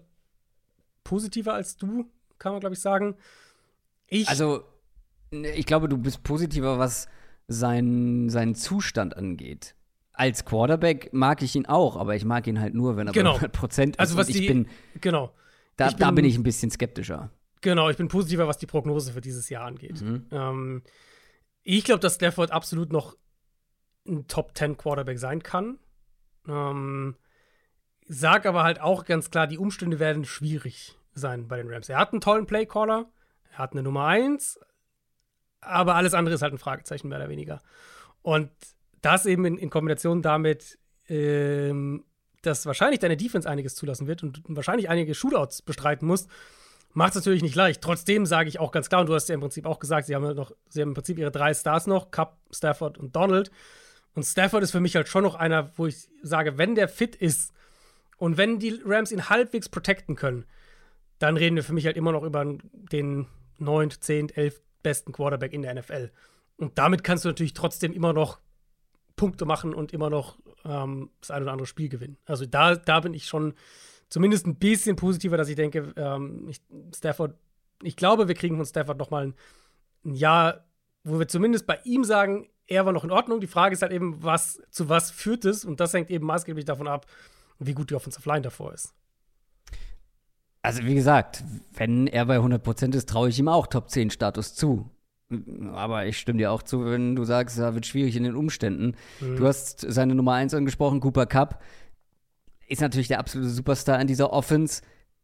positiver 1.04 1.54
als 1.54 1.78
du, 1.78 2.06
kann 2.38 2.52
man 2.52 2.60
glaube 2.60 2.76
ich 2.76 2.82
sagen. 2.82 3.16
Ich, 4.08 4.28
Also, 4.28 4.64
ne, 5.32 5.52
ich 5.56 5.66
glaube, 5.66 5.88
du 5.88 5.98
bist 5.98 6.22
positiver, 6.22 6.78
was 6.78 7.08
seinen, 7.48 8.30
seinen 8.30 8.56
Zustand 8.56 9.16
angeht. 9.18 9.74
Als 10.22 10.46
Quarterback 10.46 11.12
mag 11.14 11.42
ich 11.42 11.56
ihn 11.56 11.66
auch, 11.66 11.96
aber 11.98 12.16
ich 12.16 12.26
mag 12.26 12.46
ihn 12.48 12.60
halt 12.60 12.74
nur, 12.76 12.96
wenn 12.98 13.08
er 13.08 13.14
Genau. 13.14 13.34
bei 13.34 13.48
100% 13.48 13.90
ist. 13.96 14.00
Also 14.00 14.18
was 14.18 14.30
ich 14.30 14.38
die- 14.38 14.48
bin, 14.48 14.68
genau, 15.02 15.34
da, 15.78 15.88
ich 15.88 15.96
da 15.96 16.08
bin- 16.08 16.16
bin 16.16 16.26
ich 16.26 16.38
ein 16.38 16.44
bisschen 16.44 16.70
skeptischer. 16.70 17.32
genau, 17.62 17.90
ich 17.90 17.98
bin 17.98 18.08
positiver, 18.08 18.48
was 18.48 18.58
die 18.58 18.68
Prognose 18.68 19.14
für 19.14 19.22
dieses 19.22 19.50
Jahr 19.50 19.66
angeht. 19.66 20.04
Ähm, 20.32 20.84
ich 21.64 21.84
glaube, 21.84 22.00
dass 22.02 22.16
Stafford 22.16 22.52
absolut 22.52 22.92
noch 22.92 23.16
ein 24.08 24.28
Top 24.28 24.56
10 24.58 24.78
Quarterback 24.78 25.18
sein 25.20 25.42
kann. 25.44 25.80
Ähm, 26.48 27.16
sag 28.08 28.46
aber 28.46 28.64
halt 28.64 28.80
auch 28.82 29.06
ganz 29.06 29.30
klar, 29.32 29.48
die 29.48 29.58
Umstände 29.58 30.00
werden 30.00 30.26
schwierig 30.26 30.98
sein 31.14 31.48
bei 31.48 31.58
den 31.58 31.68
Rams. 31.72 31.90
Er 31.90 31.98
hat 32.00 32.12
einen 32.14 32.22
tollen 32.22 32.46
Playcaller, 32.46 33.10
er 33.52 33.58
hat 33.60 33.74
eine 33.74 33.84
Nummer 33.84 34.06
1, 34.06 34.60
aber 35.62 35.96
alles 35.96 36.14
andere 36.14 36.36
ist 36.36 36.42
halt 36.42 36.54
ein 36.54 36.58
Fragezeichen, 36.60 37.10
mehr 37.10 37.20
oder 37.20 37.30
weniger. 37.30 37.62
Und 38.24 38.50
das 39.02 39.26
eben 39.26 39.46
in, 39.46 39.58
in 39.58 39.70
Kombination 39.70 40.22
damit, 40.22 40.78
ähm, 41.10 42.04
dass 42.42 42.66
wahrscheinlich 42.66 43.00
deine 43.00 43.18
Defense 43.18 43.50
einiges 43.50 43.76
zulassen 43.76 44.08
wird 44.08 44.24
und 44.24 44.42
wahrscheinlich 44.48 44.90
einige 44.90 45.14
Shootouts 45.14 45.62
bestreiten 45.62 46.08
musst, 46.08 46.30
macht 46.94 47.12
es 47.12 47.16
natürlich 47.16 47.44
nicht 47.44 47.56
leicht. 47.56 47.82
Trotzdem 47.82 48.26
sage 48.26 48.50
ich 48.50 48.60
auch 48.60 48.72
ganz 48.72 48.90
klar, 48.90 49.02
und 49.02 49.08
du 49.08 49.14
hast 49.14 49.30
ja 49.30 49.36
im 49.36 49.42
Prinzip 49.42 49.66
auch 49.66 49.80
gesagt, 49.80 50.08
sie 50.08 50.16
haben 50.16 50.26
ja 50.26 50.34
noch, 50.34 50.52
sie 50.70 50.82
haben 50.82 50.90
im 50.90 50.94
Prinzip 50.94 51.18
ihre 51.18 51.32
drei 51.32 51.54
Stars 51.54 51.88
noch, 51.88 52.12
Cup, 52.12 52.40
Stafford 52.52 52.98
und 52.98 53.16
Donald. 53.16 53.52
Und 54.14 54.24
Stafford 54.24 54.64
ist 54.64 54.72
für 54.72 54.82
mich 54.82 54.96
halt 54.96 55.08
schon 55.08 55.24
noch 55.24 55.36
einer, 55.36 55.72
wo 55.78 55.88
ich 55.88 56.10
sage, 56.22 56.58
wenn 56.58 56.76
der 56.76 56.88
fit 56.88 57.16
ist 57.16 57.54
und 58.18 58.38
wenn 58.38 58.60
die 58.60 58.82
Rams 58.86 59.12
ihn 59.12 59.30
halbwegs 59.30 59.70
protecten 59.70 60.16
können, 60.16 60.46
dann 61.20 61.38
reden 61.38 61.56
wir 61.56 61.64
für 61.64 61.74
mich 61.74 61.86
halt 61.86 61.98
immer 61.98 62.12
noch 62.12 62.24
über 62.24 62.44
den 62.72 63.28
9., 63.58 63.92
10., 63.92 64.30
11. 64.30 64.62
besten 64.84 65.12
Quarterback 65.12 65.54
in 65.54 65.62
der 65.62 65.76
NFL. 65.76 66.12
Und 66.58 66.78
damit 66.78 67.04
kannst 67.04 67.26
du 67.26 67.30
natürlich 67.30 67.54
trotzdem 67.54 67.94
immer 67.94 68.12
noch 68.12 68.40
Punkte 69.22 69.46
machen 69.46 69.76
und 69.76 69.94
immer 69.94 70.10
noch 70.10 70.40
ähm, 70.66 71.12
das 71.20 71.30
ein 71.30 71.44
oder 71.44 71.52
andere 71.52 71.68
Spiel 71.68 71.90
gewinnen. 71.90 72.18
Also 72.26 72.48
da, 72.48 72.76
da 72.76 73.02
bin 73.02 73.14
ich 73.14 73.28
schon 73.28 73.54
zumindest 74.10 74.48
ein 74.48 74.56
bisschen 74.56 74.96
positiver, 74.96 75.38
dass 75.38 75.48
ich 75.48 75.56
denke, 75.56 75.94
ähm, 75.96 76.48
ich, 76.50 76.60
Stafford, 76.96 77.36
ich 77.84 77.96
glaube, 77.96 78.28
wir 78.28 78.34
kriegen 78.34 78.56
von 78.56 78.66
Stafford 78.66 78.98
noch 78.98 79.12
mal 79.12 79.28
ein, 79.28 79.36
ein 80.06 80.16
Jahr, 80.16 80.66
wo 81.04 81.20
wir 81.20 81.28
zumindest 81.28 81.68
bei 81.68 81.78
ihm 81.84 82.04
sagen, 82.04 82.50
er 82.66 82.88
war 82.88 82.94
noch 82.94 83.04
in 83.04 83.12
Ordnung. 83.12 83.42
Die 83.42 83.46
Frage 83.48 83.74
ist 83.74 83.84
halt 83.84 83.92
eben, 83.92 84.24
was 84.24 84.60
zu 84.72 84.90
was 84.90 85.12
führt 85.12 85.46
es? 85.46 85.66
Und 85.66 85.80
das 85.80 85.94
hängt 85.94 86.10
eben 86.10 86.26
maßgeblich 86.26 86.66
davon 86.66 86.88
ab, 86.88 87.06
wie 87.60 87.76
gut 87.76 87.92
die 87.92 87.96
Offensive 87.96 88.28
Line 88.28 88.42
davor 88.42 88.74
ist. 88.74 88.92
Also, 90.64 90.84
wie 90.84 90.96
gesagt, 90.96 91.44
wenn 91.76 92.08
er 92.08 92.26
bei 92.26 92.38
100% 92.38 92.96
ist, 92.96 93.08
traue 93.08 93.30
ich 93.30 93.38
ihm 93.38 93.48
auch 93.48 93.68
Top 93.68 93.92
10 93.92 94.10
Status 94.10 94.56
zu. 94.56 94.90
Aber 95.74 96.06
ich 96.06 96.18
stimme 96.18 96.40
dir 96.40 96.52
auch 96.52 96.64
zu, 96.64 96.86
wenn 96.86 97.16
du 97.16 97.24
sagst, 97.24 97.58
er 97.58 97.74
wird 97.74 97.86
schwierig 97.86 98.16
in 98.16 98.24
den 98.24 98.36
Umständen. 98.36 98.96
Du 99.20 99.46
hast 99.48 99.82
seine 99.88 100.16
Nummer 100.16 100.34
1 100.34 100.54
angesprochen, 100.54 101.00
Cooper 101.00 101.26
Cup. 101.26 101.62
Ist 102.68 102.82
natürlich 102.82 103.08
der 103.08 103.20
absolute 103.20 103.50
Superstar 103.50 104.00
in 104.00 104.08
dieser 104.08 104.32
Offense. 104.34 104.82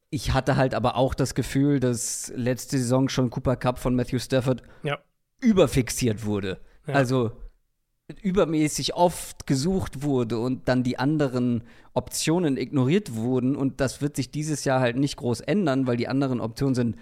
Ich 0.10 0.34
hatte 0.34 0.55
halt 0.55 0.74
aber 0.74 0.95
auch 0.95 1.14
das 1.14 1.36
Gefühl, 1.36 1.80
dass 1.80 2.32
letzte 2.36 2.78
Saison 2.78 3.10
schon 3.10 3.30
Cooper 3.30 3.55
Cup 3.55 3.80
von 3.80 3.95
Matthew 3.95 4.20
Stafford 4.20 4.64
Ja. 4.84 4.97
überfixiert 5.41 6.26
wurde. 6.26 6.60
Ja. 6.88 6.93
Also 6.95 7.32
übermäßig 8.22 8.95
oft 8.95 9.47
gesucht 9.47 10.01
wurde 10.01 10.39
und 10.39 10.70
dann 10.70 10.84
die 10.84 10.97
anderen 10.97 11.64
Optionen 11.93 12.55
ignoriert 12.55 13.16
wurden. 13.16 13.55
Und 13.55 13.82
das 13.82 14.01
wird 14.01 14.16
sich 14.16 14.32
dieses 14.32 14.64
Jahr 14.64 14.80
halt 14.80 14.95
nicht 14.95 15.18
groß 15.18 15.41
ändern, 15.41 15.88
weil 15.88 15.97
die 15.97 16.08
anderen 16.08 16.39
Optionen 16.39 16.74
sind, 16.76 16.95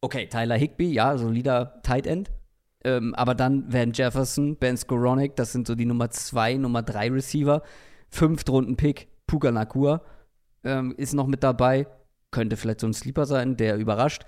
okay, 0.00 0.28
Tyler 0.28 0.56
Higby, 0.56 0.92
ja, 0.92 1.18
solider 1.18 1.80
Tight 1.82 2.06
End. 2.06 2.30
Ähm, 2.84 3.14
aber 3.14 3.34
dann 3.34 3.72
Van 3.72 3.92
Jefferson, 3.92 4.56
Ben 4.56 4.76
Skoronik, 4.76 5.36
das 5.36 5.52
sind 5.52 5.66
so 5.66 5.74
die 5.74 5.84
Nummer 5.84 6.10
2, 6.10 6.54
Nummer 6.54 6.82
3 6.82 7.10
Receiver. 7.10 7.62
Fünftrunden-Pick, 8.10 9.08
Puka 9.26 9.50
Nakua 9.50 10.02
ähm, 10.64 10.94
ist 10.96 11.14
noch 11.14 11.26
mit 11.26 11.42
dabei. 11.42 11.86
Könnte 12.30 12.56
vielleicht 12.56 12.80
so 12.80 12.86
ein 12.86 12.94
Sleeper 12.94 13.26
sein, 13.26 13.56
der 13.56 13.76
überrascht. 13.76 14.24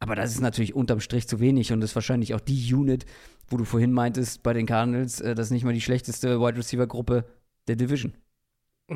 Aber 0.00 0.14
das 0.14 0.30
ist 0.30 0.40
natürlich 0.40 0.74
unterm 0.74 1.00
Strich 1.00 1.26
zu 1.26 1.40
wenig 1.40 1.72
und 1.72 1.82
ist 1.82 1.94
wahrscheinlich 1.94 2.34
auch 2.34 2.40
die 2.40 2.72
Unit, 2.72 3.04
wo 3.48 3.56
du 3.56 3.64
vorhin 3.64 3.92
meintest 3.92 4.42
bei 4.42 4.52
den 4.52 4.66
Cardinals, 4.66 5.20
äh, 5.20 5.34
das 5.34 5.46
ist 5.46 5.52
nicht 5.52 5.64
mal 5.64 5.74
die 5.74 5.80
schlechteste 5.80 6.40
Wide 6.40 6.56
Receiver 6.56 6.86
Gruppe 6.86 7.24
der 7.66 7.76
Division. 7.76 8.14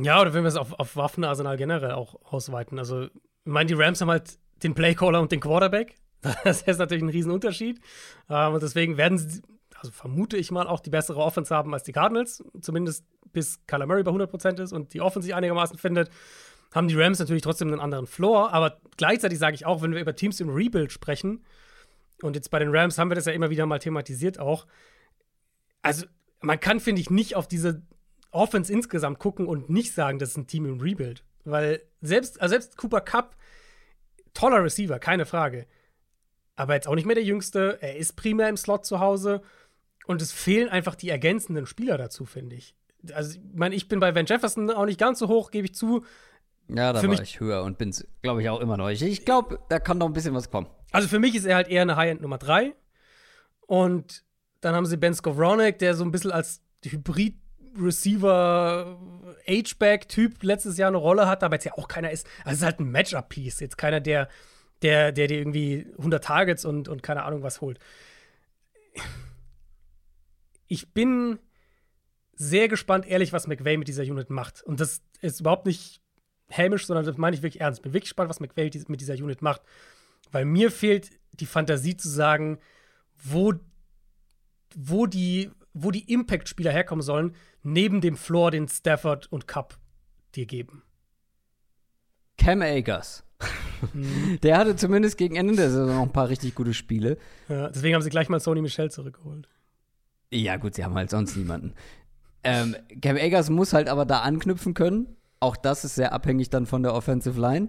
Ja, 0.00 0.20
oder 0.20 0.32
wenn 0.32 0.44
wir 0.44 0.48
es 0.48 0.56
auf, 0.56 0.72
auf 0.78 0.96
Waffenarsenal 0.96 1.56
generell 1.56 1.92
auch 1.92 2.14
ausweiten. 2.22 2.78
Also, 2.78 3.04
ich 3.04 3.10
meine, 3.44 3.66
die 3.66 3.74
Rams 3.74 4.00
haben 4.00 4.10
halt 4.10 4.38
den 4.62 4.74
Playcaller 4.74 5.20
und 5.20 5.32
den 5.32 5.40
Quarterback. 5.40 5.96
Das 6.44 6.62
ist 6.62 6.78
natürlich 6.78 7.02
ein 7.02 7.08
Riesenunterschied. 7.08 7.80
Ähm, 8.30 8.54
und 8.54 8.62
deswegen 8.62 8.96
werden 8.96 9.18
sie, 9.18 9.42
also 9.74 9.90
vermute 9.90 10.36
ich 10.36 10.50
mal, 10.50 10.66
auch 10.66 10.80
die 10.80 10.90
bessere 10.90 11.18
Offense 11.18 11.54
haben 11.54 11.74
als 11.74 11.82
die 11.82 11.92
Cardinals. 11.92 12.44
Zumindest 12.60 13.04
bis 13.32 13.64
Kyler 13.66 13.86
Murray 13.86 14.02
bei 14.02 14.12
100% 14.12 14.62
ist 14.62 14.72
und 14.72 14.94
die 14.94 15.00
Offense 15.00 15.26
sich 15.26 15.34
einigermaßen 15.34 15.78
findet, 15.78 16.10
haben 16.72 16.88
die 16.88 16.94
Rams 16.94 17.18
natürlich 17.18 17.42
trotzdem 17.42 17.68
einen 17.68 17.80
anderen 17.80 18.06
Floor. 18.06 18.52
Aber 18.52 18.80
gleichzeitig 18.96 19.38
sage 19.38 19.54
ich 19.54 19.66
auch, 19.66 19.82
wenn 19.82 19.92
wir 19.92 20.00
über 20.00 20.14
Teams 20.14 20.40
im 20.40 20.50
Rebuild 20.50 20.92
sprechen, 20.92 21.44
und 22.22 22.36
jetzt 22.36 22.50
bei 22.50 22.58
den 22.60 22.74
Rams 22.74 22.98
haben 22.98 23.10
wir 23.10 23.16
das 23.16 23.26
ja 23.26 23.32
immer 23.32 23.50
wieder 23.50 23.66
mal 23.66 23.80
thematisiert 23.80 24.38
auch, 24.38 24.66
also 25.82 26.06
man 26.40 26.60
kann, 26.60 26.80
finde 26.80 27.00
ich, 27.00 27.10
nicht 27.10 27.34
auf 27.34 27.48
diese 27.48 27.82
Offense 28.30 28.72
insgesamt 28.72 29.18
gucken 29.18 29.46
und 29.46 29.68
nicht 29.68 29.92
sagen, 29.92 30.18
das 30.18 30.30
ist 30.30 30.36
ein 30.36 30.46
Team 30.46 30.66
im 30.66 30.80
Rebuild. 30.80 31.24
Weil 31.44 31.82
selbst, 32.00 32.40
also 32.40 32.52
selbst 32.52 32.76
Cooper 32.76 33.00
Cup, 33.00 33.36
toller 34.32 34.62
Receiver, 34.62 34.98
keine 34.98 35.26
Frage. 35.26 35.66
Aber 36.56 36.74
jetzt 36.74 36.88
auch 36.88 36.94
nicht 36.94 37.06
mehr 37.06 37.14
der 37.14 37.24
Jüngste. 37.24 37.78
Er 37.80 37.96
ist 37.96 38.16
primär 38.16 38.48
im 38.48 38.56
Slot 38.56 38.84
zu 38.86 39.00
Hause. 39.00 39.42
Und 40.06 40.20
es 40.20 40.32
fehlen 40.32 40.68
einfach 40.68 40.94
die 40.94 41.08
ergänzenden 41.08 41.66
Spieler 41.66 41.96
dazu, 41.96 42.24
finde 42.24 42.56
ich. 42.56 42.74
Also, 43.14 43.38
ich 43.38 43.40
meine, 43.54 43.74
ich 43.74 43.88
bin 43.88 44.00
bei 44.00 44.14
Van 44.14 44.26
Jefferson 44.26 44.70
auch 44.70 44.84
nicht 44.84 44.98
ganz 44.98 45.18
so 45.18 45.28
hoch, 45.28 45.50
gebe 45.50 45.66
ich 45.66 45.74
zu. 45.74 46.04
Ja, 46.68 46.92
da 46.92 47.00
Für 47.00 47.08
war 47.08 47.18
mich- 47.18 47.22
ich 47.22 47.40
höher 47.40 47.62
und 47.64 47.78
bin 47.78 47.94
glaube 48.22 48.42
ich, 48.42 48.48
auch 48.48 48.60
immer 48.60 48.76
noch. 48.76 48.88
Ich, 48.88 49.02
ich 49.02 49.24
glaube, 49.24 49.58
da 49.68 49.78
kann 49.78 49.98
noch 49.98 50.06
ein 50.06 50.12
bisschen 50.12 50.34
was 50.34 50.50
kommen. 50.50 50.68
Also 50.90 51.08
für 51.08 51.18
mich 51.18 51.34
ist 51.34 51.44
er 51.46 51.56
halt 51.56 51.68
eher 51.68 51.82
eine 51.82 51.96
High-End 51.96 52.20
Nummer 52.20 52.38
3. 52.38 52.74
Und 53.66 54.24
dann 54.60 54.74
haben 54.74 54.86
sie 54.86 54.96
Ben 54.96 55.14
Skowronek, 55.14 55.78
der 55.78 55.94
so 55.94 56.04
ein 56.04 56.10
bisschen 56.12 56.30
als 56.32 56.60
Hybrid-Receiver 56.84 58.98
H-Back-Typ 59.48 60.42
letztes 60.42 60.76
Jahr 60.78 60.88
eine 60.88 60.96
Rolle 60.98 61.26
hat, 61.26 61.42
aber 61.42 61.56
jetzt 61.56 61.64
ja 61.64 61.72
auch 61.74 61.88
keiner 61.88 62.10
ist. 62.10 62.26
Also 62.44 62.50
es 62.54 62.58
ist 62.58 62.64
halt 62.64 62.80
ein 62.80 62.90
Matchup-Piece. 62.90 63.60
Jetzt 63.60 63.78
keiner, 63.78 64.00
der, 64.00 64.28
der, 64.82 65.12
der 65.12 65.26
dir 65.26 65.38
irgendwie 65.38 65.86
100 65.98 66.24
Targets 66.24 66.64
und, 66.64 66.88
und 66.88 67.02
keine 67.02 67.24
Ahnung 67.24 67.42
was 67.42 67.60
holt. 67.60 67.78
Ich 70.66 70.92
bin 70.92 71.38
sehr 72.34 72.68
gespannt, 72.68 73.06
ehrlich, 73.06 73.32
was 73.32 73.46
McVay 73.46 73.76
mit 73.76 73.88
dieser 73.88 74.02
Unit 74.02 74.30
macht. 74.30 74.62
Und 74.62 74.80
das 74.80 75.02
ist 75.20 75.40
überhaupt 75.40 75.66
nicht 75.66 76.00
hämisch, 76.48 76.86
sondern 76.86 77.04
das 77.04 77.16
meine 77.16 77.36
ich 77.36 77.42
wirklich 77.42 77.60
ernst. 77.60 77.82
Bin 77.82 77.92
wirklich 77.92 78.10
gespannt, 78.10 78.30
was 78.30 78.40
McVay 78.40 78.70
mit 78.88 79.00
dieser 79.00 79.14
Unit 79.14 79.42
macht. 79.42 79.62
Weil 80.30 80.44
mir 80.44 80.70
fehlt 80.70 81.10
die 81.32 81.46
Fantasie 81.46 81.96
zu 81.96 82.08
sagen, 82.08 82.58
wo, 83.22 83.54
wo 84.74 85.06
die, 85.06 85.50
wo 85.72 85.90
die 85.90 86.12
Impact-Spieler 86.12 86.72
herkommen 86.72 87.02
sollen, 87.02 87.36
neben 87.62 88.00
dem 88.00 88.16
Floor, 88.16 88.50
den 88.50 88.68
Stafford 88.68 89.30
und 89.30 89.46
Cup 89.46 89.78
dir 90.34 90.46
geben. 90.46 90.82
Cam 92.38 92.62
Akers. 92.62 93.24
Der 94.42 94.58
hatte 94.58 94.76
zumindest 94.76 95.18
gegen 95.18 95.36
Ende 95.36 95.56
der 95.56 95.70
Saison 95.70 95.96
noch 95.96 96.02
ein 96.02 96.12
paar 96.12 96.28
richtig 96.28 96.54
gute 96.54 96.74
Spiele. 96.74 97.18
Ja, 97.48 97.68
deswegen 97.68 97.94
haben 97.94 98.02
sie 98.02 98.10
gleich 98.10 98.28
mal 98.28 98.40
Sony 98.40 98.62
Michel 98.62 98.90
zurückgeholt. 98.90 99.48
Ja, 100.32 100.56
gut, 100.56 100.74
sie 100.74 100.84
haben 100.84 100.94
halt 100.94 101.10
sonst 101.10 101.36
niemanden. 101.36 101.74
Ähm, 102.44 102.74
Cam 103.00 103.16
Akers 103.16 103.50
muss 103.50 103.72
halt 103.72 103.88
aber 103.88 104.04
da 104.04 104.20
anknüpfen 104.20 104.74
können. 104.74 105.16
Auch 105.40 105.56
das 105.56 105.84
ist 105.84 105.94
sehr 105.94 106.12
abhängig 106.12 106.50
dann 106.50 106.66
von 106.66 106.82
der 106.82 106.94
Offensive 106.94 107.40
Line. 107.40 107.68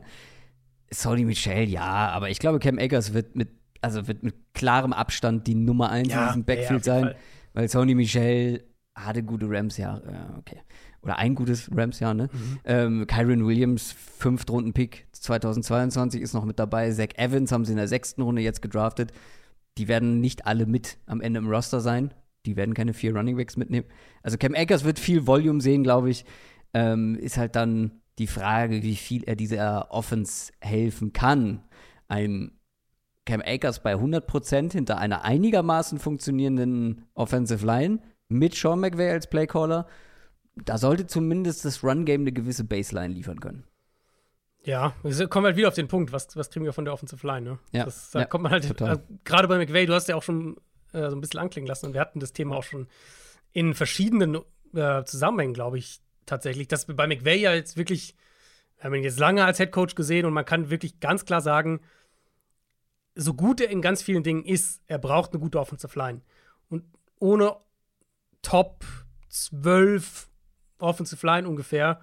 Sony 0.92 1.26
Michel, 1.26 1.70
ja, 1.70 2.10
aber 2.10 2.30
ich 2.30 2.40
glaube, 2.40 2.60
Cam 2.60 2.78
Akers 2.80 3.14
wird 3.14 3.36
mit, 3.36 3.50
also 3.82 4.08
wird 4.08 4.24
mit 4.24 4.36
klarem 4.54 4.94
Abstand 4.94 5.48
die 5.48 5.56
Nummer 5.56 5.90
1 5.90 6.10
Ja, 6.10 6.22
in 6.22 6.28
diesem 6.28 6.42
ja, 6.42 6.46
Backfield 6.46 6.70
jeden 6.72 6.84
sein. 6.84 7.04
Fall. 7.04 7.16
Weil 7.54 7.70
Sony 7.70 7.96
Michel 7.96 8.64
hatte 8.96 9.24
gute 9.24 9.50
Rams-Jahre, 9.50 10.12
ja, 10.12 10.36
okay. 10.38 10.62
Oder 11.04 11.18
ein 11.18 11.36
gutes 11.36 11.70
Rams-Jahr, 11.76 12.14
ne? 12.14 12.30
Mhm. 12.32 12.60
Ähm, 12.64 13.08
Kyron 13.08 13.46
Williams, 13.46 13.92
Fünftrunden-Pick 13.92 15.08
2022 15.12 16.22
ist 16.22 16.34
noch 16.34 16.46
mit 16.46 16.60
dabei. 16.60 16.92
Zach 16.92 17.10
Evans 17.16 17.52
haben 17.52 17.66
sie 17.66 17.74
in 17.74 17.78
der 17.78 17.88
sechsten 17.88 18.22
Runde 18.22 18.42
jetzt 18.42 18.62
gedraftet. 18.62 19.12
Die 19.78 19.88
werden 19.88 20.22
nicht 20.22 20.46
alle 20.46 20.66
mit 20.66 20.98
am 21.06 21.20
Ende 21.22 21.40
im 21.40 21.50
Roster 21.50 21.82
sein. 21.82 22.14
Die 22.46 22.56
werden 22.56 22.74
keine 22.74 22.94
vier 22.94 23.16
Runningbacks 23.16 23.58
mitnehmen. 23.58 23.88
Also 24.22 24.38
Cam 24.38 24.56
Akers 24.56 24.84
wird 24.84 25.00
viel 25.00 25.28
Volume 25.28 25.62
sehen, 25.62 25.84
glaube 25.84 26.10
ich. 26.10 26.26
Ähm, 26.74 27.16
ist 27.16 27.38
halt 27.38 27.56
dann 27.56 28.02
die 28.20 28.28
Frage, 28.28 28.84
wie 28.84 28.96
viel 28.96 29.24
er 29.24 29.36
dieser 29.36 29.92
Offense 29.92 30.52
helfen 30.60 31.14
kann. 31.14 31.64
Ein 32.08 32.52
Cam 33.26 33.42
Akers 33.46 33.82
bei 33.82 33.96
100% 33.96 34.74
hinter 34.74 34.98
einer 34.98 35.24
einigermaßen 35.24 36.00
funktionierenden 36.00 37.06
Offensive 37.14 37.66
Line 37.66 38.00
mit 38.28 38.56
Sean 38.56 38.80
McVay 38.80 39.12
als 39.12 39.30
Playcaller. 39.30 39.88
Da 40.56 40.78
sollte 40.78 41.08
zumindest 41.08 41.66
das 41.66 41.84
Run-Game 41.84 42.22
eine 42.22 42.32
gewisse 42.32 42.64
Baseline 42.64 43.14
liefern 43.14 43.40
können. 43.40 43.64
Ja, 44.66 44.94
wir 45.04 45.28
kommen 45.28 45.46
halt 45.46 45.58
wieder 45.58 45.68
auf 45.68 45.74
den 45.74 45.88
Punkt, 45.88 46.14
was, 46.14 46.36
was 46.38 46.50
kriegen 46.50 46.64
wir 46.64 46.74
von 46.74 46.86
der 46.86 46.94
Offensive 46.94 47.26
Line, 47.28 47.42
ne? 47.42 47.60
Ja, 47.72 47.86
Das, 47.86 48.12
da 48.12 48.20
ja, 48.20 48.26
kommt 48.26 48.44
man 48.44 48.54
halt, 48.54 48.82
äh, 48.82 48.98
gerade 49.26 49.48
bei 49.48 49.58
McVay, 49.58 49.86
du 49.86 49.94
hast 49.94 50.08
ja 50.08 50.16
auch 50.16 50.24
schon 50.24 50.56
äh, 50.94 51.10
so 51.10 51.16
ein 51.16 51.22
bisschen 51.22 51.40
anklingen 51.40 51.68
lassen 51.68 51.88
und 51.88 51.94
wir 51.94 52.00
hatten 52.00 52.22
das 52.22 52.32
Thema 52.32 52.56
auch 52.56 52.64
schon 52.64 52.88
in 53.52 53.74
verschiedenen 53.74 54.40
äh, 54.74 55.04
Zusammenhängen, 55.04 55.54
glaube 55.54 55.78
ich, 55.78 56.00
tatsächlich, 56.26 56.70
dass 56.70 56.88
wir 56.88 56.96
bei 56.96 57.08
McVay 57.08 57.38
ja 57.40 57.54
jetzt 57.54 57.76
wirklich, 57.76 58.16
wir 58.78 58.86
haben 58.86 58.96
ihn 58.96 59.04
jetzt 59.04 59.20
lange 59.20 59.44
als 59.44 59.60
Headcoach 59.60 59.96
gesehen 59.96 60.26
und 60.26 60.34
man 60.34 60.46
kann 60.46 60.70
wirklich 60.70 61.02
ganz 61.02 61.26
klar 61.26 61.42
sagen, 61.42 61.82
so 63.16 63.34
gut 63.34 63.60
er 63.60 63.70
in 63.70 63.82
ganz 63.82 64.02
vielen 64.02 64.24
Dingen 64.24 64.46
ist, 64.46 64.82
er 64.88 64.98
braucht 64.98 65.34
eine 65.34 65.40
gute 65.40 65.60
Offensive 65.60 65.98
Line. 66.00 66.22
Und 66.70 66.84
ohne 67.20 67.58
Top 68.42 68.84
12 69.30 70.30
Offensive 70.84 71.26
Line 71.26 71.48
ungefähr, 71.48 72.02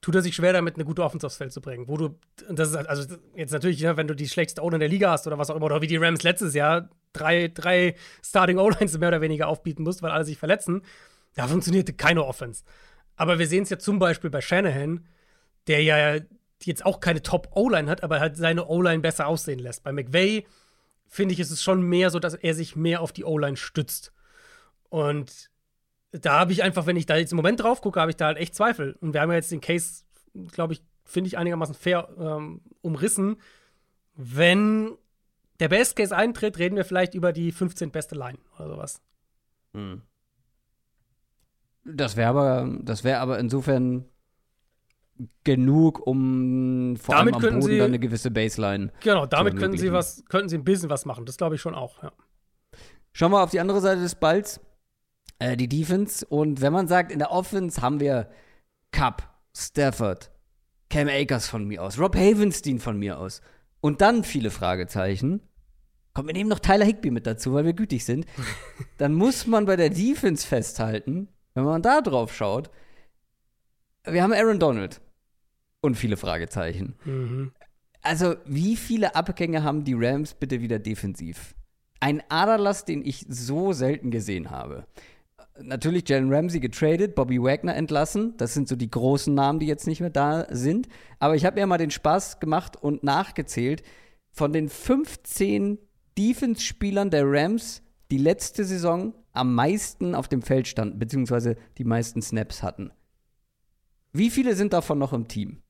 tut 0.00 0.14
er 0.14 0.22
sich 0.22 0.36
schwer 0.36 0.52
damit, 0.52 0.76
eine 0.76 0.84
gute 0.84 1.02
Offense 1.02 1.26
aufs 1.26 1.36
Feld 1.36 1.52
zu 1.52 1.60
bringen. 1.60 1.88
Wo 1.88 1.96
du, 1.96 2.18
das 2.48 2.70
ist 2.70 2.76
also 2.76 3.16
jetzt 3.34 3.52
natürlich, 3.52 3.80
ja, 3.80 3.96
wenn 3.96 4.08
du 4.08 4.14
die 4.14 4.28
schlechteste 4.28 4.62
O-Line 4.62 4.80
der 4.80 4.88
Liga 4.88 5.10
hast 5.10 5.26
oder 5.26 5.38
was 5.38 5.50
auch 5.50 5.56
immer, 5.56 5.66
oder 5.66 5.82
wie 5.82 5.86
die 5.86 5.96
Rams 5.96 6.22
letztes 6.22 6.54
Jahr 6.54 6.88
drei, 7.12 7.48
drei 7.48 7.96
Starting 8.22 8.58
O-Lines 8.58 8.98
mehr 8.98 9.08
oder 9.08 9.20
weniger 9.20 9.48
aufbieten 9.48 9.82
musst, 9.82 10.02
weil 10.02 10.10
alle 10.10 10.24
sich 10.24 10.38
verletzen, 10.38 10.82
da 11.34 11.48
funktionierte 11.48 11.92
keine 11.92 12.24
Offense. 12.24 12.64
Aber 13.16 13.38
wir 13.38 13.46
sehen 13.46 13.62
es 13.62 13.70
ja 13.70 13.78
zum 13.78 13.98
Beispiel 13.98 14.30
bei 14.30 14.40
Shanahan, 14.40 15.06
der 15.66 15.82
ja 15.82 16.20
jetzt 16.62 16.84
auch 16.86 17.00
keine 17.00 17.22
Top-O-Line 17.22 17.90
hat, 17.90 18.02
aber 18.02 18.20
halt 18.20 18.36
seine 18.36 18.66
O-Line 18.66 19.00
besser 19.00 19.26
aussehen 19.26 19.58
lässt. 19.58 19.82
Bei 19.82 19.92
McVay 19.92 20.46
finde 21.08 21.34
ich, 21.34 21.40
ist 21.40 21.50
es 21.50 21.62
schon 21.62 21.82
mehr 21.82 22.10
so, 22.10 22.18
dass 22.18 22.34
er 22.34 22.54
sich 22.54 22.76
mehr 22.76 23.00
auf 23.00 23.12
die 23.12 23.24
O-Line 23.24 23.56
stützt. 23.56 24.12
Und 24.88 25.50
da 26.20 26.40
habe 26.40 26.52
ich 26.52 26.62
einfach, 26.62 26.86
wenn 26.86 26.96
ich 26.96 27.06
da 27.06 27.16
jetzt 27.16 27.32
im 27.32 27.36
Moment 27.36 27.60
drauf 27.60 27.80
gucke, 27.80 28.00
habe 28.00 28.10
ich 28.10 28.16
da 28.16 28.26
halt 28.26 28.38
echt 28.38 28.54
Zweifel. 28.54 28.96
Und 29.00 29.12
wir 29.14 29.20
haben 29.20 29.30
ja 29.30 29.36
jetzt 29.36 29.50
den 29.50 29.60
Case, 29.60 30.04
glaube 30.52 30.72
ich, 30.74 30.82
finde 31.04 31.28
ich 31.28 31.38
einigermaßen 31.38 31.74
fair 31.74 32.08
ähm, 32.18 32.60
umrissen. 32.82 33.36
Wenn 34.14 34.92
der 35.60 35.68
Best 35.68 35.96
Case 35.96 36.14
eintritt, 36.16 36.58
reden 36.58 36.76
wir 36.76 36.84
vielleicht 36.84 37.14
über 37.14 37.32
die 37.32 37.52
15 37.52 37.90
beste 37.90 38.14
Line 38.14 38.38
oder 38.58 38.68
sowas. 38.68 39.00
Das 41.84 42.16
wäre 42.16 42.28
aber, 42.30 42.68
das 42.82 43.04
wäre 43.04 43.20
aber 43.20 43.38
insofern 43.38 44.04
genug, 45.44 46.06
um 46.06 46.96
vor 46.96 47.14
Damit 47.14 47.34
allem 47.36 47.44
am 47.44 47.60
Boden 47.60 47.62
Sie- 47.62 47.78
dann 47.78 47.86
eine 47.86 47.98
gewisse 47.98 48.30
Baseline. 48.30 48.92
Genau, 49.02 49.24
damit 49.26 49.56
könnten 49.56 49.78
sie 49.78 49.92
was, 49.92 50.24
könnten 50.28 50.48
sie 50.48 50.58
ein 50.58 50.64
bisschen 50.64 50.90
was 50.90 51.06
machen. 51.06 51.24
Das 51.24 51.36
glaube 51.36 51.54
ich 51.54 51.60
schon 51.60 51.74
auch, 51.74 52.02
ja. 52.02 52.12
Schauen 53.12 53.32
wir 53.32 53.42
auf 53.42 53.50
die 53.50 53.60
andere 53.60 53.80
Seite 53.80 54.02
des 54.02 54.14
Balls, 54.14 54.60
äh, 55.38 55.56
die 55.56 55.68
Defense. 55.68 56.24
Und 56.26 56.60
wenn 56.60 56.72
man 56.72 56.88
sagt, 56.88 57.12
in 57.12 57.18
der 57.18 57.30
Offense 57.30 57.82
haben 57.82 58.00
wir 58.00 58.30
Cup, 58.92 59.28
Stafford, 59.56 60.30
Cam 60.88 61.08
Akers 61.08 61.48
von 61.48 61.66
mir 61.66 61.82
aus, 61.82 61.98
Rob 61.98 62.16
Havenstein 62.16 62.78
von 62.78 62.98
mir 62.98 63.18
aus 63.18 63.40
und 63.80 64.00
dann 64.00 64.24
viele 64.24 64.50
Fragezeichen. 64.50 65.40
Kommt, 66.14 66.28
wir 66.28 66.34
nehmen 66.34 66.48
noch 66.48 66.60
Tyler 66.60 66.86
Higby 66.86 67.10
mit 67.10 67.26
dazu, 67.26 67.52
weil 67.52 67.64
wir 67.64 67.72
gütig 67.74 68.04
sind. 68.04 68.26
dann 68.98 69.14
muss 69.14 69.46
man 69.46 69.66
bei 69.66 69.76
der 69.76 69.90
Defense 69.90 70.46
festhalten, 70.46 71.28
wenn 71.54 71.64
man 71.64 71.82
da 71.82 72.00
drauf 72.00 72.34
schaut, 72.34 72.70
wir 74.04 74.22
haben 74.22 74.32
Aaron 74.32 74.58
Donald 74.58 75.00
und 75.80 75.96
viele 75.96 76.16
Fragezeichen. 76.16 76.96
Mhm. 77.04 77.52
Also, 78.02 78.36
wie 78.44 78.76
viele 78.76 79.16
Abgänge 79.16 79.64
haben 79.64 79.84
die 79.84 79.94
Rams 79.94 80.34
bitte 80.34 80.60
wieder 80.60 80.78
defensiv? 80.78 81.54
Ein 81.98 82.22
Aderlass, 82.28 82.84
den 82.84 83.04
ich 83.04 83.26
so 83.28 83.72
selten 83.72 84.10
gesehen 84.10 84.50
habe. 84.50 84.86
Natürlich 85.62 86.08
Jalen 86.08 86.32
Ramsey 86.32 86.60
getradet, 86.60 87.14
Bobby 87.14 87.40
Wagner 87.42 87.74
entlassen. 87.74 88.36
Das 88.36 88.54
sind 88.54 88.68
so 88.68 88.76
die 88.76 88.90
großen 88.90 89.34
Namen, 89.34 89.58
die 89.58 89.66
jetzt 89.66 89.86
nicht 89.86 90.00
mehr 90.00 90.10
da 90.10 90.46
sind. 90.50 90.88
Aber 91.18 91.34
ich 91.34 91.44
habe 91.44 91.58
mir 91.60 91.66
mal 91.66 91.78
den 91.78 91.90
Spaß 91.90 92.40
gemacht 92.40 92.76
und 92.76 93.02
nachgezählt. 93.02 93.82
Von 94.32 94.52
den 94.52 94.68
15 94.68 95.78
Defense-Spielern 96.18 97.10
der 97.10 97.24
Rams, 97.26 97.82
die 98.10 98.18
letzte 98.18 98.64
Saison 98.64 99.14
am 99.32 99.54
meisten 99.54 100.14
auf 100.14 100.28
dem 100.28 100.42
Feld 100.42 100.68
standen, 100.68 100.98
beziehungsweise 100.98 101.56
die 101.78 101.84
meisten 101.84 102.22
Snaps 102.22 102.62
hatten. 102.62 102.90
Wie 104.12 104.30
viele 104.30 104.54
sind 104.56 104.72
davon 104.72 104.98
noch 104.98 105.12
im 105.12 105.28
Team? 105.28 105.62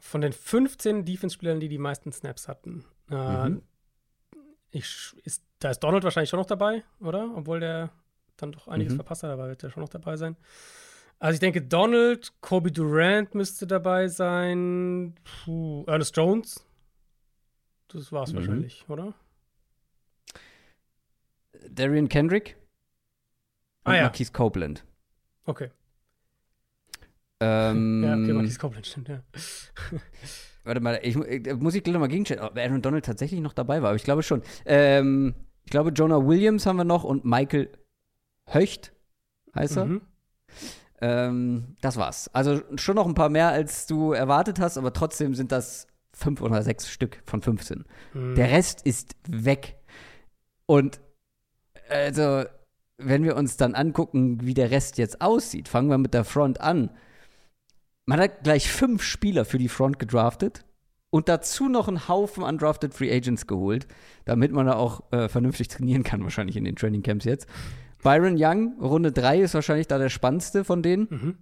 Von 0.00 0.20
den 0.20 0.32
15 0.32 1.04
Defense-Spielern, 1.04 1.60
die 1.60 1.68
die 1.68 1.78
meisten 1.78 2.10
Snaps 2.12 2.48
hatten, 2.48 2.84
äh, 3.10 3.48
Mhm. 3.48 3.62
ich, 4.70 5.14
ist, 5.24 5.44
da 5.58 5.70
ist 5.70 5.80
Donald 5.80 6.02
wahrscheinlich 6.04 6.30
schon 6.30 6.40
noch 6.40 6.46
dabei, 6.46 6.82
oder? 7.00 7.32
Obwohl 7.36 7.60
der 7.60 7.90
dann 8.40 8.52
doch 8.52 8.68
einiges 8.68 8.92
Mhm. 8.92 8.96
verpasst 8.96 9.22
hat, 9.22 9.30
aber 9.30 9.48
wird 9.48 9.62
der 9.62 9.70
schon 9.70 9.82
noch 9.82 9.88
dabei 9.88 10.16
sein. 10.16 10.36
Also 11.18 11.34
ich 11.34 11.40
denke, 11.40 11.60
Donald, 11.62 12.32
Kobe 12.40 12.72
Durant 12.72 13.34
müsste 13.34 13.66
dabei 13.66 14.08
sein, 14.08 15.14
Puh, 15.44 15.84
Ernest 15.86 16.16
Jones. 16.16 16.64
Das 17.88 18.10
war's 18.12 18.32
Mhm. 18.32 18.36
wahrscheinlich, 18.36 18.84
oder? 18.88 19.14
Darian 21.68 22.08
Kendrick 22.08 22.56
und 23.84 23.92
Ah, 23.92 23.96
ja. 23.96 24.02
Marquise 24.04 24.32
Copeland. 24.32 24.84
Okay. 25.44 25.70
Ähm, 27.40 28.02
Ja, 28.04 28.14
okay, 28.14 28.32
Marquis 28.32 28.58
Copeland, 28.58 28.86
stimmt, 28.86 29.08
ja. 29.08 29.22
Warte 30.64 30.80
mal, 30.80 31.00
ich, 31.02 31.16
ich, 31.16 31.54
muss 31.54 31.74
ich 31.74 31.82
gleich 31.82 31.94
nochmal 31.94 32.08
gegenchecken, 32.08 32.44
ob 32.44 32.56
Aaron 32.56 32.82
Donald 32.82 33.04
tatsächlich 33.04 33.40
noch 33.40 33.54
dabei 33.54 33.80
war, 33.82 33.88
aber 33.90 33.96
ich 33.96 34.04
glaube 34.04 34.22
schon. 34.22 34.42
Ähm, 34.66 35.34
ich 35.64 35.70
glaube, 35.70 35.90
Jonah 35.90 36.26
Williams 36.26 36.66
haben 36.66 36.76
wir 36.76 36.84
noch 36.84 37.02
und 37.04 37.24
Michael 37.24 37.70
Höcht 38.52 38.92
heißt 39.54 39.76
er. 39.76 39.86
Mhm. 39.86 40.00
Ähm, 41.00 41.76
das 41.80 41.96
war's. 41.96 42.28
Also 42.34 42.60
schon 42.76 42.96
noch 42.96 43.06
ein 43.06 43.14
paar 43.14 43.30
mehr, 43.30 43.48
als 43.48 43.86
du 43.86 44.12
erwartet 44.12 44.60
hast, 44.60 44.76
aber 44.76 44.92
trotzdem 44.92 45.34
sind 45.34 45.52
das 45.52 45.86
fünf 46.12 46.40
oder 46.42 46.62
sechs 46.62 46.90
Stück 46.90 47.22
von 47.24 47.40
15. 47.40 47.84
Mhm. 48.12 48.34
Der 48.34 48.50
Rest 48.50 48.82
ist 48.82 49.16
weg. 49.26 49.76
Und 50.66 51.00
also, 51.88 52.44
wenn 52.98 53.24
wir 53.24 53.36
uns 53.36 53.56
dann 53.56 53.74
angucken, 53.74 54.38
wie 54.42 54.54
der 54.54 54.70
Rest 54.70 54.98
jetzt 54.98 55.20
aussieht, 55.20 55.68
fangen 55.68 55.88
wir 55.88 55.98
mit 55.98 56.14
der 56.14 56.24
Front 56.24 56.60
an. 56.60 56.90
Man 58.04 58.20
hat 58.20 58.44
gleich 58.44 58.70
fünf 58.70 59.02
Spieler 59.02 59.44
für 59.44 59.58
die 59.58 59.68
Front 59.68 59.98
gedraftet 59.98 60.64
und 61.10 61.28
dazu 61.28 61.68
noch 61.68 61.88
einen 61.88 62.08
Haufen 62.08 62.42
undrafted 62.42 62.94
Free 62.94 63.12
Agents 63.12 63.46
geholt, 63.46 63.86
damit 64.24 64.52
man 64.52 64.66
da 64.66 64.74
auch 64.74 65.12
äh, 65.12 65.28
vernünftig 65.28 65.68
trainieren 65.68 66.02
kann, 66.02 66.22
wahrscheinlich 66.22 66.56
in 66.56 66.64
den 66.64 66.76
Training 66.76 67.02
Camps 67.02 67.24
jetzt. 67.24 67.48
Byron 68.02 68.34
Young, 68.38 68.80
Runde 68.80 69.12
3 69.12 69.40
ist 69.40 69.54
wahrscheinlich 69.54 69.86
da 69.88 69.98
der 69.98 70.08
spannendste 70.08 70.64
von 70.64 70.82
denen. 70.82 71.06
Mhm. 71.10 71.38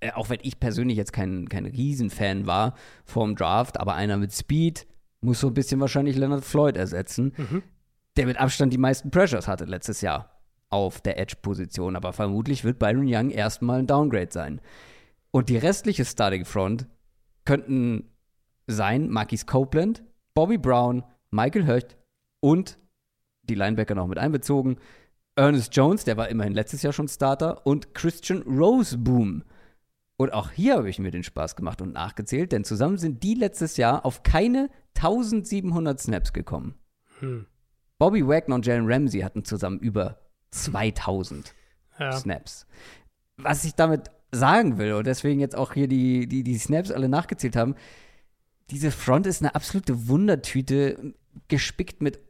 Äh, 0.00 0.12
auch 0.12 0.30
wenn 0.30 0.40
ich 0.42 0.58
persönlich 0.60 0.96
jetzt 0.96 1.12
kein, 1.12 1.48
kein 1.48 1.66
Riesenfan 1.66 2.46
war 2.46 2.74
vom 3.04 3.36
Draft, 3.36 3.78
aber 3.78 3.94
einer 3.94 4.16
mit 4.16 4.32
Speed 4.32 4.86
muss 5.20 5.40
so 5.40 5.48
ein 5.48 5.54
bisschen 5.54 5.80
wahrscheinlich 5.80 6.16
Leonard 6.16 6.44
Floyd 6.44 6.76
ersetzen, 6.76 7.34
Mhm. 7.36 7.62
der 8.16 8.26
mit 8.26 8.38
Abstand 8.38 8.72
die 8.72 8.78
meisten 8.78 9.10
Pressures 9.10 9.46
hatte 9.46 9.66
letztes 9.66 10.00
Jahr 10.00 10.40
auf 10.70 11.00
der 11.00 11.18
Edge-Position. 11.18 11.96
Aber 11.96 12.12
vermutlich 12.12 12.64
wird 12.64 12.78
Byron 12.78 13.06
Young 13.06 13.30
erstmal 13.30 13.80
ein 13.80 13.86
Downgrade 13.86 14.30
sein. 14.32 14.60
Und 15.32 15.48
die 15.48 15.58
restliche 15.58 16.04
Starting 16.04 16.44
Front 16.44 16.86
könnten 17.44 18.08
sein 18.66 19.10
Marquis 19.10 19.46
Copeland, 19.46 20.02
Bobby 20.34 20.58
Brown, 20.58 21.04
Michael 21.30 21.66
Höcht 21.66 21.96
und 22.40 22.78
die 23.42 23.54
Linebacker 23.54 23.94
noch 23.94 24.06
mit 24.06 24.18
einbezogen. 24.18 24.76
Ernest 25.36 25.74
Jones, 25.74 26.04
der 26.04 26.16
war 26.16 26.28
immerhin 26.28 26.52
letztes 26.52 26.82
Jahr 26.82 26.92
schon 26.92 27.08
Starter, 27.08 27.66
und 27.66 27.94
Christian 27.94 28.42
Roseboom. 28.42 29.44
Und 30.16 30.32
auch 30.34 30.50
hier 30.50 30.76
habe 30.76 30.90
ich 30.90 30.98
mir 30.98 31.10
den 31.10 31.22
Spaß 31.22 31.56
gemacht 31.56 31.80
und 31.80 31.92
nachgezählt, 31.92 32.52
denn 32.52 32.64
zusammen 32.64 32.98
sind 32.98 33.22
die 33.22 33.34
letztes 33.34 33.76
Jahr 33.78 34.04
auf 34.04 34.22
keine 34.22 34.68
1700 34.96 35.98
Snaps 35.98 36.32
gekommen. 36.32 36.74
Hm. 37.20 37.46
Bobby 37.98 38.26
Wagner 38.26 38.56
und 38.56 38.66
Jalen 38.66 38.90
Ramsey 38.90 39.20
hatten 39.20 39.44
zusammen 39.44 39.78
über 39.78 40.20
2000 40.50 41.54
Ja. 41.98 42.12
Snaps. 42.12 42.66
Was 43.36 43.64
ich 43.64 43.74
damit 43.74 44.10
sagen 44.32 44.78
will, 44.78 44.92
und 44.94 45.06
deswegen 45.06 45.40
jetzt 45.40 45.56
auch 45.56 45.72
hier 45.72 45.88
die, 45.88 46.26
die, 46.26 46.42
die 46.42 46.58
Snaps 46.58 46.90
alle 46.90 47.08
nachgezählt 47.08 47.56
haben, 47.56 47.74
diese 48.70 48.90
Front 48.90 49.26
ist 49.26 49.42
eine 49.42 49.54
absolute 49.54 50.08
Wundertüte, 50.08 51.14
gespickt 51.48 52.02
mit 52.02 52.20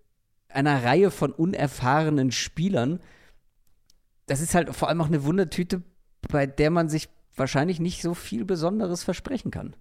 einer 0.55 0.85
Reihe 0.85 1.11
von 1.11 1.33
unerfahrenen 1.33 2.33
Spielern. 2.33 3.01
Das 4.27 4.41
ist 4.41 4.55
halt 4.55 4.75
vor 4.75 4.89
allem 4.89 5.01
auch 5.01 5.07
eine 5.07 5.25
Wundertüte, 5.25 5.83
bei 6.31 6.47
der 6.47 6.71
man 6.71 6.89
sich 6.89 7.09
wahrscheinlich 7.37 7.81
nicht 7.81 8.03
so 8.03 8.15
viel 8.15 8.45
Besonderes 8.45 9.03
versprechen 9.05 9.51
kann. 9.51 9.75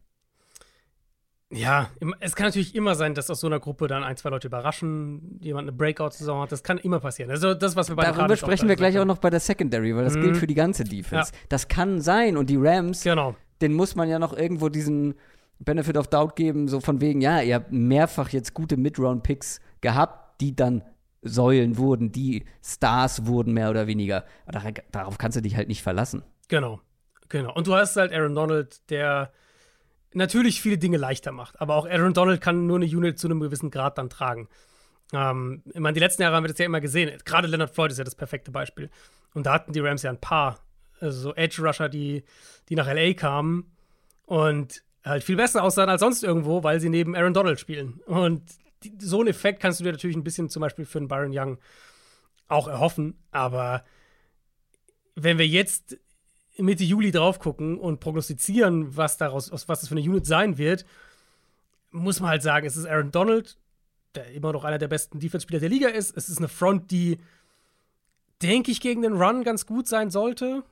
Ja, 1.52 1.90
es 2.20 2.36
kann 2.36 2.46
natürlich 2.46 2.76
immer 2.76 2.94
sein, 2.94 3.16
dass 3.16 3.28
aus 3.32 3.40
so 3.40 3.48
einer 3.48 3.60
Gruppe 3.60 3.88
dann 3.88 4.04
ein, 4.04 4.16
zwei 4.18 4.30
Leute 4.30 4.48
überraschen, 4.48 5.40
jemand 5.42 5.68
eine 5.68 5.76
Breakout-Saison 5.76 6.42
hat. 6.44 6.52
Das 6.52 6.62
kann 6.62 6.78
immer 6.78 7.00
passieren. 7.00 7.32
Also 7.32 7.56
das, 7.56 7.76
was 7.76 7.90
wir 7.90 7.96
bei 7.96 8.04
Darüber 8.04 8.38
sprechen 8.38 8.70
wir 8.70 8.76
gleich 8.76 9.00
auch 9.00 9.06
noch 9.06 9.18
bei 9.18 9.32
der 9.32 9.40
Secondary, 9.40 9.96
weil 9.96 10.04
das 10.04 10.16
Mhm. 10.16 10.22
gilt 10.22 10.38
für 10.38 10.46
die 10.46 10.54
ganze 10.54 10.84
Defense. 10.84 11.32
Das 11.50 11.68
kann 11.68 12.02
sein 12.02 12.38
und 12.38 12.52
die 12.52 12.58
Rams 12.58 13.02
Genau. 13.02 13.36
den 13.62 13.74
muss 13.74 13.96
man 13.96 14.08
ja 14.08 14.20
noch 14.20 14.34
irgendwo 14.38 14.70
diesen 14.70 15.16
Benefit 15.58 15.98
of 15.98 16.08
Doubt 16.08 16.36
geben, 16.36 16.68
so 16.68 16.82
von 16.82 17.02
wegen, 17.02 17.20
ja, 17.20 17.42
ihr 17.42 17.56
habt 17.56 17.72
mehrfach 17.72 18.30
jetzt 18.30 18.54
gute 18.54 18.78
Mid-Round-Picks 18.78 19.60
gehabt, 19.82 20.29
die 20.40 20.56
dann 20.56 20.84
Säulen 21.22 21.78
wurden, 21.78 22.12
die 22.12 22.46
Stars 22.64 23.26
wurden, 23.26 23.54
mehr 23.54 23.70
oder 23.70 23.88
weniger. 23.88 24.26
Aber 24.46 24.62
darauf 24.92 25.18
kannst 25.18 25.38
du 25.38 25.42
dich 25.42 25.56
halt 25.56 25.68
nicht 25.68 25.84
verlassen. 25.84 26.24
Genau, 26.48 26.80
genau. 27.28 27.54
Und 27.54 27.68
du 27.68 27.76
hast 27.76 27.96
halt 27.96 28.14
Aaron 28.14 28.36
Donald, 28.36 28.90
der 28.90 29.32
natürlich 30.14 30.62
viele 30.62 30.78
Dinge 30.78 30.98
leichter 30.98 31.32
macht. 31.32 31.60
Aber 31.62 31.76
auch 31.76 31.86
Aaron 31.86 32.14
Donald 32.14 32.42
kann 32.42 32.68
nur 32.68 32.78
eine 32.78 32.86
Unit 32.86 33.20
zu 33.20 33.28
einem 33.28 33.40
gewissen 33.40 33.72
Grad 33.72 33.98
dann 33.98 34.10
tragen. 34.10 34.48
Ähm, 35.14 35.64
ich 35.66 35.80
meine, 35.80 35.94
die 35.94 36.00
letzten 36.00 36.22
Jahre 36.22 36.36
haben 36.36 36.44
wir 36.44 36.50
das 36.50 36.58
ja 36.58 36.66
immer 36.66 36.82
gesehen. 36.82 37.12
Gerade 37.26 37.48
Leonard 37.48 37.74
Floyd 37.74 37.92
ist 37.92 37.98
ja 37.98 38.04
das 38.04 38.16
perfekte 38.16 38.52
Beispiel. 38.52 38.90
Und 39.34 39.46
da 39.46 39.54
hatten 39.54 39.74
die 39.74 39.80
Rams 39.80 40.04
ja 40.04 40.10
ein 40.10 40.22
paar, 40.22 40.60
also 41.00 41.20
so 41.20 41.36
Edge-Rusher, 41.36 41.90
die, 41.90 42.24
die 42.70 42.76
nach 42.76 42.88
LA 42.88 43.14
kamen 43.14 43.72
und 44.26 44.84
halt 45.04 45.24
viel 45.24 45.36
besser 45.36 45.64
aussahen 45.64 45.90
als 45.90 46.02
sonst 46.02 46.24
irgendwo, 46.24 46.64
weil 46.64 46.80
sie 46.80 46.90
neben 46.90 47.16
Aaron 47.16 47.34
Donald 47.34 47.60
spielen. 47.60 48.02
Und 48.06 48.44
die, 48.84 48.94
so 49.00 49.20
einen 49.20 49.30
Effekt 49.30 49.62
kannst 49.62 49.80
du 49.80 49.84
dir 49.84 49.92
natürlich 49.92 50.16
ein 50.16 50.24
bisschen 50.24 50.50
zum 50.50 50.62
Beispiel 50.62 50.86
für 50.86 51.00
einen 51.00 51.08
Byron 51.08 51.32
Young 51.34 51.58
auch 52.48 52.68
erhoffen. 52.68 53.18
Aber 53.32 53.84
wenn 55.16 55.38
wir 55.38 55.48
jetzt 55.48 55.98
Mitte 56.58 56.84
Juli 56.84 57.12
drauf 57.12 57.40
gucken 57.40 57.78
und 57.78 58.00
prognostizieren, 58.00 58.96
was 58.96 59.18
daraus, 59.18 59.52
was 59.52 59.66
das 59.66 59.88
für 59.88 59.96
eine 59.96 60.08
Unit 60.08 60.26
sein 60.26 60.58
wird, 60.58 60.86
muss 61.92 62.20
man 62.20 62.30
halt 62.30 62.44
sagen, 62.44 62.68
es 62.68 62.78
ist 62.78 62.86
Aaron 62.86 63.12
Donald, 63.12 63.58
der 64.16 64.32
immer 64.32 64.54
noch 64.54 64.64
einer 64.64 64.78
der 64.78 64.88
besten 64.88 65.20
Defense-Spieler 65.20 65.60
der 65.60 65.70
Liga 65.70 65.88
ist. 65.90 66.16
Es 66.16 66.30
ist 66.30 66.38
eine 66.38 66.48
Front, 66.48 66.92
die, 66.92 67.20
denke 68.42 68.72
ich, 68.72 68.82
gegen 68.82 69.02
den 69.02 69.14
Run 69.14 69.44
ganz 69.44 69.66
gut 69.66 69.88
sein 69.88 70.10
sollte. 70.10 70.64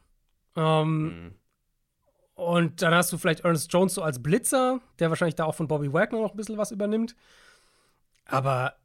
Ähm, 0.56 1.04
mhm. 1.04 1.36
Und 2.36 2.82
dann 2.82 2.94
hast 2.94 3.12
du 3.12 3.18
vielleicht 3.18 3.42
Ernest 3.42 3.72
Jones 3.74 3.96
so 3.96 4.04
als 4.04 4.22
Blitzer, 4.22 4.80
der 5.00 5.10
wahrscheinlich 5.10 5.36
da 5.36 5.46
auch 5.46 5.56
von 5.56 5.68
Bobby 5.68 5.92
Wagner 5.92 6.22
noch 6.22 6.32
ein 6.32 6.38
bisschen 6.38 6.58
was 6.58 6.72
übernimmt. 6.72 7.16
Aber 8.28 8.76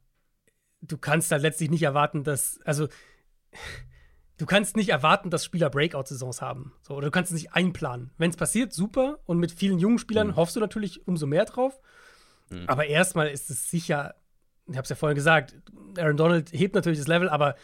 du 0.80 0.98
kannst 0.98 1.30
halt 1.30 1.42
letztlich 1.42 1.70
nicht 1.70 1.82
erwarten, 1.82 2.24
dass, 2.24 2.60
also, 2.64 2.88
du 4.38 4.46
kannst 4.46 4.76
nicht 4.76 4.88
erwarten, 4.88 5.30
dass 5.30 5.44
Spieler 5.44 5.70
Breakout-Saisons 5.70 6.42
haben. 6.42 6.72
So, 6.82 6.94
oder 6.94 7.06
du 7.06 7.10
kannst 7.10 7.30
es 7.30 7.40
nicht 7.40 7.52
einplanen. 7.52 8.10
Wenn 8.18 8.30
es 8.30 8.36
passiert, 8.36 8.72
super. 8.72 9.20
Und 9.24 9.38
mit 9.38 9.52
vielen 9.52 9.78
jungen 9.78 9.98
Spielern 9.98 10.28
mhm. 10.28 10.36
hoffst 10.36 10.56
du 10.56 10.60
natürlich 10.60 11.06
umso 11.06 11.26
mehr 11.26 11.44
drauf. 11.44 11.80
Mhm. 12.50 12.64
Aber 12.66 12.86
erstmal 12.86 13.28
ist 13.28 13.50
es 13.50 13.70
sicher, 13.70 14.14
ich 14.66 14.76
habe 14.76 14.84
es 14.84 14.90
ja 14.90 14.96
vorhin 14.96 15.16
gesagt, 15.16 15.54
Aaron 15.98 16.16
Donald 16.16 16.52
hebt 16.52 16.74
natürlich 16.74 16.98
das 16.98 17.08
Level, 17.08 17.28
aber 17.28 17.56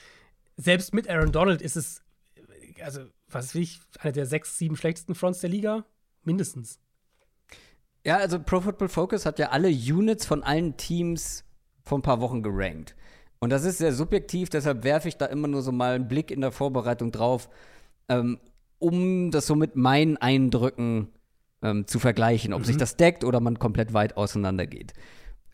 selbst 0.56 0.92
mit 0.94 1.08
Aaron 1.08 1.32
Donald 1.32 1.62
ist 1.62 1.76
es, 1.76 2.02
also, 2.82 3.02
was 3.28 3.46
weiß 3.46 3.54
ich, 3.56 3.80
eine 4.00 4.12
der 4.12 4.26
sechs, 4.26 4.58
sieben 4.58 4.76
schlechtesten 4.76 5.14
Fronts 5.14 5.40
der 5.40 5.50
Liga. 5.50 5.84
Mindestens. 6.24 6.80
Ja, 8.04 8.16
also 8.16 8.40
Pro 8.40 8.60
Football 8.60 8.88
Focus 8.88 9.26
hat 9.26 9.38
ja 9.38 9.50
alle 9.50 9.68
Units 9.68 10.24
von 10.26 10.42
allen 10.42 10.76
Teams 10.76 11.44
vor 11.88 11.98
ein 11.98 12.02
paar 12.02 12.20
Wochen 12.20 12.42
gerankt. 12.42 12.94
Und 13.40 13.50
das 13.50 13.64
ist 13.64 13.78
sehr 13.78 13.92
subjektiv, 13.92 14.50
deshalb 14.50 14.84
werfe 14.84 15.08
ich 15.08 15.16
da 15.16 15.26
immer 15.26 15.48
nur 15.48 15.62
so 15.62 15.72
mal 15.72 15.94
einen 15.94 16.08
Blick 16.08 16.30
in 16.30 16.40
der 16.40 16.52
Vorbereitung 16.52 17.12
drauf, 17.12 17.48
ähm, 18.08 18.38
um 18.78 19.30
das 19.30 19.46
so 19.46 19.54
mit 19.54 19.76
meinen 19.76 20.16
Eindrücken 20.16 21.08
ähm, 21.62 21.86
zu 21.86 21.98
vergleichen, 21.98 22.52
ob 22.52 22.60
mhm. 22.60 22.64
sich 22.64 22.76
das 22.76 22.96
deckt 22.96 23.24
oder 23.24 23.40
man 23.40 23.58
komplett 23.58 23.92
weit 23.92 24.16
auseinander 24.16 24.66
geht. 24.66 24.92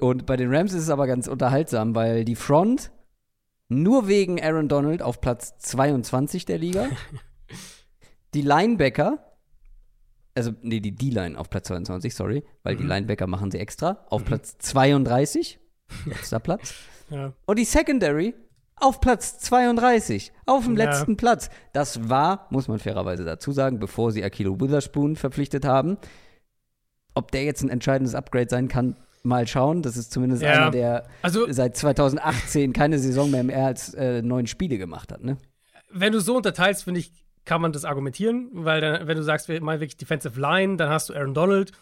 Und 0.01 0.27
bei 0.27 0.36
den 0.36 0.52
Rams 0.55 0.73
ist 0.73 0.82
es 0.82 0.90
aber 0.90 1.06
ganz 1.06 1.28
unterhaltsam, 1.28 1.94
weil 1.94 2.24
die 2.24 2.35
Front 2.35 2.90
nur 3.69 4.09
wegen 4.09 4.43
Aaron 4.43 4.69
Donald 4.69 5.02
auf 5.02 5.20
Platz 5.20 5.56
22 5.59 6.44
der 6.44 6.59
Liga, 6.59 6.89
die 8.35 8.43
Linebacker, 8.43 9.19
also 10.35 10.52
nee, 10.62 10.81
die 10.81 10.94
D-Line 10.94 11.39
auf 11.39 11.48
Platz 11.48 11.69
22, 11.69 12.15
sorry, 12.15 12.44
weil 12.62 12.74
mhm. 12.74 12.78
die 12.78 12.86
Linebacker 12.86 13.27
machen 13.27 13.51
sie 13.51 13.59
extra, 13.59 14.05
auf 14.09 14.23
mhm. 14.23 14.27
Platz 14.27 14.59
32 14.59 15.61
Letzter 16.06 16.40
Platz. 16.40 16.74
Ja. 17.11 17.35
Und 17.44 17.59
die 17.59 17.66
Secondary 17.66 18.32
auf 18.77 18.98
Platz 18.98 19.39
32, 19.40 20.32
auf 20.47 20.65
dem 20.65 20.74
ja. 20.77 20.86
letzten 20.86 21.19
Platz. 21.19 21.51
Das 21.74 22.09
war, 22.09 22.47
muss 22.48 22.66
man 22.66 22.78
fairerweise 22.78 23.24
dazu 23.24 23.52
sagen, 23.52 23.78
bevor 23.78 24.11
sie 24.11 24.24
Akilo 24.24 24.59
Witherspoon 24.59 25.15
verpflichtet 25.15 25.66
haben. 25.66 25.98
Ob 27.15 27.31
der 27.31 27.44
jetzt 27.44 27.62
ein 27.62 27.69
entscheidendes 27.69 28.15
Upgrade 28.15 28.48
sein 28.48 28.69
kann, 28.69 28.97
mal 29.23 29.47
schauen. 29.47 29.82
Das 29.82 29.97
ist 29.97 30.12
zumindest 30.12 30.43
ja. 30.43 30.52
einer, 30.52 30.70
der 30.70 31.06
also, 31.23 31.51
seit 31.51 31.77
2018 31.77 32.73
keine 32.73 32.98
Saison 32.98 33.31
mehr 33.31 33.44
mehr 33.44 33.66
als 33.66 33.94
äh, 33.94 34.23
neun 34.23 34.47
Spiele 34.47 34.78
gemacht 34.78 35.12
hat. 35.12 35.23
Ne? 35.23 35.36
Wenn 35.90 36.12
du 36.12 36.20
so 36.20 36.36
unterteilst, 36.36 36.85
finde 36.85 37.01
ich, 37.01 37.12
kann 37.44 37.61
man 37.61 37.73
das 37.73 37.85
argumentieren, 37.85 38.51
weil 38.52 38.81
dann, 38.81 39.06
wenn 39.06 39.16
du 39.16 39.23
sagst, 39.23 39.48
mal 39.48 39.81
wirklich 39.81 39.97
Defensive 39.97 40.40
Line, 40.40 40.77
dann 40.77 40.89
hast 40.89 41.09
du 41.09 41.15
Aaron 41.15 41.35
Donald, 41.35 41.73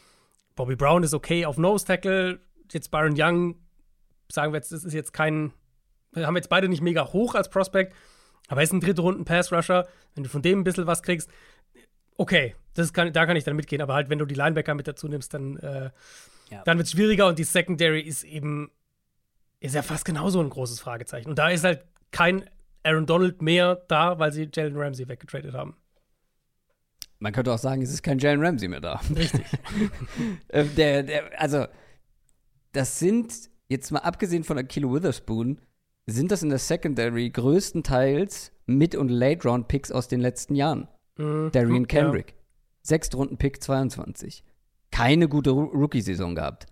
Bobby 0.56 0.76
Brown 0.76 1.02
ist 1.02 1.14
okay 1.14 1.46
auf 1.46 1.56
Nose 1.56 1.84
Tackle, 1.84 2.40
jetzt 2.70 2.90
Byron 2.90 3.14
Young 3.16 3.56
sagen 4.32 4.52
wir 4.52 4.58
jetzt, 4.58 4.72
das 4.72 4.84
ist 4.84 4.94
jetzt 4.94 5.12
kein, 5.12 5.52
wir 6.12 6.26
haben 6.26 6.36
jetzt 6.36 6.48
beide 6.48 6.68
nicht 6.68 6.82
mega 6.82 7.12
hoch 7.12 7.34
als 7.34 7.50
Prospect, 7.50 7.94
aber 8.48 8.60
er 8.60 8.64
ist 8.64 8.72
ein 8.72 8.80
dritte 8.80 9.02
Runden 9.02 9.24
Pass 9.24 9.52
Rusher. 9.52 9.86
Wenn 10.14 10.24
du 10.24 10.30
von 10.30 10.42
dem 10.42 10.60
ein 10.60 10.64
bisschen 10.64 10.86
was 10.86 11.02
kriegst, 11.02 11.30
okay, 12.16 12.54
das 12.74 12.92
kann, 12.92 13.12
da 13.12 13.26
kann 13.26 13.36
ich 13.36 13.44
dann 13.44 13.56
mitgehen. 13.56 13.82
Aber 13.82 13.94
halt, 13.94 14.08
wenn 14.08 14.18
du 14.18 14.26
die 14.26 14.34
Linebacker 14.34 14.74
mit 14.74 14.88
dazu 14.88 15.08
nimmst, 15.08 15.34
dann, 15.34 15.56
äh, 15.58 15.90
ja. 16.50 16.62
dann 16.64 16.78
wird 16.78 16.86
es 16.86 16.92
schwieriger 16.92 17.26
und 17.28 17.38
die 17.38 17.44
Secondary 17.44 18.00
ist 18.00 18.24
eben, 18.24 18.70
ist 19.60 19.74
ja 19.74 19.82
fast 19.82 20.04
genauso 20.04 20.40
ein 20.40 20.50
großes 20.50 20.80
Fragezeichen. 20.80 21.28
Und 21.28 21.38
da 21.38 21.48
ist 21.48 21.64
halt 21.64 21.84
kein 22.10 22.48
Aaron 22.82 23.06
Donald 23.06 23.42
mehr 23.42 23.76
da, 23.88 24.18
weil 24.18 24.32
sie 24.32 24.48
Jalen 24.52 24.76
Ramsey 24.76 25.08
weggetradet 25.08 25.54
haben. 25.54 25.76
Man 27.18 27.32
könnte 27.32 27.52
auch 27.52 27.58
sagen, 27.58 27.82
es 27.82 27.92
ist 27.92 28.02
kein 28.02 28.18
Jalen 28.18 28.44
Ramsey 28.44 28.68
mehr 28.68 28.80
da. 28.80 29.00
Richtig. 29.14 29.44
Äh, 30.48 30.64
der, 30.64 31.02
der, 31.02 31.40
also, 31.40 31.66
das 32.72 32.98
sind 32.98 33.51
jetzt 33.72 33.90
mal 33.90 34.00
abgesehen 34.00 34.44
von 34.44 34.58
Akilo 34.58 34.94
Witherspoon, 34.94 35.58
sind 36.06 36.30
das 36.30 36.42
in 36.42 36.50
der 36.50 36.58
Secondary 36.58 37.30
größtenteils 37.30 38.52
Mid- 38.66 38.96
und 38.96 39.08
Late-Round-Picks 39.08 39.90
aus 39.90 40.08
den 40.08 40.20
letzten 40.20 40.54
Jahren. 40.54 40.88
Mhm. 41.16 41.50
Darian 41.52 41.88
Kendrick. 41.88 42.30
Ja. 42.30 42.36
Sechstrunden-Pick 42.82 43.62
22. 43.62 44.44
Keine 44.90 45.28
gute 45.28 45.50
Rookie-Saison 45.50 46.34
gehabt. 46.34 46.66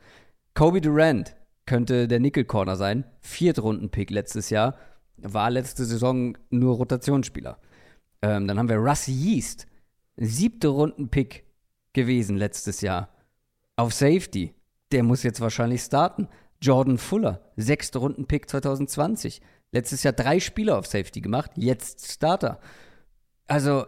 Kobe 0.54 0.80
Durant 0.80 1.36
könnte 1.66 2.08
der 2.08 2.20
Nickel-Corner 2.20 2.76
sein. 2.76 3.04
Viertrunden-Pick 3.20 4.10
letztes 4.10 4.50
Jahr. 4.50 4.76
War 5.16 5.50
letzte 5.50 5.84
Saison 5.84 6.36
nur 6.50 6.76
Rotationsspieler. 6.76 7.58
Ähm, 8.22 8.46
dann 8.48 8.58
haben 8.58 8.68
wir 8.68 8.76
Russ 8.76 9.06
Yeast. 9.06 9.66
Siebte 10.16 10.68
Runden-Pick 10.68 11.44
gewesen 11.92 12.36
letztes 12.36 12.80
Jahr. 12.80 13.08
Auf 13.76 13.94
Safety. 13.94 14.54
Der 14.92 15.04
muss 15.04 15.22
jetzt 15.22 15.40
wahrscheinlich 15.40 15.82
starten. 15.82 16.28
Jordan 16.62 16.98
Fuller, 16.98 17.40
sechste 17.56 17.98
Runden-Pick 17.98 18.50
2020. 18.50 19.40
Letztes 19.72 20.02
Jahr 20.02 20.12
drei 20.12 20.40
Spieler 20.40 20.78
auf 20.78 20.86
Safety 20.86 21.20
gemacht, 21.20 21.52
jetzt 21.56 22.12
Starter. 22.12 22.60
Also, 23.46 23.86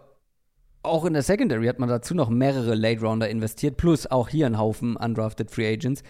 auch 0.83 1.05
in 1.05 1.13
der 1.13 1.23
Secondary 1.23 1.67
hat 1.67 1.79
man 1.79 1.89
dazu 1.89 2.15
noch 2.15 2.31
mehrere 2.31 2.75
Late-Rounder 2.75 3.29
investiert, 3.29 3.77
plus 3.77 4.07
auch 4.07 4.29
hier 4.29 4.47
ein 4.47 4.59
Haufen 4.59 4.97
undrafted 4.97 5.51
Free 5.51 5.73
Agents. 5.73 6.03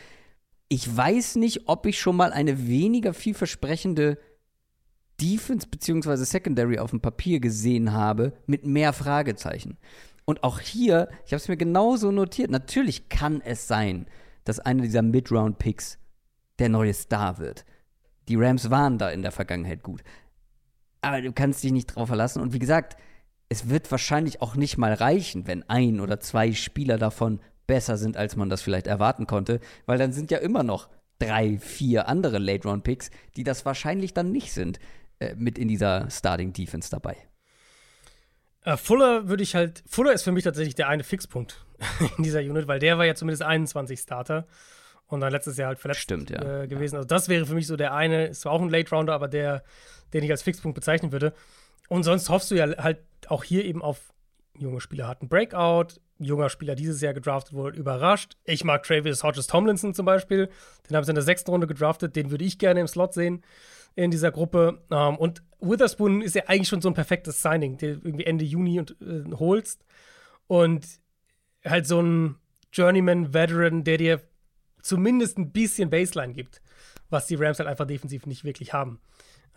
Ich 0.68 0.94
weiß 0.94 1.36
nicht, 1.36 1.68
ob 1.68 1.84
ich 1.86 2.00
schon 2.00 2.16
mal 2.16 2.32
eine 2.32 2.66
weniger 2.66 3.12
vielversprechende 3.12 4.18
Defense 5.20 5.66
bzw. 5.66 6.16
Secondary 6.24 6.78
auf 6.78 6.90
dem 6.90 7.00
Papier 7.00 7.40
gesehen 7.40 7.92
habe 7.92 8.32
mit 8.46 8.64
mehr 8.64 8.92
Fragezeichen. 8.92 9.78
Und 10.24 10.44
auch 10.44 10.60
hier, 10.60 11.08
ich 11.26 11.32
habe 11.32 11.40
es 11.40 11.48
mir 11.48 11.56
genauso 11.56 12.12
notiert, 12.12 12.50
natürlich 12.50 13.08
kann 13.08 13.40
es 13.40 13.66
sein, 13.66 14.06
dass 14.44 14.60
einer 14.60 14.82
dieser 14.82 15.02
Mid-Round-Picks 15.02 15.98
der 16.58 16.68
neue 16.68 16.94
Star 16.94 17.38
wird. 17.38 17.64
Die 18.28 18.36
Rams 18.36 18.70
waren 18.70 18.98
da 18.98 19.10
in 19.10 19.22
der 19.22 19.32
Vergangenheit 19.32 19.82
gut. 19.82 20.02
Aber 21.00 21.20
du 21.20 21.32
kannst 21.32 21.62
dich 21.64 21.72
nicht 21.72 21.86
drauf 21.86 22.08
verlassen. 22.08 22.40
Und 22.40 22.52
wie 22.52 22.58
gesagt, 22.58 22.96
es 23.48 23.68
wird 23.68 23.90
wahrscheinlich 23.90 24.40
auch 24.40 24.54
nicht 24.54 24.78
mal 24.78 24.94
reichen, 24.94 25.46
wenn 25.46 25.68
ein 25.68 26.00
oder 26.00 26.20
zwei 26.20 26.52
Spieler 26.52 26.96
davon 26.96 27.40
besser 27.66 27.96
sind, 27.96 28.16
als 28.16 28.36
man 28.36 28.48
das 28.48 28.62
vielleicht 28.62 28.86
erwarten 28.86 29.26
konnte, 29.26 29.60
weil 29.86 29.98
dann 29.98 30.12
sind 30.12 30.30
ja 30.30 30.38
immer 30.38 30.62
noch 30.62 30.88
drei, 31.18 31.58
vier 31.58 32.08
andere 32.08 32.38
Late-Round-Picks, 32.38 33.10
die 33.36 33.44
das 33.44 33.64
wahrscheinlich 33.64 34.14
dann 34.14 34.32
nicht 34.32 34.52
sind, 34.52 34.78
äh, 35.20 35.34
mit 35.36 35.58
in 35.58 35.68
dieser 35.68 36.10
Starting-Defense 36.10 36.90
dabei. 36.90 37.16
Uh, 38.64 38.76
Fuller 38.76 39.28
würde 39.28 39.42
ich 39.42 39.54
halt, 39.54 39.82
Fuller 39.86 40.12
ist 40.12 40.22
für 40.22 40.32
mich 40.32 40.44
tatsächlich 40.44 40.74
der 40.74 40.88
eine 40.88 41.04
Fixpunkt 41.04 41.66
in 42.16 42.24
dieser 42.24 42.40
Unit, 42.40 42.68
weil 42.68 42.78
der 42.78 42.98
war 42.98 43.06
ja 43.06 43.14
zumindest 43.14 43.42
21 43.42 44.00
Starter 44.00 44.46
und 45.06 45.20
dann 45.20 45.32
letztes 45.32 45.56
Jahr 45.56 45.68
halt 45.68 45.78
verletzt 45.78 46.00
Stimmt, 46.00 46.30
ja. 46.30 46.62
äh, 46.62 46.68
gewesen. 46.68 46.96
Also 46.96 47.06
das 47.06 47.28
wäre 47.28 47.46
für 47.46 47.54
mich 47.54 47.66
so 47.66 47.76
der 47.76 47.94
eine, 47.94 48.26
ist 48.28 48.42
zwar 48.42 48.52
auch 48.52 48.62
ein 48.62 48.70
Late 48.70 48.94
Rounder, 48.94 49.14
aber 49.14 49.28
der, 49.28 49.62
den 50.12 50.24
ich 50.24 50.30
als 50.30 50.42
Fixpunkt 50.42 50.74
bezeichnen 50.74 51.12
würde. 51.12 51.34
Und 51.88 52.04
sonst 52.04 52.28
hoffst 52.28 52.50
du 52.50 52.54
ja 52.54 52.76
halt 52.78 52.98
auch 53.28 53.44
hier 53.44 53.64
eben 53.64 53.82
auf 53.82 54.12
junge 54.58 54.80
Spieler 54.80 55.08
hatten 55.08 55.28
Breakout, 55.28 56.00
junger 56.18 56.48
Spieler 56.48 56.74
dieses 56.74 57.00
Jahr 57.00 57.14
gedraftet 57.14 57.54
wurde, 57.54 57.78
überrascht. 57.78 58.36
Ich 58.44 58.64
mag 58.64 58.82
Travis 58.84 59.22
Hodges 59.22 59.46
Tomlinson 59.46 59.94
zum 59.94 60.06
Beispiel, 60.06 60.48
den 60.88 60.96
haben 60.96 61.04
sie 61.04 61.10
in 61.10 61.16
der 61.16 61.24
sechsten 61.24 61.50
Runde 61.50 61.66
gedraftet, 61.66 62.16
den 62.16 62.30
würde 62.30 62.44
ich 62.44 62.58
gerne 62.58 62.80
im 62.80 62.86
Slot 62.86 63.14
sehen 63.14 63.42
in 63.94 64.10
dieser 64.10 64.30
Gruppe. 64.30 64.82
Um, 64.88 64.96
ähm, 64.96 65.16
und 65.16 65.42
Witherspoon 65.60 66.22
ist 66.22 66.34
ja 66.34 66.44
eigentlich 66.46 66.68
schon 66.68 66.80
so 66.80 66.88
ein 66.88 66.94
perfektes 66.94 67.42
Signing, 67.42 67.76
den 67.76 68.00
irgendwie 68.02 68.24
Ende 68.24 68.44
Juni 68.44 68.78
und, 68.78 68.96
äh, 69.00 69.30
holst. 69.34 69.84
Und 70.46 70.86
halt 71.64 71.86
so 71.86 72.00
ein 72.00 72.36
Journeyman-Veteran, 72.72 73.84
der 73.84 73.98
dir 73.98 74.20
zumindest 74.82 75.38
ein 75.38 75.52
bisschen 75.52 75.90
Baseline 75.90 76.34
gibt, 76.34 76.60
was 77.10 77.26
die 77.26 77.36
Rams 77.36 77.58
halt 77.58 77.68
einfach 77.68 77.86
defensiv 77.86 78.26
nicht 78.26 78.44
wirklich 78.44 78.72
haben. 78.72 79.00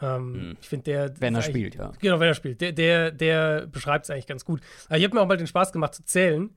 Ähm, 0.01 0.33
hm. 0.33 0.57
Ich 0.61 0.67
finde, 0.67 0.83
der. 0.83 1.21
Wenn 1.21 1.35
er 1.35 1.41
spielt, 1.41 1.75
ja. 1.75 1.91
Genau, 1.99 2.19
wenn 2.19 2.27
er 2.27 2.33
spielt. 2.33 2.61
Der, 2.61 2.71
der, 2.71 3.11
der 3.11 3.67
beschreibt 3.67 4.05
es 4.05 4.09
eigentlich 4.09 4.27
ganz 4.27 4.45
gut. 4.45 4.61
Aber 4.87 4.97
ich 4.97 5.03
habe 5.03 5.15
mir 5.15 5.21
auch 5.21 5.27
mal 5.27 5.37
den 5.37 5.47
Spaß 5.47 5.71
gemacht 5.71 5.95
zu 5.95 6.03
zählen. 6.03 6.53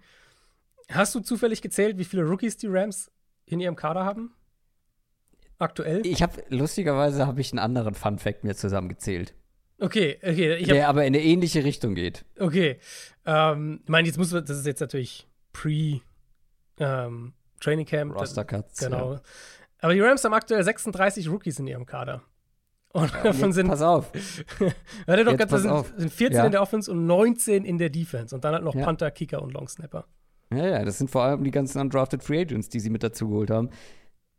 Hast 0.91 1.15
du 1.15 1.21
zufällig 1.21 1.63
gezählt, 1.63 1.99
wie 1.99 2.05
viele 2.05 2.23
Rookies 2.23 2.57
die 2.57 2.67
Rams 2.67 3.11
in 3.47 3.61
ihrem 3.61 3.77
Kader 3.77 4.05
haben? 4.05 4.33
Aktuell? 5.59 6.07
Ich 6.07 6.23
habe, 6.23 6.43
lustigerweise 6.49 7.27
habe 7.27 7.41
ich 7.41 7.53
einen 7.53 7.59
anderen 7.59 7.95
Fun-Fact 7.95 8.45
mir 8.45 8.55
zusammengezählt. 8.55 9.35
Okay, 9.81 10.19
okay. 10.23 10.63
der 10.65 10.89
aber 10.89 11.03
in 11.03 11.15
eine 11.15 11.23
ähnliche 11.23 11.65
Richtung 11.65 11.95
geht. 11.95 12.25
Okay. 12.39 12.79
Ähm, 13.27 13.81
ich 13.85 13.89
meine, 13.89 14.09
jetzt 14.09 14.19
muss 14.19 14.31
das 14.31 14.51
ist 14.51 14.67
jetzt 14.67 14.81
natürlich 14.81 15.29
pre 15.53 16.01
ähm, 16.79 17.33
Training 17.61 17.87
Camp. 17.87 18.15
Roster 18.15 18.45
Cuts. 18.45 18.81
Genau. 18.81 19.15
Ja. 19.15 19.21
Aber 19.81 19.95
die 19.95 20.01
Rams 20.01 20.25
haben 20.25 20.35
aktuell 20.35 20.63
36 20.63 21.29
Rookies 21.29 21.59
in 21.59 21.67
ihrem 21.67 21.87
Kader. 21.87 22.23
Und 22.93 23.13
ja, 23.13 23.23
davon 23.23 23.53
sind. 23.53 23.69
Pass 23.69 23.83
auf. 23.83 24.11
warte 25.07 25.25
doch 25.25 25.37
ganz, 25.37 25.51
sind, 25.51 25.85
sind 25.97 26.13
14 26.13 26.37
ja. 26.37 26.47
in 26.47 26.53
der 26.53 26.63
Offense 26.63 26.91
und 26.91 27.07
19 27.07 27.65
in 27.65 27.79
der 27.79 27.91
Defense. 27.91 28.35
Und 28.35 28.45
dann 28.45 28.55
halt 28.55 28.65
noch 28.65 28.75
ja. 28.75 28.85
Panther, 28.85 29.11
Kicker 29.11 29.43
und 29.43 29.53
Long 29.53 29.69
Snapper. 29.69 30.07
Ja, 30.53 30.67
ja, 30.67 30.85
das 30.85 30.99
sind 30.99 31.11
vor 31.11 31.23
allem 31.23 31.45
die 31.45 31.51
ganzen 31.51 31.81
undrafted 31.81 32.23
Free 32.23 32.41
Agents, 32.41 32.69
die 32.71 32.81
sie 32.81 32.91
mit 32.91 33.03
dazu 33.03 33.29
geholt 33.29 33.51
haben. 33.51 33.71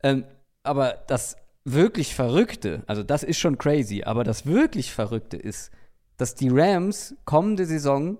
Ähm, 0.01 0.25
aber 0.63 1.03
das 1.07 1.37
wirklich 1.63 2.15
Verrückte, 2.15 2.83
also 2.87 3.03
das 3.03 3.23
ist 3.23 3.37
schon 3.37 3.57
crazy, 3.57 4.03
aber 4.03 4.23
das 4.23 4.45
wirklich 4.45 4.91
Verrückte 4.91 5.37
ist, 5.37 5.71
dass 6.17 6.35
die 6.35 6.49
Rams 6.49 7.15
kommende 7.25 7.65
Saison 7.65 8.17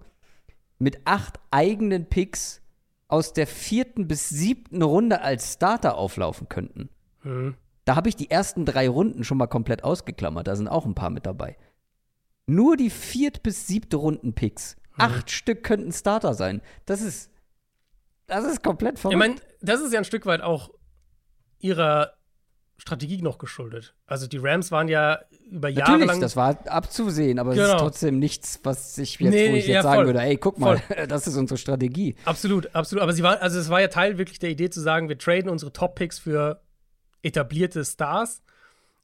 mit 0.77 0.99
acht 1.05 1.39
eigenen 1.51 2.05
Picks 2.05 2.61
aus 3.09 3.33
der 3.33 3.47
vierten 3.47 4.07
bis 4.07 4.29
siebten 4.29 4.81
Runde 4.81 5.21
als 5.21 5.53
Starter 5.53 5.97
auflaufen 5.97 6.47
könnten. 6.47 6.89
Mhm. 7.23 7.55
Da 7.83 7.95
habe 7.95 8.07
ich 8.07 8.15
die 8.15 8.29
ersten 8.29 8.65
drei 8.65 8.87
Runden 8.87 9.23
schon 9.23 9.39
mal 9.39 9.47
komplett 9.47 9.83
ausgeklammert. 9.83 10.47
Da 10.47 10.55
sind 10.55 10.67
auch 10.67 10.85
ein 10.85 10.95
paar 10.95 11.09
mit 11.09 11.25
dabei. 11.25 11.57
Nur 12.45 12.77
die 12.77 12.91
viert 12.91 13.43
bis 13.43 13.67
siebte 13.67 13.97
Runden-Picks. 13.97 14.75
Mhm. 14.75 15.01
Acht 15.01 15.31
Stück 15.31 15.63
könnten 15.63 15.91
Starter 15.91 16.35
sein. 16.35 16.61
Das 16.85 17.01
ist, 17.01 17.31
das 18.27 18.45
ist 18.45 18.63
komplett 18.63 18.99
verrückt. 18.99 19.15
Ich 19.15 19.19
meine, 19.19 19.41
das 19.59 19.81
ist 19.81 19.91
ja 19.91 19.99
ein 19.99 20.05
Stück 20.05 20.27
weit 20.27 20.41
auch 20.41 20.69
ihrer 21.57 22.13
Strategie 22.79 23.21
noch 23.21 23.37
geschuldet. 23.37 23.93
Also 24.07 24.25
die 24.25 24.37
Rams 24.37 24.71
waren 24.71 24.87
ja 24.87 25.19
über 25.51 25.67
Jahre 25.67 25.91
Natürlich, 25.91 26.07
lang. 26.07 26.21
das 26.21 26.35
war 26.35 26.57
abzusehen, 26.67 27.37
aber 27.37 27.51
genau. 27.51 27.61
es 27.61 27.67
ist 27.67 27.73
genau. 27.73 27.83
trotzdem 27.83 28.19
nichts, 28.19 28.59
was 28.63 28.97
ich 28.97 29.19
jetzt, 29.19 29.31
nee, 29.31 29.51
wo 29.51 29.55
ich 29.55 29.67
jetzt 29.67 29.75
ja, 29.75 29.83
sagen 29.83 30.05
würde, 30.05 30.21
ey, 30.21 30.37
guck 30.37 30.59
mal, 30.59 30.77
voll. 30.77 31.07
das 31.07 31.27
ist 31.27 31.35
unsere 31.35 31.57
Strategie. 31.57 32.15
Absolut, 32.23 32.73
absolut. 32.73 33.03
Aber 33.03 33.11
sie 33.13 33.21
waren, 33.21 33.37
also 33.39 33.59
es 33.59 33.69
war 33.69 33.81
ja 33.81 33.89
Teil 33.89 34.17
wirklich 34.17 34.39
der 34.39 34.49
Idee 34.49 34.69
zu 34.69 34.79
sagen, 34.79 35.09
wir 35.09 35.17
traden 35.17 35.49
unsere 35.49 35.73
Top-Picks 35.73 36.19
für 36.19 36.61
etablierte 37.21 37.83
Stars 37.83 38.41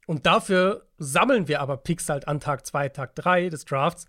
und 0.07 0.25
dafür 0.25 0.87
sammeln 0.97 1.47
wir 1.49 1.59
aber 1.59 1.75
Picks 1.77 2.07
halt 2.07 2.27
an 2.27 2.39
Tag 2.39 2.65
2, 2.65 2.89
Tag 2.89 3.15
3 3.15 3.49
des 3.49 3.65
Drafts, 3.65 4.05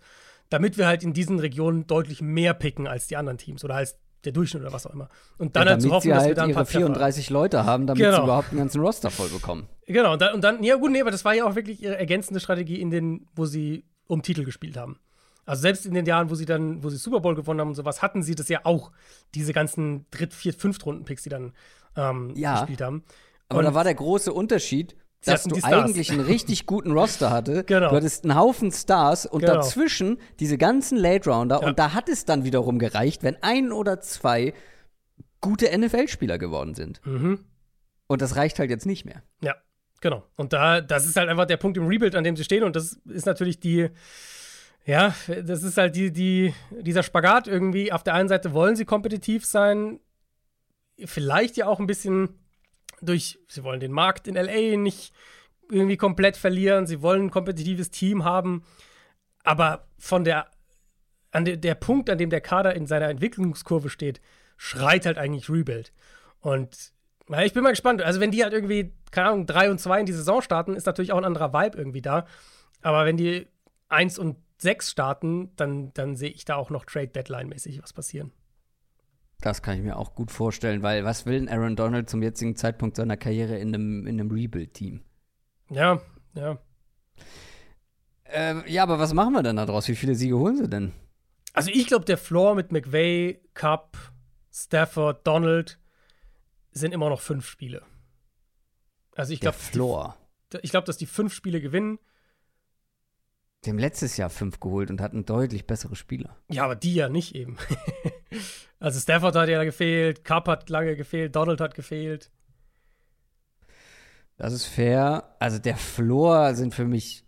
damit 0.49 0.77
wir 0.77 0.87
halt 0.87 1.03
in 1.03 1.11
diesen 1.11 1.39
Regionen 1.39 1.87
deutlich 1.87 2.21
mehr 2.21 2.53
picken 2.53 2.87
als 2.87 3.07
die 3.07 3.17
anderen 3.17 3.37
Teams 3.37 3.65
oder 3.65 3.75
als 3.75 3.97
der 4.27 4.33
Durchschnitt 4.33 4.61
oder 4.63 4.73
was 4.73 4.85
auch 4.85 4.93
immer. 4.93 5.09
Und 5.37 5.55
dann 5.55 5.65
ja, 5.65 5.71
halt 5.71 5.81
zu 5.81 5.91
hoffen, 5.91 6.03
sie 6.03 6.09
dass 6.09 6.19
halt 6.19 6.29
wir 6.31 6.35
dann 6.35 6.49
ihre 6.49 6.65
34 6.65 7.29
Leute 7.29 7.65
haben, 7.65 7.87
damit 7.87 8.03
genau. 8.03 8.17
sie 8.17 8.23
überhaupt 8.23 8.49
einen 8.49 8.59
ganzen 8.59 8.81
Roster 8.81 9.09
voll 9.09 9.29
bekommen. 9.29 9.67
Genau, 9.85 10.13
und 10.13 10.21
dann, 10.21 10.35
und 10.35 10.43
dann, 10.43 10.63
ja 10.63 10.75
gut, 10.75 10.91
nee, 10.91 11.01
aber 11.01 11.11
das 11.11 11.23
war 11.23 11.33
ja 11.33 11.45
auch 11.45 11.55
wirklich 11.55 11.81
ihre 11.81 11.97
ergänzende 11.97 12.39
Strategie 12.39 12.81
in 12.81 12.91
den, 12.91 13.27
wo 13.35 13.45
sie 13.45 13.85
um 14.07 14.21
Titel 14.21 14.43
gespielt 14.43 14.77
haben. 14.77 14.99
Also 15.45 15.61
selbst 15.61 15.85
in 15.85 15.93
den 15.93 16.05
Jahren, 16.05 16.29
wo 16.29 16.35
sie 16.35 16.45
dann, 16.45 16.83
wo 16.83 16.89
sie 16.89 16.97
Super 16.97 17.21
Bowl 17.21 17.33
gewonnen 17.33 17.61
haben 17.61 17.69
und 17.69 17.75
sowas, 17.75 18.01
hatten 18.01 18.21
sie 18.21 18.35
das 18.35 18.49
ja 18.49 18.61
auch, 18.65 18.91
diese 19.33 19.53
ganzen 19.53 20.05
Dritt-, 20.11 20.33
Viert-, 20.33 20.59
Fünft-Runden-Picks, 20.59 21.23
die 21.23 21.29
dann 21.29 21.53
ähm, 21.95 22.33
ja, 22.35 22.59
gespielt 22.59 22.81
haben. 22.81 23.03
Aber 23.47 23.63
da 23.63 23.73
war 23.73 23.85
der 23.85 23.95
große 23.95 24.33
Unterschied, 24.33 24.97
dass 25.25 25.43
du 25.43 25.55
eigentlich 25.63 26.11
einen 26.11 26.21
richtig 26.21 26.65
guten 26.65 26.91
Roster 26.91 27.31
hatte. 27.31 27.63
Genau. 27.63 27.89
Du 27.89 27.95
hattest 27.95 28.23
einen 28.23 28.35
Haufen 28.35 28.71
Stars 28.71 29.25
und 29.25 29.41
genau. 29.41 29.55
dazwischen 29.55 30.19
diese 30.39 30.57
ganzen 30.57 30.97
Late 30.97 31.29
Rounder. 31.29 31.61
Ja. 31.61 31.67
Und 31.67 31.79
da 31.79 31.93
hat 31.93 32.09
es 32.09 32.25
dann 32.25 32.43
wiederum 32.43 32.79
gereicht, 32.79 33.23
wenn 33.23 33.41
ein 33.41 33.71
oder 33.71 33.99
zwei 33.99 34.53
gute 35.41 35.77
NFL-Spieler 35.77 36.37
geworden 36.37 36.75
sind. 36.75 37.01
Mhm. 37.05 37.45
Und 38.07 38.21
das 38.21 38.35
reicht 38.35 38.59
halt 38.59 38.69
jetzt 38.69 38.85
nicht 38.85 39.05
mehr. 39.05 39.21
Ja, 39.41 39.55
genau. 40.01 40.23
Und 40.35 40.53
da, 40.53 40.81
das 40.81 41.05
ist 41.05 41.17
halt 41.17 41.29
einfach 41.29 41.45
der 41.45 41.57
Punkt 41.57 41.77
im 41.77 41.87
Rebuild, 41.87 42.15
an 42.15 42.23
dem 42.23 42.35
sie 42.35 42.43
stehen. 42.43 42.63
Und 42.63 42.75
das 42.75 42.93
ist 43.05 43.25
natürlich 43.25 43.59
die, 43.59 43.89
ja, 44.85 45.13
das 45.43 45.63
ist 45.63 45.77
halt 45.77 45.95
die, 45.95 46.11
die, 46.11 46.53
dieser 46.71 47.03
Spagat 47.03 47.47
irgendwie. 47.47 47.91
Auf 47.91 48.03
der 48.03 48.13
einen 48.13 48.29
Seite 48.29 48.53
wollen 48.53 48.75
sie 48.75 48.85
kompetitiv 48.85 49.45
sein, 49.45 49.99
vielleicht 51.05 51.57
ja 51.57 51.67
auch 51.67 51.79
ein 51.79 51.87
bisschen 51.87 52.39
durch, 53.01 53.39
sie 53.47 53.63
wollen 53.63 53.79
den 53.79 53.91
Markt 53.91 54.27
in 54.27 54.35
LA 54.35 54.77
nicht 54.77 55.13
irgendwie 55.69 55.97
komplett 55.97 56.37
verlieren, 56.37 56.87
sie 56.87 57.01
wollen 57.01 57.23
ein 57.23 57.31
kompetitives 57.31 57.89
Team 57.89 58.23
haben, 58.23 58.63
aber 59.43 59.87
von 59.97 60.23
der, 60.23 60.47
an 61.31 61.45
de, 61.45 61.57
der 61.57 61.75
Punkt, 61.75 62.09
an 62.09 62.17
dem 62.17 62.29
der 62.29 62.41
Kader 62.41 62.75
in 62.75 62.87
seiner 62.87 63.09
Entwicklungskurve 63.09 63.89
steht, 63.89 64.21
schreit 64.57 65.05
halt 65.05 65.17
eigentlich 65.17 65.49
Rebuild. 65.49 65.93
Und 66.39 66.93
na, 67.27 67.43
ich 67.43 67.53
bin 67.53 67.63
mal 67.63 67.71
gespannt. 67.71 68.01
Also, 68.01 68.19
wenn 68.19 68.31
die 68.31 68.43
halt 68.43 68.53
irgendwie, 68.53 68.93
keine 69.11 69.29
Ahnung, 69.29 69.45
3 69.45 69.71
und 69.71 69.79
2 69.79 69.99
in 69.99 70.05
die 70.05 70.13
Saison 70.13 70.41
starten, 70.41 70.75
ist 70.75 70.85
natürlich 70.85 71.11
auch 71.11 71.17
ein 71.17 71.25
anderer 71.25 71.53
Vibe 71.53 71.77
irgendwie 71.77 72.01
da. 72.01 72.25
Aber 72.81 73.05
wenn 73.05 73.17
die 73.17 73.47
1 73.89 74.17
und 74.17 74.37
6 74.59 74.91
starten, 74.91 75.55
dann, 75.55 75.93
dann 75.93 76.15
sehe 76.15 76.29
ich 76.29 76.45
da 76.45 76.55
auch 76.55 76.69
noch 76.69 76.85
Trade-Deadline-mäßig 76.85 77.83
was 77.83 77.93
passieren. 77.93 78.31
Das 79.41 79.61
kann 79.61 79.77
ich 79.77 79.83
mir 79.83 79.97
auch 79.97 80.15
gut 80.15 80.31
vorstellen, 80.31 80.81
weil 80.81 81.05
was 81.05 81.25
will 81.25 81.37
ein 81.37 81.49
Aaron 81.49 81.75
Donald 81.75 82.09
zum 82.09 82.23
jetzigen 82.23 82.55
Zeitpunkt 82.55 82.95
seiner 82.95 83.17
Karriere 83.17 83.57
in 83.57 83.73
einem, 83.73 84.07
in 84.07 84.19
einem 84.19 84.31
Rebuild-Team? 84.31 85.01
Ja, 85.69 86.01
ja. 86.33 86.57
Äh, 88.25 88.71
ja, 88.71 88.83
aber 88.83 88.99
was 88.99 89.13
machen 89.13 89.33
wir 89.33 89.43
denn 89.43 89.55
daraus? 89.57 89.87
Wie 89.87 89.95
viele 89.95 90.15
Siege 90.15 90.37
holen 90.37 90.57
sie 90.57 90.69
denn? 90.69 90.93
Also 91.53 91.71
ich 91.71 91.87
glaube, 91.87 92.05
der 92.05 92.17
Floor 92.17 92.55
mit 92.55 92.71
McVay, 92.71 93.41
Cup, 93.53 93.97
Stafford, 94.51 95.25
Donald 95.25 95.79
sind 96.71 96.93
immer 96.93 97.09
noch 97.09 97.21
fünf 97.21 97.47
Spiele. 97.47 97.83
Also 99.15 99.33
ich 99.33 99.39
glaube, 99.39 99.57
ich 100.61 100.71
glaube, 100.71 100.85
dass 100.85 100.97
die 100.97 101.05
fünf 101.05 101.33
Spiele 101.33 101.61
gewinnen. 101.61 101.99
Die 103.65 103.69
haben 103.69 103.79
letztes 103.79 104.17
Jahr 104.17 104.29
fünf 104.29 104.59
geholt 104.59 104.89
und 104.89 105.01
hatten 105.01 105.25
deutlich 105.25 105.65
bessere 105.65 105.95
Spieler. 105.95 106.37
Ja, 106.49 106.63
aber 106.63 106.75
die 106.75 106.93
ja 106.93 107.09
nicht 107.09 107.35
eben. 107.35 107.57
also 108.79 108.99
Stafford 108.99 109.35
hat 109.35 109.49
ja 109.49 109.63
gefehlt, 109.63 110.23
Cup 110.23 110.47
hat 110.47 110.69
lange 110.69 110.95
gefehlt, 110.95 111.35
Donald 111.35 111.59
hat 111.59 111.75
gefehlt. 111.75 112.31
Das 114.37 114.53
ist 114.53 114.65
fair. 114.65 115.35
Also 115.39 115.57
der 115.57 115.75
Floor 115.75 116.53
sind 116.53 116.73
für 116.73 116.85
mich 116.85 117.25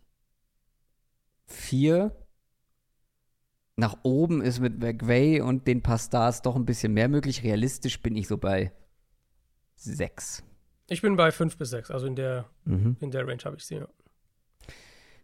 vier. 1.48 2.16
Nach 3.76 3.98
oben 4.04 4.42
ist 4.42 4.60
mit 4.60 4.80
McVay 4.80 5.42
und 5.42 5.68
den 5.68 5.82
paar 5.82 5.98
Stars 5.98 6.42
doch 6.42 6.56
ein 6.56 6.66
bisschen 6.66 6.94
mehr 6.94 7.08
möglich. 7.08 7.44
Realistisch 7.44 8.02
bin 8.02 8.16
ich 8.16 8.28
so 8.28 8.38
bei 8.38 8.72
sechs. 9.76 10.44
Ich 10.88 11.02
bin 11.02 11.16
bei 11.16 11.32
fünf 11.32 11.58
bis 11.58 11.70
sechs. 11.70 11.90
Also 11.90 12.06
in 12.06 12.16
der, 12.16 12.50
mhm. 12.66 12.98
in 13.00 13.10
der 13.10 13.28
Range 13.28 13.42
habe 13.44 13.56
ich 13.56 13.64
sie. 13.64 13.76
Ja. 13.76 13.88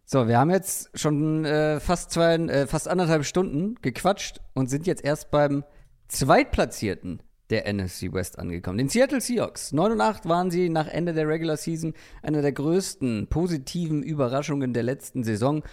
So, 0.08 0.28
wir 0.28 0.38
haben 0.38 0.50
jetzt 0.50 0.88
schon 0.96 1.44
äh, 1.44 1.80
fast, 1.80 2.12
zwei, 2.12 2.36
äh, 2.36 2.68
fast 2.68 2.86
anderthalb 2.86 3.24
Stunden 3.24 3.74
gequatscht 3.82 4.40
und 4.54 4.70
sind 4.70 4.86
jetzt 4.86 5.04
erst 5.04 5.32
beim 5.32 5.64
Zweitplatzierten 6.06 7.24
der 7.50 7.72
NFC 7.72 8.12
West 8.12 8.38
angekommen. 8.38 8.78
Den 8.78 8.88
Seattle 8.88 9.20
Seahawks. 9.20 9.72
9 9.72 9.90
und 9.90 10.00
8 10.00 10.28
waren 10.28 10.52
sie 10.52 10.68
nach 10.68 10.86
Ende 10.86 11.12
der 11.12 11.26
Regular 11.26 11.56
Season 11.56 11.92
eine 12.22 12.40
der 12.40 12.52
größten 12.52 13.26
positiven 13.26 14.04
Überraschungen 14.04 14.72
der 14.72 14.84
letzten 14.84 15.24
Saison. 15.24 15.64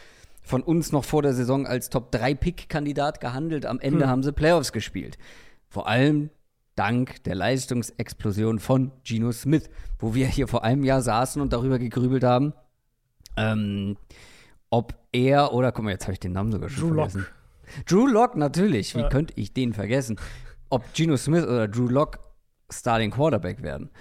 Von 0.42 0.64
uns 0.64 0.92
noch 0.92 1.06
vor 1.06 1.22
der 1.22 1.36
Saison 1.36 1.68
als 1.68 1.92
Top-3-Pick-Kandidat 1.92 3.22
gehandelt. 3.22 3.68
Am 3.68 3.80
Ende 3.80 4.06
hm. 4.06 4.10
haben 4.10 4.24
sie 4.24 4.34
Playoffs 4.34 4.72
gespielt. 4.72 5.20
Vor 5.68 5.88
allem 5.88 6.32
dank 6.74 7.24
der 7.26 7.36
Leistungsexplosion 7.36 8.58
von 8.58 8.94
Geno 9.04 9.32
Smith, 9.32 9.70
wo 10.00 10.16
wir 10.16 10.26
hier 10.26 10.48
vor 10.48 10.64
einem 10.64 10.84
Jahr 10.84 11.04
saßen 11.04 11.40
und 11.40 11.54
darüber 11.54 11.78
gegrübelt 11.78 12.24
haben, 12.24 12.54
ähm, 13.38 13.98
ob 14.70 14.96
er 15.12 15.54
oder, 15.54 15.72
guck 15.72 15.86
mal, 15.86 15.92
jetzt 15.92 16.04
habe 16.04 16.14
ich 16.14 16.20
den 16.20 16.32
Namen 16.32 16.52
sogar 16.52 16.70
schon 16.70 16.90
Drew 16.90 16.96
vergessen. 16.96 17.20
Lock. 17.20 17.86
Drew 17.86 18.08
Lock, 18.08 18.36
natürlich. 18.36 18.96
Wie 18.96 19.02
ja. 19.02 19.10
könnte 19.10 19.34
ich 19.36 19.54
den 19.54 19.74
vergessen? 19.74 20.20
Ob 20.70 20.94
Geno 20.94 21.18
Smith 21.18 21.44
oder 21.44 21.68
Drew 21.68 21.88
Lock 21.88 22.20
Starting 22.72 23.12
Quarterback 23.12 23.62
werden. 23.62 23.92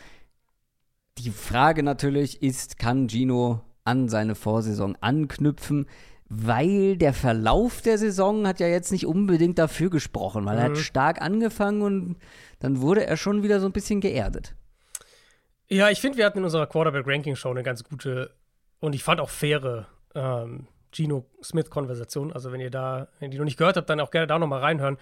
Die 1.18 1.30
Frage 1.30 1.82
natürlich 1.82 2.42
ist, 2.42 2.78
kann 2.78 3.08
Gino 3.08 3.60
an 3.84 4.08
seine 4.08 4.34
Vorsaison 4.34 4.96
anknüpfen? 5.00 5.86
Weil 6.28 6.96
der 6.96 7.12
Verlauf 7.12 7.82
der 7.82 7.98
Saison 7.98 8.46
hat 8.46 8.58
ja 8.58 8.66
jetzt 8.66 8.90
nicht 8.90 9.04
unbedingt 9.06 9.58
dafür 9.58 9.90
gesprochen, 9.90 10.46
weil 10.46 10.54
mhm. 10.54 10.60
er 10.60 10.64
hat 10.64 10.72
mhm. 10.72 10.76
stark 10.76 11.20
angefangen 11.20 11.82
und 11.82 12.16
dann 12.60 12.80
wurde 12.80 13.06
er 13.06 13.18
schon 13.18 13.42
wieder 13.42 13.60
so 13.60 13.66
ein 13.66 13.72
bisschen 13.72 14.00
geerdet. 14.00 14.54
Ja, 15.68 15.90
ich 15.90 16.00
finde, 16.00 16.16
wir 16.16 16.24
hatten 16.24 16.38
in 16.38 16.44
unserer 16.44 16.66
Quarterback-Ranking-Show 16.66 17.50
eine 17.50 17.62
ganz 17.62 17.84
gute 17.84 18.30
und 18.82 18.94
ich 18.96 19.04
fand 19.04 19.20
auch 19.20 19.30
faire 19.30 19.86
ähm, 20.16 20.66
Gino 20.90 21.24
Smith-Konversation. 21.40 22.32
Also 22.32 22.50
wenn 22.50 22.60
ihr 22.60 22.70
da, 22.70 23.06
wenn 23.18 23.28
ihr 23.28 23.30
die 23.30 23.38
noch 23.38 23.44
nicht 23.44 23.56
gehört 23.56 23.76
habt, 23.76 23.88
dann 23.88 24.00
auch 24.00 24.10
gerne 24.10 24.26
da 24.26 24.40
nochmal 24.40 24.58
reinhören. 24.58 24.98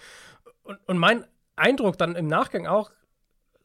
Und, 0.61 0.79
und 0.85 0.99
mein 0.99 1.25
Eindruck 1.55 1.97
dann 1.97 2.15
im 2.15 2.27
Nachgang 2.27 2.67
auch, 2.67 2.91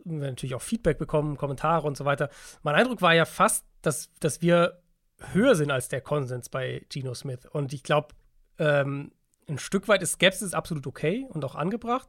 wir 0.04 0.30
natürlich 0.30 0.54
auch 0.54 0.62
Feedback 0.62 0.96
bekommen, 0.96 1.36
Kommentare 1.36 1.86
und 1.86 1.98
so 1.98 2.06
weiter. 2.06 2.30
Mein 2.62 2.74
Eindruck 2.74 3.02
war 3.02 3.14
ja 3.14 3.26
fast, 3.26 3.66
dass, 3.82 4.10
dass 4.18 4.40
wir 4.40 4.80
höher 5.34 5.54
sind 5.54 5.70
als 5.70 5.88
der 5.88 6.00
Konsens 6.00 6.48
bei 6.48 6.86
Geno 6.88 7.12
Smith. 7.12 7.44
Und 7.52 7.74
ich 7.74 7.82
glaube, 7.82 8.08
ähm, 8.58 9.12
ein 9.46 9.58
Stück 9.58 9.86
weit 9.86 10.02
ist 10.02 10.12
Skepsis 10.12 10.54
absolut 10.54 10.86
okay 10.86 11.26
und 11.28 11.44
auch 11.44 11.56
angebracht. 11.56 12.08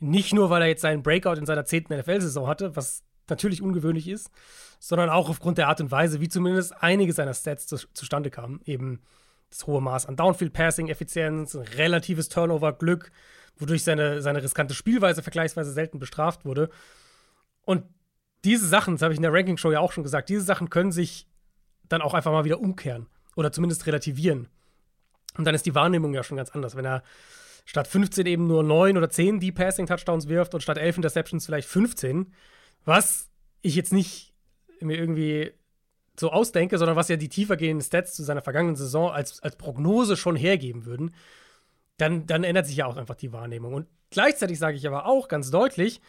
Nicht 0.00 0.34
nur, 0.34 0.50
weil 0.50 0.60
er 0.60 0.68
jetzt 0.68 0.82
seinen 0.82 1.02
Breakout 1.02 1.38
in 1.38 1.46
seiner 1.46 1.64
zehnten 1.64 1.96
NFL-Saison 1.96 2.46
hatte, 2.46 2.76
was 2.76 3.04
natürlich 3.32 3.62
ungewöhnlich 3.62 4.08
ist, 4.08 4.30
sondern 4.78 5.10
auch 5.10 5.28
aufgrund 5.28 5.58
der 5.58 5.68
Art 5.68 5.80
und 5.80 5.90
Weise, 5.90 6.20
wie 6.20 6.28
zumindest 6.28 6.74
einige 6.82 7.12
seiner 7.12 7.34
Stats 7.34 7.66
zu, 7.66 7.76
zustande 7.92 8.30
kamen. 8.30 8.60
Eben 8.64 9.00
das 9.50 9.66
hohe 9.66 9.80
Maß 9.80 10.06
an 10.06 10.16
Downfield-Passing-Effizienz, 10.16 11.56
relatives 11.76 12.28
Turnover-Glück, 12.28 13.10
wodurch 13.56 13.84
seine, 13.84 14.22
seine 14.22 14.42
riskante 14.42 14.74
Spielweise 14.74 15.22
vergleichsweise 15.22 15.72
selten 15.72 15.98
bestraft 15.98 16.44
wurde. 16.44 16.70
Und 17.64 17.84
diese 18.44 18.66
Sachen, 18.66 18.94
das 18.94 19.02
habe 19.02 19.14
ich 19.14 19.18
in 19.18 19.22
der 19.22 19.32
Ranking-Show 19.32 19.70
ja 19.70 19.80
auch 19.80 19.92
schon 19.92 20.02
gesagt, 20.02 20.28
diese 20.28 20.42
Sachen 20.42 20.70
können 20.70 20.92
sich 20.92 21.28
dann 21.88 22.02
auch 22.02 22.14
einfach 22.14 22.32
mal 22.32 22.44
wieder 22.44 22.60
umkehren 22.60 23.06
oder 23.36 23.52
zumindest 23.52 23.86
relativieren. 23.86 24.48
Und 25.36 25.44
dann 25.44 25.54
ist 25.54 25.66
die 25.66 25.74
Wahrnehmung 25.74 26.12
ja 26.14 26.22
schon 26.22 26.36
ganz 26.36 26.50
anders. 26.50 26.76
Wenn 26.76 26.84
er 26.84 27.02
statt 27.64 27.86
15 27.86 28.26
eben 28.26 28.46
nur 28.46 28.62
9 28.62 28.96
oder 28.96 29.08
10 29.08 29.40
Deep 29.40 29.56
Passing 29.56 29.86
Touchdowns 29.86 30.28
wirft 30.28 30.54
und 30.54 30.62
statt 30.62 30.78
11 30.78 30.96
Interceptions 30.96 31.46
vielleicht 31.46 31.68
15, 31.68 32.32
was 32.84 33.30
ich 33.60 33.74
jetzt 33.74 33.92
nicht 33.92 34.34
mir 34.80 34.98
irgendwie 34.98 35.52
so 36.18 36.30
ausdenke, 36.30 36.78
sondern 36.78 36.96
was 36.96 37.08
ja 37.08 37.16
die 37.16 37.28
tiefergehenden 37.28 37.84
Stats 37.84 38.14
zu 38.14 38.22
seiner 38.22 38.42
vergangenen 38.42 38.76
Saison 38.76 39.10
als, 39.10 39.42
als 39.42 39.56
Prognose 39.56 40.16
schon 40.16 40.36
hergeben 40.36 40.84
würden, 40.84 41.14
dann, 41.96 42.26
dann 42.26 42.44
ändert 42.44 42.66
sich 42.66 42.76
ja 42.76 42.86
auch 42.86 42.96
einfach 42.96 43.14
die 43.14 43.32
Wahrnehmung. 43.32 43.74
Und 43.74 43.86
gleichzeitig 44.10 44.58
sage 44.58 44.76
ich 44.76 44.86
aber 44.86 45.06
auch 45.06 45.28
ganz 45.28 45.50
deutlich, 45.50 46.00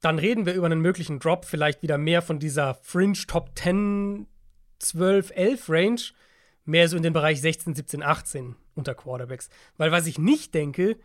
dann 0.00 0.18
reden 0.18 0.46
wir 0.46 0.54
über 0.54 0.66
einen 0.66 0.80
möglichen 0.80 1.18
Drop, 1.18 1.44
vielleicht 1.44 1.82
wieder 1.82 1.98
mehr 1.98 2.22
von 2.22 2.38
dieser 2.38 2.74
Fringe 2.74 3.18
Top 3.26 3.50
10, 3.58 4.26
12, 4.78 5.32
11 5.34 5.70
Range, 5.70 6.00
mehr 6.64 6.88
so 6.88 6.96
in 6.96 7.02
den 7.02 7.12
Bereich 7.12 7.40
16, 7.40 7.74
17, 7.74 8.02
18 8.02 8.56
unter 8.74 8.94
Quarterbacks. 8.94 9.48
Weil 9.76 9.90
was 9.90 10.06
ich 10.06 10.18
nicht 10.18 10.54
denke, 10.54 10.98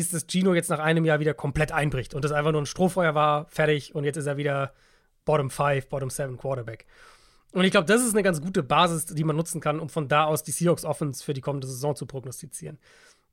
ist, 0.00 0.12
dass 0.12 0.26
Gino 0.26 0.54
jetzt 0.54 0.70
nach 0.70 0.80
einem 0.80 1.04
Jahr 1.04 1.20
wieder 1.20 1.34
komplett 1.34 1.70
einbricht 1.70 2.14
und 2.14 2.24
das 2.24 2.32
einfach 2.32 2.52
nur 2.52 2.62
ein 2.62 2.66
Strohfeuer 2.66 3.14
war, 3.14 3.46
fertig 3.46 3.94
und 3.94 4.04
jetzt 4.04 4.16
ist 4.16 4.26
er 4.26 4.36
wieder 4.36 4.72
Bottom 5.24 5.50
5, 5.50 5.88
Bottom 5.88 6.10
7 6.10 6.36
Quarterback. 6.36 6.86
Und 7.52 7.64
ich 7.64 7.70
glaube, 7.70 7.86
das 7.86 8.04
ist 8.04 8.14
eine 8.14 8.22
ganz 8.22 8.40
gute 8.40 8.62
Basis, 8.62 9.06
die 9.06 9.24
man 9.24 9.36
nutzen 9.36 9.60
kann, 9.60 9.80
um 9.80 9.88
von 9.88 10.08
da 10.08 10.24
aus 10.24 10.42
die 10.42 10.52
Seahawks 10.52 10.84
Offense 10.84 11.24
für 11.24 11.34
die 11.34 11.40
kommende 11.40 11.66
Saison 11.66 11.96
zu 11.96 12.06
prognostizieren. 12.06 12.78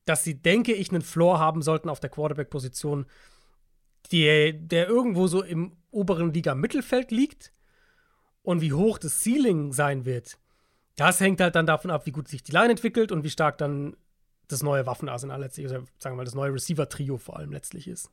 Dass 0.05 0.23
sie, 0.23 0.41
denke 0.41 0.73
ich, 0.73 0.89
einen 0.89 1.01
Floor 1.01 1.39
haben 1.39 1.61
sollten 1.61 1.89
auf 1.89 1.99
der 1.99 2.09
Quarterback-Position, 2.09 3.05
der 4.11 4.87
irgendwo 4.87 5.27
so 5.27 5.43
im 5.43 5.73
oberen 5.91 6.33
Liga-Mittelfeld 6.33 7.11
liegt. 7.11 7.51
Und 8.41 8.61
wie 8.61 8.73
hoch 8.73 8.97
das 8.97 9.21
Ceiling 9.21 9.73
sein 9.73 10.05
wird, 10.05 10.37
das 10.95 11.19
hängt 11.19 11.41
halt 11.41 11.55
dann 11.55 11.67
davon 11.67 11.91
ab, 11.91 12.05
wie 12.05 12.11
gut 12.11 12.27
sich 12.27 12.41
die 12.41 12.53
Line 12.53 12.71
entwickelt 12.71 13.11
und 13.11 13.23
wie 13.23 13.29
stark 13.29 13.57
dann 13.57 13.95
das 14.47 14.63
neue 14.63 14.85
Waffenarsenal 14.85 15.39
letztlich, 15.39 15.67
oder 15.67 15.83
sagen 15.97 16.15
wir 16.15 16.17
mal, 16.17 16.25
das 16.25 16.35
neue 16.35 16.53
Receiver-Trio 16.53 17.17
vor 17.17 17.37
allem 17.37 17.51
letztlich 17.51 17.87
ist. 17.87 18.11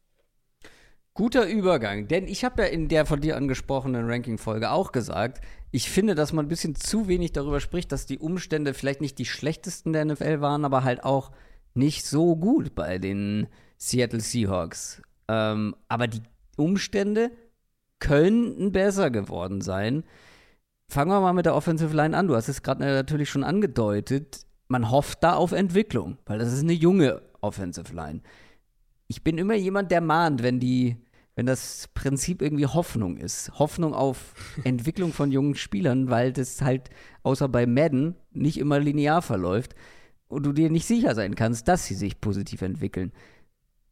Guter 1.16 1.46
Übergang, 1.46 2.08
denn 2.08 2.26
ich 2.26 2.44
habe 2.44 2.62
ja 2.62 2.68
in 2.68 2.88
der 2.88 3.06
von 3.06 3.20
dir 3.20 3.36
angesprochenen 3.36 4.10
Ranking-Folge 4.10 4.72
auch 4.72 4.90
gesagt, 4.90 5.40
ich 5.70 5.88
finde, 5.88 6.16
dass 6.16 6.32
man 6.32 6.46
ein 6.46 6.48
bisschen 6.48 6.74
zu 6.74 7.06
wenig 7.06 7.32
darüber 7.32 7.60
spricht, 7.60 7.92
dass 7.92 8.06
die 8.06 8.18
Umstände 8.18 8.74
vielleicht 8.74 9.00
nicht 9.00 9.18
die 9.18 9.24
schlechtesten 9.24 9.92
der 9.92 10.04
NFL 10.04 10.40
waren, 10.40 10.64
aber 10.64 10.82
halt 10.82 11.04
auch 11.04 11.30
nicht 11.74 12.04
so 12.04 12.34
gut 12.34 12.74
bei 12.74 12.98
den 12.98 13.46
Seattle 13.78 14.20
Seahawks. 14.20 15.02
Ähm, 15.28 15.76
aber 15.88 16.08
die 16.08 16.22
Umstände 16.56 17.30
könnten 18.00 18.72
besser 18.72 19.10
geworden 19.10 19.60
sein. 19.60 20.04
Fangen 20.88 21.10
wir 21.10 21.20
mal 21.20 21.32
mit 21.32 21.46
der 21.46 21.54
Offensive 21.54 21.94
Line 21.94 22.16
an. 22.16 22.28
Du 22.28 22.34
hast 22.34 22.48
es 22.48 22.62
gerade 22.62 22.84
natürlich 22.84 23.30
schon 23.30 23.44
angedeutet. 23.44 24.46
Man 24.68 24.90
hofft 24.90 25.22
da 25.22 25.34
auf 25.34 25.52
Entwicklung, 25.52 26.18
weil 26.26 26.38
das 26.38 26.52
ist 26.52 26.62
eine 26.62 26.72
junge 26.72 27.22
Offensive 27.40 27.94
Line. 27.94 28.20
Ich 29.08 29.22
bin 29.22 29.38
immer 29.38 29.54
jemand, 29.54 29.90
der 29.90 30.00
mahnt, 30.00 30.42
wenn 30.42 30.60
die 30.60 30.96
wenn 31.36 31.46
das 31.46 31.88
Prinzip 31.94 32.42
irgendwie 32.42 32.66
Hoffnung 32.66 33.16
ist. 33.16 33.58
Hoffnung 33.58 33.94
auf 33.94 34.34
Entwicklung 34.64 35.12
von 35.12 35.32
jungen 35.32 35.54
Spielern, 35.54 36.08
weil 36.10 36.32
das 36.32 36.62
halt 36.62 36.90
außer 37.22 37.48
bei 37.48 37.66
Madden 37.66 38.14
nicht 38.30 38.58
immer 38.58 38.78
linear 38.78 39.22
verläuft 39.22 39.74
und 40.28 40.46
du 40.46 40.52
dir 40.52 40.70
nicht 40.70 40.86
sicher 40.86 41.14
sein 41.14 41.34
kannst, 41.34 41.68
dass 41.68 41.86
sie 41.86 41.94
sich 41.94 42.20
positiv 42.20 42.62
entwickeln. 42.62 43.12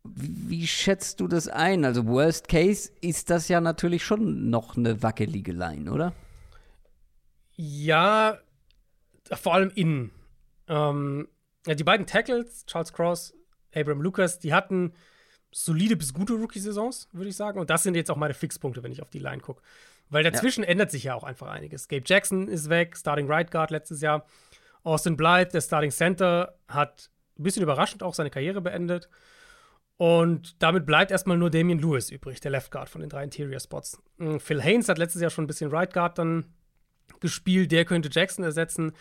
Wie, 0.05 0.51
wie 0.51 0.67
schätzt 0.67 1.21
du 1.21 1.29
das 1.29 1.49
ein? 1.49 1.85
Also 1.85 2.07
Worst 2.07 2.49
Case 2.49 2.91
ist 3.01 3.31
das 3.31 3.49
ja 3.49 3.61
natürlich 3.61 4.05
schon 4.05 4.51
noch 4.51 4.77
eine 4.77 5.03
wackelige 5.03 5.53
Line, 5.53 5.91
oder? 5.91 6.13
Ja, 7.57 8.39
vor 9.31 9.55
allem 9.55 9.71
innen. 9.75 10.11
Ähm, 10.73 11.29
ja, 11.67 11.75
die 11.75 11.85
beiden 11.85 12.07
Tackles, 12.07 12.65
Charles 12.67 12.93
Cross, 12.93 13.35
Abram 13.75 14.01
Lucas, 14.01 14.39
die 14.39 14.55
hatten 14.55 14.95
solide 15.51 15.97
bis 15.97 16.15
gute 16.15 16.33
Rookie-Saisons, 16.33 17.09
würde 17.13 17.29
ich 17.29 17.37
sagen. 17.37 17.61
Und 17.61 17.69
das 17.69 17.83
sind 17.83 17.95
jetzt 17.95 18.11
auch 18.11 18.17
meine 18.17 18.33
Fixpunkte, 18.33 18.83
wenn 18.83 18.91
ich 18.91 19.03
auf 19.03 19.11
die 19.11 19.19
Line 19.19 19.43
gucke. 19.43 19.63
Weil 20.09 20.25
dazwischen 20.25 20.65
ja. 20.65 20.71
ändert 20.71 20.91
sich 20.91 21.05
ja 21.05 21.15
auch 21.15 21.25
einfach 21.25 21.49
einiges. 21.49 21.89
Gabe 21.89 22.05
Jackson 22.07 22.49
ist 22.49 22.71
weg, 22.71 22.97
Starting 22.97 23.27
Right 23.27 23.51
Guard 23.51 23.71
letztes 23.71 24.01
Jahr. 24.01 24.27
Austin 24.83 25.17
Blythe, 25.17 25.53
der 25.53 25.61
Starting 25.61 25.91
Center, 25.91 26.59
hat 26.69 27.11
ein 27.39 27.43
bisschen 27.43 27.63
überraschend 27.63 28.03
auch 28.03 28.15
seine 28.15 28.31
Karriere 28.31 28.63
beendet. 28.63 29.09
Und 29.99 30.61
damit 30.63 30.87
bleibt 30.87 31.11
erstmal 31.11 31.37
nur 31.37 31.51
Damian 31.51 31.79
Lewis 31.79 32.11
übrig, 32.11 32.41
der 32.41 32.51
Left 32.51 32.71
Guard 32.71 32.89
von 32.89 33.03
den 33.03 33.11
drei 33.11 33.23
Interior 33.23 33.61
Spots. 33.61 34.03
Hm, 34.19 34.41
Phil 34.41 34.63
Haynes 34.63 34.89
hat 34.89 34.99
letztes 34.99 35.21
Jahr 35.21 35.31
schon 35.31 35.45
ein 35.45 35.49
bisschen 35.49 35.71
Right 35.71 35.93
Guard 35.93 36.19
dann 36.19 36.47
gespielt, 37.21 37.71
der 37.73 37.85
könnte 37.85 38.09
Jackson 38.11 38.45
ersetzen. 38.45 38.93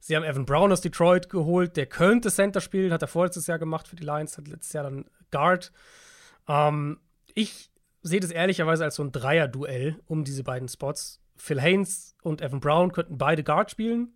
Sie 0.00 0.14
haben 0.16 0.24
Evan 0.24 0.46
Brown 0.46 0.72
aus 0.72 0.80
Detroit 0.80 1.28
geholt, 1.28 1.76
der 1.76 1.86
könnte 1.86 2.30
Center 2.30 2.60
spielen, 2.60 2.92
hat 2.92 3.02
er 3.02 3.08
vorletztes 3.08 3.46
Jahr 3.46 3.58
gemacht 3.58 3.88
für 3.88 3.96
die 3.96 4.04
Lions, 4.04 4.38
hat 4.38 4.48
letztes 4.48 4.72
Jahr 4.72 4.84
dann 4.84 5.04
Guard. 5.30 5.72
Ähm, 6.48 7.00
ich 7.34 7.70
sehe 8.02 8.20
das 8.20 8.30
ehrlicherweise 8.30 8.84
als 8.84 8.94
so 8.94 9.02
ein 9.02 9.12
Dreier-Duell 9.12 10.00
um 10.06 10.24
diese 10.24 10.44
beiden 10.44 10.68
Spots. 10.68 11.20
Phil 11.36 11.60
Haynes 11.60 12.16
und 12.22 12.42
Evan 12.42 12.60
Brown 12.60 12.92
könnten 12.92 13.18
beide 13.18 13.44
Guard 13.44 13.70
spielen. 13.70 14.14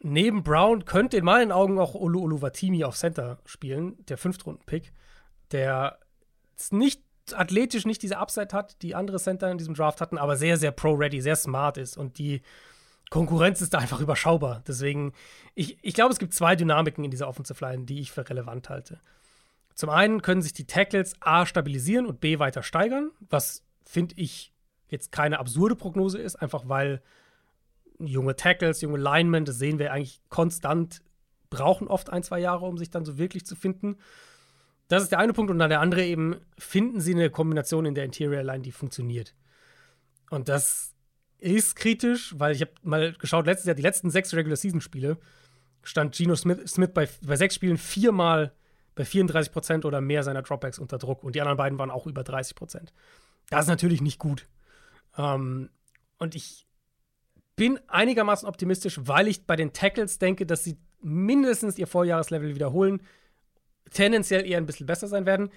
Neben 0.00 0.42
Brown 0.42 0.84
könnte 0.84 1.16
in 1.16 1.24
meinen 1.24 1.52
Augen 1.52 1.78
auch 1.78 1.94
Olu 1.94 2.20
Oluwatimi 2.22 2.84
auf 2.84 2.96
Center 2.96 3.40
spielen, 3.46 4.04
der 4.06 4.18
Fünftrunden-Pick, 4.18 4.92
der 5.52 5.98
nicht 6.70 7.02
athletisch 7.32 7.86
nicht 7.86 8.02
diese 8.02 8.18
Upside 8.18 8.54
hat, 8.54 8.82
die 8.82 8.94
andere 8.94 9.18
Center 9.18 9.50
in 9.50 9.58
diesem 9.58 9.74
Draft 9.74 10.00
hatten, 10.00 10.18
aber 10.18 10.36
sehr, 10.36 10.58
sehr 10.58 10.70
pro-ready, 10.70 11.20
sehr 11.20 11.36
smart 11.36 11.78
ist 11.78 11.96
und 11.96 12.18
die 12.18 12.42
Konkurrenz 13.10 13.60
ist 13.60 13.74
da 13.74 13.78
einfach 13.78 14.00
überschaubar. 14.00 14.62
Deswegen, 14.66 15.12
ich, 15.54 15.78
ich 15.82 15.94
glaube, 15.94 16.12
es 16.12 16.18
gibt 16.18 16.34
zwei 16.34 16.56
Dynamiken 16.56 17.04
in 17.04 17.10
dieser 17.10 17.28
Offensive 17.28 17.64
Line, 17.64 17.84
die 17.84 18.00
ich 18.00 18.10
für 18.10 18.28
relevant 18.28 18.68
halte. 18.68 19.00
Zum 19.74 19.90
einen 19.90 20.22
können 20.22 20.42
sich 20.42 20.54
die 20.54 20.66
Tackles 20.66 21.14
A 21.20 21.46
stabilisieren 21.46 22.06
und 22.06 22.20
B 22.20 22.38
weiter 22.38 22.62
steigern, 22.62 23.10
was 23.28 23.62
finde 23.84 24.14
ich 24.16 24.52
jetzt 24.88 25.12
keine 25.12 25.38
absurde 25.38 25.76
Prognose 25.76 26.18
ist, 26.18 26.36
einfach 26.36 26.68
weil 26.68 27.02
junge 27.98 28.36
Tackles, 28.36 28.80
junge 28.80 28.98
Linemen, 28.98 29.44
das 29.44 29.58
sehen 29.58 29.78
wir 29.78 29.92
eigentlich 29.92 30.20
konstant, 30.28 31.02
brauchen 31.50 31.88
oft 31.88 32.10
ein, 32.10 32.22
zwei 32.22 32.40
Jahre, 32.40 32.66
um 32.66 32.78
sich 32.78 32.90
dann 32.90 33.04
so 33.04 33.18
wirklich 33.18 33.46
zu 33.46 33.54
finden. 33.54 33.96
Das 34.88 35.02
ist 35.02 35.12
der 35.12 35.18
eine 35.18 35.32
Punkt. 35.32 35.50
Und 35.50 35.58
dann 35.58 35.70
der 35.70 35.80
andere 35.80 36.04
eben, 36.04 36.36
finden 36.58 37.00
sie 37.00 37.14
eine 37.14 37.30
Kombination 37.30 37.86
in 37.86 37.94
der 37.94 38.04
Interior 38.04 38.42
Line, 38.42 38.62
die 38.62 38.72
funktioniert. 38.72 39.34
Und 40.30 40.48
das 40.48 40.94
ist 41.38 41.76
kritisch, 41.76 42.34
weil 42.38 42.54
ich 42.54 42.62
habe 42.62 42.72
mal 42.82 43.12
geschaut, 43.12 43.46
letztes 43.46 43.66
Jahr, 43.66 43.74
die 43.74 43.82
letzten 43.82 44.10
sechs 44.10 44.34
Regular 44.34 44.56
Season 44.56 44.80
Spiele, 44.80 45.18
stand 45.82 46.14
Geno 46.14 46.34
Smith, 46.34 46.58
Smith 46.66 46.90
bei, 46.92 47.08
bei 47.22 47.36
sechs 47.36 47.54
Spielen 47.54 47.78
viermal 47.78 48.52
bei 48.94 49.04
34 49.04 49.52
Prozent 49.52 49.84
oder 49.84 50.00
mehr 50.00 50.22
seiner 50.22 50.42
Dropbacks 50.42 50.78
unter 50.78 50.98
Druck. 50.98 51.22
Und 51.22 51.34
die 51.34 51.40
anderen 51.40 51.58
beiden 51.58 51.78
waren 51.78 51.90
auch 51.90 52.06
über 52.06 52.24
30 52.24 52.56
Prozent. 52.56 52.92
Das 53.50 53.66
ist 53.66 53.68
natürlich 53.68 54.00
nicht 54.00 54.18
gut. 54.18 54.46
Ähm, 55.16 55.70
und 56.18 56.34
ich 56.34 56.66
bin 57.54 57.78
einigermaßen 57.88 58.48
optimistisch, 58.48 58.98
weil 59.02 59.28
ich 59.28 59.46
bei 59.46 59.54
den 59.54 59.72
Tackles 59.72 60.18
denke, 60.18 60.46
dass 60.46 60.64
sie 60.64 60.78
mindestens 61.00 61.78
ihr 61.78 61.86
Vorjahreslevel 61.86 62.54
wiederholen, 62.54 63.02
tendenziell 63.90 64.46
eher 64.46 64.58
ein 64.58 64.66
bisschen 64.66 64.86
besser 64.86 65.08
sein 65.08 65.26
werden. 65.26 65.50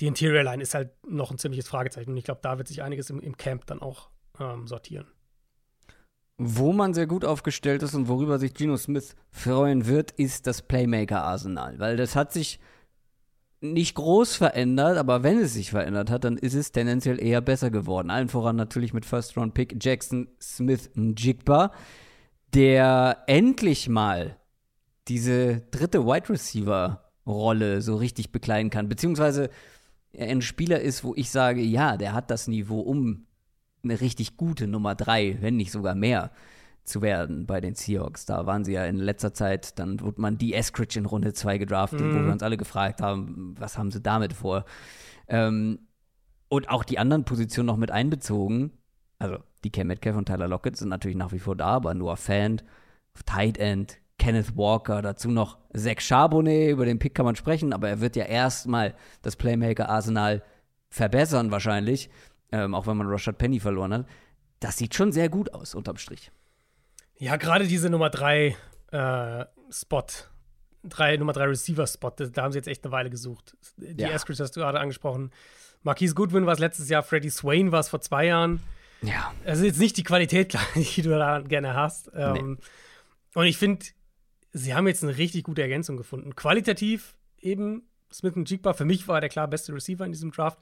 Die 0.00 0.06
Interior 0.06 0.42
Line 0.42 0.62
ist 0.62 0.74
halt 0.74 0.90
noch 1.06 1.30
ein 1.30 1.38
ziemliches 1.38 1.68
Fragezeichen 1.68 2.10
und 2.10 2.16
ich 2.16 2.24
glaube, 2.24 2.40
da 2.42 2.58
wird 2.58 2.68
sich 2.68 2.82
einiges 2.82 3.10
im, 3.10 3.20
im 3.20 3.36
Camp 3.36 3.66
dann 3.66 3.82
auch 3.82 4.08
ähm, 4.40 4.66
sortieren. 4.66 5.06
Wo 6.36 6.72
man 6.72 6.94
sehr 6.94 7.06
gut 7.06 7.24
aufgestellt 7.24 7.82
ist 7.82 7.94
und 7.94 8.08
worüber 8.08 8.38
sich 8.38 8.54
Geno 8.54 8.76
Smith 8.76 9.14
freuen 9.30 9.86
wird, 9.86 10.10
ist 10.10 10.46
das 10.48 10.62
Playmaker-Arsenal, 10.62 11.78
weil 11.78 11.96
das 11.96 12.16
hat 12.16 12.32
sich 12.32 12.58
nicht 13.60 13.94
groß 13.94 14.36
verändert, 14.36 14.98
aber 14.98 15.22
wenn 15.22 15.38
es 15.38 15.54
sich 15.54 15.70
verändert 15.70 16.10
hat, 16.10 16.24
dann 16.24 16.36
ist 16.36 16.54
es 16.54 16.72
tendenziell 16.72 17.22
eher 17.22 17.40
besser 17.40 17.70
geworden. 17.70 18.10
Allen 18.10 18.28
voran 18.28 18.56
natürlich 18.56 18.92
mit 18.92 19.06
First 19.06 19.36
Round 19.36 19.54
Pick 19.54 19.82
Jackson 19.82 20.28
Smith 20.40 20.90
Njigba, 20.94 21.72
der 22.52 23.22
endlich 23.26 23.88
mal 23.88 24.36
diese 25.08 25.60
dritte 25.70 26.04
Wide 26.04 26.28
Receiver 26.28 27.12
Rolle 27.26 27.80
so 27.80 27.96
richtig 27.96 28.32
bekleiden 28.32 28.70
kann, 28.70 28.88
beziehungsweise 28.88 29.48
ein 30.16 30.42
Spieler 30.42 30.80
ist, 30.80 31.04
wo 31.04 31.14
ich 31.16 31.30
sage, 31.30 31.62
ja, 31.62 31.96
der 31.96 32.12
hat 32.12 32.30
das 32.30 32.48
Niveau, 32.48 32.80
um 32.80 33.23
eine 33.84 34.00
richtig 34.00 34.36
gute 34.36 34.66
Nummer 34.66 34.94
drei, 34.94 35.38
wenn 35.40 35.56
nicht 35.56 35.72
sogar 35.72 35.94
mehr, 35.94 36.30
zu 36.84 37.00
werden 37.00 37.46
bei 37.46 37.60
den 37.60 37.74
Seahawks. 37.74 38.26
Da 38.26 38.46
waren 38.46 38.64
sie 38.64 38.72
ja 38.72 38.84
in 38.84 38.96
letzter 38.96 39.32
Zeit, 39.32 39.78
dann 39.78 40.00
wurde 40.00 40.20
man 40.20 40.36
die 40.38 40.54
Eskridge 40.54 40.98
in 40.98 41.06
Runde 41.06 41.32
2 41.32 41.58
gedraftet, 41.58 42.00
mhm. 42.00 42.14
wo 42.14 42.24
wir 42.26 42.32
uns 42.32 42.42
alle 42.42 42.56
gefragt 42.56 43.00
haben, 43.00 43.54
was 43.58 43.78
haben 43.78 43.90
sie 43.90 44.02
damit 44.02 44.34
vor? 44.34 44.64
Ähm, 45.28 45.78
und 46.48 46.68
auch 46.68 46.84
die 46.84 46.98
anderen 46.98 47.24
Positionen 47.24 47.66
noch 47.66 47.78
mit 47.78 47.90
einbezogen. 47.90 48.72
Also 49.18 49.38
die 49.64 49.70
Cam 49.70 49.86
Metcalf 49.86 50.16
und 50.16 50.26
Tyler 50.26 50.48
Lockett 50.48 50.76
sind 50.76 50.90
natürlich 50.90 51.16
nach 51.16 51.32
wie 51.32 51.38
vor 51.38 51.56
da, 51.56 51.68
aber 51.68 51.94
nur 51.94 52.16
Fan, 52.16 52.60
Tight 53.24 53.56
End, 53.56 53.98
Kenneth 54.18 54.56
Walker, 54.56 55.02
dazu 55.02 55.30
noch 55.30 55.58
Zach 55.74 56.00
Charbonnet, 56.00 56.70
über 56.70 56.84
den 56.84 56.98
Pick 56.98 57.14
kann 57.14 57.24
man 57.24 57.36
sprechen, 57.36 57.72
aber 57.72 57.88
er 57.88 58.00
wird 58.00 58.16
ja 58.16 58.24
erstmal 58.24 58.94
das 59.22 59.36
Playmaker-Arsenal 59.36 60.42
verbessern 60.90 61.50
wahrscheinlich, 61.50 62.10
ähm, 62.54 62.74
auch 62.74 62.86
wenn 62.86 62.96
man 62.96 63.08
Rashad 63.08 63.36
Penny 63.36 63.58
verloren 63.58 63.92
hat. 63.92 64.06
Das 64.60 64.76
sieht 64.76 64.94
schon 64.94 65.10
sehr 65.10 65.28
gut 65.28 65.52
aus, 65.52 65.74
unterm 65.74 65.96
Strich. 65.96 66.30
Ja, 67.18 67.36
gerade 67.36 67.66
diese 67.66 67.90
Nummer 67.90 68.10
3 68.10 68.56
äh, 68.92 69.44
Spot, 69.70 70.06
drei, 70.84 71.16
Nummer 71.16 71.32
3 71.32 71.46
Receiver-Spot, 71.46 72.10
da 72.10 72.42
haben 72.42 72.52
sie 72.52 72.58
jetzt 72.58 72.68
echt 72.68 72.84
eine 72.84 72.92
Weile 72.92 73.10
gesucht. 73.10 73.56
Die 73.76 74.02
ja. 74.02 74.10
Eskridge 74.10 74.42
hast 74.42 74.52
du 74.52 74.60
gerade 74.60 74.78
angesprochen. 74.78 75.32
Marquise 75.82 76.14
Goodwin 76.14 76.46
war 76.46 76.52
es 76.52 76.60
letztes 76.60 76.88
Jahr, 76.88 77.02
Freddie 77.02 77.30
Swain 77.30 77.72
war 77.72 77.80
es 77.80 77.88
vor 77.88 78.00
zwei 78.00 78.26
Jahren. 78.26 78.60
Ja. 79.02 79.34
Also 79.44 79.64
jetzt 79.64 79.80
nicht 79.80 79.96
die 79.96 80.04
Qualität, 80.04 80.56
die 80.76 81.02
du 81.02 81.10
da 81.10 81.40
gerne 81.40 81.74
hast. 81.74 82.10
Ähm, 82.14 82.52
nee. 82.52 82.64
Und 83.34 83.46
ich 83.46 83.58
finde, 83.58 83.84
sie 84.52 84.74
haben 84.74 84.86
jetzt 84.86 85.02
eine 85.02 85.16
richtig 85.16 85.42
gute 85.42 85.62
Ergänzung 85.62 85.96
gefunden. 85.96 86.36
Qualitativ 86.36 87.16
eben 87.40 87.82
Smith 88.12 88.36
und 88.36 88.48
Jigba, 88.48 88.74
für 88.74 88.84
mich 88.84 89.08
war 89.08 89.16
er 89.16 89.22
der 89.22 89.30
klar 89.30 89.48
beste 89.48 89.74
Receiver 89.74 90.06
in 90.06 90.12
diesem 90.12 90.30
Draft, 90.30 90.58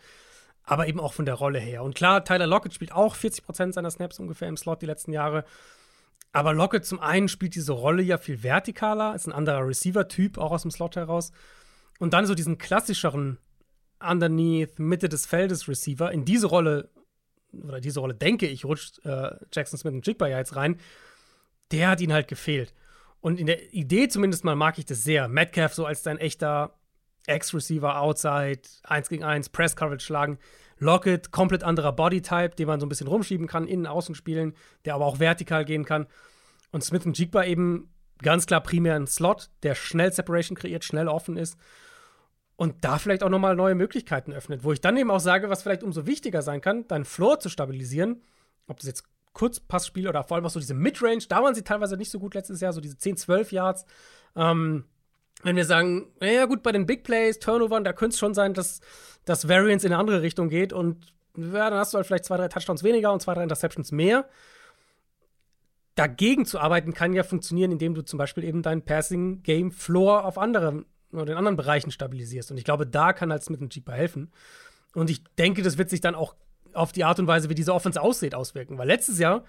aber 0.64 0.86
eben 0.86 1.00
auch 1.00 1.12
von 1.12 1.24
der 1.24 1.34
Rolle 1.34 1.58
her. 1.58 1.82
Und 1.82 1.94
klar, 1.94 2.24
Tyler 2.24 2.46
Lockett 2.46 2.74
spielt 2.74 2.92
auch 2.92 3.16
40% 3.16 3.72
seiner 3.72 3.90
Snaps 3.90 4.18
ungefähr 4.18 4.48
im 4.48 4.56
Slot 4.56 4.82
die 4.82 4.86
letzten 4.86 5.12
Jahre. 5.12 5.44
Aber 6.32 6.54
Lockett 6.54 6.84
zum 6.84 7.00
einen 7.00 7.28
spielt 7.28 7.54
diese 7.54 7.72
Rolle 7.72 8.02
ja 8.02 8.16
viel 8.16 8.38
vertikaler, 8.38 9.14
ist 9.14 9.26
ein 9.26 9.32
anderer 9.32 9.66
Receiver-Typ, 9.66 10.38
auch 10.38 10.52
aus 10.52 10.62
dem 10.62 10.70
Slot 10.70 10.96
heraus. 10.96 11.32
Und 11.98 12.14
dann 12.14 12.26
so 12.26 12.34
diesen 12.34 12.58
klassischeren 12.58 13.38
Underneath, 14.00 14.78
Mitte 14.78 15.08
des 15.08 15.26
Feldes 15.26 15.68
Receiver. 15.68 16.10
In 16.10 16.24
diese 16.24 16.46
Rolle, 16.46 16.90
oder 17.52 17.80
diese 17.80 18.00
Rolle, 18.00 18.14
denke 18.14 18.46
ich, 18.46 18.64
rutscht 18.64 19.04
äh, 19.04 19.30
Jackson 19.52 19.78
Smith 19.78 19.94
und 19.94 20.06
Jigba 20.06 20.26
ja 20.26 20.38
jetzt 20.38 20.56
rein. 20.56 20.78
Der 21.70 21.88
hat 21.88 22.00
ihn 22.00 22.12
halt 22.12 22.28
gefehlt. 22.28 22.74
Und 23.20 23.38
in 23.38 23.46
der 23.46 23.72
Idee 23.72 24.08
zumindest 24.08 24.44
mal 24.44 24.56
mag 24.56 24.78
ich 24.78 24.84
das 24.84 25.04
sehr. 25.04 25.28
Metcalf 25.28 25.74
so 25.74 25.86
als 25.86 26.02
dein 26.02 26.18
echter 26.18 26.74
Ex-Receiver, 27.26 28.00
Outside, 28.00 28.62
1 28.84 29.08
gegen 29.08 29.24
1, 29.24 29.50
Press-Coverage 29.50 30.04
schlagen. 30.04 30.38
Lockett, 30.78 31.30
komplett 31.30 31.62
anderer 31.62 31.92
Bodytype, 31.92 32.56
den 32.56 32.66
man 32.66 32.80
so 32.80 32.86
ein 32.86 32.88
bisschen 32.88 33.06
rumschieben 33.06 33.46
kann, 33.46 33.68
innen, 33.68 33.86
außen 33.86 34.14
spielen, 34.14 34.54
der 34.84 34.94
aber 34.94 35.06
auch 35.06 35.20
vertikal 35.20 35.64
gehen 35.64 35.84
kann. 35.84 36.06
Und 36.72 36.82
Smith 36.82 37.06
und 37.06 37.16
Jigba 37.16 37.44
eben 37.44 37.92
ganz 38.20 38.46
klar 38.46 38.62
primär 38.62 38.96
ein 38.96 39.06
Slot, 39.06 39.50
der 39.62 39.74
schnell 39.74 40.12
Separation 40.12 40.56
kreiert, 40.56 40.84
schnell 40.84 41.08
offen 41.08 41.36
ist 41.36 41.56
und 42.56 42.84
da 42.84 42.98
vielleicht 42.98 43.22
auch 43.22 43.28
nochmal 43.28 43.56
neue 43.56 43.74
Möglichkeiten 43.74 44.32
öffnet. 44.32 44.64
Wo 44.64 44.72
ich 44.72 44.80
dann 44.80 44.96
eben 44.96 45.10
auch 45.10 45.20
sage, 45.20 45.50
was 45.50 45.62
vielleicht 45.62 45.82
umso 45.82 46.06
wichtiger 46.06 46.42
sein 46.42 46.60
kann, 46.60 46.86
deinen 46.86 47.04
Floor 47.04 47.40
zu 47.40 47.48
stabilisieren, 47.48 48.22
ob 48.66 48.78
das 48.78 48.86
jetzt 48.86 49.04
Kurzpassspiel 49.32 50.08
oder 50.08 50.22
vor 50.24 50.36
allem 50.36 50.46
auch 50.46 50.50
so 50.50 50.60
diese 50.60 50.74
Midrange, 50.74 51.24
da 51.28 51.42
waren 51.42 51.54
sie 51.54 51.62
teilweise 51.62 51.96
nicht 51.96 52.10
so 52.10 52.18
gut 52.18 52.34
letztes 52.34 52.60
Jahr, 52.60 52.72
so 52.72 52.80
diese 52.80 52.98
10, 52.98 53.16
12 53.16 53.52
Yards. 53.52 53.84
Ähm, 54.36 54.84
wenn 55.42 55.56
wir 55.56 55.64
sagen, 55.64 56.12
naja, 56.20 56.46
gut, 56.46 56.62
bei 56.62 56.72
den 56.72 56.86
Big 56.86 57.04
Plays, 57.04 57.38
Turnovern, 57.38 57.84
da 57.84 57.92
könnte 57.92 58.14
es 58.14 58.18
schon 58.18 58.34
sein, 58.34 58.54
dass 58.54 58.80
das 59.24 59.48
Variance 59.48 59.86
in 59.86 59.92
eine 59.92 60.00
andere 60.00 60.22
Richtung 60.22 60.48
geht 60.48 60.72
und 60.72 61.12
ja, 61.36 61.70
dann 61.70 61.78
hast 61.78 61.94
du 61.94 61.96
halt 61.96 62.06
vielleicht 62.06 62.24
zwei, 62.24 62.36
drei 62.36 62.48
Touchdowns 62.48 62.82
weniger 62.82 63.12
und 63.12 63.22
zwei, 63.22 63.34
drei 63.34 63.42
Interceptions 63.42 63.92
mehr. 63.92 64.28
Dagegen 65.94 66.46
zu 66.46 66.58
arbeiten 66.58 66.94
kann 66.94 67.12
ja 67.12 67.22
funktionieren, 67.22 67.72
indem 67.72 67.94
du 67.94 68.02
zum 68.02 68.18
Beispiel 68.18 68.44
eben 68.44 68.62
deinen 68.62 68.82
Passing 68.82 69.42
Game 69.42 69.70
Floor 69.70 70.24
auf 70.24 70.38
anderen 70.38 70.86
oder 71.12 71.32
in 71.32 71.38
anderen 71.38 71.56
Bereichen 71.56 71.90
stabilisierst. 71.90 72.50
Und 72.50 72.56
ich 72.56 72.64
glaube, 72.64 72.86
da 72.86 73.12
kann 73.12 73.30
halt 73.30 73.42
Smith 73.42 73.60
und 73.60 73.74
Jeep 73.74 73.90
helfen. 73.90 74.30
Und 74.94 75.10
ich 75.10 75.22
denke, 75.38 75.62
das 75.62 75.78
wird 75.78 75.90
sich 75.90 76.00
dann 76.00 76.14
auch 76.14 76.34
auf 76.72 76.92
die 76.92 77.04
Art 77.04 77.18
und 77.18 77.26
Weise, 77.26 77.50
wie 77.50 77.54
diese 77.54 77.74
Offense 77.74 78.00
aussieht, 78.00 78.34
auswirken. 78.34 78.78
Weil 78.78 78.88
letztes 78.88 79.18
Jahr 79.18 79.44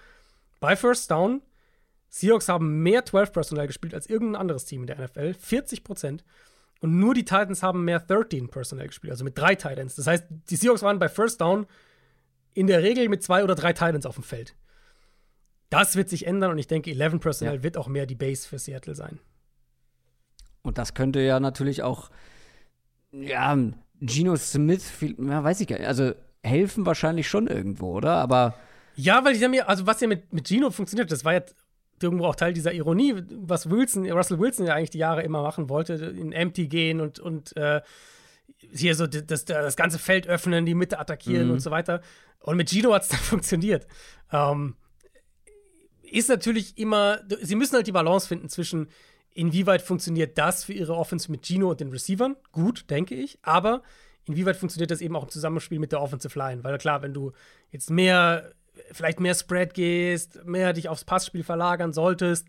bei 0.60 0.76
First 0.76 1.10
Down 1.10 1.40
Seahawks 2.14 2.48
haben 2.48 2.80
mehr 2.84 3.04
12 3.04 3.32
Personnel 3.32 3.66
gespielt 3.66 3.92
als 3.92 4.08
irgendein 4.08 4.40
anderes 4.40 4.64
Team 4.66 4.82
in 4.82 4.86
der 4.86 5.00
NFL, 5.00 5.34
40 5.34 5.82
Prozent. 5.82 6.24
Und 6.80 6.96
nur 7.00 7.12
die 7.12 7.24
Titans 7.24 7.60
haben 7.64 7.84
mehr 7.84 7.98
13 7.98 8.50
Personnel 8.50 8.86
gespielt, 8.86 9.10
also 9.10 9.24
mit 9.24 9.36
drei 9.36 9.56
Titans. 9.56 9.96
Das 9.96 10.06
heißt, 10.06 10.26
die 10.48 10.54
Seahawks 10.54 10.82
waren 10.82 11.00
bei 11.00 11.08
First 11.08 11.40
Down 11.40 11.66
in 12.52 12.68
der 12.68 12.84
Regel 12.84 13.08
mit 13.08 13.24
zwei 13.24 13.42
oder 13.42 13.56
drei 13.56 13.72
Titans 13.72 14.06
auf 14.06 14.14
dem 14.14 14.22
Feld. 14.22 14.54
Das 15.70 15.96
wird 15.96 16.08
sich 16.08 16.24
ändern 16.28 16.52
und 16.52 16.58
ich 16.58 16.68
denke, 16.68 16.92
11 16.92 17.18
Personnel 17.18 17.56
ja. 17.56 17.62
wird 17.64 17.76
auch 17.76 17.88
mehr 17.88 18.06
die 18.06 18.14
Base 18.14 18.46
für 18.46 18.60
Seattle 18.60 18.94
sein. 18.94 19.18
Und 20.62 20.78
das 20.78 20.94
könnte 20.94 21.20
ja 21.20 21.40
natürlich 21.40 21.82
auch, 21.82 22.10
ja, 23.10 23.58
Geno 24.00 24.36
Smith, 24.36 24.88
viel, 24.88 25.16
ja, 25.18 25.42
weiß 25.42 25.60
ich 25.60 25.66
gar 25.66 25.78
nicht, 25.78 25.88
also 25.88 26.12
helfen 26.44 26.86
wahrscheinlich 26.86 27.26
schon 27.26 27.48
irgendwo, 27.48 27.92
oder? 27.92 28.12
Aber. 28.12 28.54
Ja, 28.94 29.24
weil 29.24 29.36
die 29.36 29.44
haben 29.44 29.54
ja, 29.54 29.64
also 29.64 29.84
was 29.88 30.00
ja 30.00 30.06
mit, 30.06 30.32
mit 30.32 30.46
Gino 30.46 30.70
funktioniert, 30.70 31.10
das 31.10 31.24
war 31.24 31.32
ja 31.32 31.42
irgendwo 32.04 32.26
auch 32.26 32.36
Teil 32.36 32.52
dieser 32.52 32.72
Ironie, 32.72 33.14
was 33.30 33.68
Wilson, 33.68 34.10
Russell 34.10 34.38
Wilson 34.38 34.66
ja 34.66 34.74
eigentlich 34.74 34.90
die 34.90 34.98
Jahre 34.98 35.22
immer 35.22 35.42
machen 35.42 35.68
wollte, 35.68 35.94
in 35.94 36.32
Empty 36.32 36.68
gehen 36.68 37.00
und, 37.00 37.18
und 37.18 37.56
äh, 37.56 37.80
hier 38.72 38.94
so 38.94 39.06
das, 39.06 39.44
das 39.44 39.76
ganze 39.76 39.98
Feld 39.98 40.26
öffnen, 40.26 40.66
die 40.66 40.74
Mitte 40.74 40.98
attackieren 40.98 41.48
mhm. 41.48 41.54
und 41.54 41.60
so 41.60 41.70
weiter. 41.70 42.00
Und 42.40 42.56
mit 42.56 42.70
Gino 42.70 42.92
hat 42.92 43.02
es 43.02 43.08
dann 43.10 43.18
funktioniert. 43.20 43.86
Ähm, 44.32 44.76
ist 46.02 46.28
natürlich 46.28 46.78
immer, 46.78 47.20
sie 47.42 47.56
müssen 47.56 47.74
halt 47.74 47.86
die 47.86 47.92
Balance 47.92 48.28
finden 48.28 48.48
zwischen, 48.48 48.88
inwieweit 49.32 49.82
funktioniert 49.82 50.38
das 50.38 50.64
für 50.64 50.72
ihre 50.72 50.94
Offense 50.94 51.30
mit 51.30 51.44
Gino 51.44 51.70
und 51.70 51.80
den 51.80 51.88
Receivern? 51.88 52.36
Gut, 52.52 52.88
denke 52.90 53.14
ich. 53.14 53.38
Aber 53.42 53.82
inwieweit 54.26 54.56
funktioniert 54.56 54.90
das 54.90 55.00
eben 55.00 55.16
auch 55.16 55.24
im 55.24 55.30
Zusammenspiel 55.30 55.78
mit 55.78 55.92
der 55.92 56.00
Offensive 56.00 56.38
Line? 56.38 56.62
Weil 56.62 56.78
klar, 56.78 57.02
wenn 57.02 57.14
du 57.14 57.32
jetzt 57.70 57.90
mehr 57.90 58.52
vielleicht 58.92 59.20
mehr 59.20 59.34
Spread 59.34 59.74
gehst, 59.74 60.44
mehr 60.44 60.72
dich 60.72 60.88
aufs 60.88 61.04
Passspiel 61.04 61.44
verlagern 61.44 61.92
solltest, 61.92 62.46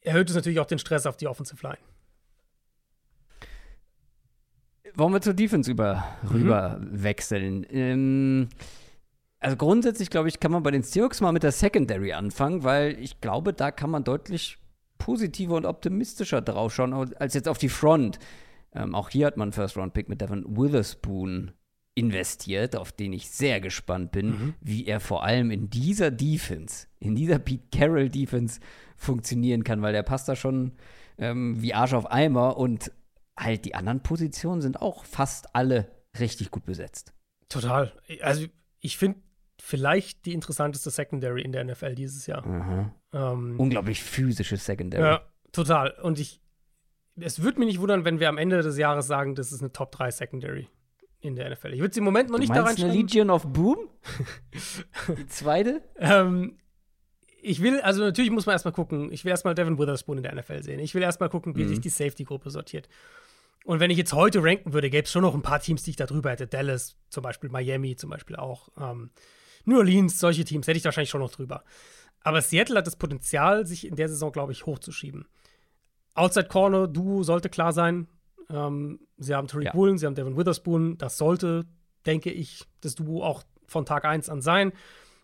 erhöht 0.00 0.28
es 0.28 0.36
natürlich 0.36 0.60
auch 0.60 0.66
den 0.66 0.78
Stress 0.78 1.06
auf 1.06 1.16
die 1.16 1.26
Offensive 1.26 1.62
Line. 1.62 1.78
Wollen 4.94 5.12
wir 5.12 5.20
zur 5.20 5.34
Defense 5.34 5.70
über, 5.70 6.04
mhm. 6.22 6.28
rüber 6.28 6.78
wechseln? 6.80 7.66
Ähm, 7.70 8.48
also 9.40 9.56
grundsätzlich, 9.56 10.10
glaube 10.10 10.28
ich, 10.28 10.38
kann 10.38 10.52
man 10.52 10.62
bei 10.62 10.70
den 10.70 10.82
Seahawks 10.82 11.20
mal 11.20 11.32
mit 11.32 11.42
der 11.42 11.52
Secondary 11.52 12.12
anfangen, 12.12 12.62
weil 12.62 12.98
ich 13.00 13.20
glaube, 13.20 13.52
da 13.52 13.70
kann 13.70 13.90
man 13.90 14.04
deutlich 14.04 14.58
positiver 14.98 15.56
und 15.56 15.66
optimistischer 15.66 16.40
draufschauen 16.42 16.92
als 17.16 17.34
jetzt 17.34 17.48
auf 17.48 17.58
die 17.58 17.68
Front. 17.68 18.18
Ähm, 18.74 18.94
auch 18.94 19.08
hier 19.08 19.26
hat 19.26 19.36
man 19.36 19.52
First-Round-Pick 19.52 20.08
mit 20.08 20.20
Devin 20.20 20.44
Witherspoon 20.46 21.52
investiert, 21.94 22.76
auf 22.76 22.92
den 22.92 23.12
ich 23.12 23.30
sehr 23.30 23.60
gespannt 23.60 24.12
bin, 24.12 24.30
mhm. 24.30 24.54
wie 24.60 24.86
er 24.86 25.00
vor 25.00 25.24
allem 25.24 25.50
in 25.50 25.68
dieser 25.68 26.10
Defense, 26.10 26.86
in 27.00 27.14
dieser 27.14 27.38
Pete 27.38 27.64
Carroll 27.70 28.08
Defense 28.08 28.60
funktionieren 28.96 29.62
kann, 29.64 29.82
weil 29.82 29.92
der 29.92 30.02
passt 30.02 30.28
da 30.28 30.36
schon 30.36 30.72
ähm, 31.18 31.60
wie 31.60 31.74
Arsch 31.74 31.92
auf 31.92 32.10
Eimer 32.10 32.56
und 32.56 32.90
halt 33.36 33.64
die 33.64 33.74
anderen 33.74 34.02
Positionen 34.02 34.62
sind 34.62 34.80
auch 34.80 35.04
fast 35.04 35.54
alle 35.54 35.90
richtig 36.18 36.50
gut 36.50 36.64
besetzt. 36.64 37.12
Total. 37.48 37.92
Also 38.22 38.46
ich 38.80 38.96
finde 38.96 39.20
vielleicht 39.60 40.24
die 40.24 40.32
interessanteste 40.32 40.90
Secondary 40.90 41.42
in 41.42 41.52
der 41.52 41.64
NFL 41.64 41.94
dieses 41.94 42.26
Jahr. 42.26 42.46
Mhm. 42.46 42.90
Ähm, 43.12 43.60
Unglaublich 43.60 44.02
physisches 44.02 44.64
Secondary. 44.64 45.02
Ja, 45.02 45.22
total. 45.52 45.90
Und 46.02 46.18
ich, 46.18 46.40
es 47.16 47.42
würde 47.42 47.58
mich 47.58 47.66
nicht 47.66 47.80
wundern, 47.80 48.04
wenn 48.06 48.18
wir 48.18 48.30
am 48.30 48.38
Ende 48.38 48.62
des 48.62 48.78
Jahres 48.78 49.06
sagen, 49.06 49.34
das 49.34 49.52
ist 49.52 49.60
eine 49.60 49.72
Top 49.72 49.92
3 49.92 50.10
Secondary 50.10 50.68
in 51.22 51.36
der 51.36 51.50
NFL. 51.50 51.72
Ich 51.72 51.80
würde 51.80 51.94
sie 51.94 52.00
im 52.00 52.04
Moment 52.04 52.28
noch 52.28 52.36
du 52.36 52.40
nicht 52.40 52.54
da 52.54 52.62
reinschreiben. 52.62 52.90
eine 52.90 53.00
Legion 53.00 53.30
of 53.30 53.46
Boom? 53.46 53.88
Die 55.16 55.26
zweite? 55.28 55.82
ähm, 55.98 56.58
ich 57.40 57.60
will, 57.60 57.80
also 57.80 58.02
natürlich 58.02 58.30
muss 58.30 58.46
man 58.46 58.52
erstmal 58.52 58.72
gucken, 58.72 59.10
ich 59.12 59.24
will 59.24 59.30
erstmal 59.30 59.54
Devin 59.54 59.78
Witherspoon 59.78 60.18
in 60.18 60.22
der 60.22 60.34
NFL 60.34 60.62
sehen. 60.62 60.78
Ich 60.78 60.94
will 60.94 61.02
erstmal 61.02 61.28
gucken, 61.28 61.56
wie 61.56 61.64
mhm. 61.64 61.68
sich 61.68 61.80
die 61.80 61.88
Safety-Gruppe 61.88 62.50
sortiert. 62.50 62.88
Und 63.64 63.80
wenn 63.80 63.90
ich 63.90 63.98
jetzt 63.98 64.12
heute 64.12 64.42
ranken 64.42 64.72
würde, 64.72 64.90
gäbe 64.90 65.04
es 65.04 65.10
schon 65.10 65.22
noch 65.22 65.34
ein 65.34 65.42
paar 65.42 65.60
Teams, 65.60 65.82
die 65.82 65.90
ich 65.90 65.96
da 65.96 66.06
drüber 66.06 66.30
hätte. 66.30 66.46
Dallas 66.46 66.96
zum 67.08 67.22
Beispiel, 67.22 67.50
Miami 67.50 67.96
zum 67.96 68.10
Beispiel 68.10 68.36
auch. 68.36 68.68
Ähm, 68.80 69.10
New 69.64 69.78
Orleans, 69.78 70.18
solche 70.18 70.44
Teams 70.44 70.66
hätte 70.66 70.78
ich 70.78 70.84
wahrscheinlich 70.84 71.10
schon 71.10 71.20
noch 71.20 71.30
drüber. 71.30 71.64
Aber 72.20 72.40
Seattle 72.40 72.78
hat 72.78 72.86
das 72.86 72.96
Potenzial, 72.96 73.66
sich 73.66 73.86
in 73.86 73.96
der 73.96 74.08
Saison, 74.08 74.32
glaube 74.32 74.52
ich, 74.52 74.66
hochzuschieben. 74.66 75.26
Outside 76.14 76.48
Corner, 76.48 76.86
Duo 76.86 77.22
sollte 77.22 77.48
klar 77.48 77.72
sein. 77.72 78.06
Ähm, 78.52 79.00
sie 79.18 79.34
haben 79.34 79.48
Tariq 79.48 79.66
ja. 79.66 79.74
Woolen, 79.74 79.98
sie 79.98 80.06
haben 80.06 80.14
Devin 80.14 80.36
Witherspoon. 80.36 80.98
Das 80.98 81.18
sollte, 81.18 81.64
denke 82.06 82.30
ich, 82.30 82.64
das 82.80 82.94
Duo 82.94 83.24
auch 83.24 83.42
von 83.66 83.86
Tag 83.86 84.04
1 84.04 84.28
an 84.28 84.42
sein. 84.42 84.72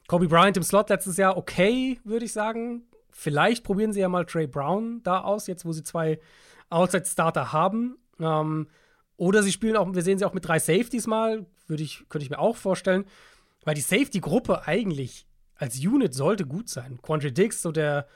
Kobe 0.09 0.27
Bryant 0.27 0.57
im 0.57 0.63
Slot 0.63 0.89
letztes 0.89 1.19
Jahr 1.19 1.37
okay, 1.37 2.01
würde 2.05 2.25
ich 2.25 2.33
sagen. 2.33 2.83
Vielleicht 3.11 3.65
probieren 3.65 3.93
sie 3.93 4.01
ja 4.01 4.09
mal 4.09 4.25
Trey 4.25 4.47
Brown 4.47 5.03
da 5.03 5.21
aus, 5.21 5.47
jetzt 5.47 5.65
wo 5.65 5.73
sie 5.73 5.83
zwei 5.83 6.19
Outside-Starter 6.71 7.53
haben. 7.53 7.99
Ähm, 8.19 8.69
Oder 9.17 9.43
sie 9.43 9.53
spielen 9.53 9.77
auch, 9.77 9.93
wir 9.93 10.03
sehen 10.03 10.19
sie 10.19 10.25
auch 10.25 10.33
mit 10.33 10.47
drei 10.47 10.59
Safeties 10.59 11.07
mal, 11.07 11.47
würde 11.67 11.83
ich, 11.83 12.05
könnte 12.09 12.25
ich 12.25 12.31
mir 12.31 12.39
auch 12.39 12.57
vorstellen. 12.57 13.05
Weil 13.65 13.75
die 13.75 13.81
Safety-Gruppe 13.81 14.67
eigentlich 14.67 15.27
als 15.57 15.79
Unit 15.79 16.15
sollte 16.15 16.47
gut 16.47 16.69
sein. 16.69 17.01
Quandre 17.03 17.33
Dix, 17.33 17.61
so 17.61 17.73
der, 17.73 18.07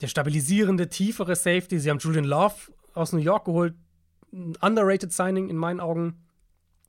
der 0.00 0.08
stabilisierende, 0.08 0.88
tiefere 0.88 1.36
Safety. 1.36 1.78
Sie 1.78 1.90
haben 1.90 1.98
Julian 1.98 2.24
Love 2.24 2.72
aus 2.94 3.12
New 3.12 3.20
York 3.20 3.44
geholt. 3.44 3.74
Ein 4.32 4.56
underrated 4.60 5.12
Signing 5.12 5.48
in 5.48 5.56
meinen 5.56 5.80
Augen. 5.80 6.26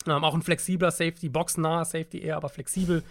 Ähm, 0.07 0.23
auch 0.23 0.33
ein 0.33 0.41
flexibler 0.41 0.91
Safety, 0.91 1.29
boxnaher 1.29 1.85
Safety 1.85 2.21
eher, 2.21 2.37
aber 2.37 2.49
flexibel. 2.49 3.03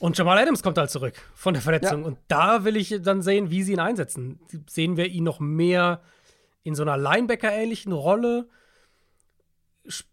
Und 0.00 0.16
Jamal 0.16 0.38
Adams 0.38 0.62
kommt 0.62 0.78
halt 0.78 0.90
zurück 0.90 1.14
von 1.34 1.54
der 1.54 1.62
Verletzung. 1.62 2.02
Ja. 2.02 2.06
Und 2.06 2.18
da 2.28 2.64
will 2.64 2.76
ich 2.76 2.94
dann 3.02 3.22
sehen, 3.22 3.50
wie 3.50 3.62
sie 3.62 3.72
ihn 3.72 3.80
einsetzen. 3.80 4.40
Sehen 4.68 4.96
wir 4.96 5.06
ihn 5.06 5.24
noch 5.24 5.40
mehr 5.40 6.00
in 6.62 6.74
so 6.74 6.82
einer 6.82 6.96
Linebacker-ähnlichen 6.96 7.92
Rolle? 7.92 8.48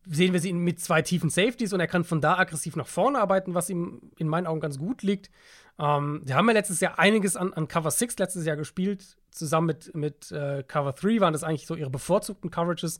Sehen 0.05 0.33
wir 0.33 0.39
sie 0.39 0.53
mit 0.53 0.79
zwei 0.79 1.01
tiefen 1.01 1.29
Safeties 1.29 1.73
und 1.73 1.79
er 1.79 1.87
kann 1.87 2.03
von 2.03 2.21
da 2.21 2.37
aggressiv 2.37 2.75
nach 2.75 2.87
vorne 2.87 3.19
arbeiten, 3.19 3.53
was 3.53 3.69
ihm 3.69 4.11
in 4.17 4.27
meinen 4.27 4.47
Augen 4.47 4.61
ganz 4.61 4.79
gut 4.79 5.03
liegt. 5.03 5.29
Ähm, 5.77 6.21
die 6.23 6.33
haben 6.33 6.47
ja 6.47 6.53
letztes 6.53 6.79
Jahr 6.79 6.97
einiges 6.97 7.35
an, 7.35 7.53
an 7.53 7.67
Cover 7.67 7.91
6 7.91 8.17
letztes 8.17 8.45
Jahr 8.45 8.55
gespielt. 8.55 9.17
Zusammen 9.29 9.67
mit, 9.67 9.93
mit 9.93 10.31
äh, 10.31 10.63
Cover 10.63 10.93
3 10.93 11.19
waren 11.19 11.33
das 11.33 11.43
eigentlich 11.43 11.67
so 11.67 11.75
ihre 11.75 11.89
bevorzugten 11.89 12.49
Coverages. 12.49 12.99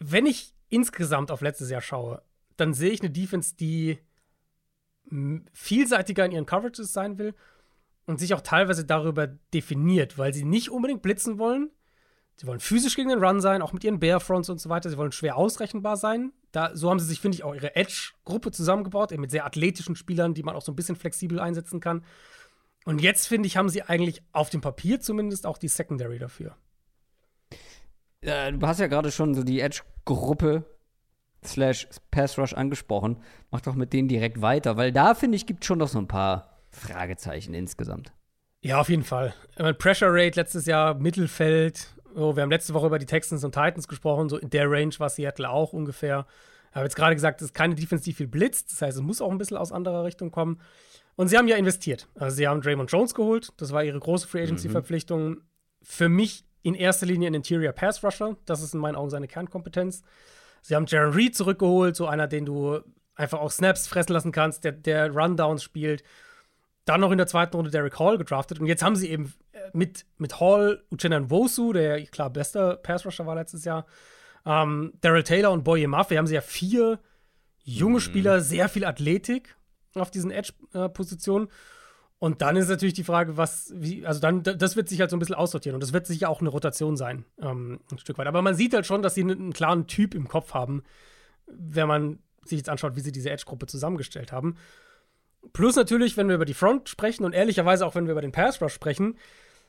Wenn 0.00 0.26
ich 0.26 0.54
insgesamt 0.68 1.30
auf 1.30 1.40
letztes 1.40 1.70
Jahr 1.70 1.80
schaue, 1.80 2.22
dann 2.56 2.74
sehe 2.74 2.90
ich 2.90 3.00
eine 3.00 3.10
Defense, 3.10 3.54
die 3.56 3.98
vielseitiger 5.52 6.24
in 6.24 6.32
ihren 6.32 6.46
Coverages 6.46 6.92
sein 6.92 7.18
will 7.18 7.34
und 8.06 8.18
sich 8.18 8.34
auch 8.34 8.40
teilweise 8.40 8.84
darüber 8.84 9.26
definiert, 9.26 10.18
weil 10.18 10.34
sie 10.34 10.44
nicht 10.44 10.70
unbedingt 10.70 11.02
blitzen 11.02 11.38
wollen. 11.38 11.70
Sie 12.38 12.46
wollen 12.46 12.60
physisch 12.60 12.96
gegen 12.96 13.08
den 13.08 13.22
Run 13.22 13.40
sein, 13.40 13.62
auch 13.62 13.72
mit 13.72 13.82
ihren 13.84 13.98
Barefronts 13.98 14.50
und 14.50 14.60
so 14.60 14.68
weiter. 14.68 14.90
Sie 14.90 14.98
wollen 14.98 15.12
schwer 15.12 15.36
ausrechenbar 15.36 15.96
sein. 15.96 16.32
Da, 16.52 16.74
so 16.76 16.90
haben 16.90 16.98
sie 16.98 17.06
sich, 17.06 17.20
finde 17.20 17.36
ich, 17.36 17.44
auch 17.44 17.54
ihre 17.54 17.76
Edge-Gruppe 17.76 18.50
zusammengebaut, 18.50 19.12
eben 19.12 19.22
mit 19.22 19.30
sehr 19.30 19.46
athletischen 19.46 19.96
Spielern, 19.96 20.34
die 20.34 20.42
man 20.42 20.54
auch 20.54 20.62
so 20.62 20.72
ein 20.72 20.76
bisschen 20.76 20.96
flexibel 20.96 21.40
einsetzen 21.40 21.80
kann. 21.80 22.04
Und 22.84 23.00
jetzt, 23.00 23.26
finde 23.26 23.46
ich, 23.46 23.56
haben 23.56 23.68
sie 23.68 23.82
eigentlich 23.82 24.22
auf 24.32 24.50
dem 24.50 24.60
Papier 24.60 25.00
zumindest 25.00 25.46
auch 25.46 25.56
die 25.56 25.68
Secondary 25.68 26.18
dafür. 26.18 26.56
Ja, 28.26 28.50
du 28.50 28.66
hast 28.66 28.80
ja 28.80 28.88
gerade 28.88 29.12
schon 29.12 29.34
so 29.34 29.44
die 29.44 29.60
Edge-Gruppe 29.60 30.64
slash 31.44 31.86
Pass 32.10 32.36
Rush 32.38 32.54
angesprochen. 32.54 33.22
Mach 33.52 33.60
doch 33.60 33.76
mit 33.76 33.92
denen 33.92 34.08
direkt 34.08 34.42
weiter, 34.42 34.76
weil 34.76 34.90
da, 34.90 35.14
finde 35.14 35.36
ich, 35.36 35.46
gibt 35.46 35.62
es 35.62 35.68
schon 35.68 35.78
noch 35.78 35.86
so 35.86 35.98
ein 35.98 36.08
paar 36.08 36.58
Fragezeichen 36.70 37.54
insgesamt. 37.54 38.12
Ja, 38.62 38.80
auf 38.80 38.88
jeden 38.88 39.04
Fall. 39.04 39.32
Pressure 39.78 40.08
Rate 40.10 40.40
letztes 40.40 40.66
Jahr 40.66 40.94
Mittelfeld. 40.94 41.94
Oh, 42.16 42.34
wir 42.34 42.42
haben 42.42 42.50
letzte 42.50 42.74
Woche 42.74 42.86
über 42.86 42.98
die 42.98 43.06
Texans 43.06 43.44
und 43.44 43.52
Titans 43.52 43.86
gesprochen. 43.86 44.28
So 44.28 44.38
in 44.38 44.50
der 44.50 44.68
Range 44.68 44.92
war 44.98 45.08
Seattle 45.08 45.48
auch 45.48 45.72
ungefähr. 45.72 46.26
Ich 46.70 46.74
habe 46.74 46.84
jetzt 46.84 46.96
gerade 46.96 47.14
gesagt, 47.14 47.40
es 47.42 47.48
ist 47.48 47.54
keine 47.54 47.76
Defense, 47.76 48.02
die 48.02 48.12
viel 48.12 48.26
blitzt. 48.26 48.72
Das 48.72 48.82
heißt, 48.82 48.96
es 48.96 49.02
muss 49.04 49.20
auch 49.20 49.30
ein 49.30 49.38
bisschen 49.38 49.56
aus 49.56 49.70
anderer 49.70 50.02
Richtung 50.02 50.32
kommen. 50.32 50.60
Und 51.14 51.28
sie 51.28 51.38
haben 51.38 51.46
ja 51.46 51.56
investiert. 51.56 52.08
Also, 52.16 52.34
sie 52.34 52.48
haben 52.48 52.60
Draymond 52.60 52.90
Jones 52.90 53.14
geholt. 53.14 53.52
Das 53.58 53.72
war 53.72 53.84
ihre 53.84 54.00
große 54.00 54.26
Free 54.26 54.42
Agency-Verpflichtung. 54.42 55.28
Mhm. 55.28 55.42
Für 55.82 56.08
mich 56.08 56.44
in 56.66 56.74
erster 56.74 57.06
Linie 57.06 57.30
ein 57.30 57.34
Interior 57.34 57.72
Pass 57.72 58.02
Rusher. 58.02 58.36
Das 58.44 58.60
ist 58.60 58.74
in 58.74 58.80
meinen 58.80 58.96
Augen 58.96 59.08
seine 59.08 59.28
Kernkompetenz. 59.28 60.02
Sie 60.62 60.74
haben 60.74 60.86
Jaron 60.86 61.14
Reed 61.14 61.36
zurückgeholt, 61.36 61.94
so 61.94 62.06
einer, 62.08 62.26
den 62.26 62.44
du 62.44 62.80
einfach 63.14 63.38
auch 63.38 63.52
Snaps 63.52 63.86
fressen 63.86 64.12
lassen 64.12 64.32
kannst, 64.32 64.64
der, 64.64 64.72
der 64.72 65.12
Rundowns 65.14 65.62
spielt. 65.62 66.02
Dann 66.84 67.00
noch 67.00 67.12
in 67.12 67.18
der 67.18 67.28
zweiten 67.28 67.54
Runde 67.54 67.70
Derek 67.70 68.00
Hall 68.00 68.18
gedraftet. 68.18 68.58
Und 68.58 68.66
jetzt 68.66 68.82
haben 68.82 68.96
sie 68.96 69.08
eben 69.08 69.32
äh, 69.52 69.58
mit, 69.74 70.06
mit 70.18 70.40
Hall, 70.40 70.82
Uchenna 70.90 71.20
Nwosu, 71.20 71.72
der 71.72 72.04
klar 72.06 72.30
bester 72.30 72.74
Pass-Rusher 72.78 73.26
war 73.26 73.36
letztes 73.36 73.64
Jahr, 73.64 73.86
ähm, 74.44 74.92
Daryl 75.02 75.22
Taylor 75.22 75.52
und 75.52 75.62
Boye 75.62 75.86
Maffei, 75.86 76.16
haben 76.16 76.26
sie 76.26 76.34
ja 76.34 76.40
vier 76.40 76.98
junge 77.62 77.94
mhm. 77.94 78.00
Spieler, 78.00 78.40
sehr 78.40 78.68
viel 78.68 78.84
Athletik 78.84 79.54
auf 79.94 80.10
diesen 80.10 80.32
Edge-Positionen. 80.32 81.46
Und 82.18 82.40
dann 82.40 82.56
ist 82.56 82.68
natürlich 82.68 82.94
die 82.94 83.04
Frage, 83.04 83.36
was, 83.36 83.72
wie, 83.76 84.06
also 84.06 84.20
dann, 84.20 84.42
das 84.42 84.74
wird 84.74 84.88
sich 84.88 85.00
halt 85.00 85.10
so 85.10 85.16
ein 85.16 85.18
bisschen 85.18 85.34
aussortieren 85.34 85.74
und 85.74 85.82
das 85.82 85.92
wird 85.92 86.06
sicher 86.06 86.30
auch 86.30 86.40
eine 86.40 86.48
Rotation 86.48 86.96
sein, 86.96 87.26
ähm, 87.42 87.80
ein 87.92 87.98
Stück 87.98 88.16
weit. 88.16 88.26
Aber 88.26 88.40
man 88.40 88.54
sieht 88.54 88.72
halt 88.72 88.86
schon, 88.86 89.02
dass 89.02 89.14
sie 89.14 89.20
einen, 89.20 89.52
klaren 89.52 89.86
Typ 89.86 90.14
im 90.14 90.26
Kopf 90.26 90.54
haben, 90.54 90.82
wenn 91.46 91.86
man 91.86 92.18
sich 92.44 92.58
jetzt 92.58 92.70
anschaut, 92.70 92.96
wie 92.96 93.00
sie 93.00 93.12
diese 93.12 93.30
Edge-Gruppe 93.30 93.66
zusammengestellt 93.66 94.32
haben. 94.32 94.56
Plus 95.52 95.76
natürlich, 95.76 96.16
wenn 96.16 96.28
wir 96.28 96.36
über 96.36 96.46
die 96.46 96.54
Front 96.54 96.88
sprechen 96.88 97.24
und 97.24 97.34
ehrlicherweise 97.34 97.86
auch, 97.86 97.94
wenn 97.94 98.06
wir 98.06 98.12
über 98.12 98.22
den 98.22 98.32
Pass 98.32 98.62
Rush 98.62 98.72
sprechen, 98.72 99.18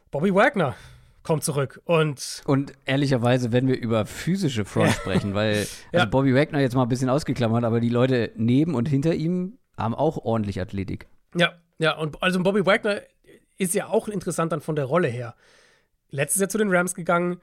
Bobby 0.09 0.33
Wagner 0.33 0.75
kommt 1.23 1.43
zurück 1.43 1.81
und 1.83 2.41
und 2.45 2.71
ehrlicherweise, 2.85 3.51
wenn 3.51 3.67
wir 3.67 3.77
über 3.77 4.05
physische 4.05 4.63
Front 4.63 4.91
sprechen, 4.93 5.33
weil 5.33 5.57
also 5.57 5.75
ja. 5.91 6.05
Bobby 6.05 6.33
Wagner 6.33 6.61
jetzt 6.61 6.75
mal 6.75 6.83
ein 6.83 6.89
bisschen 6.89 7.09
ausgeklammert, 7.09 7.65
aber 7.65 7.81
die 7.81 7.89
Leute 7.89 8.31
neben 8.37 8.73
und 8.73 8.87
hinter 8.87 9.13
ihm 9.13 9.57
haben 9.77 9.93
auch 9.93 10.17
ordentlich 10.17 10.61
Athletik. 10.61 11.07
Ja, 11.35 11.53
ja, 11.79 11.97
und 11.97 12.21
also 12.21 12.41
Bobby 12.41 12.65
Wagner 12.65 13.01
ist 13.57 13.73
ja 13.73 13.87
auch 13.87 14.07
interessant 14.07 14.51
dann 14.51 14.61
von 14.61 14.75
der 14.75 14.85
Rolle 14.85 15.07
her. 15.07 15.35
Letztes 16.09 16.39
Jahr 16.39 16.49
zu 16.49 16.57
den 16.57 16.73
Rams 16.73 16.95
gegangen, 16.95 17.41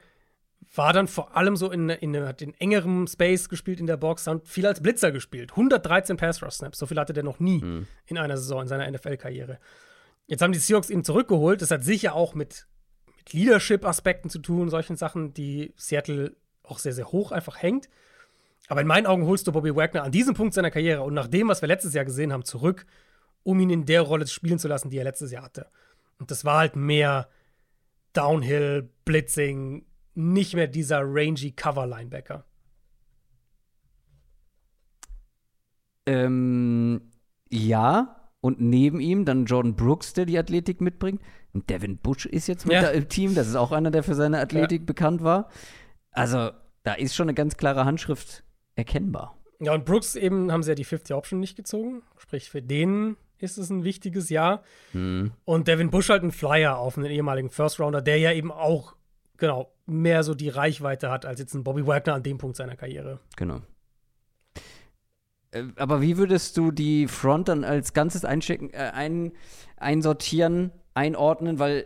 war 0.73 0.93
dann 0.93 1.07
vor 1.07 1.35
allem 1.35 1.55
so 1.55 1.71
in, 1.71 1.89
in, 1.89 2.15
hat 2.25 2.41
in 2.41 2.53
engerem 2.55 3.07
Space 3.07 3.49
gespielt 3.49 3.79
in 3.79 3.87
der 3.87 3.97
Box, 3.97 4.27
hat 4.27 4.47
viel 4.47 4.65
als 4.65 4.81
Blitzer 4.81 5.11
gespielt. 5.11 5.51
113 5.51 6.17
Pass-Rush-Snaps, 6.17 6.77
so 6.77 6.85
viel 6.85 6.99
hatte 6.99 7.13
der 7.13 7.23
noch 7.23 7.39
nie 7.39 7.63
mhm. 7.63 7.87
in 8.07 8.17
einer 8.17 8.37
Saison 8.37 8.63
in 8.63 8.67
seiner 8.67 8.89
NFL-Karriere. 8.89 9.59
Jetzt 10.27 10.41
haben 10.41 10.53
die 10.53 10.59
Seahawks 10.59 10.89
ihn 10.89 11.03
zurückgeholt. 11.03 11.61
Das 11.61 11.71
hat 11.71 11.83
sicher 11.83 12.15
auch 12.15 12.33
mit, 12.33 12.67
mit 13.17 13.33
Leadership-Aspekten 13.33 14.29
zu 14.29 14.39
tun, 14.39 14.69
solchen 14.69 14.95
Sachen, 14.95 15.33
die 15.33 15.73
Seattle 15.77 16.35
auch 16.63 16.79
sehr, 16.79 16.93
sehr 16.93 17.11
hoch 17.11 17.31
einfach 17.31 17.61
hängt. 17.61 17.89
Aber 18.67 18.81
in 18.81 18.87
meinen 18.87 19.05
Augen 19.05 19.27
holst 19.27 19.45
du 19.45 19.51
Bobby 19.51 19.75
Wagner 19.75 20.03
an 20.03 20.11
diesem 20.11 20.33
Punkt 20.33 20.55
seiner 20.55 20.71
Karriere 20.71 21.03
und 21.03 21.13
nach 21.13 21.27
dem, 21.27 21.47
was 21.47 21.61
wir 21.61 21.67
letztes 21.67 21.93
Jahr 21.93 22.05
gesehen 22.05 22.33
haben, 22.33 22.43
zurück 22.43 22.87
um 23.45 23.59
ihn 23.59 23.69
in 23.69 23.85
der 23.85 24.01
Rolle 24.01 24.27
spielen 24.27 24.59
zu 24.59 24.67
lassen, 24.67 24.89
die 24.89 24.97
er 24.97 25.03
letztes 25.03 25.31
Jahr 25.31 25.43
hatte. 25.43 25.67
Und 26.17 26.31
das 26.31 26.43
war 26.43 26.59
halt 26.59 26.75
mehr 26.75 27.29
Downhill, 28.13 28.89
Blitzing, 29.05 29.85
nicht 30.15 30.55
mehr 30.55 30.67
dieser 30.67 31.01
rangy 31.03 31.51
Cover-Linebacker. 31.51 32.43
Ähm, 36.07 37.11
ja, 37.49 38.29
und 38.41 38.59
neben 38.61 38.99
ihm 38.99 39.25
dann 39.25 39.45
Jordan 39.45 39.75
Brooks, 39.75 40.13
der 40.13 40.25
die 40.25 40.37
Athletik 40.37 40.81
mitbringt. 40.81 41.21
Und 41.53 41.69
Devin 41.69 41.97
Bush 41.97 42.25
ist 42.25 42.47
jetzt 42.47 42.65
mit 42.65 42.73
ja. 42.73 42.89
im 42.89 43.09
Team. 43.09 43.35
Das 43.35 43.47
ist 43.47 43.55
auch 43.55 43.71
einer, 43.71 43.91
der 43.91 44.03
für 44.03 44.15
seine 44.15 44.39
Athletik 44.39 44.81
ja. 44.81 44.85
bekannt 44.85 45.23
war. 45.23 45.49
Also, 46.11 46.51
da 46.83 46.93
ist 46.93 47.15
schon 47.15 47.25
eine 47.25 47.33
ganz 47.33 47.57
klare 47.57 47.85
Handschrift 47.85 48.43
erkennbar. 48.75 49.37
Ja, 49.59 49.73
und 49.73 49.85
Brooks 49.85 50.15
eben 50.15 50.51
haben 50.51 50.63
sie 50.63 50.71
ja 50.71 50.75
die 50.75 50.83
50 50.83 51.15
Option 51.15 51.39
nicht 51.39 51.55
gezogen. 51.55 52.01
Sprich, 52.17 52.49
für 52.49 52.61
den 52.61 53.17
ist 53.45 53.57
es 53.57 53.69
ein 53.69 53.83
wichtiges 53.83 54.29
Jahr. 54.29 54.63
Mhm. 54.93 55.31
Und 55.45 55.67
Devin 55.67 55.89
Bush 55.89 56.09
halt 56.09 56.23
ein 56.23 56.31
Flyer 56.31 56.77
auf 56.77 56.97
einen 56.97 57.07
ehemaligen 57.07 57.49
First 57.49 57.79
Rounder, 57.79 58.01
der 58.01 58.17
ja 58.17 58.31
eben 58.33 58.51
auch, 58.51 58.95
genau, 59.37 59.71
mehr 59.85 60.23
so 60.23 60.33
die 60.33 60.49
Reichweite 60.49 61.09
hat 61.09 61.25
als 61.25 61.39
jetzt 61.39 61.53
ein 61.53 61.63
Bobby 61.63 61.85
Wagner 61.87 62.15
an 62.15 62.23
dem 62.23 62.37
Punkt 62.37 62.57
seiner 62.57 62.75
Karriere. 62.75 63.19
Genau. 63.37 63.61
Äh, 65.51 65.63
aber 65.77 66.01
wie 66.01 66.17
würdest 66.17 66.57
du 66.57 66.71
die 66.71 67.07
Front 67.07 67.47
dann 67.47 67.63
als 67.63 67.93
Ganzes 67.93 68.25
einschicken, 68.25 68.73
äh, 68.73 68.91
ein, 68.93 69.31
einsortieren, 69.77 70.71
einordnen? 70.93 71.59
Weil 71.59 71.85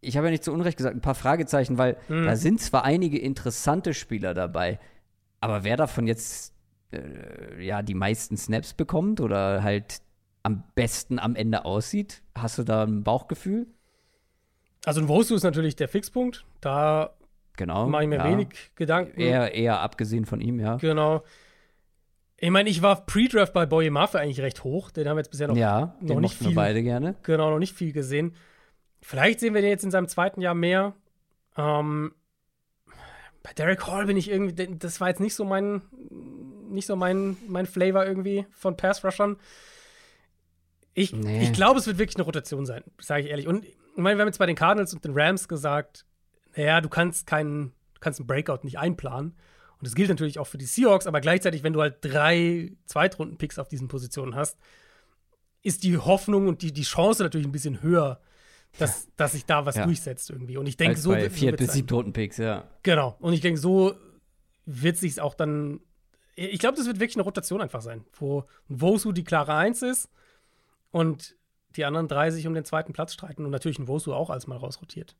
ich 0.00 0.16
habe 0.16 0.26
ja 0.26 0.30
nicht 0.30 0.44
zu 0.44 0.52
Unrecht 0.52 0.76
gesagt, 0.76 0.96
ein 0.96 1.00
paar 1.00 1.14
Fragezeichen, 1.14 1.78
weil 1.78 1.96
mhm. 2.08 2.26
da 2.26 2.36
sind 2.36 2.60
zwar 2.60 2.84
einige 2.84 3.18
interessante 3.18 3.94
Spieler 3.94 4.34
dabei, 4.34 4.78
aber 5.40 5.64
wer 5.64 5.76
davon 5.76 6.06
jetzt 6.06 6.54
äh, 6.92 7.64
ja 7.64 7.82
die 7.82 7.94
meisten 7.94 8.36
Snaps 8.36 8.74
bekommt 8.74 9.20
oder 9.20 9.62
halt 9.62 10.00
am 10.48 10.64
besten 10.74 11.18
am 11.18 11.36
Ende 11.36 11.66
aussieht? 11.66 12.22
Hast 12.34 12.56
du 12.56 12.62
da 12.62 12.84
ein 12.84 13.04
Bauchgefühl? 13.04 13.66
Also 14.86 15.02
ein 15.02 15.08
Wosu 15.08 15.34
ist 15.34 15.42
natürlich 15.42 15.76
der 15.76 15.88
Fixpunkt. 15.88 16.46
Da 16.62 17.10
genau, 17.58 17.86
mache 17.86 18.04
ich 18.04 18.08
mir 18.08 18.16
ja. 18.16 18.24
wenig 18.24 18.48
Gedanken. 18.74 19.20
Eher, 19.20 19.52
eher 19.52 19.80
abgesehen 19.80 20.24
von 20.24 20.40
ihm, 20.40 20.58
ja. 20.58 20.76
Genau. 20.76 21.22
Ich 22.38 22.48
meine, 22.48 22.70
ich 22.70 22.80
war 22.80 23.04
Pre-Draft 23.04 23.52
bei 23.52 23.66
Boye 23.66 23.90
Maffe 23.90 24.20
eigentlich 24.20 24.40
recht 24.40 24.64
hoch. 24.64 24.90
Den 24.90 25.06
haben 25.06 25.16
wir 25.16 25.20
jetzt 25.20 25.30
bisher 25.30 25.48
noch, 25.48 25.56
ja, 25.56 25.94
noch 26.00 26.20
nicht 26.20 26.34
viel. 26.34 26.54
beide 26.54 26.82
gerne. 26.82 27.16
Genau, 27.24 27.50
noch 27.50 27.58
nicht 27.58 27.74
viel 27.74 27.92
gesehen. 27.92 28.34
Vielleicht 29.02 29.40
sehen 29.40 29.52
wir 29.52 29.60
den 29.60 29.70
jetzt 29.70 29.84
in 29.84 29.90
seinem 29.90 30.08
zweiten 30.08 30.40
Jahr 30.40 30.54
mehr. 30.54 30.94
Ähm, 31.58 32.14
bei 33.42 33.52
Derek 33.52 33.86
Hall 33.86 34.06
bin 34.06 34.16
ich 34.16 34.30
irgendwie, 34.30 34.78
das 34.78 34.98
war 35.00 35.08
jetzt 35.08 35.20
nicht 35.20 35.34
so 35.34 35.44
mein, 35.44 35.82
nicht 36.70 36.86
so 36.86 36.96
mein, 36.96 37.36
mein 37.46 37.66
Flavor 37.66 38.06
irgendwie 38.06 38.46
von 38.52 38.76
Pass-Rushern. 38.76 39.36
Ich, 40.98 41.12
nee. 41.12 41.44
ich 41.44 41.52
glaube, 41.52 41.78
es 41.78 41.86
wird 41.86 41.98
wirklich 41.98 42.16
eine 42.16 42.24
Rotation 42.24 42.66
sein, 42.66 42.82
sage 43.00 43.22
ich 43.22 43.28
ehrlich. 43.28 43.46
Und 43.46 43.64
ich 43.64 43.76
meine, 43.94 44.18
wir 44.18 44.22
haben 44.22 44.28
jetzt 44.28 44.38
bei 44.38 44.46
den 44.46 44.56
Cardinals 44.56 44.92
und 44.92 45.04
den 45.04 45.12
Rams 45.16 45.46
gesagt, 45.46 46.04
naja, 46.56 46.80
du 46.80 46.88
kannst 46.88 47.26
keinen, 47.26 47.72
du 47.94 48.00
kannst 48.00 48.18
einen 48.18 48.26
Breakout 48.26 48.64
nicht 48.64 48.78
einplanen. 48.78 49.36
Und 49.78 49.86
das 49.86 49.94
gilt 49.94 50.08
natürlich 50.08 50.40
auch 50.40 50.48
für 50.48 50.58
die 50.58 50.66
Seahawks, 50.66 51.06
aber 51.06 51.20
gleichzeitig, 51.20 51.62
wenn 51.62 51.72
du 51.72 51.80
halt 51.80 51.98
drei 52.00 52.72
Zweitrunden-Picks 52.86 53.60
auf 53.60 53.68
diesen 53.68 53.86
Positionen 53.86 54.34
hast, 54.34 54.58
ist 55.62 55.84
die 55.84 55.98
Hoffnung 55.98 56.48
und 56.48 56.62
die, 56.62 56.72
die 56.72 56.82
Chance 56.82 57.22
natürlich 57.22 57.46
ein 57.46 57.52
bisschen 57.52 57.80
höher, 57.80 58.20
dass, 58.78 59.04
ja. 59.04 59.10
dass 59.16 59.32
sich 59.32 59.44
da 59.44 59.66
was 59.66 59.76
ja. 59.76 59.84
durchsetzt 59.84 60.30
irgendwie. 60.30 60.56
Und 60.56 60.66
ich 60.66 60.76
denke, 60.76 60.98
so 60.98 61.14
wird 61.14 61.32
Vier- 61.32 61.54
bis 61.54 61.74
siebten 61.74 62.12
Picks, 62.12 62.38
ja. 62.38 62.64
Genau. 62.82 63.16
Und 63.20 63.34
ich 63.34 63.40
denke, 63.40 63.60
so 63.60 63.94
wird 64.66 64.96
sich 64.96 65.20
auch 65.20 65.34
dann. 65.34 65.78
Ich 66.34 66.58
glaube, 66.58 66.76
das 66.76 66.86
wird 66.86 66.98
wirklich 66.98 67.16
eine 67.16 67.24
Rotation 67.24 67.60
einfach 67.60 67.82
sein, 67.82 68.04
wo 68.14 68.44
Wosu 68.66 69.12
die 69.12 69.24
klare 69.24 69.54
Eins 69.54 69.82
ist 69.82 70.08
und 70.90 71.36
die 71.76 71.84
anderen 71.84 72.08
drei 72.08 72.30
sich 72.30 72.46
um 72.46 72.54
den 72.54 72.64
zweiten 72.64 72.92
Platz 72.92 73.12
streiten 73.12 73.44
und 73.44 73.50
natürlich 73.50 73.78
ein 73.78 73.88
Wosu 73.88 74.12
auch 74.12 74.30
als 74.30 74.46
mal 74.46 74.56
rausrotiert. 74.56 75.16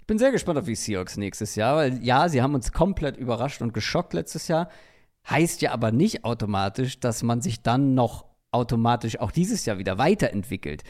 Ich 0.00 0.06
bin 0.06 0.18
sehr 0.18 0.32
gespannt 0.32 0.58
auf 0.58 0.66
die 0.66 0.74
Seahawks 0.74 1.16
nächstes 1.16 1.54
Jahr, 1.54 1.76
weil 1.76 2.02
ja, 2.04 2.28
sie 2.28 2.42
haben 2.42 2.54
uns 2.54 2.72
komplett 2.72 3.16
überrascht 3.16 3.62
und 3.62 3.72
geschockt 3.72 4.12
letztes 4.12 4.48
Jahr. 4.48 4.68
Heißt 5.28 5.62
ja 5.62 5.72
aber 5.72 5.90
nicht 5.90 6.24
automatisch, 6.24 7.00
dass 7.00 7.22
man 7.22 7.40
sich 7.40 7.62
dann 7.62 7.94
noch 7.94 8.26
automatisch 8.50 9.18
auch 9.18 9.30
dieses 9.30 9.64
Jahr 9.64 9.78
wieder 9.78 9.96
weiterentwickelt. 9.96 10.84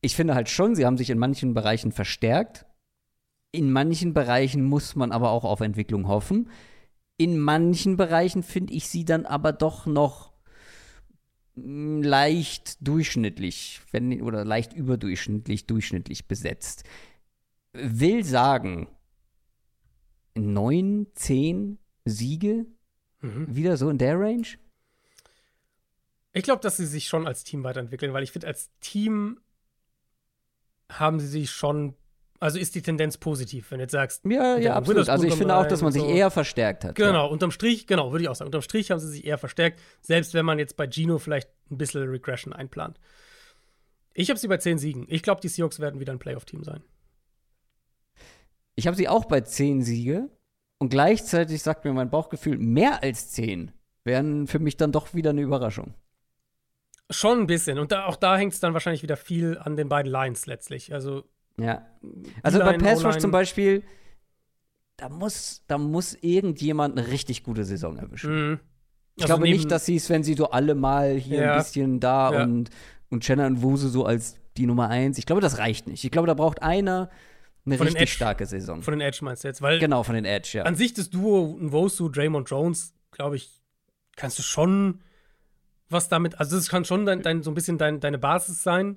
Ich 0.00 0.14
finde 0.14 0.34
halt 0.34 0.48
schon, 0.48 0.74
sie 0.74 0.86
haben 0.86 0.96
sich 0.96 1.10
in 1.10 1.18
manchen 1.18 1.54
Bereichen 1.54 1.92
verstärkt. 1.92 2.64
In 3.50 3.70
manchen 3.70 4.14
Bereichen 4.14 4.64
muss 4.64 4.94
man 4.96 5.12
aber 5.12 5.30
auch 5.30 5.44
auf 5.44 5.60
Entwicklung 5.60 6.08
hoffen. 6.08 6.48
In 7.18 7.38
manchen 7.38 7.96
Bereichen 7.96 8.42
finde 8.42 8.72
ich 8.72 8.88
sie 8.88 9.04
dann 9.04 9.26
aber 9.26 9.52
doch 9.52 9.86
noch 9.86 10.31
leicht 11.54 12.86
durchschnittlich, 12.86 13.80
wenn, 13.90 14.22
oder 14.22 14.44
leicht 14.44 14.72
überdurchschnittlich, 14.72 15.66
durchschnittlich 15.66 16.26
besetzt. 16.26 16.84
Will 17.72 18.24
sagen, 18.24 18.88
neun, 20.34 21.06
zehn 21.14 21.78
Siege, 22.04 22.66
Mhm. 23.20 23.54
wieder 23.54 23.76
so 23.76 23.88
in 23.88 23.98
der 23.98 24.18
Range? 24.18 24.46
Ich 26.32 26.42
glaube, 26.42 26.60
dass 26.60 26.76
sie 26.76 26.86
sich 26.86 27.06
schon 27.06 27.26
als 27.26 27.44
Team 27.44 27.62
weiterentwickeln, 27.62 28.12
weil 28.12 28.24
ich 28.24 28.32
finde, 28.32 28.48
als 28.48 28.70
Team 28.80 29.40
haben 30.90 31.20
sie 31.20 31.28
sich 31.28 31.50
schon. 31.50 31.94
Also 32.42 32.58
ist 32.58 32.74
die 32.74 32.82
Tendenz 32.82 33.18
positiv, 33.18 33.70
wenn 33.70 33.78
du 33.78 33.84
jetzt 33.84 33.92
sagst. 33.92 34.24
Ja, 34.24 34.56
ja, 34.58 34.74
absolut. 34.74 35.08
Also 35.08 35.24
ich 35.28 35.34
finde 35.34 35.54
auch, 35.54 35.68
dass 35.68 35.80
man 35.80 35.92
sich 35.92 36.02
so. 36.02 36.08
eher 36.08 36.28
verstärkt 36.28 36.82
hat. 36.82 36.96
Genau, 36.96 37.30
unterm 37.30 37.52
Strich, 37.52 37.86
genau, 37.86 38.10
würde 38.10 38.24
ich 38.24 38.28
auch 38.28 38.34
sagen. 38.34 38.48
Unterm 38.48 38.62
Strich 38.62 38.90
haben 38.90 38.98
sie 38.98 39.06
sich 39.06 39.24
eher 39.24 39.38
verstärkt, 39.38 39.78
selbst 40.00 40.34
wenn 40.34 40.44
man 40.44 40.58
jetzt 40.58 40.76
bei 40.76 40.88
Gino 40.88 41.18
vielleicht 41.18 41.48
ein 41.70 41.78
bisschen 41.78 42.02
Regression 42.02 42.52
einplant. 42.52 42.98
Ich 44.12 44.28
habe 44.28 44.40
sie 44.40 44.48
bei 44.48 44.56
10 44.56 44.78
Siegen. 44.78 45.06
Ich 45.08 45.22
glaube, 45.22 45.40
die 45.40 45.46
Seahawks 45.46 45.78
werden 45.78 46.00
wieder 46.00 46.12
ein 46.12 46.18
Playoff-Team 46.18 46.64
sein. 46.64 46.82
Ich 48.74 48.88
habe 48.88 48.96
sie 48.96 49.08
auch 49.08 49.26
bei 49.26 49.42
10 49.42 49.82
Siege 49.82 50.28
und 50.78 50.88
gleichzeitig 50.88 51.62
sagt 51.62 51.84
mir 51.84 51.92
mein 51.92 52.10
Bauchgefühl, 52.10 52.58
mehr 52.58 53.04
als 53.04 53.30
10 53.30 53.70
wären 54.02 54.48
für 54.48 54.58
mich 54.58 54.76
dann 54.76 54.90
doch 54.90 55.14
wieder 55.14 55.30
eine 55.30 55.42
Überraschung. 55.42 55.94
Schon 57.08 57.38
ein 57.38 57.46
bisschen. 57.46 57.78
Und 57.78 57.92
da, 57.92 58.06
auch 58.06 58.16
da 58.16 58.36
hängt 58.36 58.52
es 58.52 58.58
dann 58.58 58.72
wahrscheinlich 58.72 59.04
wieder 59.04 59.16
viel 59.16 59.58
an 59.58 59.76
den 59.76 59.88
beiden 59.88 60.10
Lines 60.10 60.46
letztlich. 60.46 60.92
Also, 60.92 61.22
Ja. 61.58 61.86
Also 62.42 62.58
bei 62.58 62.76
Pass 62.78 63.04
Rush 63.04 63.18
zum 63.18 63.30
Beispiel, 63.30 63.82
da 64.96 65.08
muss, 65.08 65.62
da 65.66 65.78
muss 65.78 66.14
irgendjemand 66.20 66.98
eine 66.98 67.08
richtig 67.08 67.42
gute 67.44 67.64
Saison 67.64 67.96
erwischen. 67.98 68.52
mh. 68.52 68.58
Ich 69.16 69.24
Also 69.24 69.34
glaube 69.34 69.48
nicht, 69.50 69.70
dass 69.70 69.84
sie 69.84 69.96
es, 69.96 70.08
wenn 70.08 70.22
sie 70.24 70.32
so 70.34 70.50
alle 70.50 70.74
mal 70.74 71.14
hier 71.16 71.42
Ja. 71.42 71.52
ein 71.52 71.58
bisschen 71.58 72.00
da 72.00 72.32
Ja. 72.32 72.42
und, 72.44 72.70
und 73.10 73.22
Chenna 73.24 73.46
und 73.46 73.62
Wuse 73.62 73.88
so 73.90 74.06
als 74.06 74.36
die 74.56 74.64
Nummer 74.66 74.88
1, 74.88 75.18
ich 75.18 75.26
glaube, 75.26 75.42
das 75.42 75.58
reicht 75.58 75.86
nicht. 75.86 76.02
Ich 76.04 76.10
glaube, 76.10 76.26
da 76.26 76.34
braucht 76.34 76.62
einer 76.62 77.10
eine 77.64 77.76
Von 77.76 77.86
richtig 77.86 78.02
Edge- 78.02 78.12
starke 78.12 78.46
Saison. 78.46 78.82
Von 78.82 78.92
den 78.92 79.00
Edge 79.02 79.18
meinst 79.22 79.44
du 79.44 79.48
jetzt? 79.48 79.60
Weil 79.62 79.78
genau, 79.78 80.02
von 80.02 80.14
den 80.14 80.24
Edge, 80.24 80.58
ja. 80.58 80.64
an 80.64 80.74
sich 80.76 80.94
das 80.94 81.10
Duo 81.10 81.56
Nwosu, 81.60 82.08
Draymond 82.08 82.48
Jones, 82.50 82.94
glaube 83.12 83.36
ich, 83.36 83.60
kannst 84.16 84.38
du 84.38 84.42
schon 84.42 85.00
was 85.88 86.08
damit, 86.08 86.40
also 86.40 86.56
das 86.56 86.68
kann 86.68 86.84
schon 86.86 87.04
dein, 87.06 87.22
dein, 87.22 87.42
so 87.42 87.50
ein 87.50 87.54
bisschen 87.54 87.76
dein, 87.78 88.00
deine 88.00 88.18
Basis 88.18 88.62
sein. 88.62 88.96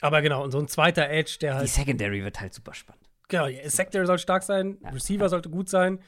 Aber 0.00 0.22
genau, 0.22 0.42
und 0.44 0.50
so 0.50 0.58
ein 0.58 0.68
zweiter 0.68 1.08
Edge, 1.08 1.36
der 1.40 1.52
Die 1.54 1.58
halt, 1.60 1.68
Secondary 1.68 2.22
wird 2.24 2.40
halt 2.40 2.52
super 2.54 2.74
spannend. 2.74 3.08
genau, 3.28 3.46
ja, 3.46 3.68
Secondary 3.70 4.06
soll 4.06 4.18
stark 4.18 4.42
sein, 4.42 4.78
Ja, 4.82 4.90
Receiver 4.90 5.28
sollte 5.28 5.50
gut 5.50 5.68
sein. 5.68 6.00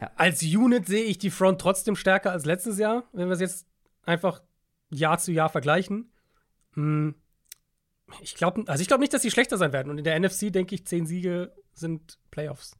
Ja. 0.00 0.10
Als 0.16 0.42
Unit 0.42 0.86
sehe 0.86 1.04
ich 1.04 1.18
die 1.18 1.30
Front 1.30 1.60
trotzdem 1.60 1.96
stärker 1.96 2.30
als 2.30 2.44
letztes 2.44 2.78
Jahr, 2.78 3.04
wenn 3.12 3.28
wir 3.28 3.32
es 3.34 3.40
jetzt 3.40 3.66
einfach 4.04 4.42
Jahr 4.90 5.18
zu 5.18 5.32
Jahr 5.32 5.48
vergleichen. 5.48 6.12
Hm, 6.74 7.14
Ich 8.20 8.34
glaube, 8.36 8.62
also 8.66 8.80
ich 8.82 8.86
glaube 8.88 9.00
nicht, 9.00 9.12
dass 9.14 9.22
sie 9.22 9.30
schlechter 9.30 9.56
sein 9.56 9.72
werden. 9.72 9.90
Und 9.90 9.98
in 9.98 10.04
der 10.04 10.14
NFC 10.20 10.50
denke 10.52 10.74
ich, 10.74 10.86
zehn 10.86 11.06
Siege 11.06 11.52
sind 11.72 12.18
Playoffs. 12.30 12.76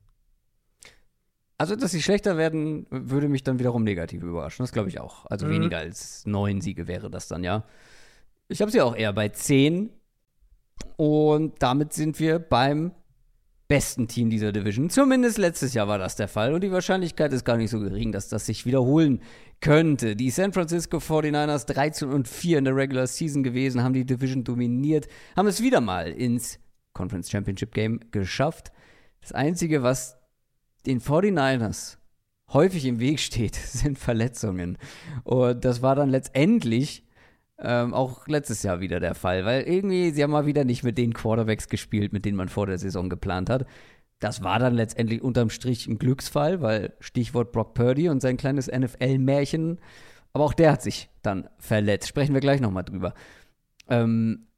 Also, 1.59 1.75
dass 1.75 1.91
sie 1.91 2.03
schlechter 2.03 2.37
werden, 2.37 2.87
würde 2.91 3.29
mich 3.29 3.43
dann 3.43 3.59
wiederum 3.59 3.83
negativ 3.83 4.23
überraschen. 4.23 4.63
Das 4.63 4.73
glaube 4.73 4.91
ich 4.91 5.01
auch. 5.01 5.25
Also 5.27 5.47
Mhm. 5.47 5.51
weniger 5.53 5.79
als 5.79 6.27
neun 6.27 6.61
Siege 6.61 6.87
wäre 6.87 7.09
das 7.11 7.29
dann, 7.29 7.43
ja. 7.43 7.65
Ich 8.49 8.61
habe 8.61 8.71
sie 8.71 8.83
auch 8.83 8.95
eher 8.95 9.13
bei 9.15 9.31
zehn. 9.31 9.91
Und 10.97 11.55
damit 11.61 11.93
sind 11.93 12.19
wir 12.21 12.39
beim 12.39 12.93
besten 13.69 14.07
Team 14.07 14.31
dieser 14.31 14.53
Division. 14.53 14.91
Zumindest 14.91 15.39
letztes 15.39 15.75
Jahr 15.75 15.89
war 15.89 15.99
das 15.99 16.17
der 16.17 16.29
Fall. 16.29 16.55
Und 16.55 16.63
die 16.63 16.71
Wahrscheinlichkeit 16.71 17.33
ist 17.33 17.45
gar 17.45 17.57
nicht 17.57 17.71
so 17.71 17.81
gering, 17.81 18.13
dass 18.13 18.29
das 18.29 18.47
sich 18.47 18.65
wiederholen 18.65 19.21
könnte. 19.61 20.15
Die 20.15 20.31
San 20.31 20.53
Francisco 20.53 20.99
49ers 20.99 21.67
13 21.67 22.09
und 22.09 22.29
4 22.29 22.59
in 22.59 22.65
der 22.65 22.77
Regular 22.77 23.07
Season 23.07 23.43
gewesen, 23.43 23.83
haben 23.83 23.95
die 23.95 24.07
Division 24.07 24.45
dominiert, 24.45 25.09
haben 25.37 25.49
es 25.49 25.63
wieder 25.63 25.81
mal 25.81 26.13
ins 26.13 26.59
Conference 26.93 27.31
Championship 27.31 27.73
Game 27.73 28.01
geschafft. 28.13 28.71
Das 29.21 29.33
Einzige, 29.33 29.83
was 29.83 30.17
den 30.87 31.01
49ers 31.01 31.97
häufig 32.53 32.85
im 32.85 33.01
Weg 33.01 33.19
steht, 33.19 33.55
sind 33.57 33.99
Verletzungen. 33.99 34.79
Und 35.25 35.65
das 35.65 35.83
war 35.83 35.97
dann 35.97 36.11
letztendlich 36.11 37.06
ähm, 37.59 37.95
auch 37.95 38.27
letztes 38.27 38.63
Jahr 38.63 38.81
wieder 38.81 39.01
der 39.01 39.15
Fall, 39.15 39.45
weil 39.45 39.63
irgendwie 39.63 40.11
sie 40.11 40.23
haben 40.23 40.31
mal 40.31 40.47
wieder 40.47 40.65
nicht 40.65 40.83
mit 40.83 40.99
den 40.99 41.15
Quarterbacks 41.15 41.69
gespielt, 41.69 42.13
mit 42.13 42.25
denen 42.25 42.37
man 42.37 42.49
vor 42.49 42.67
der 42.67 42.79
Saison 42.79 43.09
geplant 43.09 43.49
hat. 43.49 43.67
Das 44.19 44.43
war 44.43 44.59
dann 44.59 44.75
letztendlich 44.75 45.23
unterm 45.23 45.51
Strich 45.51 45.87
ein 45.87 45.99
Glücksfall, 45.99 46.61
weil 46.63 46.95
Stichwort 47.01 47.53
Brock 47.53 47.75
Purdy 47.75 48.09
und 48.09 48.21
sein 48.21 48.37
kleines 48.37 48.67
NFL-Märchen, 48.67 49.79
aber 50.33 50.45
auch 50.45 50.55
der 50.55 50.73
hat 50.73 50.83
sich 50.83 51.11
dann 51.23 51.49
verletzt. 51.59 52.09
Sprechen 52.09 52.35
wir 52.35 52.41
gleich 52.41 52.61
nochmal 52.61 52.85
drüber. 52.85 53.15
Ähm, 53.89 54.49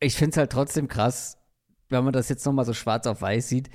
ich 0.00 0.16
finde 0.16 0.30
es 0.32 0.36
halt 0.36 0.50
trotzdem 0.50 0.88
krass, 0.88 1.38
wenn 1.88 2.04
man 2.04 2.12
das 2.12 2.28
jetzt 2.28 2.44
nochmal 2.46 2.64
so 2.64 2.74
schwarz 2.74 3.06
auf 3.06 3.22
weiß 3.22 3.48
sieht. 3.48 3.70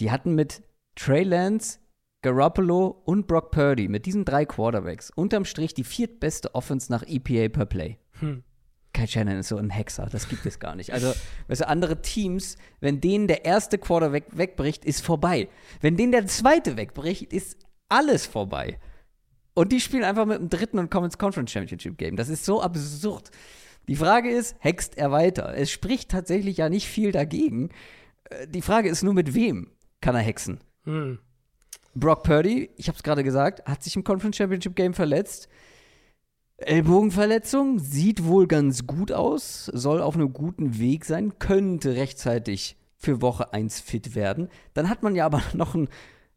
Die 0.00 0.10
hatten 0.10 0.34
mit 0.34 0.62
Trey 0.94 1.22
Lance, 1.22 1.78
Garoppolo 2.22 3.02
und 3.04 3.26
Brock 3.26 3.50
Purdy, 3.50 3.88
mit 3.88 4.06
diesen 4.06 4.24
drei 4.24 4.44
Quarterbacks, 4.44 5.10
unterm 5.10 5.44
Strich 5.44 5.74
die 5.74 5.84
viertbeste 5.84 6.54
Offense 6.54 6.90
nach 6.90 7.02
EPA 7.04 7.48
per 7.48 7.66
Play. 7.66 7.98
Hm. 8.22 8.42
Kai 8.94 9.06
Shannon 9.06 9.38
ist 9.38 9.48
so 9.48 9.56
ein 9.56 9.70
Hexer, 9.70 10.06
das 10.10 10.28
gibt 10.28 10.44
es 10.44 10.58
gar 10.58 10.74
nicht. 10.74 10.92
Also, 10.92 11.14
weißt 11.48 11.62
du, 11.62 11.68
andere 11.68 12.02
Teams, 12.02 12.56
wenn 12.80 13.00
denen 13.00 13.26
der 13.26 13.44
erste 13.44 13.78
Quarterback 13.78 14.26
wegbricht, 14.32 14.84
ist 14.84 15.04
vorbei. 15.04 15.48
Wenn 15.80 15.96
denen 15.96 16.12
der 16.12 16.26
zweite 16.26 16.76
wegbricht, 16.76 17.32
ist 17.32 17.56
alles 17.88 18.26
vorbei. 18.26 18.78
Und 19.54 19.72
die 19.72 19.80
spielen 19.80 20.04
einfach 20.04 20.26
mit 20.26 20.38
dem 20.38 20.50
dritten 20.50 20.78
und 20.78 20.90
kommen 20.90 21.06
ins 21.06 21.18
Conference 21.18 21.50
Championship 21.50 21.98
Game. 21.98 22.16
Das 22.16 22.28
ist 22.28 22.44
so 22.44 22.62
absurd. 22.62 23.30
Die 23.88 23.96
Frage 23.96 24.30
ist, 24.30 24.56
hext 24.60 24.96
er 24.96 25.10
weiter? 25.10 25.54
Es 25.54 25.70
spricht 25.70 26.10
tatsächlich 26.10 26.58
ja 26.58 26.68
nicht 26.68 26.86
viel 26.86 27.12
dagegen. 27.12 27.70
Äh, 28.30 28.46
Die 28.48 28.62
Frage 28.62 28.88
ist 28.88 29.02
nur, 29.02 29.14
mit 29.14 29.34
wem 29.34 29.70
kann 30.00 30.14
er 30.14 30.20
hexen? 30.20 30.60
Hm. 30.84 31.18
Brock 31.94 32.22
Purdy, 32.22 32.70
ich 32.76 32.88
habe 32.88 32.96
es 32.96 33.02
gerade 33.02 33.24
gesagt, 33.24 33.66
hat 33.66 33.82
sich 33.82 33.96
im 33.96 34.04
Conference 34.04 34.36
Championship 34.36 34.76
Game 34.76 34.94
verletzt. 34.94 35.48
Ellbogenverletzung 36.66 37.78
sieht 37.78 38.24
wohl 38.24 38.46
ganz 38.46 38.86
gut 38.86 39.12
aus, 39.12 39.66
soll 39.66 40.00
auf 40.00 40.14
einem 40.14 40.32
guten 40.32 40.78
Weg 40.78 41.04
sein, 41.04 41.38
könnte 41.38 41.94
rechtzeitig 41.96 42.76
für 42.96 43.20
Woche 43.20 43.52
1 43.52 43.80
fit 43.80 44.14
werden. 44.14 44.48
Dann 44.74 44.88
hat 44.88 45.02
man 45.02 45.14
ja 45.14 45.26
aber 45.26 45.42
noch 45.54 45.74
einen, 45.74 45.88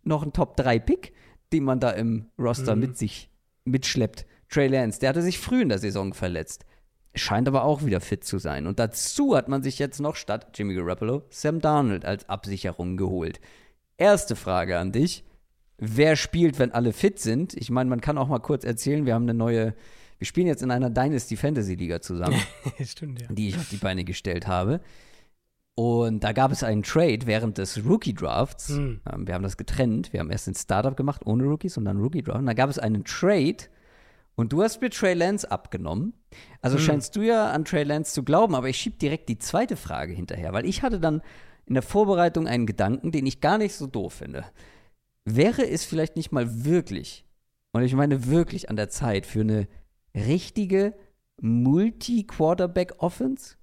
noch 0.04 0.24
einen 0.24 0.34
Top-3-Pick, 0.34 1.14
den 1.54 1.64
man 1.64 1.80
da 1.80 1.92
im 1.92 2.28
Roster 2.40 2.76
Mhm. 2.76 2.82
mit 2.82 2.98
sich 2.98 3.30
mitschleppt. 3.66 4.26
Trey 4.50 4.68
Lance, 4.68 5.00
der 5.00 5.10
hatte 5.10 5.22
sich 5.22 5.40
früh 5.40 5.62
in 5.62 5.70
der 5.70 5.80
Saison 5.80 6.14
verletzt. 6.14 6.66
Scheint 7.14 7.48
aber 7.48 7.64
auch 7.64 7.86
wieder 7.86 8.02
fit 8.02 8.24
zu 8.24 8.40
sein. 8.40 8.68
Und 8.68 8.78
dazu 8.80 9.36
hat 9.36 9.48
man 9.48 9.64
sich 9.64 9.80
jetzt 9.80 10.00
noch 10.02 10.16
statt 10.16 10.48
Jimmy 10.54 10.76
Garoppolo 10.76 11.24
Sam 11.30 11.62
Darnold 11.62 12.04
als 12.06 12.28
Absicherung 12.30 12.98
geholt. 12.98 13.40
Erste 13.98 14.36
Frage 14.36 14.78
an 14.78 14.92
dich. 14.92 15.24
Wer 15.78 16.16
spielt, 16.16 16.60
wenn 16.60 16.72
alle 16.72 16.94
fit 16.94 17.20
sind? 17.20 17.54
Ich 17.56 17.70
meine, 17.70 17.90
man 17.90 18.02
kann 18.02 18.18
auch 18.18 18.28
mal 18.28 18.40
kurz 18.40 18.64
erzählen, 18.66 19.06
wir 19.06 19.14
haben 19.14 19.24
eine 19.24 19.34
neue, 19.34 19.74
wir 20.18 20.26
spielen 20.28 20.48
jetzt 20.48 20.64
in 20.64 20.72
einer 20.72 20.90
Dynasty 20.90 21.36
Fantasy 21.38 21.76
Liga 21.76 22.02
zusammen, 22.02 22.40
Stimmt, 22.84 23.22
ja. 23.22 23.28
die 23.30 23.50
ich 23.50 23.58
auf 23.58 23.70
die 23.70 23.78
Beine 23.78 24.04
gestellt 24.04 24.48
habe. 24.48 24.82
Und 25.78 26.24
da 26.24 26.32
gab 26.32 26.52
es 26.52 26.64
einen 26.64 26.84
Trade 26.84 27.20
während 27.26 27.58
des 27.58 27.84
Rookie 27.86 28.14
Drafts. 28.14 28.70
Hm. 28.70 29.02
Ähm, 29.12 29.28
wir 29.28 29.34
haben 29.34 29.44
das 29.44 29.58
getrennt. 29.58 30.14
Wir 30.14 30.22
haben 30.22 30.32
erst 30.32 30.48
ein 30.48 30.56
Startup 30.56 30.96
gemacht 30.96 31.26
ohne 31.26 31.44
Rookies 31.44 31.78
und 31.78 31.84
dann 31.84 31.98
Rookie 32.00 32.22
Draft. 32.24 32.40
Und 32.40 32.46
da 32.46 32.54
gab 32.54 32.70
es 32.70 32.80
einen 32.80 33.04
Trade 33.04 33.58
und 34.36 34.54
du 34.54 34.64
hast 34.64 34.80
mir 34.82 34.90
Trey 34.90 35.14
Lance 35.14 35.50
abgenommen. 35.52 36.14
Also 36.62 36.78
Hm. 36.78 36.84
scheinst 36.84 37.16
du 37.18 37.22
ja 37.24 37.52
an 37.52 37.66
Trey 37.66 37.84
Lance 37.84 38.14
zu 38.14 38.24
glauben, 38.24 38.56
aber 38.56 38.70
ich 38.70 38.78
schieb 38.78 39.00
direkt 39.00 39.28
die 39.28 39.38
zweite 39.38 39.76
Frage 39.76 40.14
hinterher, 40.14 40.54
weil 40.54 40.66
ich 40.66 40.82
hatte 40.82 41.00
dann 41.02 41.22
in 41.66 41.74
der 41.74 41.84
Vorbereitung 41.84 42.48
einen 42.48 42.66
Gedanken, 42.68 43.12
den 43.12 43.26
ich 43.26 43.42
gar 43.42 43.58
nicht 43.58 43.76
so 43.76 43.86
doof 43.88 44.14
finde. 44.14 44.46
Wäre 45.26 45.68
es 45.68 45.84
vielleicht 45.84 46.16
nicht 46.16 46.32
mal 46.32 46.64
wirklich, 46.64 47.26
und 47.74 47.82
ich 47.84 47.94
meine 47.96 48.28
wirklich 48.28 48.70
an 48.70 48.76
der 48.78 48.90
Zeit 48.90 49.26
für 49.26 49.42
eine 49.42 49.68
richtige 50.16 50.94
Multi-Quarterback-Offense? 51.42 53.56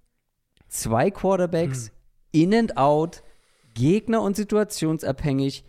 Zwei 0.68 1.10
Quarterbacks, 1.10 1.92
in 2.32 2.54
and 2.54 2.76
out, 2.76 3.22
Gegner- 3.74 4.22
und 4.22 4.36
situationsabhängig, 4.36 5.64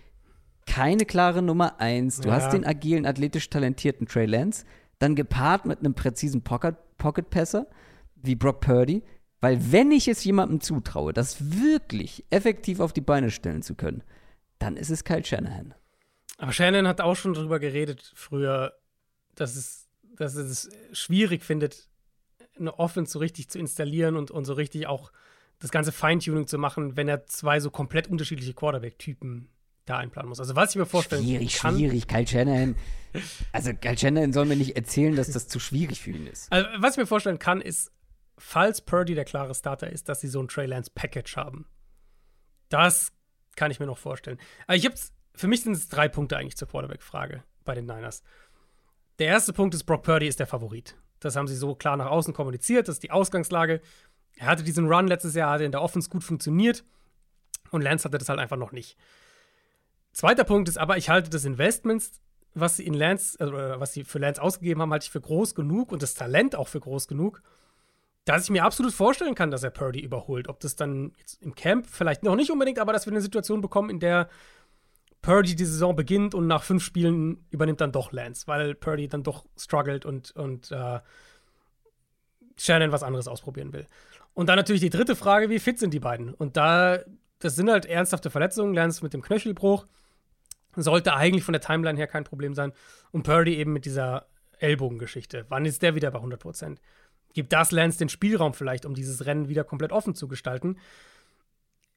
keine 0.66 1.06
klare 1.06 1.42
Nummer 1.42 1.80
eins. 1.80 2.22
Du 2.22 2.30
Ja. 2.30 2.36
hast 2.36 2.54
den 2.54 2.66
agilen, 2.66 3.06
athletisch 3.06 3.50
talentierten 3.50 4.08
Trey 4.08 4.26
Lance, 4.26 4.66
dann 5.00 5.16
gepaart 5.16 5.66
mit 5.66 5.80
einem 5.80 5.94
präzisen 5.94 6.42
Pocket- 6.42 6.78
Pocket-Passer 6.98 7.68
wie 8.16 8.36
Brock 8.36 8.62
Purdy. 8.62 9.04
Weil 9.42 9.74
wenn 9.74 9.92
ich 9.92 10.08
es 10.08 10.24
jemandem 10.24 10.62
zutraue, 10.62 11.12
das 11.12 11.62
wirklich 11.62 12.24
effektiv 12.30 12.80
auf 12.80 12.94
die 12.94 13.02
Beine 13.02 13.30
stellen 13.30 13.62
zu 13.62 13.76
können, 13.76 14.04
dann 14.60 14.78
ist 14.78 14.90
es 14.90 15.04
Kyle 15.04 15.26
Shanahan. 15.26 15.74
Aber 16.38 16.54
Shannon 16.54 16.88
hat 16.88 17.02
auch 17.02 17.16
schon 17.16 17.34
darüber 17.34 17.60
geredet 17.60 18.14
früher, 18.16 18.74
dass 19.36 19.58
es, 19.58 19.83
dass 20.18 20.36
es 20.36 20.70
schwierig 20.92 21.44
findet, 21.44 21.90
eine 22.58 22.78
Offense 22.80 23.12
so 23.12 23.20
richtig 23.20 23.50
zu 23.50 23.60
installieren 23.60 24.16
und, 24.16 24.32
und 24.32 24.46
so 24.46 24.54
richtig 24.54 24.88
auch 24.88 25.12
das 25.60 25.72
ganze 25.72 25.92
Feintuning 25.92 26.48
zu 26.48 26.58
machen, 26.58 26.98
wenn 26.98 27.08
er 27.08 27.26
zwei 27.26 27.60
so 27.60 27.72
komplett 27.72 28.08
unterschiedliche 28.08 28.54
Quarterback-Typen 28.54 29.50
da 29.86 29.98
einplanen 29.98 30.30
muss. 30.30 30.40
Also 30.40 30.56
was 30.56 30.72
ich 30.72 30.76
mir 30.76 30.86
vorstellen 30.86 31.24
Schwierig, 31.24 31.58
kann, 31.58 31.76
schwierig. 31.76 32.08
Kyle 32.08 32.28
Shanahan. 32.28 32.76
Also 33.52 33.74
Kyle 33.74 33.98
Shanahan 33.98 34.34
soll 34.34 34.46
mir 34.46 34.56
nicht 34.56 34.76
erzählen, 34.76 35.16
dass 35.16 35.32
das 35.32 35.48
zu 35.48 35.60
schwierig 35.60 36.02
für 36.02 36.12
ihn 36.12 36.28
ist. 36.28 36.52
Also, 36.52 36.68
was 36.78 36.92
ich 36.92 36.98
mir 36.98 37.06
vorstellen 37.06 37.40
kann, 37.40 37.62
ist, 37.62 37.92
falls 38.38 38.82
Purdy 38.82 39.16
der 39.16 39.26
klare 39.26 39.54
Starter 39.54 39.92
ist, 39.92 40.10
dass 40.10 40.22
sie 40.22 40.28
so 40.28 40.42
ein 40.42 40.48
Trey 40.48 40.66
Lance 40.66 40.92
Package 40.94 41.36
haben. 41.36 41.66
Das 42.70 43.12
kann 43.56 43.72
ich 43.72 43.80
mir 43.80 43.86
noch 43.86 43.98
vorstellen. 43.98 44.40
Aber 44.68 44.76
ich 44.76 44.86
hab's, 44.86 45.14
für 45.36 45.48
mich 45.48 45.62
sind 45.62 45.74
es 45.74 45.90
drei 45.90 46.08
Punkte 46.08 46.38
eigentlich 46.38 46.58
zur 46.58 46.68
Quarterback-Frage 46.68 47.44
bei 47.64 47.76
den 47.76 47.86
Niners. 47.86 48.24
Der 49.20 49.28
erste 49.28 49.54
Punkt 49.54 49.76
ist, 49.76 49.84
Brock 49.84 50.04
Purdy 50.04 50.28
ist 50.28 50.40
der 50.40 50.48
Favorit. 50.48 50.96
Das 51.20 51.36
haben 51.36 51.48
sie 51.48 51.56
so 51.56 51.76
klar 51.76 51.98
nach 51.98 52.08
außen 52.08 52.34
kommuniziert, 52.34 52.88
das 52.88 52.96
ist 52.96 53.04
die 53.04 53.12
Ausgangslage. 53.12 53.82
Er 54.36 54.48
hatte 54.48 54.64
diesen 54.64 54.88
Run 54.88 55.08
letztes 55.08 55.36
Jahr, 55.36 55.52
hatte 55.52 55.64
in 55.64 55.72
der 55.72 55.82
Offense 55.82 56.10
gut 56.10 56.24
funktioniert 56.24 56.84
und 57.72 57.82
Lance 57.82 58.06
hatte 58.06 58.18
das 58.18 58.30
halt 58.30 58.40
einfach 58.40 58.58
noch 58.58 58.72
nicht. 58.72 58.98
Zweiter 60.12 60.44
Punkt 60.44 60.70
ist 60.70 60.78
aber, 60.78 60.98
ich 60.98 61.10
halte 61.10 61.30
das 61.30 61.46
Investments, 61.46 62.22
was 62.54 62.78
sie 62.78 62.86
in 62.86 62.94
Lance, 62.94 63.40
also, 63.40 63.54
oder 63.54 63.80
was 63.80 63.94
sie 63.94 64.04
für 64.04 64.20
Lance 64.20 64.42
ausgegeben 64.42 64.82
haben, 64.82 64.92
halte 64.92 65.06
ich 65.06 65.12
für 65.12 65.22
groß 65.22 65.56
genug 65.56 65.92
und 65.92 66.04
das 66.04 66.14
Talent 66.14 66.56
auch 66.56 66.68
für 66.68 66.80
groß 66.80 67.08
genug, 67.08 67.42
dass 68.26 68.46
ich 68.46 68.50
mir 68.52 68.64
absolut 68.64 68.94
vorstellen 68.94 69.36
kann, 69.36 69.52
dass 69.52 69.64
er 69.64 69.72
Purdy 69.72 70.00
überholt. 70.00 70.48
Ob 70.48 70.60
das 70.60 70.76
dann 70.76 71.14
jetzt 71.18 71.42
im 71.42 71.56
Camp 71.56 71.88
vielleicht 71.88 72.24
noch 72.24 72.36
nicht 72.36 72.52
unbedingt, 72.52 72.80
aber 72.80 72.94
dass 72.94 73.06
wir 73.06 73.12
eine 73.12 73.22
Situation 73.22 73.62
bekommen, 73.62 73.90
in 73.90 74.00
der 74.00 74.30
Purdy 75.24 75.56
die 75.56 75.66
Saison 75.66 75.96
beginnt 75.96 76.36
und 76.36 76.48
nach 76.48 76.64
fünf 76.64 76.84
Spielen 76.84 77.48
übernimmt 77.50 77.82
dann 77.82 77.94
doch 77.94 78.12
Lance, 78.12 78.46
weil 78.46 78.76
Purdy 78.76 79.08
dann 79.08 79.24
doch 79.24 79.46
struggelt 79.58 80.06
und, 80.06 80.32
und 80.36 80.70
äh, 80.72 81.00
Shannon 82.58 82.92
was 82.92 83.04
anderes 83.04 83.28
ausprobieren 83.28 83.72
will. 83.74 83.88
Und 84.34 84.50
dann 84.50 84.58
natürlich 84.58 84.82
die 84.82 84.90
dritte 84.90 85.16
Frage, 85.16 85.50
wie 85.50 85.60
fit 85.60 85.80
sind 85.80 85.94
die 85.94 86.02
beiden? 86.02 86.34
Und 86.34 86.58
da, 86.58 87.00
das 87.40 87.56
sind 87.56 87.72
halt 87.72 87.86
ernsthafte 87.86 88.30
Verletzungen, 88.30 88.74
Lance 88.74 89.02
mit 89.02 89.14
dem 89.14 89.22
Knöchelbruch, 89.22 89.88
sollte 90.76 91.14
eigentlich 91.14 91.46
von 91.46 91.54
der 91.54 91.62
Timeline 91.62 91.98
her 91.98 92.08
kein 92.08 92.26
Problem 92.26 92.54
sein. 92.54 92.74
Und 93.12 93.24
Purdy 93.24 93.56
eben 93.56 93.72
mit 93.72 93.86
dieser 93.86 94.28
Ellbogengeschichte. 94.60 95.46
Wann 95.48 95.66
ist 95.66 95.84
der 95.84 95.96
wieder 95.96 96.12
bei 96.12 96.18
100 96.18 96.40
Prozent? 96.40 96.82
Gibt 97.34 97.54
das 97.54 97.72
Lance 97.72 97.98
den 97.98 98.10
Spielraum 98.10 98.54
vielleicht, 98.54 98.86
um 98.86 98.94
dieses 98.94 99.26
Rennen 99.26 99.48
wieder 99.48 99.64
komplett 99.64 99.94
offen 99.94 100.16
zu 100.16 100.28
gestalten? 100.28 100.78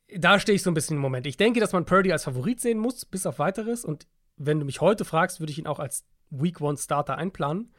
Da 0.09 0.39
stehe 0.39 0.57
ich 0.57 0.63
so 0.63 0.71
ein 0.71 0.75
bisschen 0.75 0.97
im 0.97 1.03
Moment. 1.03 1.27
Ich 1.27 1.37
denke, 1.37 1.61
dass 1.61 1.73
man 1.73 1.85
Purdy 1.85 2.13
als 2.13 2.25
Favorit 2.25 2.61
sehen 2.61 2.79
muss, 2.79 3.05
bis 3.05 3.27
auf 3.27 3.39
weiteres. 3.39 3.85
Und 3.85 4.07
wenn 4.37 4.61
du 4.61 4.67
mich 4.67 4.81
heute 4.81 5.05
fragst, 5.05 5.41
würde 5.41 5.51
ich 5.51 5.59
ihn 5.59 5.67
auch 5.67 5.79
als 5.79 6.05
Week 6.31 6.61
One 6.61 6.77
Starter 6.77 7.17
einplanen. 7.17 7.73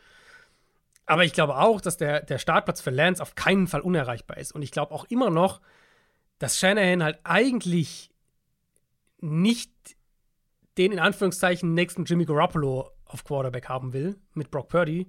Aber 1.05 1.23
ich 1.23 1.33
glaube 1.33 1.57
auch, 1.57 1.79
dass 1.79 1.95
der, 1.97 2.21
der 2.21 2.37
Startplatz 2.37 2.81
für 2.81 2.89
Lance 2.89 3.21
auf 3.21 3.35
keinen 3.35 3.67
Fall 3.67 3.81
unerreichbar 3.81 4.37
ist. 4.37 4.51
Und 4.51 4.61
ich 4.61 4.71
glaube 4.71 4.93
auch 4.93 5.05
immer 5.05 5.29
noch, 5.29 5.61
dass 6.37 6.59
Shanahan 6.59 7.01
halt 7.01 7.19
eigentlich 7.23 8.11
nicht 9.19 9.71
den 10.77 10.91
in 10.91 10.99
Anführungszeichen 10.99 11.73
nächsten 11.73 12.05
Jimmy 12.05 12.25
Garoppolo 12.25 12.91
auf 13.05 13.23
Quarterback 13.23 13.69
haben 13.69 13.93
will 13.93 14.17
mit 14.33 14.51
Brock 14.51 14.69
Purdy. 14.69 15.07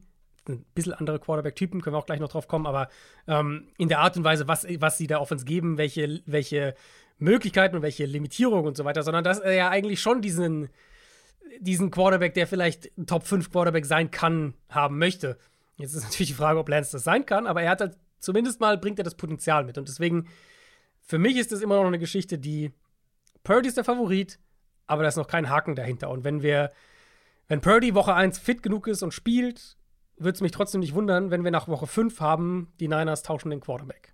Ein 0.49 0.65
bisschen 0.74 0.95
andere 0.95 1.19
Quarterback-Typen, 1.19 1.82
können 1.82 1.95
wir 1.95 1.99
auch 1.99 2.07
gleich 2.07 2.20
noch 2.20 2.31
drauf 2.31 2.49
kommen, 2.49 2.66
aber 2.66 2.89
ähm, 3.27 3.69
in 3.77 3.89
der 3.89 3.99
Art 3.99 4.16
und 4.16 4.24
Weise, 4.24 4.49
was, 4.49 4.66
was 4.78 4.97
sie 4.97 5.07
da 5.07 5.19
Offense 5.19 5.45
geben, 5.45 5.77
welche, 5.77 6.23
welche 6.24 6.74
Möglichkeiten 7.19 7.77
und 7.77 7.82
welche 7.82 8.05
Limitierungen 8.05 8.66
und 8.66 8.77
so 8.77 8.85
weiter, 8.85 9.03
sondern 9.03 9.24
dass 9.24 9.40
er 9.40 9.53
ja 9.53 9.69
eigentlich 9.69 10.01
schon 10.01 10.23
diesen, 10.23 10.69
diesen 11.61 11.90
Quarterback, 11.90 12.35
der 12.35 12.47
vielleicht 12.47 12.97
ein 12.97 13.07
Top 13.07 13.27
5 13.27 13.51
Quarterback 13.51 13.85
sein 13.85 14.11
kann, 14.11 14.55
haben 14.69 14.99
möchte. 14.99 15.39
Jetzt 15.77 15.95
ist 15.95 16.05
natürlich 16.05 16.28
die 16.28 16.35
Frage, 16.35 16.59
ob 16.59 16.69
Lance 16.69 16.93
das 16.93 17.05
sein 17.05 17.27
kann, 17.27 17.47
aber 17.47 17.62
er 17.62 17.70
hat 17.70 17.81
halt 17.81 17.97
zumindest 18.20 18.61
mal 18.61 18.78
bringt 18.78 18.99
er 18.99 19.05
das 19.05 19.15
Potenzial 19.15 19.65
mit. 19.65 19.78
Und 19.78 19.89
deswegen, 19.89 20.28
für 21.01 21.19
mich 21.19 21.36
ist 21.36 21.53
das 21.53 21.61
immer 21.61 21.77
noch 21.77 21.86
eine 21.86 21.99
Geschichte, 21.99 22.39
die 22.39 22.73
Purdy 23.43 23.69
ist 23.69 23.77
der 23.77 23.85
Favorit, 23.85 24.39
aber 24.86 25.03
da 25.03 25.09
ist 25.09 25.16
noch 25.16 25.28
kein 25.28 25.49
Haken 25.49 25.74
dahinter. 25.74 26.11
Und 26.11 26.24
wenn 26.24 26.43
wir, 26.43 26.70
wenn 27.47 27.61
Purdy 27.61 27.95
Woche 27.95 28.15
1 28.15 28.39
fit 28.39 28.62
genug 28.62 28.86
ist 28.86 29.03
und 29.03 29.15
spielt, 29.15 29.77
würde 30.16 30.35
es 30.35 30.40
mich 30.40 30.53
trotzdem 30.53 30.81
nicht 30.81 30.95
wundern, 30.95 31.31
wenn 31.31 31.45
wir 31.45 31.51
nach 31.51 31.69
Woche 31.69 31.86
5 31.86 32.20
haben, 32.20 32.73
die 32.81 32.89
Niners 32.89 33.23
tauschen 33.23 33.51
den 33.51 33.61
Quarterback. 33.61 34.12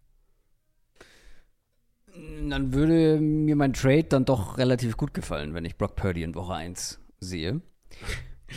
Dann 2.49 2.73
würde 2.73 3.21
mir 3.21 3.57
mein 3.57 3.73
Trade 3.73 4.05
dann 4.05 4.25
doch 4.25 4.59
relativ 4.59 4.97
gut 4.97 5.15
gefallen, 5.15 5.55
wenn 5.55 5.65
ich 5.65 5.77
Brock 5.77 5.97
Purdy 5.97 6.23
in 6.23 6.35
Woche 6.35 6.55
1 6.55 7.01
sehe. 7.21 7.61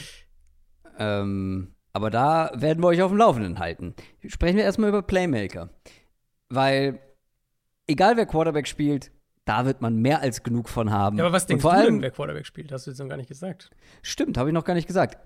ähm, 0.99 1.73
aber 1.93 2.09
da 2.09 2.51
werden 2.55 2.83
wir 2.83 2.87
euch 2.87 3.01
auf 3.01 3.11
dem 3.11 3.17
Laufenden 3.17 3.59
halten. 3.59 3.95
Sprechen 4.27 4.57
wir 4.57 4.63
erstmal 4.63 4.89
über 4.89 5.01
Playmaker. 5.01 5.69
Weil, 6.49 6.99
egal 7.87 8.17
wer 8.17 8.25
Quarterback 8.25 8.67
spielt, 8.67 9.11
da 9.45 9.65
wird 9.65 9.81
man 9.81 9.95
mehr 9.95 10.21
als 10.21 10.43
genug 10.43 10.69
von 10.69 10.91
haben. 10.91 11.17
Ja, 11.17 11.23
aber 11.25 11.33
was 11.33 11.47
denkst 11.47 11.63
du 11.63 11.69
allem, 11.69 11.95
denn, 11.95 12.01
wer 12.01 12.11
Quarterback 12.11 12.45
spielt? 12.45 12.71
Hast 12.71 12.85
du 12.85 12.91
jetzt 12.91 12.99
noch 12.99 13.07
gar 13.07 13.17
nicht 13.17 13.29
gesagt. 13.29 13.71
Stimmt, 14.01 14.37
habe 14.37 14.49
ich 14.49 14.53
noch 14.53 14.65
gar 14.65 14.73
nicht 14.73 14.87
gesagt. 14.87 15.17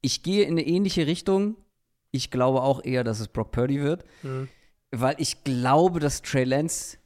Ich 0.00 0.22
gehe 0.22 0.44
in 0.44 0.52
eine 0.52 0.66
ähnliche 0.66 1.06
Richtung. 1.06 1.56
Ich 2.10 2.30
glaube 2.30 2.62
auch 2.62 2.82
eher, 2.84 3.04
dass 3.04 3.20
es 3.20 3.28
Brock 3.28 3.50
Purdy 3.50 3.82
wird, 3.82 4.04
Hm. 4.22 4.48
weil 4.90 5.16
ich 5.18 5.44
glaube, 5.44 6.00
dass 6.00 6.22
Trey 6.22 6.44
Lance 6.44 6.98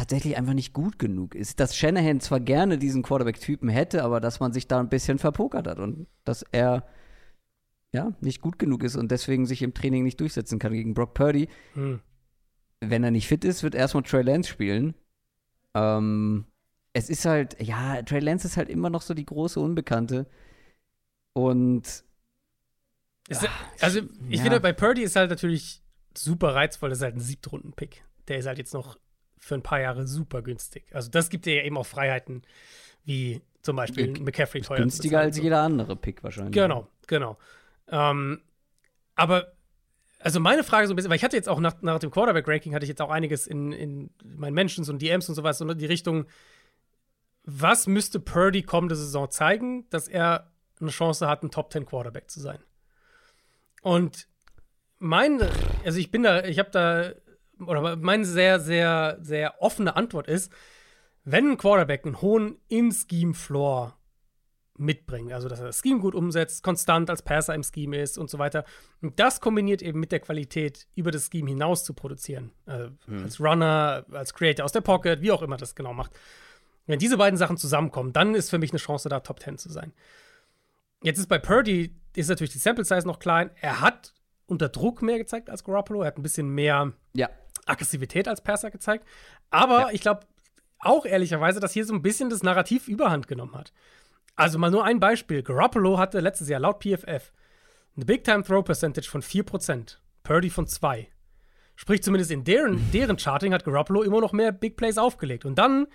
tatsächlich 0.00 0.36
einfach 0.36 0.54
nicht 0.54 0.72
gut 0.72 0.98
genug 0.98 1.34
ist. 1.34 1.60
Dass 1.60 1.76
Shanahan 1.76 2.20
zwar 2.20 2.40
gerne 2.40 2.78
diesen 2.78 3.02
Quarterback-Typen 3.02 3.68
hätte, 3.68 4.02
aber 4.02 4.20
dass 4.20 4.40
man 4.40 4.52
sich 4.52 4.66
da 4.66 4.80
ein 4.80 4.88
bisschen 4.88 5.18
verpokert 5.18 5.66
hat 5.66 5.78
und 5.78 6.06
dass 6.24 6.42
er 6.52 6.86
ja 7.92 8.12
nicht 8.20 8.40
gut 8.40 8.58
genug 8.58 8.82
ist 8.82 8.96
und 8.96 9.10
deswegen 9.10 9.46
sich 9.46 9.62
im 9.62 9.74
Training 9.74 10.04
nicht 10.04 10.20
durchsetzen 10.20 10.58
kann 10.58 10.72
gegen 10.72 10.94
Brock 10.94 11.14
Purdy. 11.14 11.48
Hm. 11.74 12.00
Wenn 12.80 13.04
er 13.04 13.10
nicht 13.10 13.28
fit 13.28 13.44
ist, 13.44 13.62
wird 13.62 13.74
erstmal 13.74 14.04
Trey 14.04 14.22
Lance 14.22 14.48
spielen. 14.48 14.94
Ähm, 15.74 16.46
es 16.92 17.10
ist 17.10 17.24
halt, 17.26 17.60
ja, 17.60 18.00
Trey 18.02 18.20
Lance 18.20 18.46
ist 18.46 18.56
halt 18.56 18.68
immer 18.68 18.88
noch 18.90 19.02
so 19.02 19.12
die 19.12 19.26
große 19.26 19.60
Unbekannte. 19.60 20.26
Und 21.34 22.04
Ist, 23.28 23.48
also, 23.80 24.00
ich 24.28 24.38
ja. 24.38 24.42
finde, 24.44 24.60
bei 24.60 24.72
Purdy 24.72 25.02
ist 25.02 25.16
halt 25.16 25.30
natürlich 25.30 25.82
super 26.16 26.54
reizvoll. 26.54 26.88
Das 26.88 26.98
ist 26.98 27.04
halt 27.04 27.16
ein 27.16 27.20
Siebtrunden-Pick. 27.20 28.02
Der 28.28 28.38
ist 28.38 28.46
halt 28.46 28.58
jetzt 28.58 28.74
noch 28.74 28.98
für 29.40 29.56
ein 29.56 29.62
paar 29.62 29.80
Jahre 29.80 30.06
super 30.06 30.42
günstig. 30.42 30.84
Also, 30.92 31.10
das 31.10 31.28
gibt 31.30 31.46
dir 31.46 31.56
ja 31.56 31.62
eben 31.64 31.76
auch 31.76 31.86
Freiheiten, 31.86 32.42
wie 33.04 33.40
zum 33.62 33.74
Beispiel 33.76 34.12
G- 34.12 34.22
McCaffrey 34.22 34.60
teuer 34.60 34.78
günstiger 34.78 35.18
als 35.20 35.36
jeder 35.38 35.62
andere 35.62 35.96
Pick 35.96 36.22
wahrscheinlich. 36.22 36.52
Genau, 36.52 36.86
genau. 37.08 37.36
Ähm, 37.88 38.42
aber, 39.16 39.52
also 40.20 40.38
meine 40.40 40.62
Frage 40.62 40.86
so 40.86 40.92
ein 40.92 40.96
bisschen, 40.96 41.10
weil 41.10 41.16
ich 41.16 41.24
hatte 41.24 41.36
jetzt 41.36 41.48
auch 41.48 41.58
nach, 41.60 41.82
nach 41.82 41.98
dem 41.98 42.10
Quarterback-Ranking, 42.10 42.74
hatte 42.74 42.84
ich 42.84 42.88
jetzt 42.90 43.02
auch 43.02 43.10
einiges 43.10 43.46
in, 43.46 43.72
in 43.72 44.10
meinen 44.24 44.54
Mentions 44.54 44.88
und 44.88 45.02
DMs 45.02 45.28
und 45.28 45.34
sowas, 45.34 45.60
und 45.60 45.78
die 45.80 45.86
Richtung, 45.86 46.26
was 47.44 47.86
müsste 47.86 48.20
Purdy 48.20 48.62
kommende 48.62 48.94
Saison 48.96 49.30
zeigen, 49.30 49.88
dass 49.90 50.06
er 50.08 50.50
eine 50.80 50.90
Chance 50.90 51.26
hat, 51.28 51.42
ein 51.42 51.50
Top 51.50 51.72
10 51.72 51.84
Quarterback 51.86 52.30
zu 52.30 52.40
sein? 52.40 52.60
Und 53.82 54.26
mein, 54.98 55.40
also 55.84 55.98
ich 55.98 56.10
bin 56.10 56.22
da, 56.22 56.44
ich 56.44 56.58
habe 56.58 56.70
da, 56.70 57.12
oder 57.66 57.96
meine 57.96 58.24
sehr, 58.24 58.60
sehr, 58.60 59.18
sehr 59.20 59.60
offene 59.62 59.96
Antwort 59.96 60.28
ist, 60.28 60.52
wenn 61.24 61.52
ein 61.52 61.56
Quarterback 61.56 62.04
einen 62.04 62.20
hohen 62.22 62.58
In-Scheme-Floor 62.68 63.96
mitbringt, 64.78 65.32
also 65.32 65.48
dass 65.48 65.60
er 65.60 65.66
das 65.66 65.80
Scheme 65.80 66.00
gut 66.00 66.14
umsetzt, 66.14 66.62
konstant 66.62 67.10
als 67.10 67.22
Passer 67.22 67.54
im 67.54 67.62
Scheme 67.62 68.00
ist 68.00 68.16
und 68.16 68.30
so 68.30 68.38
weiter, 68.38 68.64
und 69.02 69.20
das 69.20 69.40
kombiniert 69.40 69.82
eben 69.82 70.00
mit 70.00 70.10
der 70.10 70.20
Qualität, 70.20 70.88
über 70.94 71.10
das 71.10 71.28
Scheme 71.30 71.50
hinaus 71.50 71.84
zu 71.84 71.92
produzieren, 71.92 72.50
also 72.64 72.90
als 73.22 73.40
Runner, 73.40 74.06
als 74.10 74.32
Creator 74.32 74.64
aus 74.64 74.72
der 74.72 74.80
Pocket, 74.80 75.20
wie 75.20 75.32
auch 75.32 75.42
immer 75.42 75.58
das 75.58 75.74
genau 75.74 75.92
macht. 75.92 76.18
Wenn 76.86 76.98
diese 76.98 77.18
beiden 77.18 77.36
Sachen 77.36 77.58
zusammenkommen, 77.58 78.14
dann 78.14 78.34
ist 78.34 78.48
für 78.48 78.58
mich 78.58 78.70
eine 78.70 78.78
Chance 78.78 79.10
da, 79.10 79.20
Top 79.20 79.40
10 79.40 79.58
zu 79.58 79.70
sein. 79.70 79.92
Jetzt 81.02 81.18
ist 81.18 81.28
bei 81.28 81.38
Purdy, 81.38 81.94
ist 82.16 82.28
natürlich 82.28 82.52
die 82.52 82.58
Sample 82.58 82.84
Size 82.84 83.06
noch 83.06 83.18
klein. 83.18 83.50
Er 83.60 83.80
hat 83.80 84.12
unter 84.46 84.68
Druck 84.68 85.00
mehr 85.02 85.18
gezeigt 85.18 85.48
als 85.48 85.62
Garoppolo. 85.62 86.02
Er 86.02 86.08
hat 86.08 86.18
ein 86.18 86.22
bisschen 86.22 86.48
mehr 86.48 86.92
Ja. 87.14 87.28
Aggressivität 87.66 88.28
als 88.28 88.40
Passer 88.42 88.70
gezeigt. 88.70 89.06
Aber 89.50 89.80
Ja. 89.80 89.90
ich 89.92 90.00
glaube 90.00 90.20
auch 90.78 91.04
ehrlicherweise, 91.04 91.60
dass 91.60 91.72
hier 91.72 91.84
so 91.84 91.94
ein 91.94 92.02
bisschen 92.02 92.30
das 92.30 92.42
Narrativ 92.42 92.88
überhand 92.88 93.28
genommen 93.28 93.54
hat. 93.54 93.72
Also 94.36 94.58
mal 94.58 94.70
nur 94.70 94.84
ein 94.84 95.00
Beispiel. 95.00 95.42
Garoppolo 95.42 95.98
hatte 95.98 96.20
letztes 96.20 96.48
Jahr 96.48 96.60
laut 96.60 96.82
PFF 96.82 97.32
eine 97.96 98.04
Big 98.06 98.24
Time 98.24 98.42
Throw 98.42 98.64
Percentage 98.64 99.08
von 99.08 99.20
4%, 99.22 99.98
Purdy 100.22 100.48
von 100.48 100.66
2. 100.66 101.08
Sprich, 101.76 102.02
zumindest 102.02 102.30
in 102.30 102.44
deren, 102.44 102.90
deren 102.92 103.18
Charting 103.18 103.52
hat 103.52 103.64
Garoppolo 103.64 104.02
immer 104.02 104.20
noch 104.20 104.32
mehr 104.32 104.52
Big 104.52 104.76
Plays 104.76 104.96
aufgelegt. 104.98 105.44
Und 105.44 105.56
dann 105.56 105.86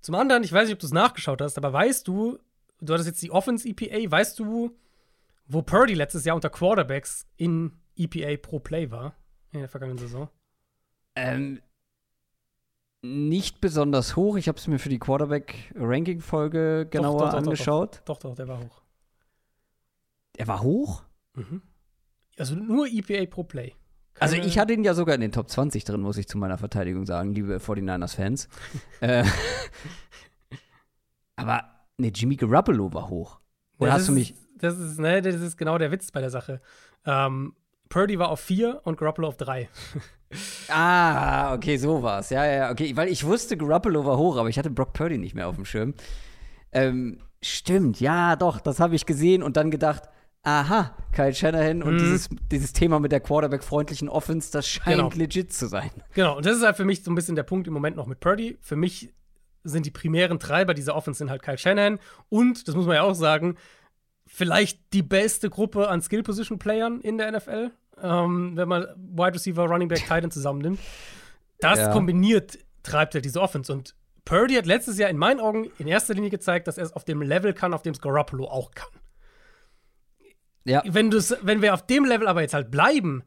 Zum 0.00 0.14
anderen, 0.14 0.44
ich 0.44 0.52
weiß 0.52 0.64
nicht, 0.68 0.74
ob 0.74 0.78
du 0.80 0.86
es 0.86 0.92
nachgeschaut 0.92 1.40
hast, 1.40 1.58
aber 1.58 1.72
weißt 1.72 2.06
du, 2.06 2.38
du 2.80 2.92
hattest 2.92 3.08
jetzt 3.08 3.22
die 3.22 3.30
Offense 3.30 3.68
EPA, 3.68 4.10
weißt 4.10 4.38
du, 4.38 4.76
wo 5.48 5.62
Purdy 5.62 5.94
letztes 5.94 6.24
Jahr 6.24 6.36
unter 6.36 6.50
Quarterbacks 6.50 7.26
in 7.36 7.72
EPA 7.96 8.36
pro 8.40 8.58
Play 8.60 8.90
war 8.90 9.14
in 9.52 9.60
der 9.60 9.68
vergangenen 9.68 9.98
Saison? 9.98 10.28
Ähm, 11.16 11.60
nicht 13.02 13.60
besonders 13.60 14.16
hoch. 14.16 14.36
Ich 14.36 14.48
habe 14.48 14.58
es 14.58 14.66
mir 14.66 14.78
für 14.78 14.88
die 14.88 14.98
Quarterback-Ranking-Folge 14.98 16.86
genauer 16.90 17.12
doch, 17.18 17.24
doch, 17.26 17.30
doch, 17.32 17.38
angeschaut. 17.38 18.02
Doch, 18.04 18.18
doch, 18.18 18.34
der 18.34 18.48
war 18.48 18.58
hoch. 18.60 18.82
Er 20.36 20.46
war 20.48 20.62
hoch? 20.62 21.04
Mhm. 21.34 21.62
Also 22.38 22.54
nur 22.54 22.86
EPA 22.88 23.26
pro 23.30 23.44
Play. 23.44 23.74
Also 24.18 24.34
Keine- 24.36 24.46
ich 24.46 24.58
hatte 24.58 24.72
ihn 24.72 24.84
ja 24.84 24.94
sogar 24.94 25.14
in 25.14 25.20
den 25.20 25.32
Top 25.32 25.48
20 25.50 25.84
drin, 25.84 26.00
muss 26.00 26.16
ich 26.16 26.26
zu 26.26 26.38
meiner 26.38 26.58
Verteidigung 26.58 27.04
sagen, 27.06 27.32
liebe 27.34 27.58
49ers-Fans. 27.58 28.48
äh, 29.00 29.24
aber 31.36 31.64
ne, 31.98 32.08
Jimmy 32.08 32.36
Garoppolo 32.36 32.92
war 32.92 33.08
hoch. 33.08 33.40
Oder 33.78 33.88
Ja, 33.88 33.92
hast 33.94 34.02
das 34.02 34.06
du 34.08 34.12
mich. 34.12 34.32
Ist, 34.32 34.48
das, 34.56 34.78
ist, 34.78 34.98
ne, 34.98 35.20
das 35.22 35.36
ist 35.36 35.56
genau 35.56 35.78
der 35.78 35.90
Witz 35.92 36.10
bei 36.10 36.20
der 36.20 36.30
Sache. 36.30 36.60
Ähm, 37.04 37.54
Purdy 37.88 38.18
war 38.18 38.28
auf 38.30 38.40
4 38.40 38.80
und 38.84 38.98
Garoppolo 38.98 39.28
auf 39.28 39.36
3. 39.36 39.68
Ah, 40.68 41.54
okay, 41.54 41.76
so 41.76 42.02
war's. 42.02 42.30
Ja, 42.30 42.44
ja, 42.44 42.52
ja, 42.52 42.70
okay. 42.70 42.96
Weil 42.96 43.08
ich 43.08 43.24
wusste, 43.24 43.56
Garoppolo 43.56 44.04
war 44.04 44.16
hoch, 44.18 44.36
aber 44.36 44.48
ich 44.48 44.58
hatte 44.58 44.70
Brock 44.70 44.92
Purdy 44.92 45.18
nicht 45.18 45.34
mehr 45.34 45.48
auf 45.48 45.54
dem 45.56 45.64
Schirm. 45.64 45.94
Ähm, 46.72 47.20
stimmt, 47.42 48.00
ja, 48.00 48.36
doch, 48.36 48.60
das 48.60 48.80
habe 48.80 48.96
ich 48.96 49.06
gesehen 49.06 49.42
und 49.42 49.56
dann 49.56 49.70
gedacht, 49.70 50.02
aha, 50.42 50.94
Kyle 51.12 51.34
Shanahan 51.34 51.82
und 51.82 51.94
Mhm. 51.94 51.98
dieses, 51.98 52.28
dieses 52.50 52.72
Thema 52.72 52.98
mit 53.00 53.12
der 53.12 53.20
Quarterback-freundlichen 53.20 54.08
Offense, 54.08 54.50
das 54.52 54.68
scheint 54.68 54.96
Genau. 54.96 55.10
legit 55.14 55.52
zu 55.52 55.66
sein. 55.68 55.90
Genau, 56.14 56.36
und 56.36 56.46
das 56.46 56.56
ist 56.56 56.64
halt 56.64 56.76
für 56.76 56.84
mich 56.84 57.02
so 57.04 57.10
ein 57.10 57.14
bisschen 57.14 57.36
der 57.36 57.42
Punkt 57.44 57.66
im 57.68 57.72
Moment 57.74 57.96
noch 57.96 58.06
mit 58.06 58.20
Purdy. 58.20 58.58
Für 58.60 58.76
mich 58.76 59.12
sind 59.64 59.86
die 59.86 59.90
primären 59.90 60.38
Treiber 60.38 60.74
dieser 60.74 60.94
Offense 60.94 61.18
sind 61.18 61.30
halt 61.30 61.42
Kyle 61.42 61.58
Shanahan 61.58 61.98
und, 62.28 62.68
das 62.68 62.74
muss 62.74 62.86
man 62.86 62.96
ja 62.96 63.02
auch 63.02 63.14
sagen, 63.14 63.56
vielleicht 64.36 64.92
die 64.92 65.02
beste 65.02 65.48
Gruppe 65.48 65.88
an 65.88 66.02
Skill-Position-Playern 66.02 67.00
in 67.00 67.16
der 67.16 67.32
NFL, 67.32 67.70
ähm, 68.02 68.52
wenn 68.54 68.68
man 68.68 68.82
Wide 68.96 69.32
Receiver, 69.34 69.64
Running 69.64 69.88
Back, 69.88 70.00
Titan 70.00 70.30
zusammennimmt. 70.30 70.78
Das 71.60 71.78
Ja. 71.78 71.90
kombiniert 71.90 72.58
treibt 72.82 73.14
halt 73.14 73.24
diese 73.24 73.40
Offense. 73.40 73.72
Und 73.72 73.96
Purdy 74.26 74.54
hat 74.56 74.66
letztes 74.66 74.98
Jahr 74.98 75.08
in 75.08 75.16
meinen 75.16 75.40
Augen 75.40 75.70
in 75.78 75.88
erster 75.88 76.12
Linie 76.12 76.28
gezeigt, 76.28 76.68
dass 76.68 76.76
er 76.76 76.84
es 76.84 76.92
auf 76.92 77.04
dem 77.04 77.22
Level 77.22 77.54
kann, 77.54 77.72
auf 77.72 77.80
dem 77.80 77.94
es 77.94 78.00
Garoppolo 78.02 78.46
auch 78.46 78.72
kann. 78.72 78.90
Ja, 80.64 80.82
Wenn, 80.84 81.10
wenn 81.12 81.62
wir 81.62 81.72
auf 81.72 81.86
dem 81.86 82.04
Level 82.04 82.28
aber 82.28 82.42
jetzt 82.42 82.52
halt 82.52 82.70
bleiben, 82.70 83.22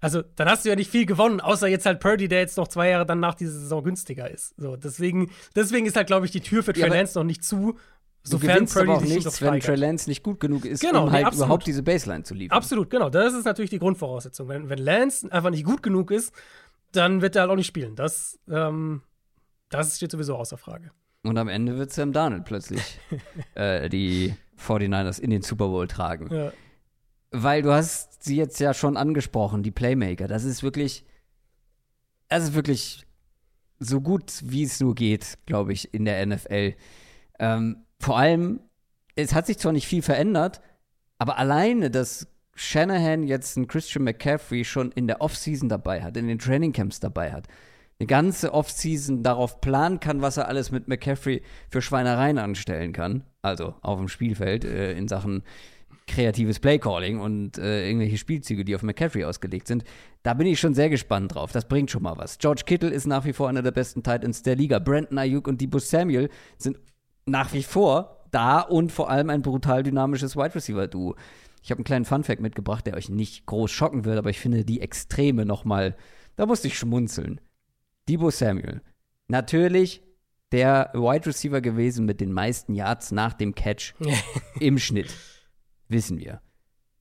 also 0.00 0.22
dann 0.22 0.48
hast 0.48 0.64
du 0.64 0.68
ja 0.68 0.76
nicht 0.76 0.90
viel 0.90 1.06
gewonnen, 1.06 1.40
außer 1.40 1.68
jetzt 1.68 1.86
halt 1.86 2.00
Purdy, 2.00 2.26
der 2.28 2.40
jetzt 2.40 2.56
noch 2.56 2.68
zwei 2.68 2.88
Jahre 2.88 3.06
dann 3.06 3.20
nach 3.20 3.34
dieser 3.34 3.52
Saison 3.52 3.84
günstiger 3.84 4.30
ist. 4.30 4.54
So, 4.56 4.76
deswegen, 4.76 5.30
deswegen 5.54 5.86
ist 5.86 5.96
halt, 5.96 6.06
glaube 6.08 6.26
ich, 6.26 6.32
die 6.32 6.40
Tür 6.40 6.62
für 6.62 6.72
Trey 6.72 6.88
Ja, 6.88 6.94
Lance 6.94 7.16
noch 7.18 7.24
nicht 7.24 7.44
zu, 7.44 7.78
du 8.24 8.30
sofern 8.30 8.54
gewinnst 8.54 8.76
aber 8.76 8.96
auch 8.96 9.02
nichts, 9.02 9.42
wenn. 9.42 9.60
Trey 9.60 9.76
Lance 9.76 10.08
nicht 10.08 10.22
gut 10.22 10.40
genug 10.40 10.64
ist, 10.64 10.80
Genau, 10.80 11.04
um 11.04 11.12
halt 11.12 11.26
absolut. 11.26 11.46
überhaupt 11.46 11.66
diese 11.66 11.82
Baseline 11.82 12.24
zu 12.24 12.34
liefern. 12.34 12.56
Absolut, 12.56 12.90
genau. 12.90 13.10
Das 13.10 13.34
ist 13.34 13.44
natürlich 13.44 13.70
die 13.70 13.78
Grundvoraussetzung. 13.78 14.48
Wenn, 14.48 14.68
wenn 14.68 14.78
Lance 14.78 15.30
einfach 15.32 15.50
nicht 15.50 15.64
gut 15.64 15.82
genug 15.82 16.10
ist, 16.10 16.32
dann 16.92 17.22
wird 17.22 17.36
er 17.36 17.42
halt 17.42 17.50
auch 17.50 17.56
nicht 17.56 17.66
spielen. 17.66 17.96
Das, 17.96 18.38
ähm, 18.48 19.02
das 19.70 19.96
steht 19.96 20.10
sowieso 20.10 20.36
außer 20.36 20.56
Frage. 20.58 20.90
Und 21.24 21.38
am 21.38 21.48
Ende 21.48 21.78
wird 21.78 21.92
Sam 21.92 22.12
Darnold 22.12 22.44
plötzlich 22.44 22.98
äh, 23.54 23.88
die 23.88 24.34
49ers 24.58 25.20
in 25.20 25.30
den 25.30 25.42
Super 25.42 25.68
Bowl 25.68 25.88
tragen. 25.88 26.34
Ja. 26.34 26.52
Weil 27.30 27.62
du 27.62 27.72
hast 27.72 28.22
sie 28.24 28.36
jetzt 28.36 28.60
ja 28.60 28.74
schon 28.74 28.96
angesprochen, 28.96 29.62
die 29.62 29.70
Playmaker. 29.70 30.28
Das 30.28 30.44
ist 30.44 30.62
wirklich, 30.62 31.04
das 32.28 32.44
ist 32.44 32.54
wirklich 32.54 33.06
so 33.78 34.00
gut, 34.00 34.32
wie 34.44 34.62
es 34.64 34.80
nur 34.80 34.94
geht, 34.94 35.38
glaube 35.46 35.72
ich, 35.72 35.94
in 35.94 36.04
der 36.04 36.24
NFL. 36.26 36.74
Ähm, 37.38 37.84
vor 38.02 38.18
allem, 38.18 38.60
es 39.14 39.34
hat 39.34 39.46
sich 39.46 39.58
zwar 39.58 39.72
nicht 39.72 39.86
viel 39.86 40.02
verändert, 40.02 40.60
aber 41.18 41.38
alleine, 41.38 41.90
dass 41.90 42.26
Shanahan 42.54 43.22
jetzt 43.22 43.56
einen 43.56 43.68
Christian 43.68 44.04
McCaffrey 44.04 44.64
schon 44.64 44.92
in 44.92 45.06
der 45.06 45.20
Offseason 45.20 45.68
dabei 45.68 46.02
hat, 46.02 46.16
in 46.16 46.26
den 46.26 46.38
Trainingcamps 46.38 47.00
dabei 47.00 47.32
hat, 47.32 47.46
eine 47.98 48.06
ganze 48.06 48.52
Offseason 48.52 49.22
darauf 49.22 49.60
planen 49.60 50.00
kann, 50.00 50.22
was 50.22 50.36
er 50.36 50.48
alles 50.48 50.70
mit 50.70 50.88
McCaffrey 50.88 51.42
für 51.70 51.80
Schweinereien 51.80 52.38
anstellen 52.38 52.92
kann, 52.92 53.24
also 53.40 53.74
auf 53.82 53.98
dem 53.98 54.08
Spielfeld 54.08 54.64
äh, 54.64 54.92
in 54.92 55.08
Sachen 55.08 55.44
kreatives 56.06 56.58
Playcalling 56.58 57.20
und 57.20 57.58
äh, 57.58 57.86
irgendwelche 57.86 58.18
Spielzüge, 58.18 58.64
die 58.64 58.74
auf 58.74 58.82
McCaffrey 58.82 59.24
ausgelegt 59.24 59.68
sind. 59.68 59.84
Da 60.22 60.34
bin 60.34 60.46
ich 60.46 60.58
schon 60.58 60.74
sehr 60.74 60.90
gespannt 60.90 61.34
drauf. 61.34 61.52
Das 61.52 61.68
bringt 61.68 61.90
schon 61.90 62.02
mal 62.02 62.16
was. 62.16 62.38
George 62.38 62.62
Kittle 62.66 62.90
ist 62.90 63.06
nach 63.06 63.24
wie 63.24 63.32
vor 63.32 63.48
einer 63.48 63.62
der 63.62 63.70
besten 63.70 64.02
Titans 64.02 64.42
der 64.42 64.56
Liga. 64.56 64.80
Brandon 64.80 65.18
Ayuk 65.18 65.46
und 65.46 65.60
Debo 65.60 65.78
Samuel 65.78 66.28
sind 66.58 66.78
nach 67.26 67.52
wie 67.52 67.62
vor 67.62 68.18
da 68.30 68.60
und 68.60 68.90
vor 68.92 69.10
allem 69.10 69.30
ein 69.30 69.42
brutal 69.42 69.82
dynamisches 69.82 70.36
Wide 70.36 70.54
Receiver 70.54 70.88
Duo. 70.88 71.16
Ich 71.62 71.70
habe 71.70 71.78
einen 71.78 71.84
kleinen 71.84 72.04
Funfact 72.04 72.40
mitgebracht, 72.40 72.86
der 72.86 72.94
euch 72.94 73.08
nicht 73.08 73.46
groß 73.46 73.70
schocken 73.70 74.04
wird, 74.04 74.18
aber 74.18 74.30
ich 74.30 74.40
finde 74.40 74.64
die 74.64 74.80
Extreme 74.80 75.44
noch 75.44 75.64
mal, 75.64 75.96
da 76.36 76.46
musste 76.46 76.66
ich 76.66 76.78
schmunzeln. 76.78 77.40
Debo 78.08 78.30
Samuel. 78.30 78.82
Natürlich 79.28 80.02
der 80.50 80.90
Wide 80.94 81.26
Receiver 81.26 81.60
gewesen 81.60 82.04
mit 82.04 82.20
den 82.20 82.32
meisten 82.32 82.74
Yards 82.74 83.12
nach 83.12 83.32
dem 83.32 83.54
Catch 83.54 83.94
im 84.60 84.78
Schnitt. 84.78 85.14
Wissen 85.88 86.18
wir. 86.18 86.40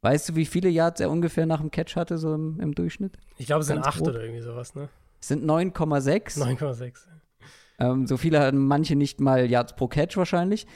Weißt 0.02 0.30
du, 0.30 0.36
wie 0.36 0.46
viele 0.46 0.70
Yards 0.70 1.00
er 1.00 1.10
ungefähr 1.12 1.46
nach 1.46 1.60
dem 1.62 1.72
Catch 1.72 1.96
hatte, 1.96 2.18
so 2.18 2.34
im, 2.34 2.60
im 2.60 2.74
Durchschnitt? 2.74 3.18
Ich 3.38 3.46
glaube, 3.48 3.62
es 3.62 3.68
sind 3.68 3.78
Ganz 3.78 3.88
8 3.88 3.98
grob. 3.98 4.08
oder 4.10 4.22
irgendwie 4.22 4.42
sowas, 4.42 4.74
ne? 4.76 4.90
Es 5.20 5.28
sind 5.28 5.44
9,6. 5.46 6.40
9,6. 6.40 7.08
Ähm, 7.82 8.06
so 8.06 8.18
viele 8.18 8.40
hatten 8.40 8.60
manche 8.60 8.96
nicht 8.96 9.20
mal 9.20 9.50
Yards 9.50 9.76
pro 9.76 9.88
Catch 9.88 10.16
wahrscheinlich. 10.16 10.68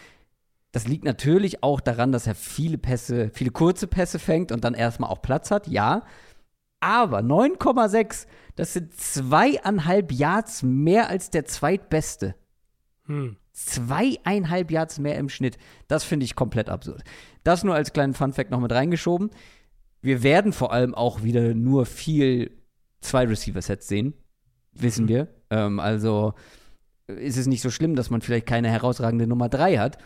Das 0.72 0.88
liegt 0.88 1.06
natürlich 1.06 1.64
auch 1.64 1.80
daran, 1.80 2.12
dass 2.12 2.28
er 2.28 2.36
viele 2.36 2.78
Pässe, 2.78 3.30
viele 3.34 3.52
kurze 3.52 3.88
Pässe 3.88 4.20
fängt 4.20 4.52
und 4.52 4.64
dann 4.64 4.74
erstmal 4.74 5.10
auch 5.10 5.22
Platz 5.22 5.52
hat, 5.52 5.68
ja. 5.68 6.04
Aber 6.82 7.20
9,6, 7.20 8.28
das 8.56 8.74
sind 8.74 8.94
zweieinhalb 8.94 10.12
Yards 10.12 10.64
mehr 10.64 11.10
als 11.10 11.30
der 11.30 11.46
zweitbeste. 11.46 12.36
Hm. 13.06 13.38
Zweieinhalb 13.54 14.70
Yards 14.72 15.00
mehr 15.00 15.18
im 15.18 15.30
Schnitt. 15.30 15.58
Das 15.88 16.04
finde 16.04 16.26
ich 16.26 16.36
komplett 16.36 16.70
absurd. 16.70 17.04
Das 17.44 17.64
nur 17.64 17.76
als 17.76 17.94
kleinen 17.94 18.14
Funfact 18.14 18.52
noch 18.52 18.60
mit 18.60 18.72
reingeschoben. 18.72 19.30
Wir 20.02 20.24
werden 20.24 20.52
vor 20.52 20.74
allem 20.74 20.94
auch 20.94 21.24
wieder 21.24 21.54
nur 21.54 21.86
viel 21.86 22.52
zwei 23.00 23.26
Receiver-Sets 23.26 23.88
sehen. 23.88 24.14
Wissen 24.74 25.08
wir. 25.08 25.30
Ähm, 25.50 25.80
also 25.80 26.34
ist 27.08 27.38
es 27.38 27.48
nicht 27.48 27.62
so 27.62 27.70
schlimm, 27.70 27.96
dass 27.96 28.10
man 28.10 28.22
vielleicht 28.22 28.46
keine 28.46 28.70
herausragende 28.70 29.28
Nummer 29.28 29.50
3 29.50 29.78
hat. 29.78 29.98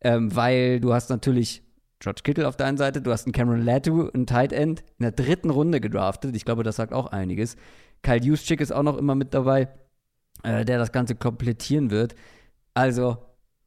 Ähm, 0.00 0.34
weil 0.34 0.80
du 0.80 0.92
hast 0.92 1.10
natürlich 1.10 1.62
George 1.98 2.20
Kittle 2.22 2.46
auf 2.46 2.56
der 2.56 2.66
einen 2.66 2.76
Seite, 2.76 3.00
du 3.00 3.10
hast 3.10 3.26
einen 3.26 3.32
Cameron 3.32 3.62
Latu, 3.62 4.10
einen 4.10 4.26
Tight 4.26 4.52
End, 4.52 4.80
in 4.98 5.04
der 5.04 5.12
dritten 5.12 5.50
Runde 5.50 5.80
gedraftet. 5.80 6.36
Ich 6.36 6.44
glaube, 6.44 6.62
das 6.62 6.76
sagt 6.76 6.92
auch 6.92 7.06
einiges. 7.06 7.56
Kyle 8.02 8.22
Juszczyk 8.22 8.60
ist 8.60 8.72
auch 8.72 8.82
noch 8.82 8.98
immer 8.98 9.14
mit 9.14 9.32
dabei, 9.32 9.68
äh, 10.42 10.64
der 10.64 10.78
das 10.78 10.92
Ganze 10.92 11.14
komplettieren 11.14 11.90
wird. 11.90 12.14
Also, 12.74 13.16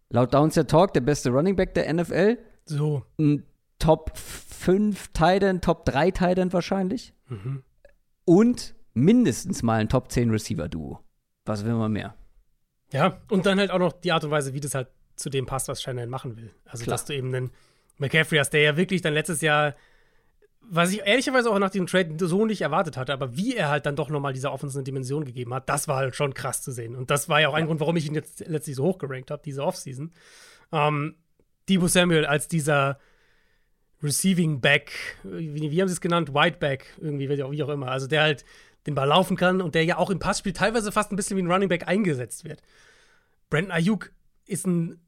laut 0.10 0.34
Downset 0.34 0.69
Talk 0.69 0.93
der 0.93 1.01
beste 1.01 1.31
Running 1.31 1.56
Back 1.56 1.73
der 1.73 1.91
NFL. 1.91 2.38
So. 2.65 3.03
Ein 3.18 3.43
Top 3.80 4.15
5 4.15 5.10
Titan, 5.10 5.61
Top 5.61 5.85
3 5.85 6.11
Titan 6.11 6.53
wahrscheinlich. 6.53 7.14
Mhm. 7.27 7.64
Und 8.26 8.76
mindestens 8.93 9.64
mal 9.64 9.80
ein 9.80 9.89
Top 9.89 10.11
10 10.11 10.30
Receiver-Duo. 10.30 10.99
Was 11.45 11.65
will 11.65 11.73
man 11.73 11.91
mehr? 11.91 12.14
Ja, 12.91 13.20
und 13.30 13.45
dann 13.45 13.60
halt 13.60 13.72
auch 13.72 13.80
noch 13.80 13.94
die 13.94 14.11
Art 14.11 14.24
und 14.24 14.32
Weise, 14.32 14.53
wie 14.53 14.60
das 14.60 14.76
halt 14.76 14.88
zu 15.16 15.30
dem 15.30 15.45
passt, 15.45 15.68
was 15.68 15.82
Shanahan 15.82 16.10
machen 16.10 16.38
will. 16.38 16.52
Also, 16.66 16.84
Klar. 16.84 16.95
dass 16.95 17.06
du 17.06 17.14
eben 17.14 17.34
einen 17.34 17.52
McCaffrey 17.98 18.38
hast, 18.38 18.52
der 18.52 18.61
ja 18.61 18.78
wirklich 18.78 19.02
dann 19.02 19.14
letztes 19.14 19.41
Jahr, 19.41 19.76
was 20.61 20.91
ich 20.91 21.02
ehrlicherweise 21.02 21.49
auch 21.49 21.60
nach 21.60 21.72
dem 21.72 21.88
Trade 21.88 22.16
so 22.28 22.45
nicht 22.45 22.61
erwartet 22.61 22.95
hatte, 22.95 23.14
aber 23.14 23.36
wie 23.36 23.56
er 23.56 23.70
halt 23.70 23.86
dann 23.86 23.95
doch 23.95 24.10
nochmal 24.10 24.34
dieser 24.34 24.53
offensiven 24.53 24.86
Dimension 24.86 25.26
gegeben 25.26 25.53
hat, 25.53 25.68
das 25.68 25.88
war 25.88 25.98
halt 25.98 26.16
schon 26.16 26.34
krass 26.34 26.61
zu 26.61 26.72
sehen. 26.72 26.95
Und 26.95 27.10
das 27.10 27.28
war 27.28 27.41
ja 27.41 27.49
auch 27.49 27.53
ein 27.53 27.66
Grund, 27.66 27.80
warum 27.80 27.98
ich 27.98 28.06
ihn 28.06 28.16
jetzt 28.16 28.45
letztlich 28.48 28.76
so 28.76 28.84
hoch 28.84 28.98
gerankt 28.98 29.32
habe, 29.32 29.41
diese 29.44 29.64
Offseason. 29.64 30.11
Ähm, 30.72 31.16
Debo 31.68 31.88
Samuel 31.88 32.26
als 32.26 32.48
dieser 32.48 32.99
Receiving 34.02 34.61
Back, 34.61 34.91
wie, 35.24 35.72
wie 35.72 35.82
haben 35.82 35.88
sie 35.88 35.94
es 35.94 36.02
genannt? 36.02 36.34
Wide 36.34 36.57
Back, 36.57 36.86
irgendwie, 36.99 37.30
wie 37.30 37.64
auch 37.64 37.70
immer. 37.70 37.90
Also 37.90 38.07
der 38.07 38.22
halt 38.22 38.45
den 38.88 38.95
Ball 38.95 39.07
laufen 39.07 39.35
kann 39.38 39.61
und 39.61 39.76
der 39.76 39.85
ja 39.85 39.97
auch 39.97 40.10
im 40.10 40.19
Passspiel 40.19 40.53
teilweise 40.53 40.91
fast 40.91 41.11
ein 41.11 41.15
bisschen 41.15 41.38
wie 41.38 41.41
ein 41.41 41.51
Running 41.51 41.69
Back 41.69 41.88
eingesetzt 41.88 42.43
wird. 42.45 42.61
Brandon 43.49 43.72
Ayuk 43.72 44.11
ist 44.45 44.65
ein 44.68 44.99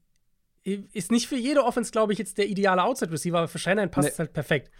ist 0.64 1.10
nicht 1.10 1.26
für 1.26 1.36
jede 1.36 1.64
Offense, 1.64 1.90
glaube 1.90 2.12
ich, 2.12 2.20
jetzt 2.20 2.38
der 2.38 2.46
ideale 2.48 2.84
Outside-Receiver, 2.84 3.36
aber 3.36 3.48
für 3.48 3.58
Shanahan 3.58 3.90
passt 3.90 4.06
Nee. 4.06 4.12
es 4.12 4.18
halt 4.20 4.32
perfekt. 4.32 4.70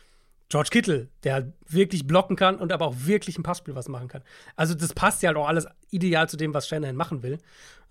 George 0.49 0.69
Kittle, 0.71 1.09
der 1.25 1.35
halt 1.35 1.53
wirklich 1.67 2.07
blocken 2.07 2.37
kann 2.37 2.57
und 2.57 2.73
aber 2.73 2.87
auch 2.87 2.95
wirklich 2.99 3.37
im 3.37 3.43
Passspiel 3.43 3.75
was 3.75 3.89
machen 3.89 4.07
kann. 4.07 4.23
Also 4.55 4.75
das 4.75 4.93
passt 4.93 5.23
ja 5.23 5.29
halt 5.29 5.39
auch 5.39 5.49
alles 5.49 5.67
ideal 5.91 6.29
zu 6.29 6.37
dem, 6.37 6.55
was 6.55 6.69
Shanahan 6.69 6.95
machen 6.95 7.23
will. 7.25 7.39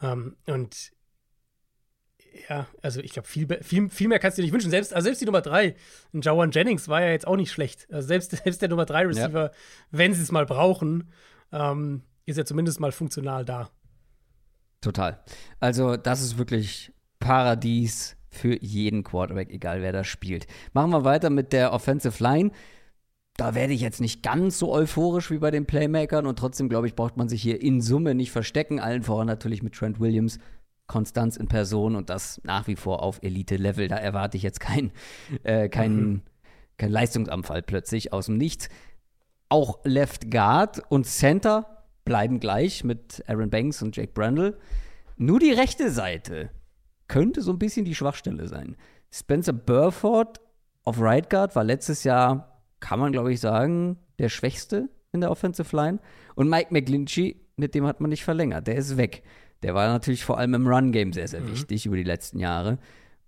Ähm, 0.01 0.37
und 0.45 0.91
ja, 2.49 2.67
also 2.81 3.01
ich 3.01 3.11
glaube, 3.11 3.27
viel, 3.27 3.47
viel, 3.61 3.89
viel 3.89 4.07
mehr 4.07 4.19
kannst 4.19 4.37
du 4.37 4.41
dir 4.41 4.45
nicht 4.45 4.53
wünschen. 4.53 4.71
Selbst, 4.71 4.93
also 4.93 5.05
selbst 5.05 5.21
die 5.21 5.25
Nummer 5.25 5.41
3, 5.41 5.75
Jawan 6.13 6.51
Jennings, 6.51 6.87
war 6.87 7.01
ja 7.01 7.09
jetzt 7.09 7.27
auch 7.27 7.35
nicht 7.35 7.51
schlecht. 7.51 7.87
Also 7.91 8.07
selbst, 8.07 8.31
selbst 8.43 8.61
der 8.61 8.69
Nummer 8.69 8.85
3 8.85 9.07
Receiver, 9.07 9.51
wenn 9.91 10.13
sie 10.13 10.21
es 10.21 10.31
mal 10.31 10.45
brauchen, 10.45 11.11
ähm, 11.51 12.03
ist 12.25 12.37
er 12.37 12.45
zumindest 12.45 12.79
mal 12.79 12.91
funktional 12.91 13.45
da. 13.45 13.69
Total. 14.81 15.19
Also, 15.59 15.97
das 15.97 16.21
ist 16.21 16.37
wirklich 16.37 16.91
Paradies 17.19 18.17
für 18.29 18.57
jeden 18.63 19.03
Quarterback, 19.03 19.51
egal 19.51 19.81
wer 19.81 19.91
da 19.91 20.03
spielt. 20.03 20.47
Machen 20.73 20.91
wir 20.91 21.03
weiter 21.03 21.29
mit 21.29 21.53
der 21.53 21.73
Offensive 21.73 22.23
Line. 22.23 22.51
Da 23.37 23.55
werde 23.55 23.73
ich 23.73 23.81
jetzt 23.81 24.01
nicht 24.01 24.23
ganz 24.23 24.57
so 24.57 24.71
euphorisch 24.73 25.31
wie 25.31 25.37
bei 25.37 25.51
den 25.51 25.65
Playmakern 25.65 26.25
und 26.25 26.39
trotzdem, 26.39 26.69
glaube 26.69 26.87
ich, 26.87 26.95
braucht 26.95 27.17
man 27.17 27.29
sich 27.29 27.41
hier 27.41 27.61
in 27.61 27.81
Summe 27.81 28.15
nicht 28.15 28.31
verstecken. 28.31 28.79
Allen 28.79 29.03
voran 29.03 29.27
natürlich 29.27 29.63
mit 29.63 29.73
Trent 29.73 29.99
Williams, 29.99 30.39
Konstanz 30.91 31.37
in 31.37 31.47
Person 31.47 31.95
und 31.95 32.09
das 32.09 32.41
nach 32.43 32.67
wie 32.67 32.75
vor 32.75 33.01
auf 33.01 33.23
Elite-Level. 33.23 33.87
Da 33.87 33.95
erwarte 33.95 34.35
ich 34.35 34.43
jetzt 34.43 34.59
keinen 34.59 34.91
äh, 35.43 35.69
kein, 35.69 35.95
mhm. 35.95 36.21
kein 36.77 36.91
Leistungsanfall 36.91 37.61
plötzlich 37.61 38.11
aus 38.11 38.25
dem 38.25 38.35
Nichts. 38.37 38.67
Auch 39.47 39.79
Left 39.85 40.29
Guard 40.29 40.83
und 40.89 41.05
Center 41.05 41.85
bleiben 42.03 42.41
gleich 42.41 42.83
mit 42.83 43.23
Aaron 43.27 43.49
Banks 43.49 43.81
und 43.81 43.95
Jake 43.95 44.11
Brandle. 44.13 44.57
Nur 45.15 45.39
die 45.39 45.51
rechte 45.51 45.91
Seite 45.91 46.49
könnte 47.07 47.41
so 47.41 47.51
ein 47.51 47.59
bisschen 47.59 47.85
die 47.85 47.95
Schwachstelle 47.95 48.49
sein. 48.49 48.75
Spencer 49.11 49.53
Burford 49.53 50.41
auf 50.83 50.99
Right 50.99 51.29
Guard 51.29 51.55
war 51.55 51.63
letztes 51.63 52.03
Jahr, 52.03 52.61
kann 52.81 52.99
man 52.99 53.13
glaube 53.13 53.31
ich 53.31 53.39
sagen, 53.39 53.97
der 54.19 54.27
Schwächste 54.27 54.89
in 55.13 55.21
der 55.21 55.31
Offensive 55.31 55.73
Line. 55.73 55.99
Und 56.35 56.49
Mike 56.49 56.73
McGlinchey, 56.73 57.39
mit 57.55 57.75
dem 57.75 57.87
hat 57.87 58.01
man 58.01 58.09
nicht 58.09 58.25
verlängert. 58.25 58.67
Der 58.67 58.75
ist 58.75 58.97
weg. 58.97 59.23
Der 59.63 59.75
war 59.75 59.87
natürlich 59.87 60.25
vor 60.25 60.37
allem 60.37 60.53
im 60.53 60.67
Run-Game 60.67 61.13
sehr, 61.13 61.27
sehr 61.27 61.41
mhm. 61.41 61.51
wichtig 61.51 61.85
über 61.85 61.95
die 61.95 62.03
letzten 62.03 62.39
Jahre. 62.39 62.79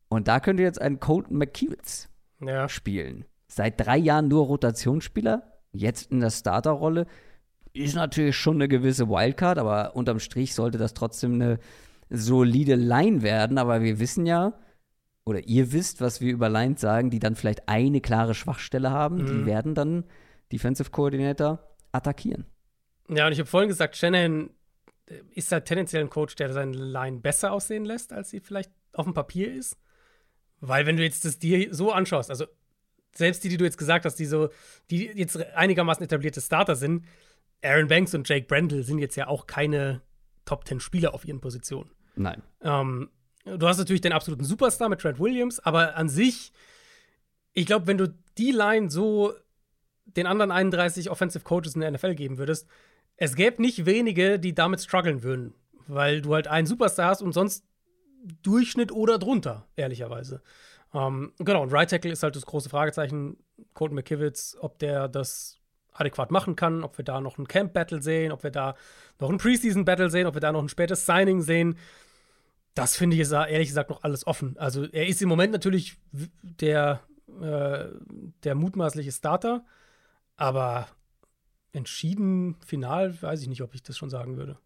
Und 0.10 0.27
da 0.27 0.39
könnte 0.39 0.64
jetzt 0.64 0.81
ein 0.81 0.99
Colton 0.99 1.38
McKiewicz 1.38 2.10
ja. 2.39 2.68
spielen. 2.69 3.26
Seit 3.47 3.80
drei 3.80 3.97
Jahren 3.97 4.27
nur 4.27 4.45
Rotationsspieler, 4.45 5.43
jetzt 5.72 6.11
in 6.11 6.19
der 6.19 6.30
Starterrolle. 6.30 7.05
Ist 7.73 7.95
natürlich 7.95 8.35
schon 8.35 8.55
eine 8.55 8.68
gewisse 8.68 9.10
Wildcard, 9.10 9.57
aber 9.57 9.95
unterm 9.95 10.19
Strich 10.19 10.53
sollte 10.53 10.77
das 10.77 10.93
trotzdem 10.93 11.34
eine 11.34 11.60
solide 12.10 12.76
Line 12.76 13.22
werden. 13.22 13.57
Aber 13.57 13.81
wir 13.81 13.99
wissen 13.99 14.26
ja, 14.26 14.53
oder 15.26 15.47
ihr 15.47 15.72
wisst, 15.72 16.01
was 16.01 16.22
wir 16.22 16.31
über 16.31 16.49
Lines 16.49 16.81
sagen, 16.81 17.10
die 17.10 17.19
dann 17.19 17.35
vielleicht 17.35 17.68
eine 17.68 18.01
klare 18.01 18.34
Schwachstelle 18.34 18.91
haben. 18.91 19.18
Mhm. 19.18 19.26
Die 19.26 19.45
werden 19.45 19.76
dann 19.76 20.03
Defensive 20.51 20.91
Coordinator 20.91 21.60
attackieren. 21.91 22.45
Ja, 23.10 23.27
und 23.27 23.34
ich 23.34 23.39
habe 23.39 23.49
vorhin 23.49 23.69
gesagt, 23.69 23.95
Shannon 23.95 24.49
ist 25.34 25.51
halt 25.51 25.65
tendenziell 25.65 26.03
ein 26.03 26.09
Coach, 26.09 26.35
der 26.35 26.51
seine 26.53 26.75
Line 26.75 27.19
besser 27.19 27.51
aussehen 27.51 27.85
lässt, 27.85 28.13
als 28.13 28.30
sie 28.30 28.39
vielleicht 28.39 28.71
auf 28.93 29.05
dem 29.05 29.13
Papier 29.13 29.53
ist. 29.53 29.77
Weil, 30.59 30.85
wenn 30.85 30.97
du 30.97 31.03
jetzt 31.03 31.25
das 31.25 31.39
dir 31.39 31.73
so 31.73 31.91
anschaust, 31.91 32.30
also 32.30 32.45
selbst 33.13 33.43
die, 33.43 33.49
die 33.49 33.57
du 33.57 33.65
jetzt 33.65 33.77
gesagt 33.77 34.05
hast, 34.05 34.15
die 34.15 34.25
so, 34.25 34.49
die 34.89 35.05
jetzt 35.07 35.38
einigermaßen 35.55 36.03
etablierte 36.03 36.41
Starter 36.41 36.75
sind, 36.75 37.05
Aaron 37.61 37.88
Banks 37.88 38.13
und 38.13 38.27
Jake 38.27 38.47
Brandle 38.47 38.84
sind 38.84 38.99
jetzt 38.99 39.15
ja 39.15 39.27
auch 39.27 39.45
keine 39.45 40.01
Top 40.45 40.67
10 40.67 40.80
Spieler 40.80 41.13
auf 41.13 41.25
ihren 41.25 41.41
Positionen. 41.41 41.91
Nein. 42.15 42.41
Ähm, 42.61 43.09
du 43.45 43.67
hast 43.67 43.77
natürlich 43.77 44.01
den 44.01 44.13
absoluten 44.13 44.43
Superstar 44.43 44.89
mit 44.89 44.99
Trent 44.99 45.19
Williams, 45.19 45.59
aber 45.59 45.95
an 45.95 46.09
sich, 46.09 46.51
ich 47.53 47.65
glaube, 47.65 47.88
wenn 47.88 47.97
du 47.97 48.13
die 48.38 48.51
Line 48.51 48.89
so 48.89 49.34
den 50.05 50.27
anderen 50.27 50.51
31 50.51 51.09
Offensive 51.09 51.43
Coaches 51.43 51.75
in 51.75 51.81
der 51.81 51.91
NFL 51.91 52.15
geben 52.15 52.38
würdest, 52.38 52.67
es 53.18 53.35
gäbe 53.35 53.61
nicht 53.61 53.85
wenige, 53.85 54.40
die 54.40 54.53
damit 54.53 54.81
strugglen 54.81 55.23
würden, 55.23 55.53
weil 55.88 56.22
du 56.22 56.34
halt 56.34 56.48
einen 56.48 56.68
Superstar 56.68 57.10
hast 57.10 57.22
und 57.22 57.34
sonst 57.34 57.65
Durchschnitt 58.41 58.91
oder 58.91 59.19
drunter, 59.19 59.68
ehrlicherweise. 59.76 60.41
Ähm, 60.94 61.34
genau, 61.40 61.64
und 61.64 61.73
Right 61.73 61.90
Tackle 61.90 62.11
ist 62.11 62.23
halt 62.23 62.35
das 62.35 62.45
große 62.45 62.69
Fragezeichen. 62.69 63.38
Colton 63.73 63.95
McKivitz, 63.95 64.57
ob 64.60 64.80
der 64.80 65.07
das 65.07 65.60
adäquat 65.91 66.31
machen 66.31 66.56
kann, 66.56 66.84
ob 66.84 66.98
wir 66.98 67.06
da 67.06 67.22
noch 67.22 67.38
ein 67.38 67.48
Camp-Battle 67.48 68.02
sehen, 68.02 68.31
ob 68.31 68.44
wir 68.44 68.52
da 68.52 68.76
noch 69.19 69.30
ein 69.30 69.38
Preseason-Battle 69.38 70.10
sehen, 70.10 70.27
ob 70.27 70.35
wir 70.35 70.41
da 70.41 70.52
noch 70.52 70.61
ein 70.61 70.69
spätes 70.69 71.06
Signing 71.06 71.41
sehen. 71.41 71.77
Das 72.73 72.95
finde 72.98 73.15
ich 73.15 73.22
ist 73.22 73.31
ehrlich 73.31 73.68
gesagt 73.68 73.90
noch 73.90 74.03
alles 74.03 74.26
offen. 74.26 74.57
Also 74.57 74.85
er 74.85 75.07
ist 75.07 75.22
im 75.22 75.30
Moment 75.30 75.53
natürlich 75.53 75.98
der, 76.41 77.02
äh, 77.41 77.85
der 78.44 78.56
mutmaßliche 78.56 79.11
Starter, 79.11 79.64
aber 80.35 80.88
entschieden 81.73 82.55
final 82.65 83.21
weiß 83.21 83.41
ich 83.41 83.47
nicht, 83.49 83.61
ob 83.61 83.75
ich 83.75 83.83
das 83.83 83.97
schon 83.97 84.09
sagen 84.09 84.37
würde. 84.37 84.57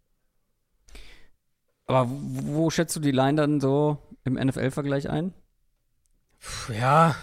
Aber 1.86 2.08
wo 2.10 2.70
schätzt 2.70 2.96
du 2.96 3.00
die 3.00 3.12
Line 3.12 3.36
dann 3.36 3.62
so 3.62 3.98
im 4.26 4.34
NFL-Vergleich 4.34 5.10
ein? 5.10 5.34
Ja. 6.70 7.16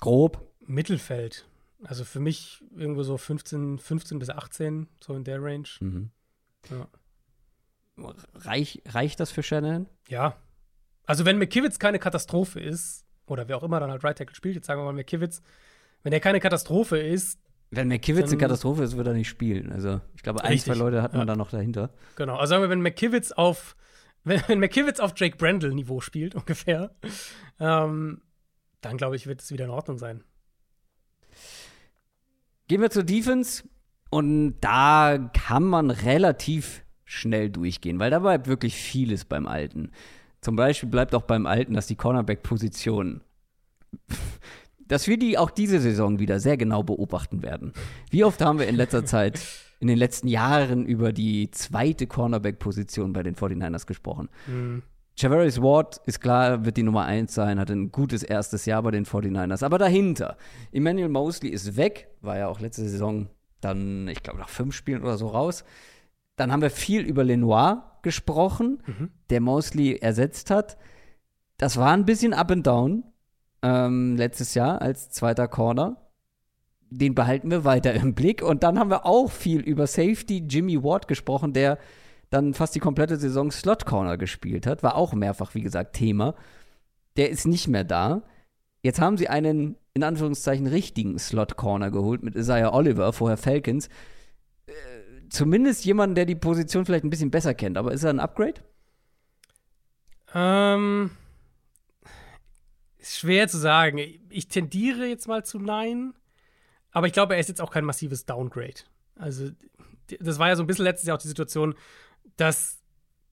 Grob. 0.00 0.44
Mittelfeld. 0.66 1.46
Also 1.84 2.04
für 2.04 2.20
mich 2.20 2.64
irgendwo 2.74 3.04
so 3.04 3.16
15, 3.16 3.78
15 3.78 4.18
bis 4.18 4.30
18, 4.30 4.88
so 5.00 5.14
in 5.14 5.22
der 5.22 5.40
Range. 5.40 5.68
Mhm. 5.80 6.10
Ja. 6.68 6.88
Reich, 8.34 8.82
reicht 8.86 9.20
das 9.20 9.30
für 9.30 9.42
Shannon? 9.42 9.88
Ja. 10.08 10.36
Also 11.06 11.24
wenn 11.24 11.38
McKivitz 11.38 11.78
keine 11.78 12.00
Katastrophe 12.00 12.60
ist, 12.60 13.06
oder 13.26 13.48
wer 13.48 13.56
auch 13.56 13.62
immer 13.62 13.80
dann 13.80 13.90
halt 13.90 14.04
Right 14.04 14.18
Tackle 14.18 14.34
spielt, 14.34 14.56
jetzt 14.56 14.66
sagen 14.66 14.80
wir 14.80 14.84
mal 14.84 14.92
McKivitz, 14.92 15.42
wenn 16.02 16.12
er 16.12 16.20
keine 16.20 16.40
Katastrophe 16.40 16.98
ist. 16.98 17.40
Wenn 17.70 17.88
McKivitz 17.88 18.30
eine 18.30 18.38
Katastrophe 18.38 18.82
ist, 18.82 18.96
wird 18.96 19.06
er 19.06 19.12
nicht 19.12 19.28
spielen. 19.28 19.72
Also 19.72 20.00
ich 20.16 20.22
glaube, 20.22 20.42
ein, 20.42 20.52
richtig. 20.52 20.72
zwei 20.72 20.78
Leute 20.78 21.02
hat 21.02 21.12
man 21.12 21.22
ja. 21.22 21.26
da 21.26 21.36
noch 21.36 21.50
dahinter. 21.50 21.90
Genau. 22.16 22.36
Also 22.36 22.50
sagen 22.50 22.62
wir, 22.62 22.70
wenn 22.70 22.80
McKivitz 22.80 23.32
auf, 23.32 23.76
wenn, 24.24 24.42
wenn 24.46 24.60
McKivitz 24.60 25.00
auf 25.00 25.12
Jake 25.16 25.36
Brandle-Niveau 25.36 26.00
spielt, 26.00 26.34
ungefähr, 26.34 26.90
ähm, 27.60 28.22
dann 28.80 28.96
glaube 28.96 29.16
ich, 29.16 29.26
wird 29.26 29.42
es 29.42 29.52
wieder 29.52 29.66
in 29.66 29.70
Ordnung 29.70 29.98
sein. 29.98 30.24
Gehen 32.68 32.80
wir 32.80 32.90
zur 32.90 33.04
Defense 33.04 33.64
und 34.10 34.56
da 34.60 35.30
kann 35.32 35.64
man 35.64 35.90
relativ 35.90 36.84
schnell 37.04 37.50
durchgehen, 37.50 37.98
weil 37.98 38.10
da 38.10 38.18
bleibt 38.18 38.46
wirklich 38.46 38.74
vieles 38.74 39.24
beim 39.24 39.46
Alten. 39.46 39.90
Zum 40.40 40.56
Beispiel 40.56 40.88
bleibt 40.88 41.14
auch 41.14 41.22
beim 41.22 41.46
Alten, 41.46 41.74
dass 41.74 41.86
die 41.86 41.96
Cornerback-Position, 41.96 43.22
dass 44.88 45.06
wir 45.06 45.18
die 45.18 45.38
auch 45.38 45.50
diese 45.50 45.80
Saison 45.80 46.18
wieder 46.18 46.40
sehr 46.40 46.56
genau 46.56 46.82
beobachten 46.82 47.42
werden. 47.42 47.72
Wie 48.10 48.24
oft 48.24 48.40
haben 48.40 48.58
wir 48.58 48.66
in 48.66 48.76
letzter 48.76 49.04
Zeit, 49.04 49.40
in 49.80 49.86
den 49.86 49.98
letzten 49.98 50.28
Jahren 50.28 50.86
über 50.86 51.12
die 51.12 51.50
zweite 51.50 52.06
Cornerback-Position 52.06 53.12
bei 53.12 53.22
den 53.22 53.36
49ers 53.36 53.86
gesprochen? 53.86 54.28
Mhm. 54.46 54.82
Javarius 55.16 55.60
Ward 55.60 56.00
ist 56.06 56.20
klar, 56.20 56.64
wird 56.64 56.76
die 56.76 56.84
Nummer 56.84 57.04
1 57.04 57.34
sein, 57.34 57.58
hat 57.58 57.70
ein 57.70 57.90
gutes 57.90 58.22
erstes 58.22 58.66
Jahr 58.66 58.82
bei 58.82 58.92
den 58.92 59.04
49ers. 59.04 59.64
Aber 59.64 59.76
dahinter, 59.76 60.36
Emmanuel 60.70 61.08
Mosley 61.08 61.50
ist 61.50 61.76
weg, 61.76 62.08
war 62.20 62.38
ja 62.38 62.46
auch 62.46 62.60
letzte 62.60 62.88
Saison 62.88 63.28
dann, 63.60 64.06
ich 64.06 64.22
glaube, 64.22 64.38
nach 64.38 64.48
fünf 64.48 64.76
Spielen 64.76 65.02
oder 65.02 65.18
so 65.18 65.26
raus. 65.26 65.64
Dann 66.36 66.52
haben 66.52 66.62
wir 66.62 66.70
viel 66.70 67.02
über 67.02 67.24
Lenoir 67.24 67.98
gesprochen, 68.02 68.80
mhm. 68.86 69.10
der 69.30 69.40
Mosley 69.40 69.96
ersetzt 69.96 70.50
hat. 70.50 70.78
Das 71.56 71.76
war 71.76 71.92
ein 71.92 72.04
bisschen 72.04 72.32
up 72.32 72.52
and 72.52 72.64
down 72.64 73.02
ähm, 73.62 74.16
letztes 74.16 74.54
Jahr 74.54 74.80
als 74.80 75.10
zweiter 75.10 75.48
Corner. 75.48 75.96
Den 76.90 77.14
behalten 77.14 77.50
wir 77.50 77.64
weiter 77.64 77.92
im 77.94 78.14
Blick. 78.14 78.42
Und 78.42 78.62
dann 78.62 78.78
haben 78.78 78.90
wir 78.90 79.04
auch 79.04 79.30
viel 79.30 79.60
über 79.60 79.86
Safety 79.86 80.44
Jimmy 80.48 80.82
Ward 80.82 81.08
gesprochen, 81.08 81.52
der 81.52 81.78
dann 82.30 82.54
fast 82.54 82.74
die 82.74 82.80
komplette 82.80 83.16
Saison 83.16 83.50
Slot 83.50 83.86
Corner 83.86 84.16
gespielt 84.16 84.66
hat. 84.66 84.82
War 84.82 84.96
auch 84.96 85.12
mehrfach, 85.12 85.54
wie 85.54 85.62
gesagt, 85.62 85.96
Thema. 85.96 86.34
Der 87.16 87.30
ist 87.30 87.46
nicht 87.46 87.68
mehr 87.68 87.84
da. 87.84 88.22
Jetzt 88.82 89.00
haben 89.00 89.16
sie 89.16 89.28
einen, 89.28 89.76
in 89.94 90.04
Anführungszeichen, 90.04 90.66
richtigen 90.66 91.18
Slot 91.18 91.56
Corner 91.56 91.90
geholt 91.90 92.22
mit 92.22 92.36
Isaiah 92.36 92.72
Oliver, 92.72 93.12
vorher 93.12 93.36
Falcons. 93.36 93.88
Äh, 94.66 94.72
zumindest 95.30 95.84
jemanden, 95.84 96.14
der 96.14 96.26
die 96.26 96.36
Position 96.36 96.84
vielleicht 96.84 97.04
ein 97.04 97.10
bisschen 97.10 97.30
besser 97.30 97.54
kennt. 97.54 97.76
Aber 97.76 97.92
ist 97.92 98.04
er 98.04 98.10
ein 98.10 98.20
Upgrade? 98.20 98.60
Ähm. 100.34 101.10
Ist 102.98 103.18
schwer 103.18 103.48
zu 103.48 103.58
sagen. 103.58 103.98
Ich 104.28 104.48
tendiere 104.48 105.06
jetzt 105.06 105.28
mal 105.28 105.44
zu 105.44 105.58
Nein. 105.58 106.14
Aber 106.90 107.06
ich 107.06 107.12
glaube, 107.12 107.34
er 107.34 107.40
ist 107.40 107.48
jetzt 107.48 107.60
auch 107.60 107.70
kein 107.70 107.84
massives 107.84 108.26
Downgrade. 108.26 108.80
Also, 109.14 109.50
das 110.20 110.38
war 110.38 110.48
ja 110.48 110.56
so 110.56 110.62
ein 110.62 110.66
bisschen 110.66 110.84
letztes 110.84 111.06
Jahr 111.06 111.16
auch 111.16 111.22
die 111.22 111.28
Situation, 111.28 111.74
dass 112.36 112.80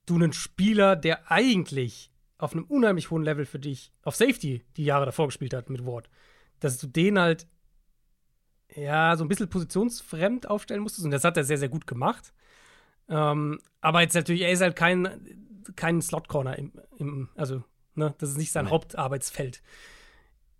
du 0.04 0.14
einen 0.14 0.32
Spieler, 0.32 0.94
der 0.96 1.30
eigentlich 1.30 2.12
auf 2.38 2.52
einem 2.52 2.64
unheimlich 2.64 3.10
hohen 3.10 3.22
Level 3.22 3.46
für 3.46 3.58
dich 3.58 3.92
auf 4.02 4.14
Safety 4.14 4.64
die 4.76 4.84
Jahre 4.84 5.06
davor 5.06 5.26
gespielt 5.26 5.54
hat 5.54 5.70
mit 5.70 5.86
Ward, 5.86 6.10
dass 6.60 6.78
du 6.78 6.86
den 6.86 7.18
halt 7.18 7.46
ja 8.74 9.16
so 9.16 9.24
ein 9.24 9.28
bisschen 9.28 9.48
positionsfremd 9.48 10.48
aufstellen 10.48 10.82
musstest 10.82 11.04
und 11.04 11.12
das 11.12 11.24
hat 11.24 11.36
er 11.36 11.44
sehr, 11.44 11.58
sehr 11.58 11.68
gut 11.68 11.86
gemacht. 11.86 12.34
Ähm, 13.08 13.60
aber 13.80 14.02
jetzt 14.02 14.14
natürlich, 14.14 14.42
er 14.42 14.52
ist 14.52 14.60
halt 14.60 14.76
kein, 14.76 15.64
kein 15.76 16.02
Slot-Corner 16.02 16.58
im, 16.58 16.72
im, 16.98 17.28
also, 17.36 17.64
ne, 17.96 18.14
das 18.18 18.30
ist 18.30 18.38
nicht 18.38 18.52
sein 18.52 18.64
Nein. 18.64 18.72
Hauptarbeitsfeld. 18.72 19.62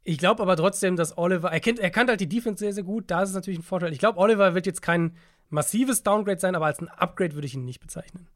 Ich 0.02 0.18
glaube 0.18 0.42
aber 0.42 0.56
trotzdem, 0.56 0.96
dass 0.96 1.18
Oliver, 1.18 1.50
er 1.50 1.60
kennt, 1.60 1.80
er 1.80 1.90
kann 1.90 2.08
halt 2.08 2.20
die 2.20 2.28
Defense 2.28 2.60
sehr, 2.60 2.72
sehr 2.72 2.84
gut, 2.84 3.10
da 3.10 3.22
ist 3.22 3.30
es 3.30 3.34
natürlich 3.34 3.58
ein 3.58 3.64
Vorteil. 3.64 3.92
Ich 3.92 3.98
glaube, 3.98 4.18
Oliver 4.18 4.54
wird 4.54 4.66
jetzt 4.66 4.82
kein 4.82 5.16
massives 5.50 6.02
Downgrade 6.02 6.38
sein, 6.38 6.54
aber 6.54 6.66
als 6.66 6.80
ein 6.80 6.88
Upgrade 6.88 7.34
würde 7.34 7.46
ich 7.46 7.54
ihn 7.54 7.64
nicht 7.64 7.80
bezeichnen. 7.80 8.28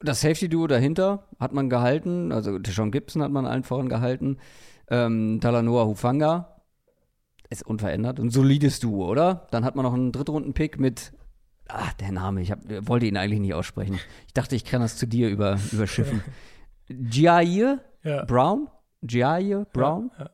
Das 0.00 0.20
Safety-Duo 0.22 0.66
dahinter 0.66 1.26
hat 1.38 1.52
man 1.52 1.68
gehalten, 1.68 2.32
also 2.32 2.58
Deshaun 2.58 2.90
Gibson 2.90 3.22
hat 3.22 3.30
man 3.30 3.46
allen 3.46 3.64
voran 3.64 3.88
gehalten. 3.88 4.38
Ähm, 4.88 5.40
Talanoa 5.40 5.84
Hufanga 5.84 6.56
ist 7.50 7.66
unverändert. 7.66 8.18
Ein 8.18 8.30
solides 8.30 8.80
Duo, 8.80 9.08
oder? 9.08 9.46
Dann 9.50 9.64
hat 9.64 9.76
man 9.76 9.84
noch 9.84 9.92
einen 9.92 10.12
Drittrunden-Pick 10.12 10.78
mit 10.78 11.12
Ah, 11.72 11.92
der 12.00 12.10
Name, 12.10 12.40
ich 12.40 12.50
hab, 12.50 12.60
wollte 12.88 13.06
ihn 13.06 13.16
eigentlich 13.16 13.40
nicht 13.40 13.54
aussprechen. 13.54 13.98
Ich 14.26 14.32
dachte, 14.32 14.56
ich 14.56 14.64
kann 14.64 14.80
das 14.80 14.96
zu 14.96 15.06
dir 15.06 15.28
über, 15.28 15.58
überschiffen. 15.72 16.22
Jair 16.90 17.80
Ja. 18.02 18.24
Brown? 18.24 18.68
Jair 19.02 19.64
Brown? 19.72 20.10
Ja, 20.18 20.30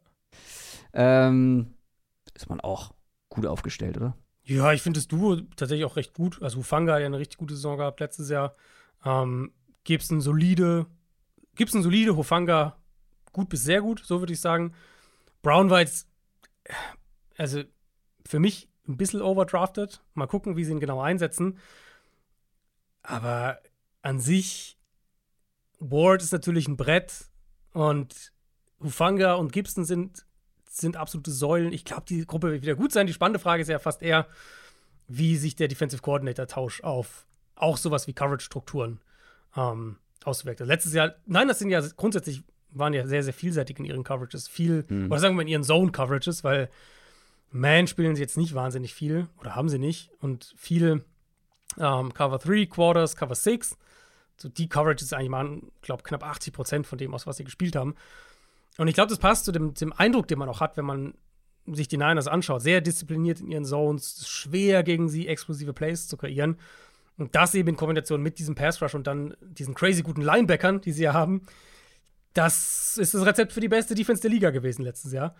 Ähm, 0.93 1.74
ist 2.35 2.49
man 2.49 2.61
auch 2.61 2.93
gut 3.28 3.47
aufgestellt, 3.47 3.97
oder? 3.97 4.16
ja 4.45 4.73
ich 4.73 4.81
finde 4.83 4.99
das 5.01 5.09
Duo 5.09 5.37
tatsächlich 5.57 5.85
auch 5.85 5.97
recht 5.97 6.15
gut. 6.15 6.41
Also 6.43 6.59
Hufanga 6.59 6.95
hat 6.95 7.01
ja 7.01 7.07
eine 7.07 7.19
richtig 7.19 7.39
gute 7.39 7.55
Saison 7.55 7.78
gehabt 7.78 8.01
letztes 8.01 8.31
Jahr. 8.31 8.55
Ähm, 9.05 9.53
Gibson 9.85 10.20
solide, 10.20 10.87
Gibson 11.57 11.83
solide, 11.83 12.16
Hufanga 12.16 12.77
gut 13.33 13.49
bis 13.49 13.65
sehr 13.65 13.83
gut, 13.83 14.03
so 14.05 14.20
würde 14.20 14.33
ich 14.33 14.41
sagen. 14.41 14.73
Brown 15.43 15.69
war 15.70 15.81
jetzt, 15.81 16.09
also 17.37 17.62
für 18.27 18.39
mich 18.39 18.69
ein 18.89 18.97
bisschen 18.97 19.20
overdrafted. 19.20 20.03
Mal 20.15 20.27
gucken, 20.27 20.57
wie 20.57 20.65
sie 20.65 20.73
ihn 20.73 20.81
genau 20.81 21.01
einsetzen. 21.01 21.59
Aber 23.03 23.59
an 24.03 24.20
sich, 24.20 24.76
Ward 25.78 26.23
ist 26.23 26.32
natürlich 26.32 26.69
ein 26.69 26.77
Brett 26.77 27.27
und 27.73 28.32
Hufanga 28.82 29.35
und 29.35 29.53
Gibson 29.53 29.85
sind, 29.85 30.27
sind 30.69 30.97
absolute 30.97 31.31
Säulen. 31.31 31.73
Ich 31.73 31.85
glaube, 31.85 32.05
die 32.09 32.27
Gruppe 32.27 32.51
wird 32.53 32.62
wieder 32.62 32.74
gut 32.74 32.93
sein. 32.93 33.07
Die 33.07 33.12
spannende 33.12 33.39
Frage 33.39 33.62
ist 33.62 33.69
ja 33.69 33.78
fast 33.78 34.03
eher, 34.03 34.27
wie 35.09 35.36
sich 35.36 35.57
der 35.57 35.69
Defensive 35.69 36.03
Coordinator-Tausch 36.03 36.82
auf 36.82 37.27
auch 37.55 37.78
sowas 37.78 38.07
wie 38.07 38.12
Coverage-Strukturen 38.12 39.01
ähm, 39.57 39.97
auswirkt. 40.24 40.61
Also 40.61 40.70
letztes 40.70 40.93
Jahr, 40.93 41.15
nein, 41.27 41.48
das 41.48 41.59
sind 41.59 41.70
ja 41.70 41.81
grundsätzlich, 41.97 42.43
waren 42.70 42.93
ja 42.93 43.07
sehr, 43.07 43.23
sehr 43.23 43.32
vielseitig 43.32 43.78
in 43.78 43.86
ihren 43.86 44.05
Coverages. 44.05 44.48
Viel, 44.48 44.85
oder 45.09 45.19
sagen 45.19 45.36
wir 45.36 45.43
in 45.43 45.48
ihren 45.48 45.65
Zone-Coverages, 45.65 46.44
weil 46.44 46.69
Man 47.51 47.86
spielen 47.86 48.15
sie 48.16 48.23
jetzt 48.23 48.36
nicht 48.36 48.55
wahnsinnig 48.55 48.93
viel 48.93 49.28
oder 49.40 49.55
haben 49.55 49.69
sie 49.69 49.78
nicht. 49.78 50.11
Und 50.20 50.55
viele 50.57 51.05
ähm, 51.78 52.12
Cover 52.12 52.39
3, 52.39 52.66
Quarters, 52.66 53.16
Cover 53.16 53.35
6. 53.35 53.78
So 54.36 54.48
die 54.48 54.68
Coverages 54.68 55.12
eigentlich 55.12 55.30
machen, 55.30 55.72
glaube, 55.82 56.02
knapp 56.02 56.22
80 56.22 56.52
Prozent 56.52 56.86
von 56.86 56.98
dem 56.98 57.14
aus, 57.14 57.26
was 57.26 57.38
sie 57.38 57.44
gespielt 57.44 57.76
haben. 57.76 57.94
Und 58.78 58.88
ich 58.88 58.94
glaube, 58.94 59.08
das 59.08 59.18
passt 59.18 59.44
zu 59.44 59.52
dem, 59.52 59.74
dem 59.74 59.92
Eindruck, 59.92 60.28
den 60.28 60.38
man 60.38 60.48
auch 60.48 60.60
hat, 60.60 60.76
wenn 60.76 60.84
man 60.84 61.14
sich 61.66 61.88
die 61.88 61.96
Niners 61.96 62.28
anschaut. 62.28 62.62
Sehr 62.62 62.80
diszipliniert 62.80 63.40
in 63.40 63.50
ihren 63.50 63.64
Zones, 63.64 64.28
schwer 64.28 64.82
gegen 64.82 65.08
sie 65.08 65.26
explosive 65.26 65.72
Plays 65.72 66.06
zu 66.08 66.16
kreieren. 66.16 66.56
Und 67.16 67.34
das 67.34 67.54
eben 67.54 67.70
in 67.70 67.76
Kombination 67.76 68.22
mit 68.22 68.38
diesem 68.38 68.54
Pass 68.54 68.82
Rush 68.82 68.94
und 68.94 69.06
dann 69.06 69.34
diesen 69.40 69.74
crazy 69.74 70.02
guten 70.02 70.20
Linebackern, 70.20 70.82
die 70.82 70.92
sie 70.92 71.04
ja 71.04 71.14
haben, 71.14 71.42
das 72.34 72.98
ist 72.98 73.14
das 73.14 73.24
Rezept 73.24 73.52
für 73.52 73.60
die 73.60 73.68
beste 73.68 73.94
Defense 73.94 74.20
der 74.20 74.30
Liga 74.30 74.50
gewesen 74.50 74.82
letztes 74.82 75.12
Jahr. 75.12 75.34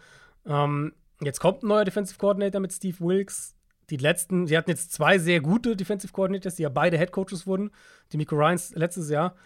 Ähm, 0.47 0.94
jetzt 1.20 1.40
kommt 1.40 1.62
ein 1.62 1.68
neuer 1.68 1.85
Defensive 1.85 2.18
Coordinator 2.18 2.60
mit 2.60 2.73
Steve 2.73 2.97
Wilkes. 3.01 3.55
Die 3.91 3.97
letzten, 3.97 4.47
sie 4.47 4.57
hatten 4.57 4.71
jetzt 4.71 4.93
zwei 4.93 5.19
sehr 5.19 5.41
gute 5.41 5.77
Defensive 5.77 6.13
Coordinators, 6.13 6.57
die 6.57 6.63
ja 6.63 6.69
beide 6.69 6.99
Head 6.99 7.13
Coaches 7.13 7.47
wurden. 7.47 7.71
Die 8.13 8.17
Miko 8.17 8.35
Ryans 8.35 8.75
letztes 8.75 9.11
Jahr. 9.11 9.37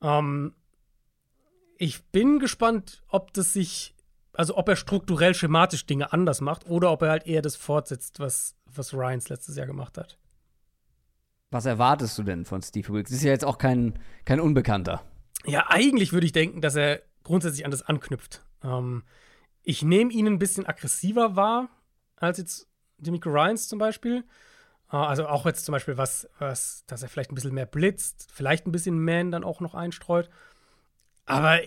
Ähm, 0.00 0.54
ich 1.76 2.04
bin 2.04 2.38
gespannt, 2.38 3.02
ob 3.08 3.32
das 3.32 3.52
sich, 3.52 3.94
also 4.32 4.56
ob 4.56 4.68
er 4.68 4.76
strukturell 4.76 5.34
schematisch 5.34 5.86
Dinge 5.86 6.12
anders 6.12 6.40
macht 6.40 6.68
oder 6.68 6.92
ob 6.92 7.02
er 7.02 7.10
halt 7.10 7.26
eher 7.26 7.42
das 7.42 7.56
fortsetzt, 7.56 8.20
was, 8.20 8.54
was 8.66 8.94
Ryans 8.94 9.28
letztes 9.28 9.56
Jahr 9.56 9.66
gemacht 9.66 9.98
hat. 9.98 10.18
Was 11.50 11.66
erwartest 11.66 12.16
du 12.16 12.22
denn 12.22 12.44
von 12.44 12.62
Steve 12.62 12.88
Wilkes? 12.92 13.12
Ist 13.12 13.24
ja 13.24 13.32
jetzt 13.32 13.44
auch 13.44 13.58
kein, 13.58 13.98
kein 14.24 14.38
Unbekannter. 14.38 15.02
Ja, 15.46 15.66
eigentlich 15.68 16.12
würde 16.12 16.26
ich 16.26 16.32
denken, 16.32 16.60
dass 16.60 16.76
er 16.76 17.02
grundsätzlich 17.24 17.64
an 17.64 17.72
das 17.72 17.82
anknüpft. 17.82 18.44
Ähm, 18.62 19.02
ich 19.62 19.82
nehme 19.82 20.12
ihn 20.12 20.26
ein 20.26 20.38
bisschen 20.38 20.66
aggressiver 20.66 21.34
wahr 21.34 21.68
als 22.16 22.38
jetzt 22.38 22.69
Demico 23.00 23.30
Ryans 23.30 23.68
zum 23.68 23.78
Beispiel. 23.78 24.24
Äh, 24.92 24.96
also 24.96 25.26
auch 25.26 25.46
jetzt 25.46 25.64
zum 25.64 25.72
Beispiel 25.72 25.96
was, 25.96 26.28
was, 26.38 26.84
dass 26.86 27.02
er 27.02 27.08
vielleicht 27.08 27.32
ein 27.32 27.34
bisschen 27.34 27.54
mehr 27.54 27.66
blitzt, 27.66 28.28
vielleicht 28.32 28.66
ein 28.66 28.72
bisschen 28.72 29.02
Man 29.02 29.30
dann 29.30 29.44
auch 29.44 29.60
noch 29.60 29.74
einstreut. 29.74 30.28
Aber 31.26 31.60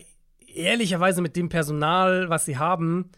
ehrlicherweise 0.48 1.22
mit 1.22 1.36
dem 1.36 1.50
Personal, 1.50 2.30
was 2.30 2.46
sie 2.46 2.58
haben, 2.58 3.12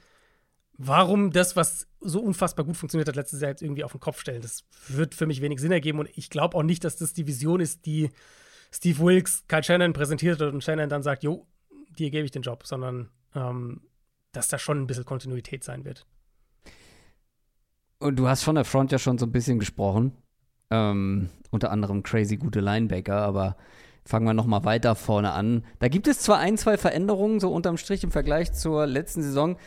warum 0.77 1.31
das, 1.31 1.55
was 1.55 1.87
so 1.99 2.19
unfassbar 2.19 2.65
gut 2.65 2.77
funktioniert 2.77 3.07
hat 3.07 3.15
letztes 3.15 3.41
Jahr, 3.41 3.51
jetzt 3.51 3.61
irgendwie 3.61 3.83
auf 3.83 3.91
den 3.91 3.99
Kopf 3.99 4.19
stellen? 4.19 4.41
Das 4.41 4.63
wird 4.87 5.15
für 5.15 5.25
mich 5.25 5.41
wenig 5.41 5.59
Sinn 5.59 5.71
ergeben 5.71 5.99
und 5.99 6.09
ich 6.15 6.29
glaube 6.29 6.57
auch 6.57 6.63
nicht, 6.63 6.83
dass 6.83 6.97
das 6.97 7.13
die 7.13 7.27
Vision 7.27 7.59
ist, 7.59 7.85
die 7.85 8.11
Steve 8.71 8.99
Wilkes 8.99 9.45
Kyle 9.47 9.63
Shannon 9.63 9.93
präsentiert 9.93 10.39
hat 10.39 10.53
und 10.53 10.63
Shannon 10.63 10.89
dann 10.89 11.03
sagt, 11.03 11.23
jo, 11.23 11.47
dir 11.97 12.09
gebe 12.09 12.25
ich 12.25 12.31
den 12.31 12.41
Job, 12.41 12.65
sondern 12.65 13.09
ähm, 13.33 13.81
dass 14.31 14.49
da 14.49 14.57
schon 14.57 14.81
ein 14.81 14.87
bisschen 14.87 15.05
Kontinuität 15.05 15.63
sein 15.63 15.85
wird. 15.85 16.05
Und 17.99 18.17
du 18.17 18.27
hast 18.27 18.43
von 18.43 18.55
der 18.55 18.65
Front 18.65 18.91
ja 18.91 18.99
schon 18.99 19.17
so 19.17 19.25
ein 19.25 19.31
bisschen 19.31 19.59
gesprochen. 19.59 20.11
Ähm, 20.71 21.29
unter 21.51 21.71
anderem 21.71 22.03
crazy 22.03 22.37
gute 22.37 22.59
Linebacker, 22.59 23.17
aber 23.17 23.55
fangen 24.03 24.25
wir 24.25 24.33
noch 24.33 24.45
mal 24.45 24.63
weiter 24.63 24.95
vorne 24.95 25.31
an. 25.31 25.63
Da 25.79 25.87
gibt 25.87 26.07
es 26.07 26.19
zwar 26.19 26.39
ein, 26.39 26.57
zwei 26.57 26.77
Veränderungen, 26.77 27.39
so 27.39 27.51
unterm 27.51 27.77
Strich 27.77 28.03
im 28.03 28.11
Vergleich 28.11 28.53
zur 28.53 28.85
letzten 28.85 29.23
Saison. 29.23 29.57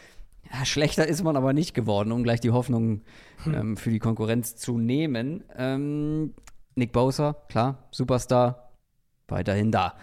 Ja, 0.52 0.64
schlechter 0.64 1.06
ist 1.06 1.22
man 1.22 1.36
aber 1.36 1.52
nicht 1.52 1.74
geworden, 1.74 2.12
um 2.12 2.22
gleich 2.22 2.40
die 2.40 2.50
Hoffnung 2.50 3.02
ähm, 3.46 3.76
für 3.76 3.90
die 3.90 3.98
Konkurrenz 3.98 4.56
zu 4.56 4.78
nehmen. 4.78 5.44
Ähm, 5.56 6.34
Nick 6.74 6.92
Bosa, 6.92 7.34
klar, 7.48 7.88
Superstar, 7.90 8.72
weiterhin 9.26 9.72
da. 9.72 9.94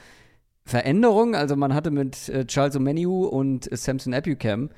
Veränderung, 0.65 1.35
also 1.35 1.56
man 1.56 1.73
hatte 1.73 1.91
mit 1.91 2.27
äh, 2.30 2.45
Charles 2.45 2.76
O'Menu 2.76 3.26
und 3.26 3.72
äh, 3.72 3.77
Samson 3.77 4.14
Abucam 4.14 4.69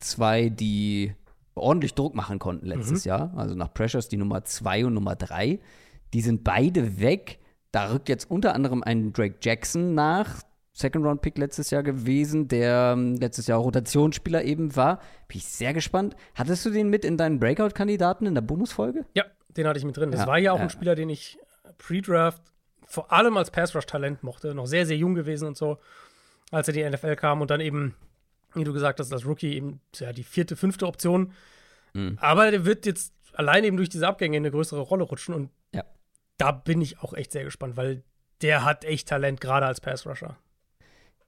zwei, 0.00 0.48
die 0.48 1.14
ordentlich 1.56 1.94
Druck 1.94 2.14
machen 2.14 2.38
konnten 2.38 2.66
letztes 2.66 3.04
Jahr. 3.04 3.32
Also 3.36 3.54
nach 3.54 3.72
Pressures 3.72 4.08
die 4.08 4.16
Nummer 4.16 4.44
zwei 4.44 4.84
und 4.84 4.94
Nummer 4.94 5.16
drei. 5.16 5.58
Die 6.14 6.20
sind 6.20 6.44
beide 6.44 7.00
weg. 7.00 7.38
Da 7.72 7.90
rückt 7.92 8.08
jetzt 8.08 8.30
unter 8.30 8.54
anderem 8.54 8.82
ein 8.82 9.12
Drake 9.12 9.36
Jackson 9.42 9.94
nach. 9.94 10.40
Second-Round-Pick 10.72 11.38
letztes 11.38 11.70
Jahr 11.70 11.82
gewesen, 11.82 12.48
der 12.48 12.92
ähm, 12.94 13.14
letztes 13.14 13.46
Jahr 13.46 13.58
Rotationsspieler 13.60 14.44
eben 14.44 14.76
war. 14.76 14.96
Bin 15.26 15.38
ich 15.38 15.46
sehr 15.46 15.72
gespannt. 15.72 16.14
Hattest 16.34 16.66
du 16.66 16.70
den 16.70 16.90
mit 16.90 17.02
in 17.04 17.16
deinen 17.16 17.40
Breakout-Kandidaten 17.40 18.26
in 18.26 18.34
der 18.34 18.42
Bonusfolge? 18.42 19.06
Ja, 19.14 19.24
den 19.56 19.66
hatte 19.66 19.78
ich 19.78 19.86
mit 19.86 19.96
drin. 19.96 20.10
Das 20.10 20.20
Ja, 20.20 20.26
war 20.26 20.38
ja 20.38 20.52
auch 20.52 20.58
ja. 20.58 20.64
ein 20.64 20.70
Spieler, 20.70 20.94
den 20.94 21.08
ich 21.08 21.38
pre-Draft 21.78 22.42
vor 22.84 23.10
allem 23.10 23.38
als 23.38 23.50
Pass-Rush-Talent 23.50 24.22
mochte. 24.22 24.54
Noch 24.54 24.66
sehr, 24.66 24.84
sehr 24.84 24.98
jung 24.98 25.14
gewesen 25.14 25.48
und 25.48 25.56
so, 25.56 25.78
als 26.50 26.68
er 26.68 26.74
in 26.74 26.82
die 26.90 26.96
NFL 26.96 27.16
kam 27.16 27.40
und 27.40 27.50
dann 27.50 27.60
eben, 27.60 27.94
wie 28.60 28.64
du 28.64 28.72
gesagt 28.72 28.98
hast, 29.00 29.12
als 29.12 29.26
Rookie 29.26 29.54
eben 29.54 29.80
ja, 29.96 30.12
die 30.12 30.24
vierte, 30.24 30.56
fünfte 30.56 30.86
Option. 30.86 31.32
Mhm. 31.94 32.18
Aber 32.20 32.50
der 32.50 32.64
wird 32.64 32.86
jetzt 32.86 33.12
allein 33.34 33.64
eben 33.64 33.76
durch 33.76 33.88
diese 33.88 34.06
Abgänge 34.08 34.36
in 34.36 34.42
eine 34.42 34.50
größere 34.50 34.80
Rolle 34.80 35.04
rutschen 35.04 35.34
und 35.34 35.50
Ja. 35.74 35.84
da 36.38 36.52
bin 36.52 36.80
ich 36.80 37.00
auch 37.00 37.12
echt 37.14 37.32
sehr 37.32 37.44
gespannt, 37.44 37.76
weil 37.76 38.02
der 38.42 38.64
hat 38.64 38.84
echt 38.84 39.08
Talent, 39.08 39.40
gerade 39.40 39.66
als 39.66 39.80
Pass-Rusher. 39.80 40.36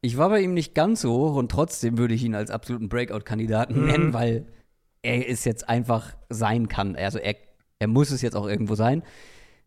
Ich 0.01 0.17
war 0.17 0.29
bei 0.29 0.41
ihm 0.41 0.55
nicht 0.55 0.75
ganz 0.75 1.01
so 1.01 1.13
hoch 1.13 1.35
und 1.37 1.51
trotzdem 1.51 1.99
würde 1.99 2.15
ich 2.15 2.23
ihn 2.23 2.35
als 2.35 2.51
absoluten 2.51 2.89
Breakout-Kandidaten 2.89 3.81
Mhm. 3.81 3.87
nennen, 3.87 4.13
weil 4.13 4.47
er 5.03 5.29
es 5.29 5.45
jetzt 5.45 5.69
einfach 5.69 6.15
sein 6.29 6.69
kann. 6.69 6.97
Also 6.97 7.19
er, 7.19 7.35
er 7.79 7.89
muss 7.89 8.11
es 8.11 8.23
jetzt 8.23 8.35
auch 8.37 8.47
irgendwo 8.47 8.75
sein. 8.75 9.03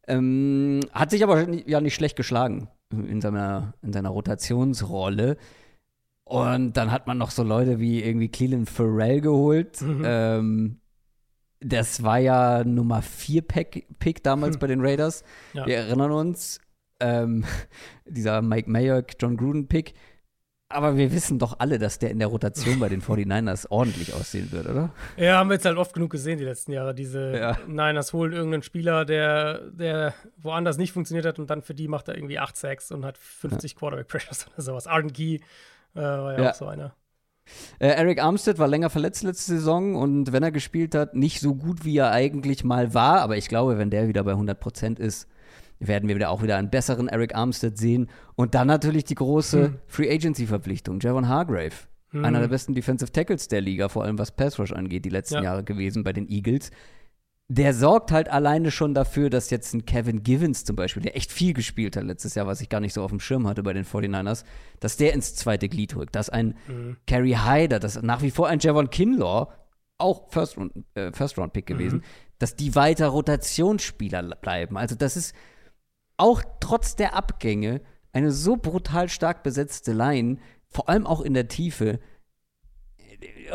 Ähm, 0.07 0.79
hat 0.91 1.11
sich 1.11 1.23
aber 1.23 1.47
ja 1.67 1.79
nicht 1.81 1.95
schlecht 1.95 2.15
geschlagen 2.15 2.69
in 2.91 3.21
seiner, 3.21 3.73
in 3.81 3.93
seiner 3.93 4.09
Rotationsrolle. 4.09 5.37
Und 6.31 6.77
dann 6.77 6.91
hat 6.93 7.07
man 7.07 7.17
noch 7.17 7.29
so 7.29 7.43
Leute 7.43 7.79
wie 7.81 8.01
irgendwie 8.01 8.29
Cleveland 8.29 8.69
Farrell 8.69 9.19
geholt. 9.19 9.81
Mhm. 9.81 10.01
Ähm, 10.05 10.79
das 11.59 12.03
war 12.03 12.19
ja 12.19 12.63
Nummer 12.63 13.01
4 13.01 13.41
Pick 13.41 14.23
damals 14.23 14.57
bei 14.57 14.67
den 14.67 14.79
Raiders. 14.79 15.25
Ja. 15.51 15.65
Wir 15.65 15.75
erinnern 15.75 16.11
uns. 16.13 16.61
Ähm, 17.01 17.43
dieser 18.05 18.41
Mike 18.41 18.69
Mayock, 18.71 19.07
John 19.19 19.35
Gruden-Pick. 19.35 19.93
Aber 20.69 20.95
wir 20.95 21.11
wissen 21.11 21.37
doch 21.37 21.59
alle, 21.59 21.79
dass 21.79 21.99
der 21.99 22.11
in 22.11 22.19
der 22.19 22.29
Rotation 22.29 22.79
bei 22.79 22.87
den 22.87 23.01
49ers 23.03 23.67
ordentlich 23.69 24.13
aussehen 24.13 24.53
wird, 24.53 24.69
oder? 24.69 24.93
Ja, 25.17 25.37
haben 25.37 25.49
wir 25.49 25.55
jetzt 25.55 25.65
halt 25.65 25.77
oft 25.77 25.93
genug 25.93 26.11
gesehen 26.11 26.37
die 26.37 26.45
letzten 26.45 26.71
Jahre. 26.71 26.95
Diese 26.95 27.37
Ja. 27.37 27.57
Niners 27.67 28.13
holen 28.13 28.31
irgendeinen 28.31 28.63
Spieler, 28.63 29.03
der, 29.03 29.69
der 29.71 30.13
woanders 30.37 30.77
nicht 30.77 30.93
funktioniert 30.93 31.25
hat 31.25 31.39
und 31.39 31.49
dann 31.49 31.61
für 31.61 31.73
die 31.73 31.89
macht 31.89 32.07
er 32.07 32.15
irgendwie 32.15 32.39
8 32.39 32.55
Sacks 32.55 32.89
und 32.93 33.03
hat 33.03 33.17
50 33.17 33.75
Quarterback 33.75 34.07
Pressures 34.07 34.47
oder 34.53 34.61
sowas. 34.61 34.87
Key 35.13 35.39
äh, 35.95 35.99
war 35.99 36.33
ja, 36.37 36.43
Ja. 36.43 36.49
auch 36.51 36.55
so 36.55 36.65
einer. 36.67 36.95
Äh, 37.79 37.87
Eric 37.87 38.23
Armstead 38.23 38.59
war 38.59 38.67
länger 38.67 38.89
verletzt 38.89 39.23
letzte 39.23 39.53
Saison 39.53 39.95
und 39.95 40.31
wenn 40.31 40.43
er 40.43 40.51
gespielt 40.51 40.95
hat, 40.95 41.15
nicht 41.15 41.41
so 41.41 41.55
gut, 41.55 41.83
wie 41.83 41.97
er 41.97 42.11
eigentlich 42.11 42.63
mal 42.63 42.93
war. 42.93 43.21
Aber 43.21 43.35
ich 43.37 43.47
glaube, 43.49 43.77
wenn 43.77 43.89
der 43.89 44.07
wieder 44.07 44.23
bei 44.23 44.33
100% 44.33 44.99
ist, 44.99 45.27
werden 45.79 46.07
wir 46.07 46.15
wieder 46.15 46.29
auch 46.29 46.43
wieder 46.43 46.57
einen 46.57 46.69
besseren 46.69 47.07
Eric 47.07 47.35
Armstead 47.35 47.77
sehen. 47.77 48.09
Und 48.35 48.53
dann 48.53 48.67
natürlich 48.67 49.03
die 49.05 49.15
große 49.15 49.63
Hm. 49.65 49.77
Free 49.87 50.09
Agency-Verpflichtung. 50.13 50.99
Javon 51.01 51.27
Hargrave, 51.27 51.71
Hm. 52.11 52.23
einer 52.23 52.39
der 52.39 52.47
besten 52.49 52.75
Defensive 52.75 53.11
Tackles 53.11 53.47
der 53.47 53.61
Liga, 53.61 53.89
vor 53.89 54.03
allem 54.03 54.19
was 54.19 54.31
Pass 54.31 54.59
Rush 54.59 54.71
angeht, 54.73 55.03
die 55.05 55.09
letzten 55.09 55.35
Ja. 55.35 55.43
Jahre 55.43 55.63
gewesen 55.63 56.03
bei 56.03 56.13
den 56.13 56.29
Eagles. 56.29 56.69
Der 57.53 57.73
sorgt 57.73 58.13
halt 58.13 58.29
alleine 58.29 58.71
schon 58.71 58.93
dafür, 58.93 59.29
dass 59.29 59.49
jetzt 59.49 59.73
ein 59.73 59.85
Kevin 59.85 60.23
Givens 60.23 60.63
zum 60.63 60.77
Beispiel, 60.77 61.03
der 61.03 61.17
echt 61.17 61.33
viel 61.33 61.51
gespielt 61.51 61.97
hat 61.97 62.05
letztes 62.05 62.33
Jahr, 62.35 62.47
was 62.47 62.61
ich 62.61 62.69
gar 62.69 62.79
nicht 62.79 62.93
so 62.93 63.03
auf 63.03 63.11
dem 63.11 63.19
Schirm 63.19 63.45
hatte 63.45 63.61
bei 63.61 63.73
den 63.73 63.83
49ers, 63.83 64.45
dass 64.79 64.95
der 64.95 65.11
ins 65.11 65.35
zweite 65.35 65.67
Glied 65.67 65.93
rückt. 65.97 66.15
Dass 66.15 66.29
ein 66.29 66.55
Mhm. 66.67 66.95
Kerry 67.07 67.37
Hyder, 67.43 67.79
das 67.79 67.97
ist 67.97 68.03
nach 68.03 68.21
wie 68.21 68.31
vor 68.31 68.47
ein 68.47 68.59
Javon 68.59 68.89
Kinlaw, 68.89 69.47
auch 69.97 70.29
First-Round-Pick 70.31 70.85
äh, 70.95 71.11
First 71.11 71.37
Round 71.37 71.51
Pick 71.51 71.65
gewesen, 71.65 72.03
dass 72.39 72.55
die 72.55 72.73
weiter 72.73 73.07
Rotationsspieler 73.09 74.23
bleiben. 74.37 74.77
Also 74.77 74.95
das 74.95 75.17
ist 75.17 75.35
auch 76.15 76.41
trotz 76.61 76.95
der 76.95 77.15
Abgänge 77.15 77.81
eine 78.13 78.31
so 78.31 78.55
brutal 78.55 79.09
stark 79.09 79.43
besetzte 79.43 79.91
Line, 79.91 80.37
vor 80.69 80.87
allem 80.87 81.05
auch 81.05 81.19
in 81.19 81.33
der 81.33 81.49
Tiefe. 81.49 81.99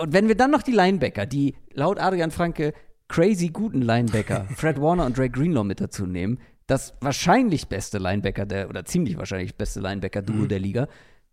Und 0.00 0.12
wenn 0.12 0.28
wir 0.28 0.36
dann 0.36 0.50
noch 0.50 0.62
die 0.62 0.72
Linebacker, 0.72 1.24
die 1.24 1.56
laut 1.72 1.98
Adrian 1.98 2.30
Franke 2.30 2.74
crazy 3.08 3.48
guten 3.48 3.82
Linebacker, 3.82 4.46
Fred 4.56 4.80
Warner 4.80 5.06
und 5.06 5.16
Drake 5.16 5.32
Greenlaw 5.32 5.64
mit 5.64 5.80
dazu 5.80 6.06
nehmen, 6.06 6.38
das 6.66 6.94
wahrscheinlich 7.00 7.68
beste 7.68 7.98
Linebacker 7.98 8.46
der, 8.46 8.68
oder 8.68 8.84
ziemlich 8.84 9.16
wahrscheinlich 9.16 9.56
beste 9.56 9.80
Linebacker-Duo 9.80 10.36
mhm. 10.36 10.48
der 10.48 10.58
Liga, 10.58 10.88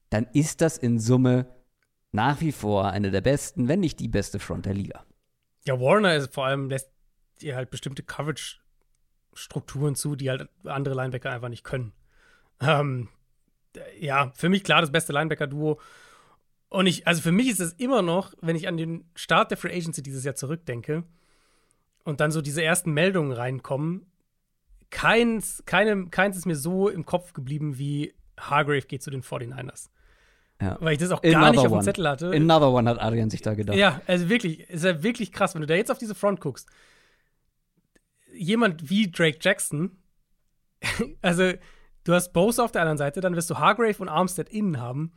dann 0.10 0.28
ist 0.34 0.62
das 0.62 0.78
in 0.78 1.00
Summe 1.00 1.48
nach 2.12 2.42
wie 2.42 2.52
vor 2.52 2.92
eine 2.92 3.10
der 3.10 3.22
besten, 3.22 3.68
wenn 3.68 3.80
nicht 3.80 4.00
die 4.00 4.08
beste 4.08 4.40
Front 4.40 4.68
der 4.68 4.76
Liga. 4.76 5.04
Ja, 5.66 5.80
Warner 5.80 6.16
ist 6.16 6.34
vor 6.34 6.46
allem 6.46 6.70
lässt 6.70 6.92
ihr 7.40 7.56
halt 7.56 7.72
bestimmte 7.72 8.04
Coverage-Strukturen 8.04 9.96
zu, 9.96 10.16
die 10.16 10.30
halt 10.30 10.50
andere 10.66 10.94
Linebacker 10.94 11.32
einfach 11.32 11.50
nicht 11.50 11.64
können. 11.64 11.94
Ähm, 12.60 13.10
ja, 14.00 14.32
für 14.36 14.50
mich 14.50 14.64
klar 14.64 14.82
das 14.82 14.92
beste 14.92 15.14
Linebacker-Duo. 15.14 15.80
Und 16.70 16.86
ich, 16.86 17.08
also 17.08 17.22
für 17.22 17.32
mich 17.32 17.50
ist 17.50 17.60
es 17.60 17.74
immer 17.74 18.04
noch, 18.04 18.34
wenn 18.42 18.56
ich 18.56 18.68
an 18.68 18.78
den 18.78 19.06
Start 19.16 19.50
der 19.50 19.58
Free 19.58 19.76
Agency 19.76 20.04
dieses 20.04 20.24
Jahr 20.24 20.36
zurückdenke 20.36 21.04
und 22.04 22.20
dann 22.20 22.32
so 22.32 22.42
diese 22.42 22.64
ersten 22.64 22.92
Meldungen 22.92 23.32
reinkommen, 23.32 24.06
keins, 24.90 25.64
keine, 25.66 26.08
keins 26.08 26.38
ist 26.38 26.46
mir 26.46 26.56
so 26.56 26.88
im 26.90 27.06
Kopf 27.06 27.34
geblieben 27.34 27.78
wie 27.78 28.14
Hargrave 28.40 28.82
geht 28.82 29.04
zu 29.04 29.10
den 29.10 29.24
49ers. 29.24 29.90
Ja. 30.62 30.78
Weil 30.80 30.94
ich 30.94 31.00
das 31.00 31.12
auch 31.12 31.22
gar 31.22 31.36
Another 31.36 31.52
nicht 31.52 31.60
auf 31.66 31.72
dem 31.72 31.82
Zettel 31.82 32.08
hatte. 32.08 32.32
Another 32.32 32.72
one 32.72 32.90
hat 32.90 33.02
Adrian 33.02 33.30
sich 33.30 33.42
da 33.42 33.54
gedacht. 33.54 33.78
Ja, 33.78 34.02
also 34.08 34.30
wirklich, 34.30 34.70
ist 34.70 34.86
ja 34.86 35.04
wirklich 35.04 35.32
krass, 35.32 35.56
wenn 35.56 35.62
du 35.62 35.68
da 35.68 35.74
jetzt 35.74 35.92
auf 35.92 35.98
diese 35.98 36.16
Front 36.16 36.42
guckst. 36.42 36.70
Jemand 38.34 38.90
wie 38.90 39.12
Drake 39.12 39.40
Jackson, 39.42 39.98
also 41.22 41.54
du 42.04 42.14
hast 42.14 42.32
Bose 42.34 42.64
auf 42.64 42.72
der 42.72 42.82
anderen 42.82 42.98
Seite, 42.98 43.20
dann 43.20 43.36
wirst 43.36 43.50
du 43.50 43.58
Hargrave 43.58 43.98
und 44.00 44.10
Armstead 44.10 44.50
innen 44.50 44.80
haben. 44.80 45.12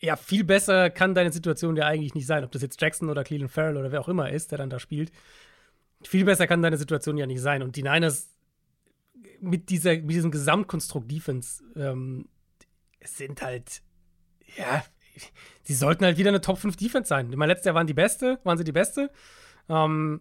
Ja, 0.00 0.16
viel 0.16 0.44
besser 0.44 0.90
kann 0.90 1.14
deine 1.14 1.32
Situation 1.32 1.76
ja 1.76 1.86
eigentlich 1.86 2.14
nicht 2.14 2.26
sein, 2.26 2.44
ob 2.44 2.52
das 2.52 2.62
jetzt 2.62 2.80
Jackson 2.80 3.08
oder 3.08 3.24
Cleveland 3.24 3.50
Farrell 3.50 3.76
oder 3.76 3.92
wer 3.92 4.00
auch 4.00 4.08
immer 4.08 4.30
ist, 4.30 4.52
der 4.52 4.58
dann 4.58 4.70
da 4.70 4.78
spielt. 4.78 5.10
Viel 6.02 6.24
besser 6.24 6.46
kann 6.46 6.62
deine 6.62 6.76
Situation 6.76 7.16
ja 7.16 7.26
nicht 7.26 7.40
sein. 7.40 7.62
Und 7.62 7.76
die 7.76 7.82
Niners 7.82 8.34
mit, 9.40 9.70
dieser, 9.70 9.92
mit 9.92 10.10
diesem 10.10 10.30
Gesamtkonstrukt 10.30 11.10
Defense 11.10 11.62
ähm, 11.76 12.28
sind 13.02 13.42
halt 13.42 13.82
ja, 14.56 14.84
sie 15.62 15.74
sollten 15.74 16.04
halt 16.04 16.18
wieder 16.18 16.30
eine 16.30 16.40
Top 16.40 16.58
5 16.58 16.76
Defense 16.76 17.08
sein. 17.08 17.30
Ich 17.30 17.36
meine, 17.36 17.52
letztes 17.52 17.66
Jahr 17.66 17.74
waren 17.74 17.86
die 17.86 17.94
Beste, 17.94 18.38
waren 18.44 18.58
sie 18.58 18.64
die 18.64 18.72
Beste. 18.72 19.10
Ähm, 19.68 20.20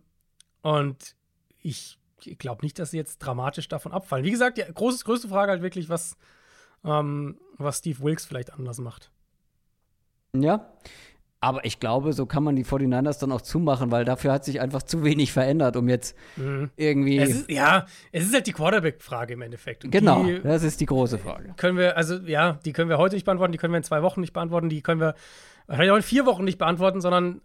und 0.61 1.15
ich 1.61 1.99
glaube 2.39 2.63
nicht, 2.65 2.79
dass 2.79 2.91
sie 2.91 2.97
jetzt 2.97 3.19
dramatisch 3.19 3.67
davon 3.67 3.91
abfallen. 3.91 4.25
Wie 4.25 4.31
gesagt, 4.31 4.57
die 4.57 4.63
große, 4.63 5.03
größte 5.03 5.29
Frage 5.29 5.51
halt 5.51 5.61
wirklich, 5.61 5.89
was, 5.89 6.17
ähm, 6.83 7.39
was 7.57 7.79
Steve 7.79 8.01
Wilkes 8.01 8.25
vielleicht 8.25 8.53
anders 8.53 8.79
macht. 8.79 9.11
Ja, 10.35 10.73
aber 11.45 11.63
ich 11.63 11.79
glaube, 11.79 12.11
so 12.13 12.25
kann 12.25 12.43
man 12.43 12.55
die 12.55 12.65
49ers 12.65 13.19
dann 13.19 13.31
auch 13.31 13.41
zumachen, 13.41 13.91
weil 13.91 14.03
dafür 14.03 14.31
hat 14.31 14.43
sich 14.43 14.59
einfach 14.61 14.81
zu 14.81 15.03
wenig 15.03 15.31
verändert, 15.31 15.77
um 15.77 15.87
jetzt 15.87 16.17
mhm. 16.37 16.71
irgendwie. 16.75 17.19
Es 17.19 17.29
ist, 17.29 17.51
ja, 17.51 17.85
es 18.11 18.25
ist 18.25 18.33
halt 18.33 18.47
die 18.47 18.51
Quarterback-Frage 18.51 19.35
im 19.35 19.43
Endeffekt. 19.43 19.85
Und 19.85 19.91
genau, 19.91 20.23
die 20.23 20.41
das 20.41 20.63
ist 20.63 20.81
die 20.81 20.87
große 20.87 21.19
Frage. 21.19 21.53
Können 21.55 21.77
wir, 21.77 21.97
also 21.97 22.15
ja, 22.15 22.53
die 22.65 22.73
können 22.73 22.89
wir 22.89 22.97
heute 22.97 23.13
nicht 23.13 23.25
beantworten, 23.25 23.51
die 23.51 23.59
können 23.59 23.73
wir 23.73 23.77
in 23.77 23.83
zwei 23.83 24.01
Wochen 24.01 24.21
nicht 24.21 24.33
beantworten, 24.33 24.69
die 24.69 24.81
können 24.81 24.99
wir 24.99 25.13
vielleicht 25.69 25.91
auch 25.91 25.97
in 25.97 26.01
vier 26.01 26.25
Wochen 26.25 26.45
nicht 26.45 26.57
beantworten, 26.57 26.99
sondern 26.99 27.41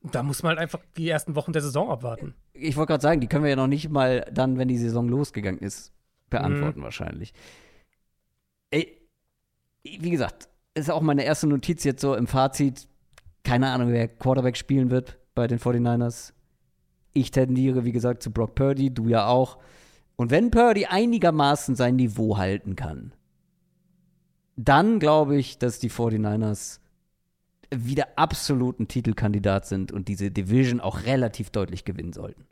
da 0.00 0.22
muss 0.22 0.42
man 0.42 0.50
halt 0.50 0.60
einfach 0.60 0.80
die 0.96 1.06
ersten 1.06 1.34
Wochen 1.34 1.52
der 1.52 1.60
Saison 1.60 1.90
abwarten. 1.90 2.34
Ich 2.54 2.78
wollte 2.78 2.92
gerade 2.92 3.02
sagen, 3.02 3.20
die 3.20 3.26
können 3.26 3.44
wir 3.44 3.50
ja 3.50 3.56
noch 3.56 3.66
nicht 3.66 3.90
mal 3.90 4.24
dann, 4.32 4.56
wenn 4.56 4.68
die 4.68 4.78
Saison 4.78 5.10
losgegangen 5.10 5.60
ist, 5.60 5.92
beantworten 6.30 6.80
mhm. 6.80 6.84
wahrscheinlich. 6.84 7.34
Ey, 8.70 8.98
wie 9.82 10.10
gesagt, 10.10 10.48
ist 10.72 10.90
auch 10.90 11.02
meine 11.02 11.24
erste 11.24 11.46
Notiz 11.46 11.84
jetzt 11.84 12.00
so 12.00 12.14
im 12.14 12.26
Fazit 12.26 12.88
keine 13.44 13.70
Ahnung, 13.70 13.92
wer 13.92 14.08
Quarterback 14.08 14.56
spielen 14.56 14.90
wird 14.90 15.18
bei 15.34 15.46
den 15.46 15.58
49ers. 15.58 16.32
Ich 17.12 17.30
tendiere, 17.30 17.84
wie 17.84 17.92
gesagt, 17.92 18.22
zu 18.22 18.32
Brock 18.32 18.54
Purdy, 18.54 18.92
du 18.92 19.08
ja 19.08 19.26
auch. 19.26 19.58
Und 20.16 20.30
wenn 20.30 20.50
Purdy 20.50 20.86
einigermaßen 20.86 21.76
sein 21.76 21.96
Niveau 21.96 22.38
halten 22.38 22.74
kann, 22.74 23.12
dann 24.56 24.98
glaube 24.98 25.36
ich, 25.36 25.58
dass 25.58 25.78
die 25.78 25.90
49ers 25.90 26.80
wieder 27.74 28.16
absoluten 28.16 28.88
Titelkandidat 28.88 29.66
sind 29.66 29.92
und 29.92 30.08
diese 30.08 30.30
Division 30.30 30.80
auch 30.80 31.04
relativ 31.04 31.50
deutlich 31.50 31.84
gewinnen 31.84 32.12
sollten. 32.12 32.46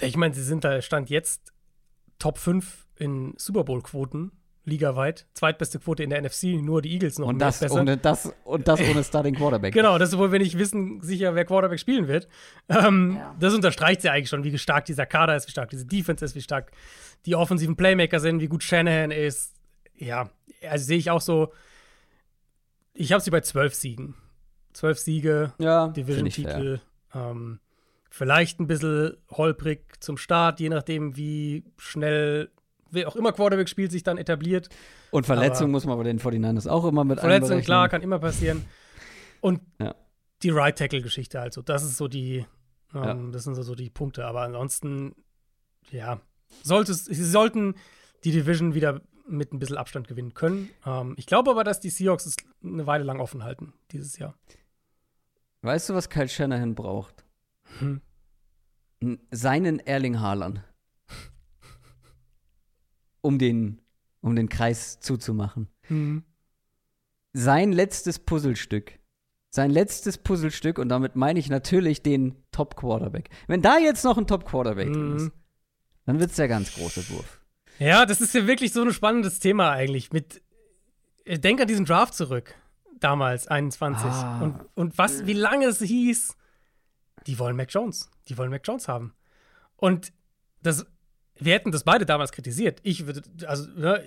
Ich 0.00 0.16
meine, 0.16 0.34
sie 0.34 0.42
sind 0.42 0.64
da 0.64 0.80
Stand 0.80 1.10
jetzt 1.10 1.52
Top 2.18 2.38
5 2.38 2.86
in 2.96 3.34
Super 3.36 3.64
Bowl-Quoten 3.64 4.30
ligaweit. 4.64 5.26
Zweitbeste 5.34 5.78
Quote 5.78 6.02
in 6.02 6.10
der 6.10 6.22
NFC, 6.22 6.44
nur 6.62 6.82
die 6.82 6.92
Eagles 6.92 7.18
noch 7.18 7.28
und 7.28 7.38
das, 7.38 7.60
besser. 7.60 7.80
Ohne 7.80 7.96
das, 7.96 8.32
und 8.44 8.68
das 8.68 8.80
ohne 8.80 9.02
Starting 9.02 9.34
Quarterback. 9.34 9.74
genau, 9.74 9.98
das 9.98 10.10
ist 10.10 10.18
wohl, 10.18 10.30
wir 10.30 10.38
nicht 10.38 10.56
wissen 10.58 11.00
sicher, 11.00 11.34
wer 11.34 11.44
Quarterback 11.44 11.80
spielen 11.80 12.08
wird. 12.08 12.28
Ähm, 12.68 13.16
ja. 13.16 13.34
Das 13.40 13.54
unterstreicht 13.54 14.04
ja 14.04 14.12
eigentlich 14.12 14.28
schon, 14.28 14.44
wie 14.44 14.56
stark 14.56 14.84
dieser 14.84 15.06
Kader 15.06 15.36
ist, 15.36 15.46
wie 15.46 15.50
stark 15.50 15.70
diese 15.70 15.86
Defense 15.86 16.24
ist, 16.24 16.34
wie 16.34 16.40
stark 16.40 16.72
die 17.26 17.34
offensiven 17.34 17.76
Playmaker 17.76 18.20
sind, 18.20 18.40
wie 18.40 18.48
gut 18.48 18.62
Shanahan 18.62 19.10
ist. 19.10 19.54
Ja, 19.96 20.30
also 20.68 20.84
sehe 20.84 20.98
ich 20.98 21.10
auch 21.10 21.20
so. 21.20 21.52
Ich 22.94 23.12
habe 23.12 23.22
sie 23.22 23.30
bei 23.30 23.40
zwölf 23.40 23.74
Siegen. 23.74 24.14
Zwölf 24.72 24.98
Siege, 24.98 25.52
ja, 25.58 25.88
Division-Titel. 25.88 26.80
Ähm, 27.14 27.60
vielleicht 28.10 28.60
ein 28.60 28.66
bisschen 28.66 29.16
holprig 29.30 30.00
zum 30.00 30.16
Start, 30.16 30.60
je 30.60 30.68
nachdem, 30.68 31.16
wie 31.16 31.64
schnell 31.76 32.50
wer 32.92 33.08
auch 33.08 33.16
immer 33.16 33.32
Quarterback 33.32 33.68
spielt, 33.68 33.90
sich 33.90 34.02
dann 34.02 34.18
etabliert. 34.18 34.68
Und 35.10 35.26
Verletzung 35.26 35.70
muss 35.70 35.84
man 35.84 35.98
bei 35.98 36.04
den 36.04 36.20
49ers 36.20 36.68
auch 36.68 36.84
immer 36.84 37.04
mit 37.04 37.18
Verletzung, 37.18 37.60
klar, 37.62 37.88
kann 37.88 38.02
immer 38.02 38.18
passieren. 38.18 38.64
Und 39.40 39.60
ja. 39.80 39.94
die 40.42 40.50
Right-Tackle-Geschichte 40.50 41.40
also, 41.40 41.62
das 41.62 41.82
ist 41.82 41.96
so 41.96 42.06
die, 42.06 42.46
ähm, 42.94 43.02
ja. 43.02 43.14
das 43.32 43.44
sind 43.44 43.54
so, 43.56 43.74
die 43.74 43.90
Punkte. 43.90 44.26
Aber 44.26 44.42
ansonsten, 44.42 45.14
ja, 45.90 46.20
sie 46.62 47.24
sollten 47.24 47.74
die 48.24 48.30
Division 48.30 48.74
wieder 48.74 49.00
mit 49.26 49.52
ein 49.52 49.58
bisschen 49.58 49.78
Abstand 49.78 50.06
gewinnen 50.06 50.34
können. 50.34 50.68
Ähm, 50.86 51.14
ich 51.16 51.26
glaube 51.26 51.50
aber, 51.50 51.64
dass 51.64 51.80
die 51.80 51.90
Seahawks 51.90 52.26
es 52.26 52.36
eine 52.62 52.86
Weile 52.86 53.04
lang 53.04 53.20
offen 53.20 53.42
halten 53.42 53.72
dieses 53.90 54.18
Jahr. 54.18 54.34
Weißt 55.62 55.88
du, 55.88 55.94
was 55.94 56.10
Kyle 56.10 56.28
Shanahan 56.28 56.74
braucht? 56.74 57.24
Hm. 57.78 58.00
Seinen 59.30 59.80
Erling 59.80 60.20
Haaland 60.20 60.62
um 63.22 63.38
den, 63.38 63.80
um 64.20 64.36
den 64.36 64.48
Kreis 64.48 65.00
zuzumachen. 65.00 65.68
Mhm. 65.88 66.24
Sein 67.32 67.72
letztes 67.72 68.18
Puzzlestück. 68.18 68.98
Sein 69.48 69.70
letztes 69.70 70.18
Puzzlestück, 70.18 70.78
und 70.78 70.88
damit 70.88 71.16
meine 71.16 71.38
ich 71.38 71.48
natürlich 71.48 72.02
den 72.02 72.36
Top-Quarterback. 72.52 73.30
Wenn 73.46 73.62
da 73.62 73.78
jetzt 73.78 74.04
noch 74.04 74.18
ein 74.18 74.26
Top-Quarterback 74.26 74.88
mhm. 74.88 74.92
drin 74.92 75.16
ist, 75.16 75.32
dann 76.04 76.20
wird 76.20 76.30
es 76.30 76.36
der 76.36 76.48
ganz 76.48 76.74
große 76.74 77.08
Wurf. 77.10 77.40
Ja, 77.78 78.06
das 78.06 78.20
ist 78.20 78.34
ja 78.34 78.46
wirklich 78.46 78.72
so 78.72 78.82
ein 78.82 78.92
spannendes 78.92 79.38
Thema 79.40 79.70
eigentlich. 79.70 80.12
Mit, 80.12 80.42
äh, 81.24 81.38
denk 81.38 81.60
an 81.60 81.68
diesen 81.68 81.84
Draft 81.84 82.14
zurück, 82.14 82.54
damals, 83.00 83.46
21. 83.46 84.06
Ah. 84.06 84.40
Und, 84.40 84.66
und 84.74 84.98
was, 84.98 85.26
wie 85.26 85.32
lange 85.32 85.66
es 85.66 85.80
hieß, 85.80 86.36
die 87.26 87.38
wollen 87.38 87.56
Mac 87.56 87.72
Jones. 87.72 88.10
Die 88.28 88.38
wollen 88.38 88.50
Mac 88.50 88.62
Jones 88.66 88.88
haben. 88.88 89.14
Und 89.76 90.12
das 90.62 90.86
wir 91.38 91.54
hätten 91.54 91.72
das 91.72 91.84
beide 91.84 92.06
damals 92.06 92.32
kritisiert. 92.32 92.80
Ich 92.82 93.06
würde, 93.06 93.22
also 93.46 93.68
ne, 93.70 94.02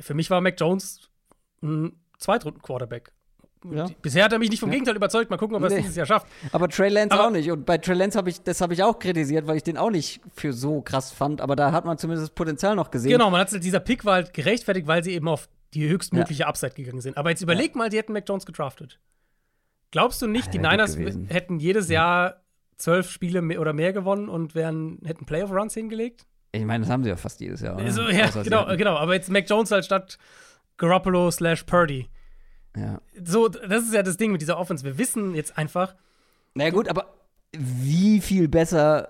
für 0.00 0.14
mich 0.14 0.30
war 0.30 0.40
Mac 0.40 0.58
Jones 0.58 1.10
ein 1.62 1.92
Zweitrunden-Quarterback. 2.18 3.12
Ja. 3.70 3.86
Bisher 4.00 4.24
hat 4.24 4.32
er 4.32 4.38
mich 4.38 4.48
nicht 4.48 4.60
vom 4.60 4.70
ja. 4.70 4.74
Gegenteil 4.74 4.96
überzeugt. 4.96 5.30
Mal 5.30 5.36
gucken, 5.36 5.54
ob 5.56 5.62
er 5.62 5.68
es 5.68 5.74
nee. 5.74 5.80
dieses 5.80 5.96
Jahr 5.96 6.06
schafft. 6.06 6.26
Aber 6.52 6.68
Trey 6.68 6.88
Lance 6.88 7.14
aber, 7.14 7.26
auch 7.26 7.30
nicht. 7.30 7.50
Und 7.50 7.66
bei 7.66 7.76
Trey 7.76 7.94
Lance 7.94 8.16
habe 8.16 8.30
ich, 8.30 8.42
das 8.42 8.60
habe 8.62 8.72
ich 8.72 8.82
auch 8.82 8.98
kritisiert, 8.98 9.46
weil 9.46 9.58
ich 9.58 9.62
den 9.62 9.76
auch 9.76 9.90
nicht 9.90 10.20
für 10.34 10.52
so 10.52 10.80
krass 10.80 11.12
fand. 11.12 11.42
Aber 11.42 11.56
da 11.56 11.70
hat 11.72 11.84
man 11.84 11.98
zumindest 11.98 12.28
das 12.28 12.34
Potenzial 12.34 12.74
noch 12.74 12.90
gesehen. 12.90 13.10
Genau, 13.10 13.28
man 13.30 13.40
hat 13.40 13.62
dieser 13.62 13.80
Pick 13.80 14.04
war 14.04 14.14
halt 14.14 14.32
gerechtfertigt, 14.32 14.86
weil 14.86 15.04
sie 15.04 15.12
eben 15.12 15.28
auf 15.28 15.48
die 15.74 15.88
höchstmögliche 15.88 16.42
ja. 16.42 16.46
Upside 16.46 16.72
gegangen 16.72 17.02
sind. 17.02 17.18
Aber 17.18 17.30
jetzt 17.30 17.42
überleg 17.42 17.74
mal, 17.74 17.90
die 17.90 17.98
hätten 17.98 18.14
Mac 18.14 18.26
Jones 18.26 18.46
gedraftet. 18.46 18.98
Glaubst 19.90 20.22
du 20.22 20.26
nicht, 20.26 20.54
die 20.54 20.58
Niners 20.58 20.96
hätten 21.28 21.58
jedes 21.58 21.88
Jahr 21.88 22.42
zwölf 22.76 23.10
Spiele 23.10 23.42
mehr 23.42 23.60
oder 23.60 23.72
mehr 23.72 23.92
gewonnen 23.92 24.28
und 24.28 24.54
wären, 24.54 25.00
hätten 25.04 25.26
Playoff-Runs 25.26 25.74
hingelegt? 25.74 26.26
Ich 26.52 26.64
meine, 26.64 26.84
das 26.84 26.90
haben 26.90 27.04
sie 27.04 27.10
ja 27.10 27.16
fast 27.16 27.40
jedes 27.40 27.60
Jahr. 27.60 27.76
Also, 27.76 28.08
ja, 28.08 28.28
genau, 28.30 28.76
genau. 28.76 28.96
Aber 28.96 29.14
jetzt 29.14 29.30
Mac 29.30 29.48
Jones 29.48 29.70
halt 29.70 29.84
statt 29.84 30.18
Garoppolo 30.76 31.30
slash 31.30 31.64
Purdy. 31.64 32.08
Ja. 32.76 33.00
So, 33.24 33.48
das 33.48 33.84
ist 33.84 33.94
ja 33.94 34.02
das 34.02 34.16
Ding 34.16 34.32
mit 34.32 34.40
dieser 34.40 34.58
Offense. 34.58 34.84
Wir 34.84 34.98
wissen 34.98 35.34
jetzt 35.34 35.56
einfach. 35.58 35.94
Naja, 36.54 36.70
gut, 36.70 36.88
aber 36.88 37.14
wie 37.52 38.20
viel 38.20 38.48
besser 38.48 39.08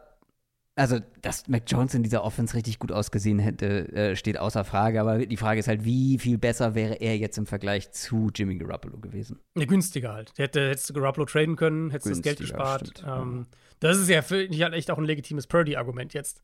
also, 0.81 0.99
dass 1.21 1.47
Mac 1.47 1.65
Jones 1.67 1.93
in 1.93 2.03
dieser 2.03 2.25
Offense 2.25 2.55
richtig 2.55 2.79
gut 2.79 2.91
ausgesehen 2.91 3.39
hätte, 3.39 3.93
äh, 3.93 4.17
steht 4.17 4.39
außer 4.39 4.65
Frage. 4.65 5.01
Aber 5.01 5.27
die 5.27 5.37
Frage 5.37 5.61
ist 5.61 5.69
halt, 5.69 5.85
wie 5.85 6.19
viel 6.19 6.39
besser 6.39 6.75
wäre 6.75 6.95
er 6.95 7.19
jetzt 7.19 7.37
im 7.37 7.45
Vergleich 7.45 7.91
zu 7.93 8.31
Jimmy 8.35 8.57
Garoppolo 8.57 8.97
gewesen? 8.99 9.39
Ja, 9.59 9.67
günstiger 9.67 10.15
halt. 10.15 10.33
Hätte, 10.39 10.71
hättest 10.71 10.89
du 10.89 10.95
Garoppolo 10.95 11.27
traden 11.27 11.57
können, 11.57 11.91
hättest 11.91 12.07
du 12.07 12.11
das 12.11 12.23
Geld 12.23 12.39
gespart. 12.39 12.89
Stimmt, 12.97 13.05
ähm, 13.07 13.47
ja. 13.51 13.59
Das 13.81 13.99
ist 13.99 14.09
ja 14.09 14.23
für 14.23 14.49
mich 14.49 14.63
halt 14.63 14.73
echt 14.73 14.91
auch 14.91 14.97
ein 14.97 15.05
legitimes 15.05 15.47
Purdy-Argument 15.47 16.15
jetzt. 16.15 16.43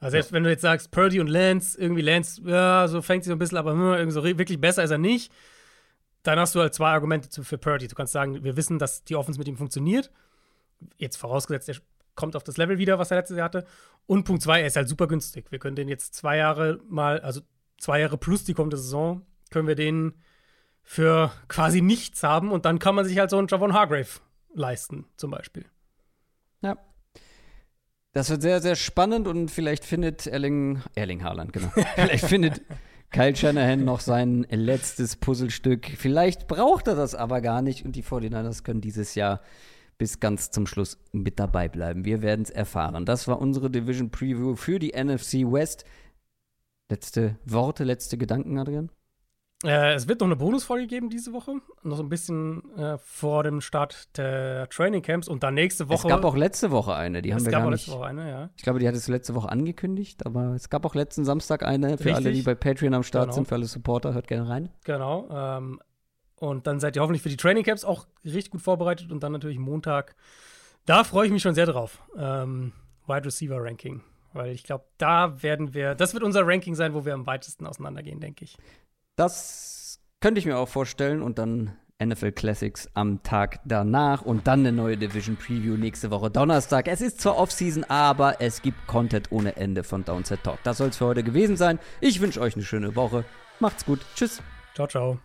Also 0.00 0.12
selbst 0.12 0.30
ja. 0.30 0.34
wenn 0.34 0.44
du 0.44 0.50
jetzt 0.50 0.62
sagst, 0.62 0.90
Purdy 0.90 1.20
und 1.20 1.28
Lance, 1.28 1.78
irgendwie 1.80 2.02
Lance, 2.02 2.42
ja, 2.44 2.86
so 2.88 3.00
fängt 3.02 3.24
sie 3.24 3.28
so 3.28 3.34
ein 3.34 3.38
bisschen, 3.38 3.58
aber 3.58 3.72
hm, 3.72 3.94
irgendwie 3.94 4.12
so 4.12 4.24
wirklich 4.24 4.60
besser 4.60 4.84
ist 4.84 4.90
er 4.90 4.98
nicht. 4.98 5.32
Dann 6.22 6.38
hast 6.38 6.54
du 6.54 6.60
halt 6.60 6.74
zwei 6.74 6.90
Argumente 6.90 7.42
für 7.42 7.58
Purdy. 7.58 7.86
Du 7.86 7.94
kannst 7.94 8.12
sagen, 8.12 8.42
wir 8.44 8.56
wissen, 8.56 8.78
dass 8.78 9.04
die 9.04 9.16
Offense 9.16 9.38
mit 9.38 9.48
ihm 9.48 9.56
funktioniert. 9.56 10.10
Jetzt 10.96 11.16
vorausgesetzt, 11.16 11.68
er 11.68 11.76
kommt 12.14 12.36
auf 12.36 12.44
das 12.44 12.56
Level 12.56 12.78
wieder, 12.78 12.98
was 12.98 13.10
er 13.10 13.18
letztes 13.18 13.36
Jahr 13.36 13.46
hatte. 13.46 13.66
Und 14.06 14.24
Punkt 14.24 14.42
zwei, 14.42 14.60
er 14.60 14.66
ist 14.66 14.76
halt 14.76 14.88
super 14.88 15.06
günstig. 15.06 15.50
Wir 15.50 15.58
können 15.58 15.76
den 15.76 15.88
jetzt 15.88 16.14
zwei 16.14 16.36
Jahre 16.36 16.80
mal, 16.88 17.20
also 17.20 17.40
zwei 17.78 18.00
Jahre 18.00 18.18
plus 18.18 18.44
die 18.44 18.54
kommende 18.54 18.76
Saison, 18.76 19.26
können 19.50 19.68
wir 19.68 19.74
den 19.74 20.14
für 20.82 21.32
quasi 21.48 21.80
nichts 21.80 22.22
haben 22.22 22.52
und 22.52 22.66
dann 22.66 22.78
kann 22.78 22.94
man 22.94 23.04
sich 23.06 23.18
halt 23.18 23.30
so 23.30 23.38
einen 23.38 23.48
Javon 23.48 23.72
Hargrave 23.72 24.20
leisten, 24.54 25.06
zum 25.16 25.30
Beispiel. 25.30 25.64
Ja. 26.60 26.76
Das 28.14 28.30
wird 28.30 28.42
sehr, 28.42 28.62
sehr 28.62 28.76
spannend 28.76 29.26
und 29.26 29.50
vielleicht 29.50 29.84
findet 29.84 30.28
Erling, 30.28 30.80
Erling 30.94 31.24
Haaland, 31.24 31.52
genau. 31.52 31.68
vielleicht 31.96 32.24
findet 32.24 32.62
Kyle 33.10 33.34
Shanahan 33.34 33.84
noch 33.84 33.98
sein 33.98 34.46
letztes 34.50 35.16
Puzzlestück. 35.16 35.86
Vielleicht 35.96 36.46
braucht 36.46 36.86
er 36.86 36.94
das 36.94 37.16
aber 37.16 37.40
gar 37.40 37.60
nicht 37.60 37.84
und 37.84 37.96
die 37.96 38.04
49ers 38.04 38.62
können 38.62 38.80
dieses 38.80 39.16
Jahr 39.16 39.40
bis 39.98 40.20
ganz 40.20 40.52
zum 40.52 40.66
Schluss 40.68 40.98
mit 41.10 41.40
dabei 41.40 41.68
bleiben. 41.68 42.04
Wir 42.04 42.22
werden 42.22 42.42
es 42.42 42.50
erfahren. 42.50 43.04
Das 43.04 43.26
war 43.26 43.40
unsere 43.40 43.68
Division 43.68 44.10
Preview 44.10 44.54
für 44.54 44.78
die 44.78 44.92
NFC 44.92 45.50
West. 45.50 45.84
Letzte 46.88 47.36
Worte, 47.44 47.82
letzte 47.82 48.16
Gedanken, 48.16 48.58
Adrian? 48.58 48.90
Äh, 49.64 49.94
es 49.94 50.08
wird 50.08 50.20
noch 50.20 50.26
eine 50.26 50.36
Bonusfolge 50.36 50.86
geben 50.86 51.08
diese 51.08 51.32
Woche. 51.32 51.54
Noch 51.82 51.96
so 51.96 52.02
ein 52.02 52.08
bisschen 52.08 52.62
äh, 52.76 52.98
vor 52.98 53.42
dem 53.42 53.60
Start 53.60 54.16
der 54.18 54.68
Training 54.68 55.02
Camps 55.02 55.26
und 55.26 55.42
dann 55.42 55.54
nächste 55.54 55.88
Woche. 55.88 56.06
Es 56.06 56.12
gab 56.12 56.24
auch 56.24 56.36
letzte 56.36 56.70
Woche 56.70 56.94
eine, 56.94 57.22
die 57.22 57.32
haben 57.34 57.44
wir 57.44 57.50
gar 57.50 57.70
nicht. 57.70 57.80
Es 57.82 57.86
gab 57.86 57.96
auch 57.96 58.00
letzte 58.08 58.16
Woche 58.16 58.22
eine, 58.22 58.30
ja. 58.30 58.50
Ich 58.56 58.62
glaube, 58.62 58.78
die 58.78 58.88
hattest 58.88 59.08
du 59.08 59.12
letzte 59.12 59.34
Woche 59.34 59.48
angekündigt, 59.48 60.26
aber 60.26 60.54
es 60.54 60.68
gab 60.68 60.84
auch 60.84 60.94
letzten 60.94 61.24
Samstag 61.24 61.64
eine 61.64 61.96
für 61.96 62.06
Richtig. 62.06 62.14
alle, 62.14 62.32
die 62.32 62.42
bei 62.42 62.54
Patreon 62.54 62.94
am 62.94 63.02
Start 63.02 63.26
genau. 63.26 63.34
sind, 63.34 63.48
für 63.48 63.54
alle 63.54 63.66
Supporter. 63.66 64.12
Hört 64.12 64.28
gerne 64.28 64.48
rein. 64.48 64.68
Genau. 64.84 65.28
Ähm, 65.30 65.80
und 66.36 66.66
dann 66.66 66.78
seid 66.80 66.96
ihr 66.96 67.02
hoffentlich 67.02 67.22
für 67.22 67.30
die 67.30 67.36
Training 67.36 67.64
Camps 67.64 67.84
auch 67.84 68.06
richtig 68.24 68.50
gut 68.50 68.60
vorbereitet 68.60 69.10
und 69.10 69.22
dann 69.22 69.32
natürlich 69.32 69.58
Montag. 69.58 70.14
Da 70.84 71.04
freue 71.04 71.26
ich 71.26 71.32
mich 71.32 71.42
schon 71.42 71.54
sehr 71.54 71.66
drauf. 71.66 72.02
Ähm, 72.18 72.72
Wide 73.06 73.24
Receiver 73.24 73.56
Ranking. 73.62 74.02
Weil 74.34 74.50
ich 74.50 74.64
glaube, 74.64 74.84
da 74.98 75.42
werden 75.42 75.74
wir, 75.74 75.94
das 75.94 76.12
wird 76.12 76.24
unser 76.24 76.44
Ranking 76.44 76.74
sein, 76.74 76.92
wo 76.92 77.04
wir 77.04 77.14
am 77.14 77.24
weitesten 77.24 77.66
auseinandergehen, 77.66 78.18
denke 78.18 78.44
ich. 78.44 78.58
Das 79.16 80.00
könnte 80.20 80.38
ich 80.38 80.46
mir 80.46 80.58
auch 80.58 80.68
vorstellen 80.68 81.22
und 81.22 81.38
dann 81.38 81.76
NFL 82.02 82.32
Classics 82.32 82.88
am 82.94 83.22
Tag 83.22 83.60
danach 83.64 84.22
und 84.22 84.46
dann 84.46 84.60
eine 84.60 84.72
neue 84.72 84.96
Division 84.96 85.36
Preview 85.36 85.76
nächste 85.76 86.10
Woche 86.10 86.30
Donnerstag. 86.30 86.88
Es 86.88 87.00
ist 87.00 87.20
zwar 87.20 87.36
Offseason, 87.36 87.84
aber 87.84 88.40
es 88.40 88.62
gibt 88.62 88.86
Content 88.86 89.30
ohne 89.30 89.56
Ende 89.56 89.84
von 89.84 90.04
Downset 90.04 90.42
Talk. 90.42 90.58
Das 90.64 90.78
soll 90.78 90.88
es 90.88 90.96
für 90.96 91.06
heute 91.06 91.22
gewesen 91.22 91.56
sein. 91.56 91.78
Ich 92.00 92.20
wünsche 92.20 92.40
euch 92.40 92.54
eine 92.54 92.64
schöne 92.64 92.96
Woche. 92.96 93.24
Macht's 93.60 93.84
gut. 93.84 94.00
Tschüss. 94.16 94.42
Ciao, 94.74 94.88
ciao. 94.88 95.18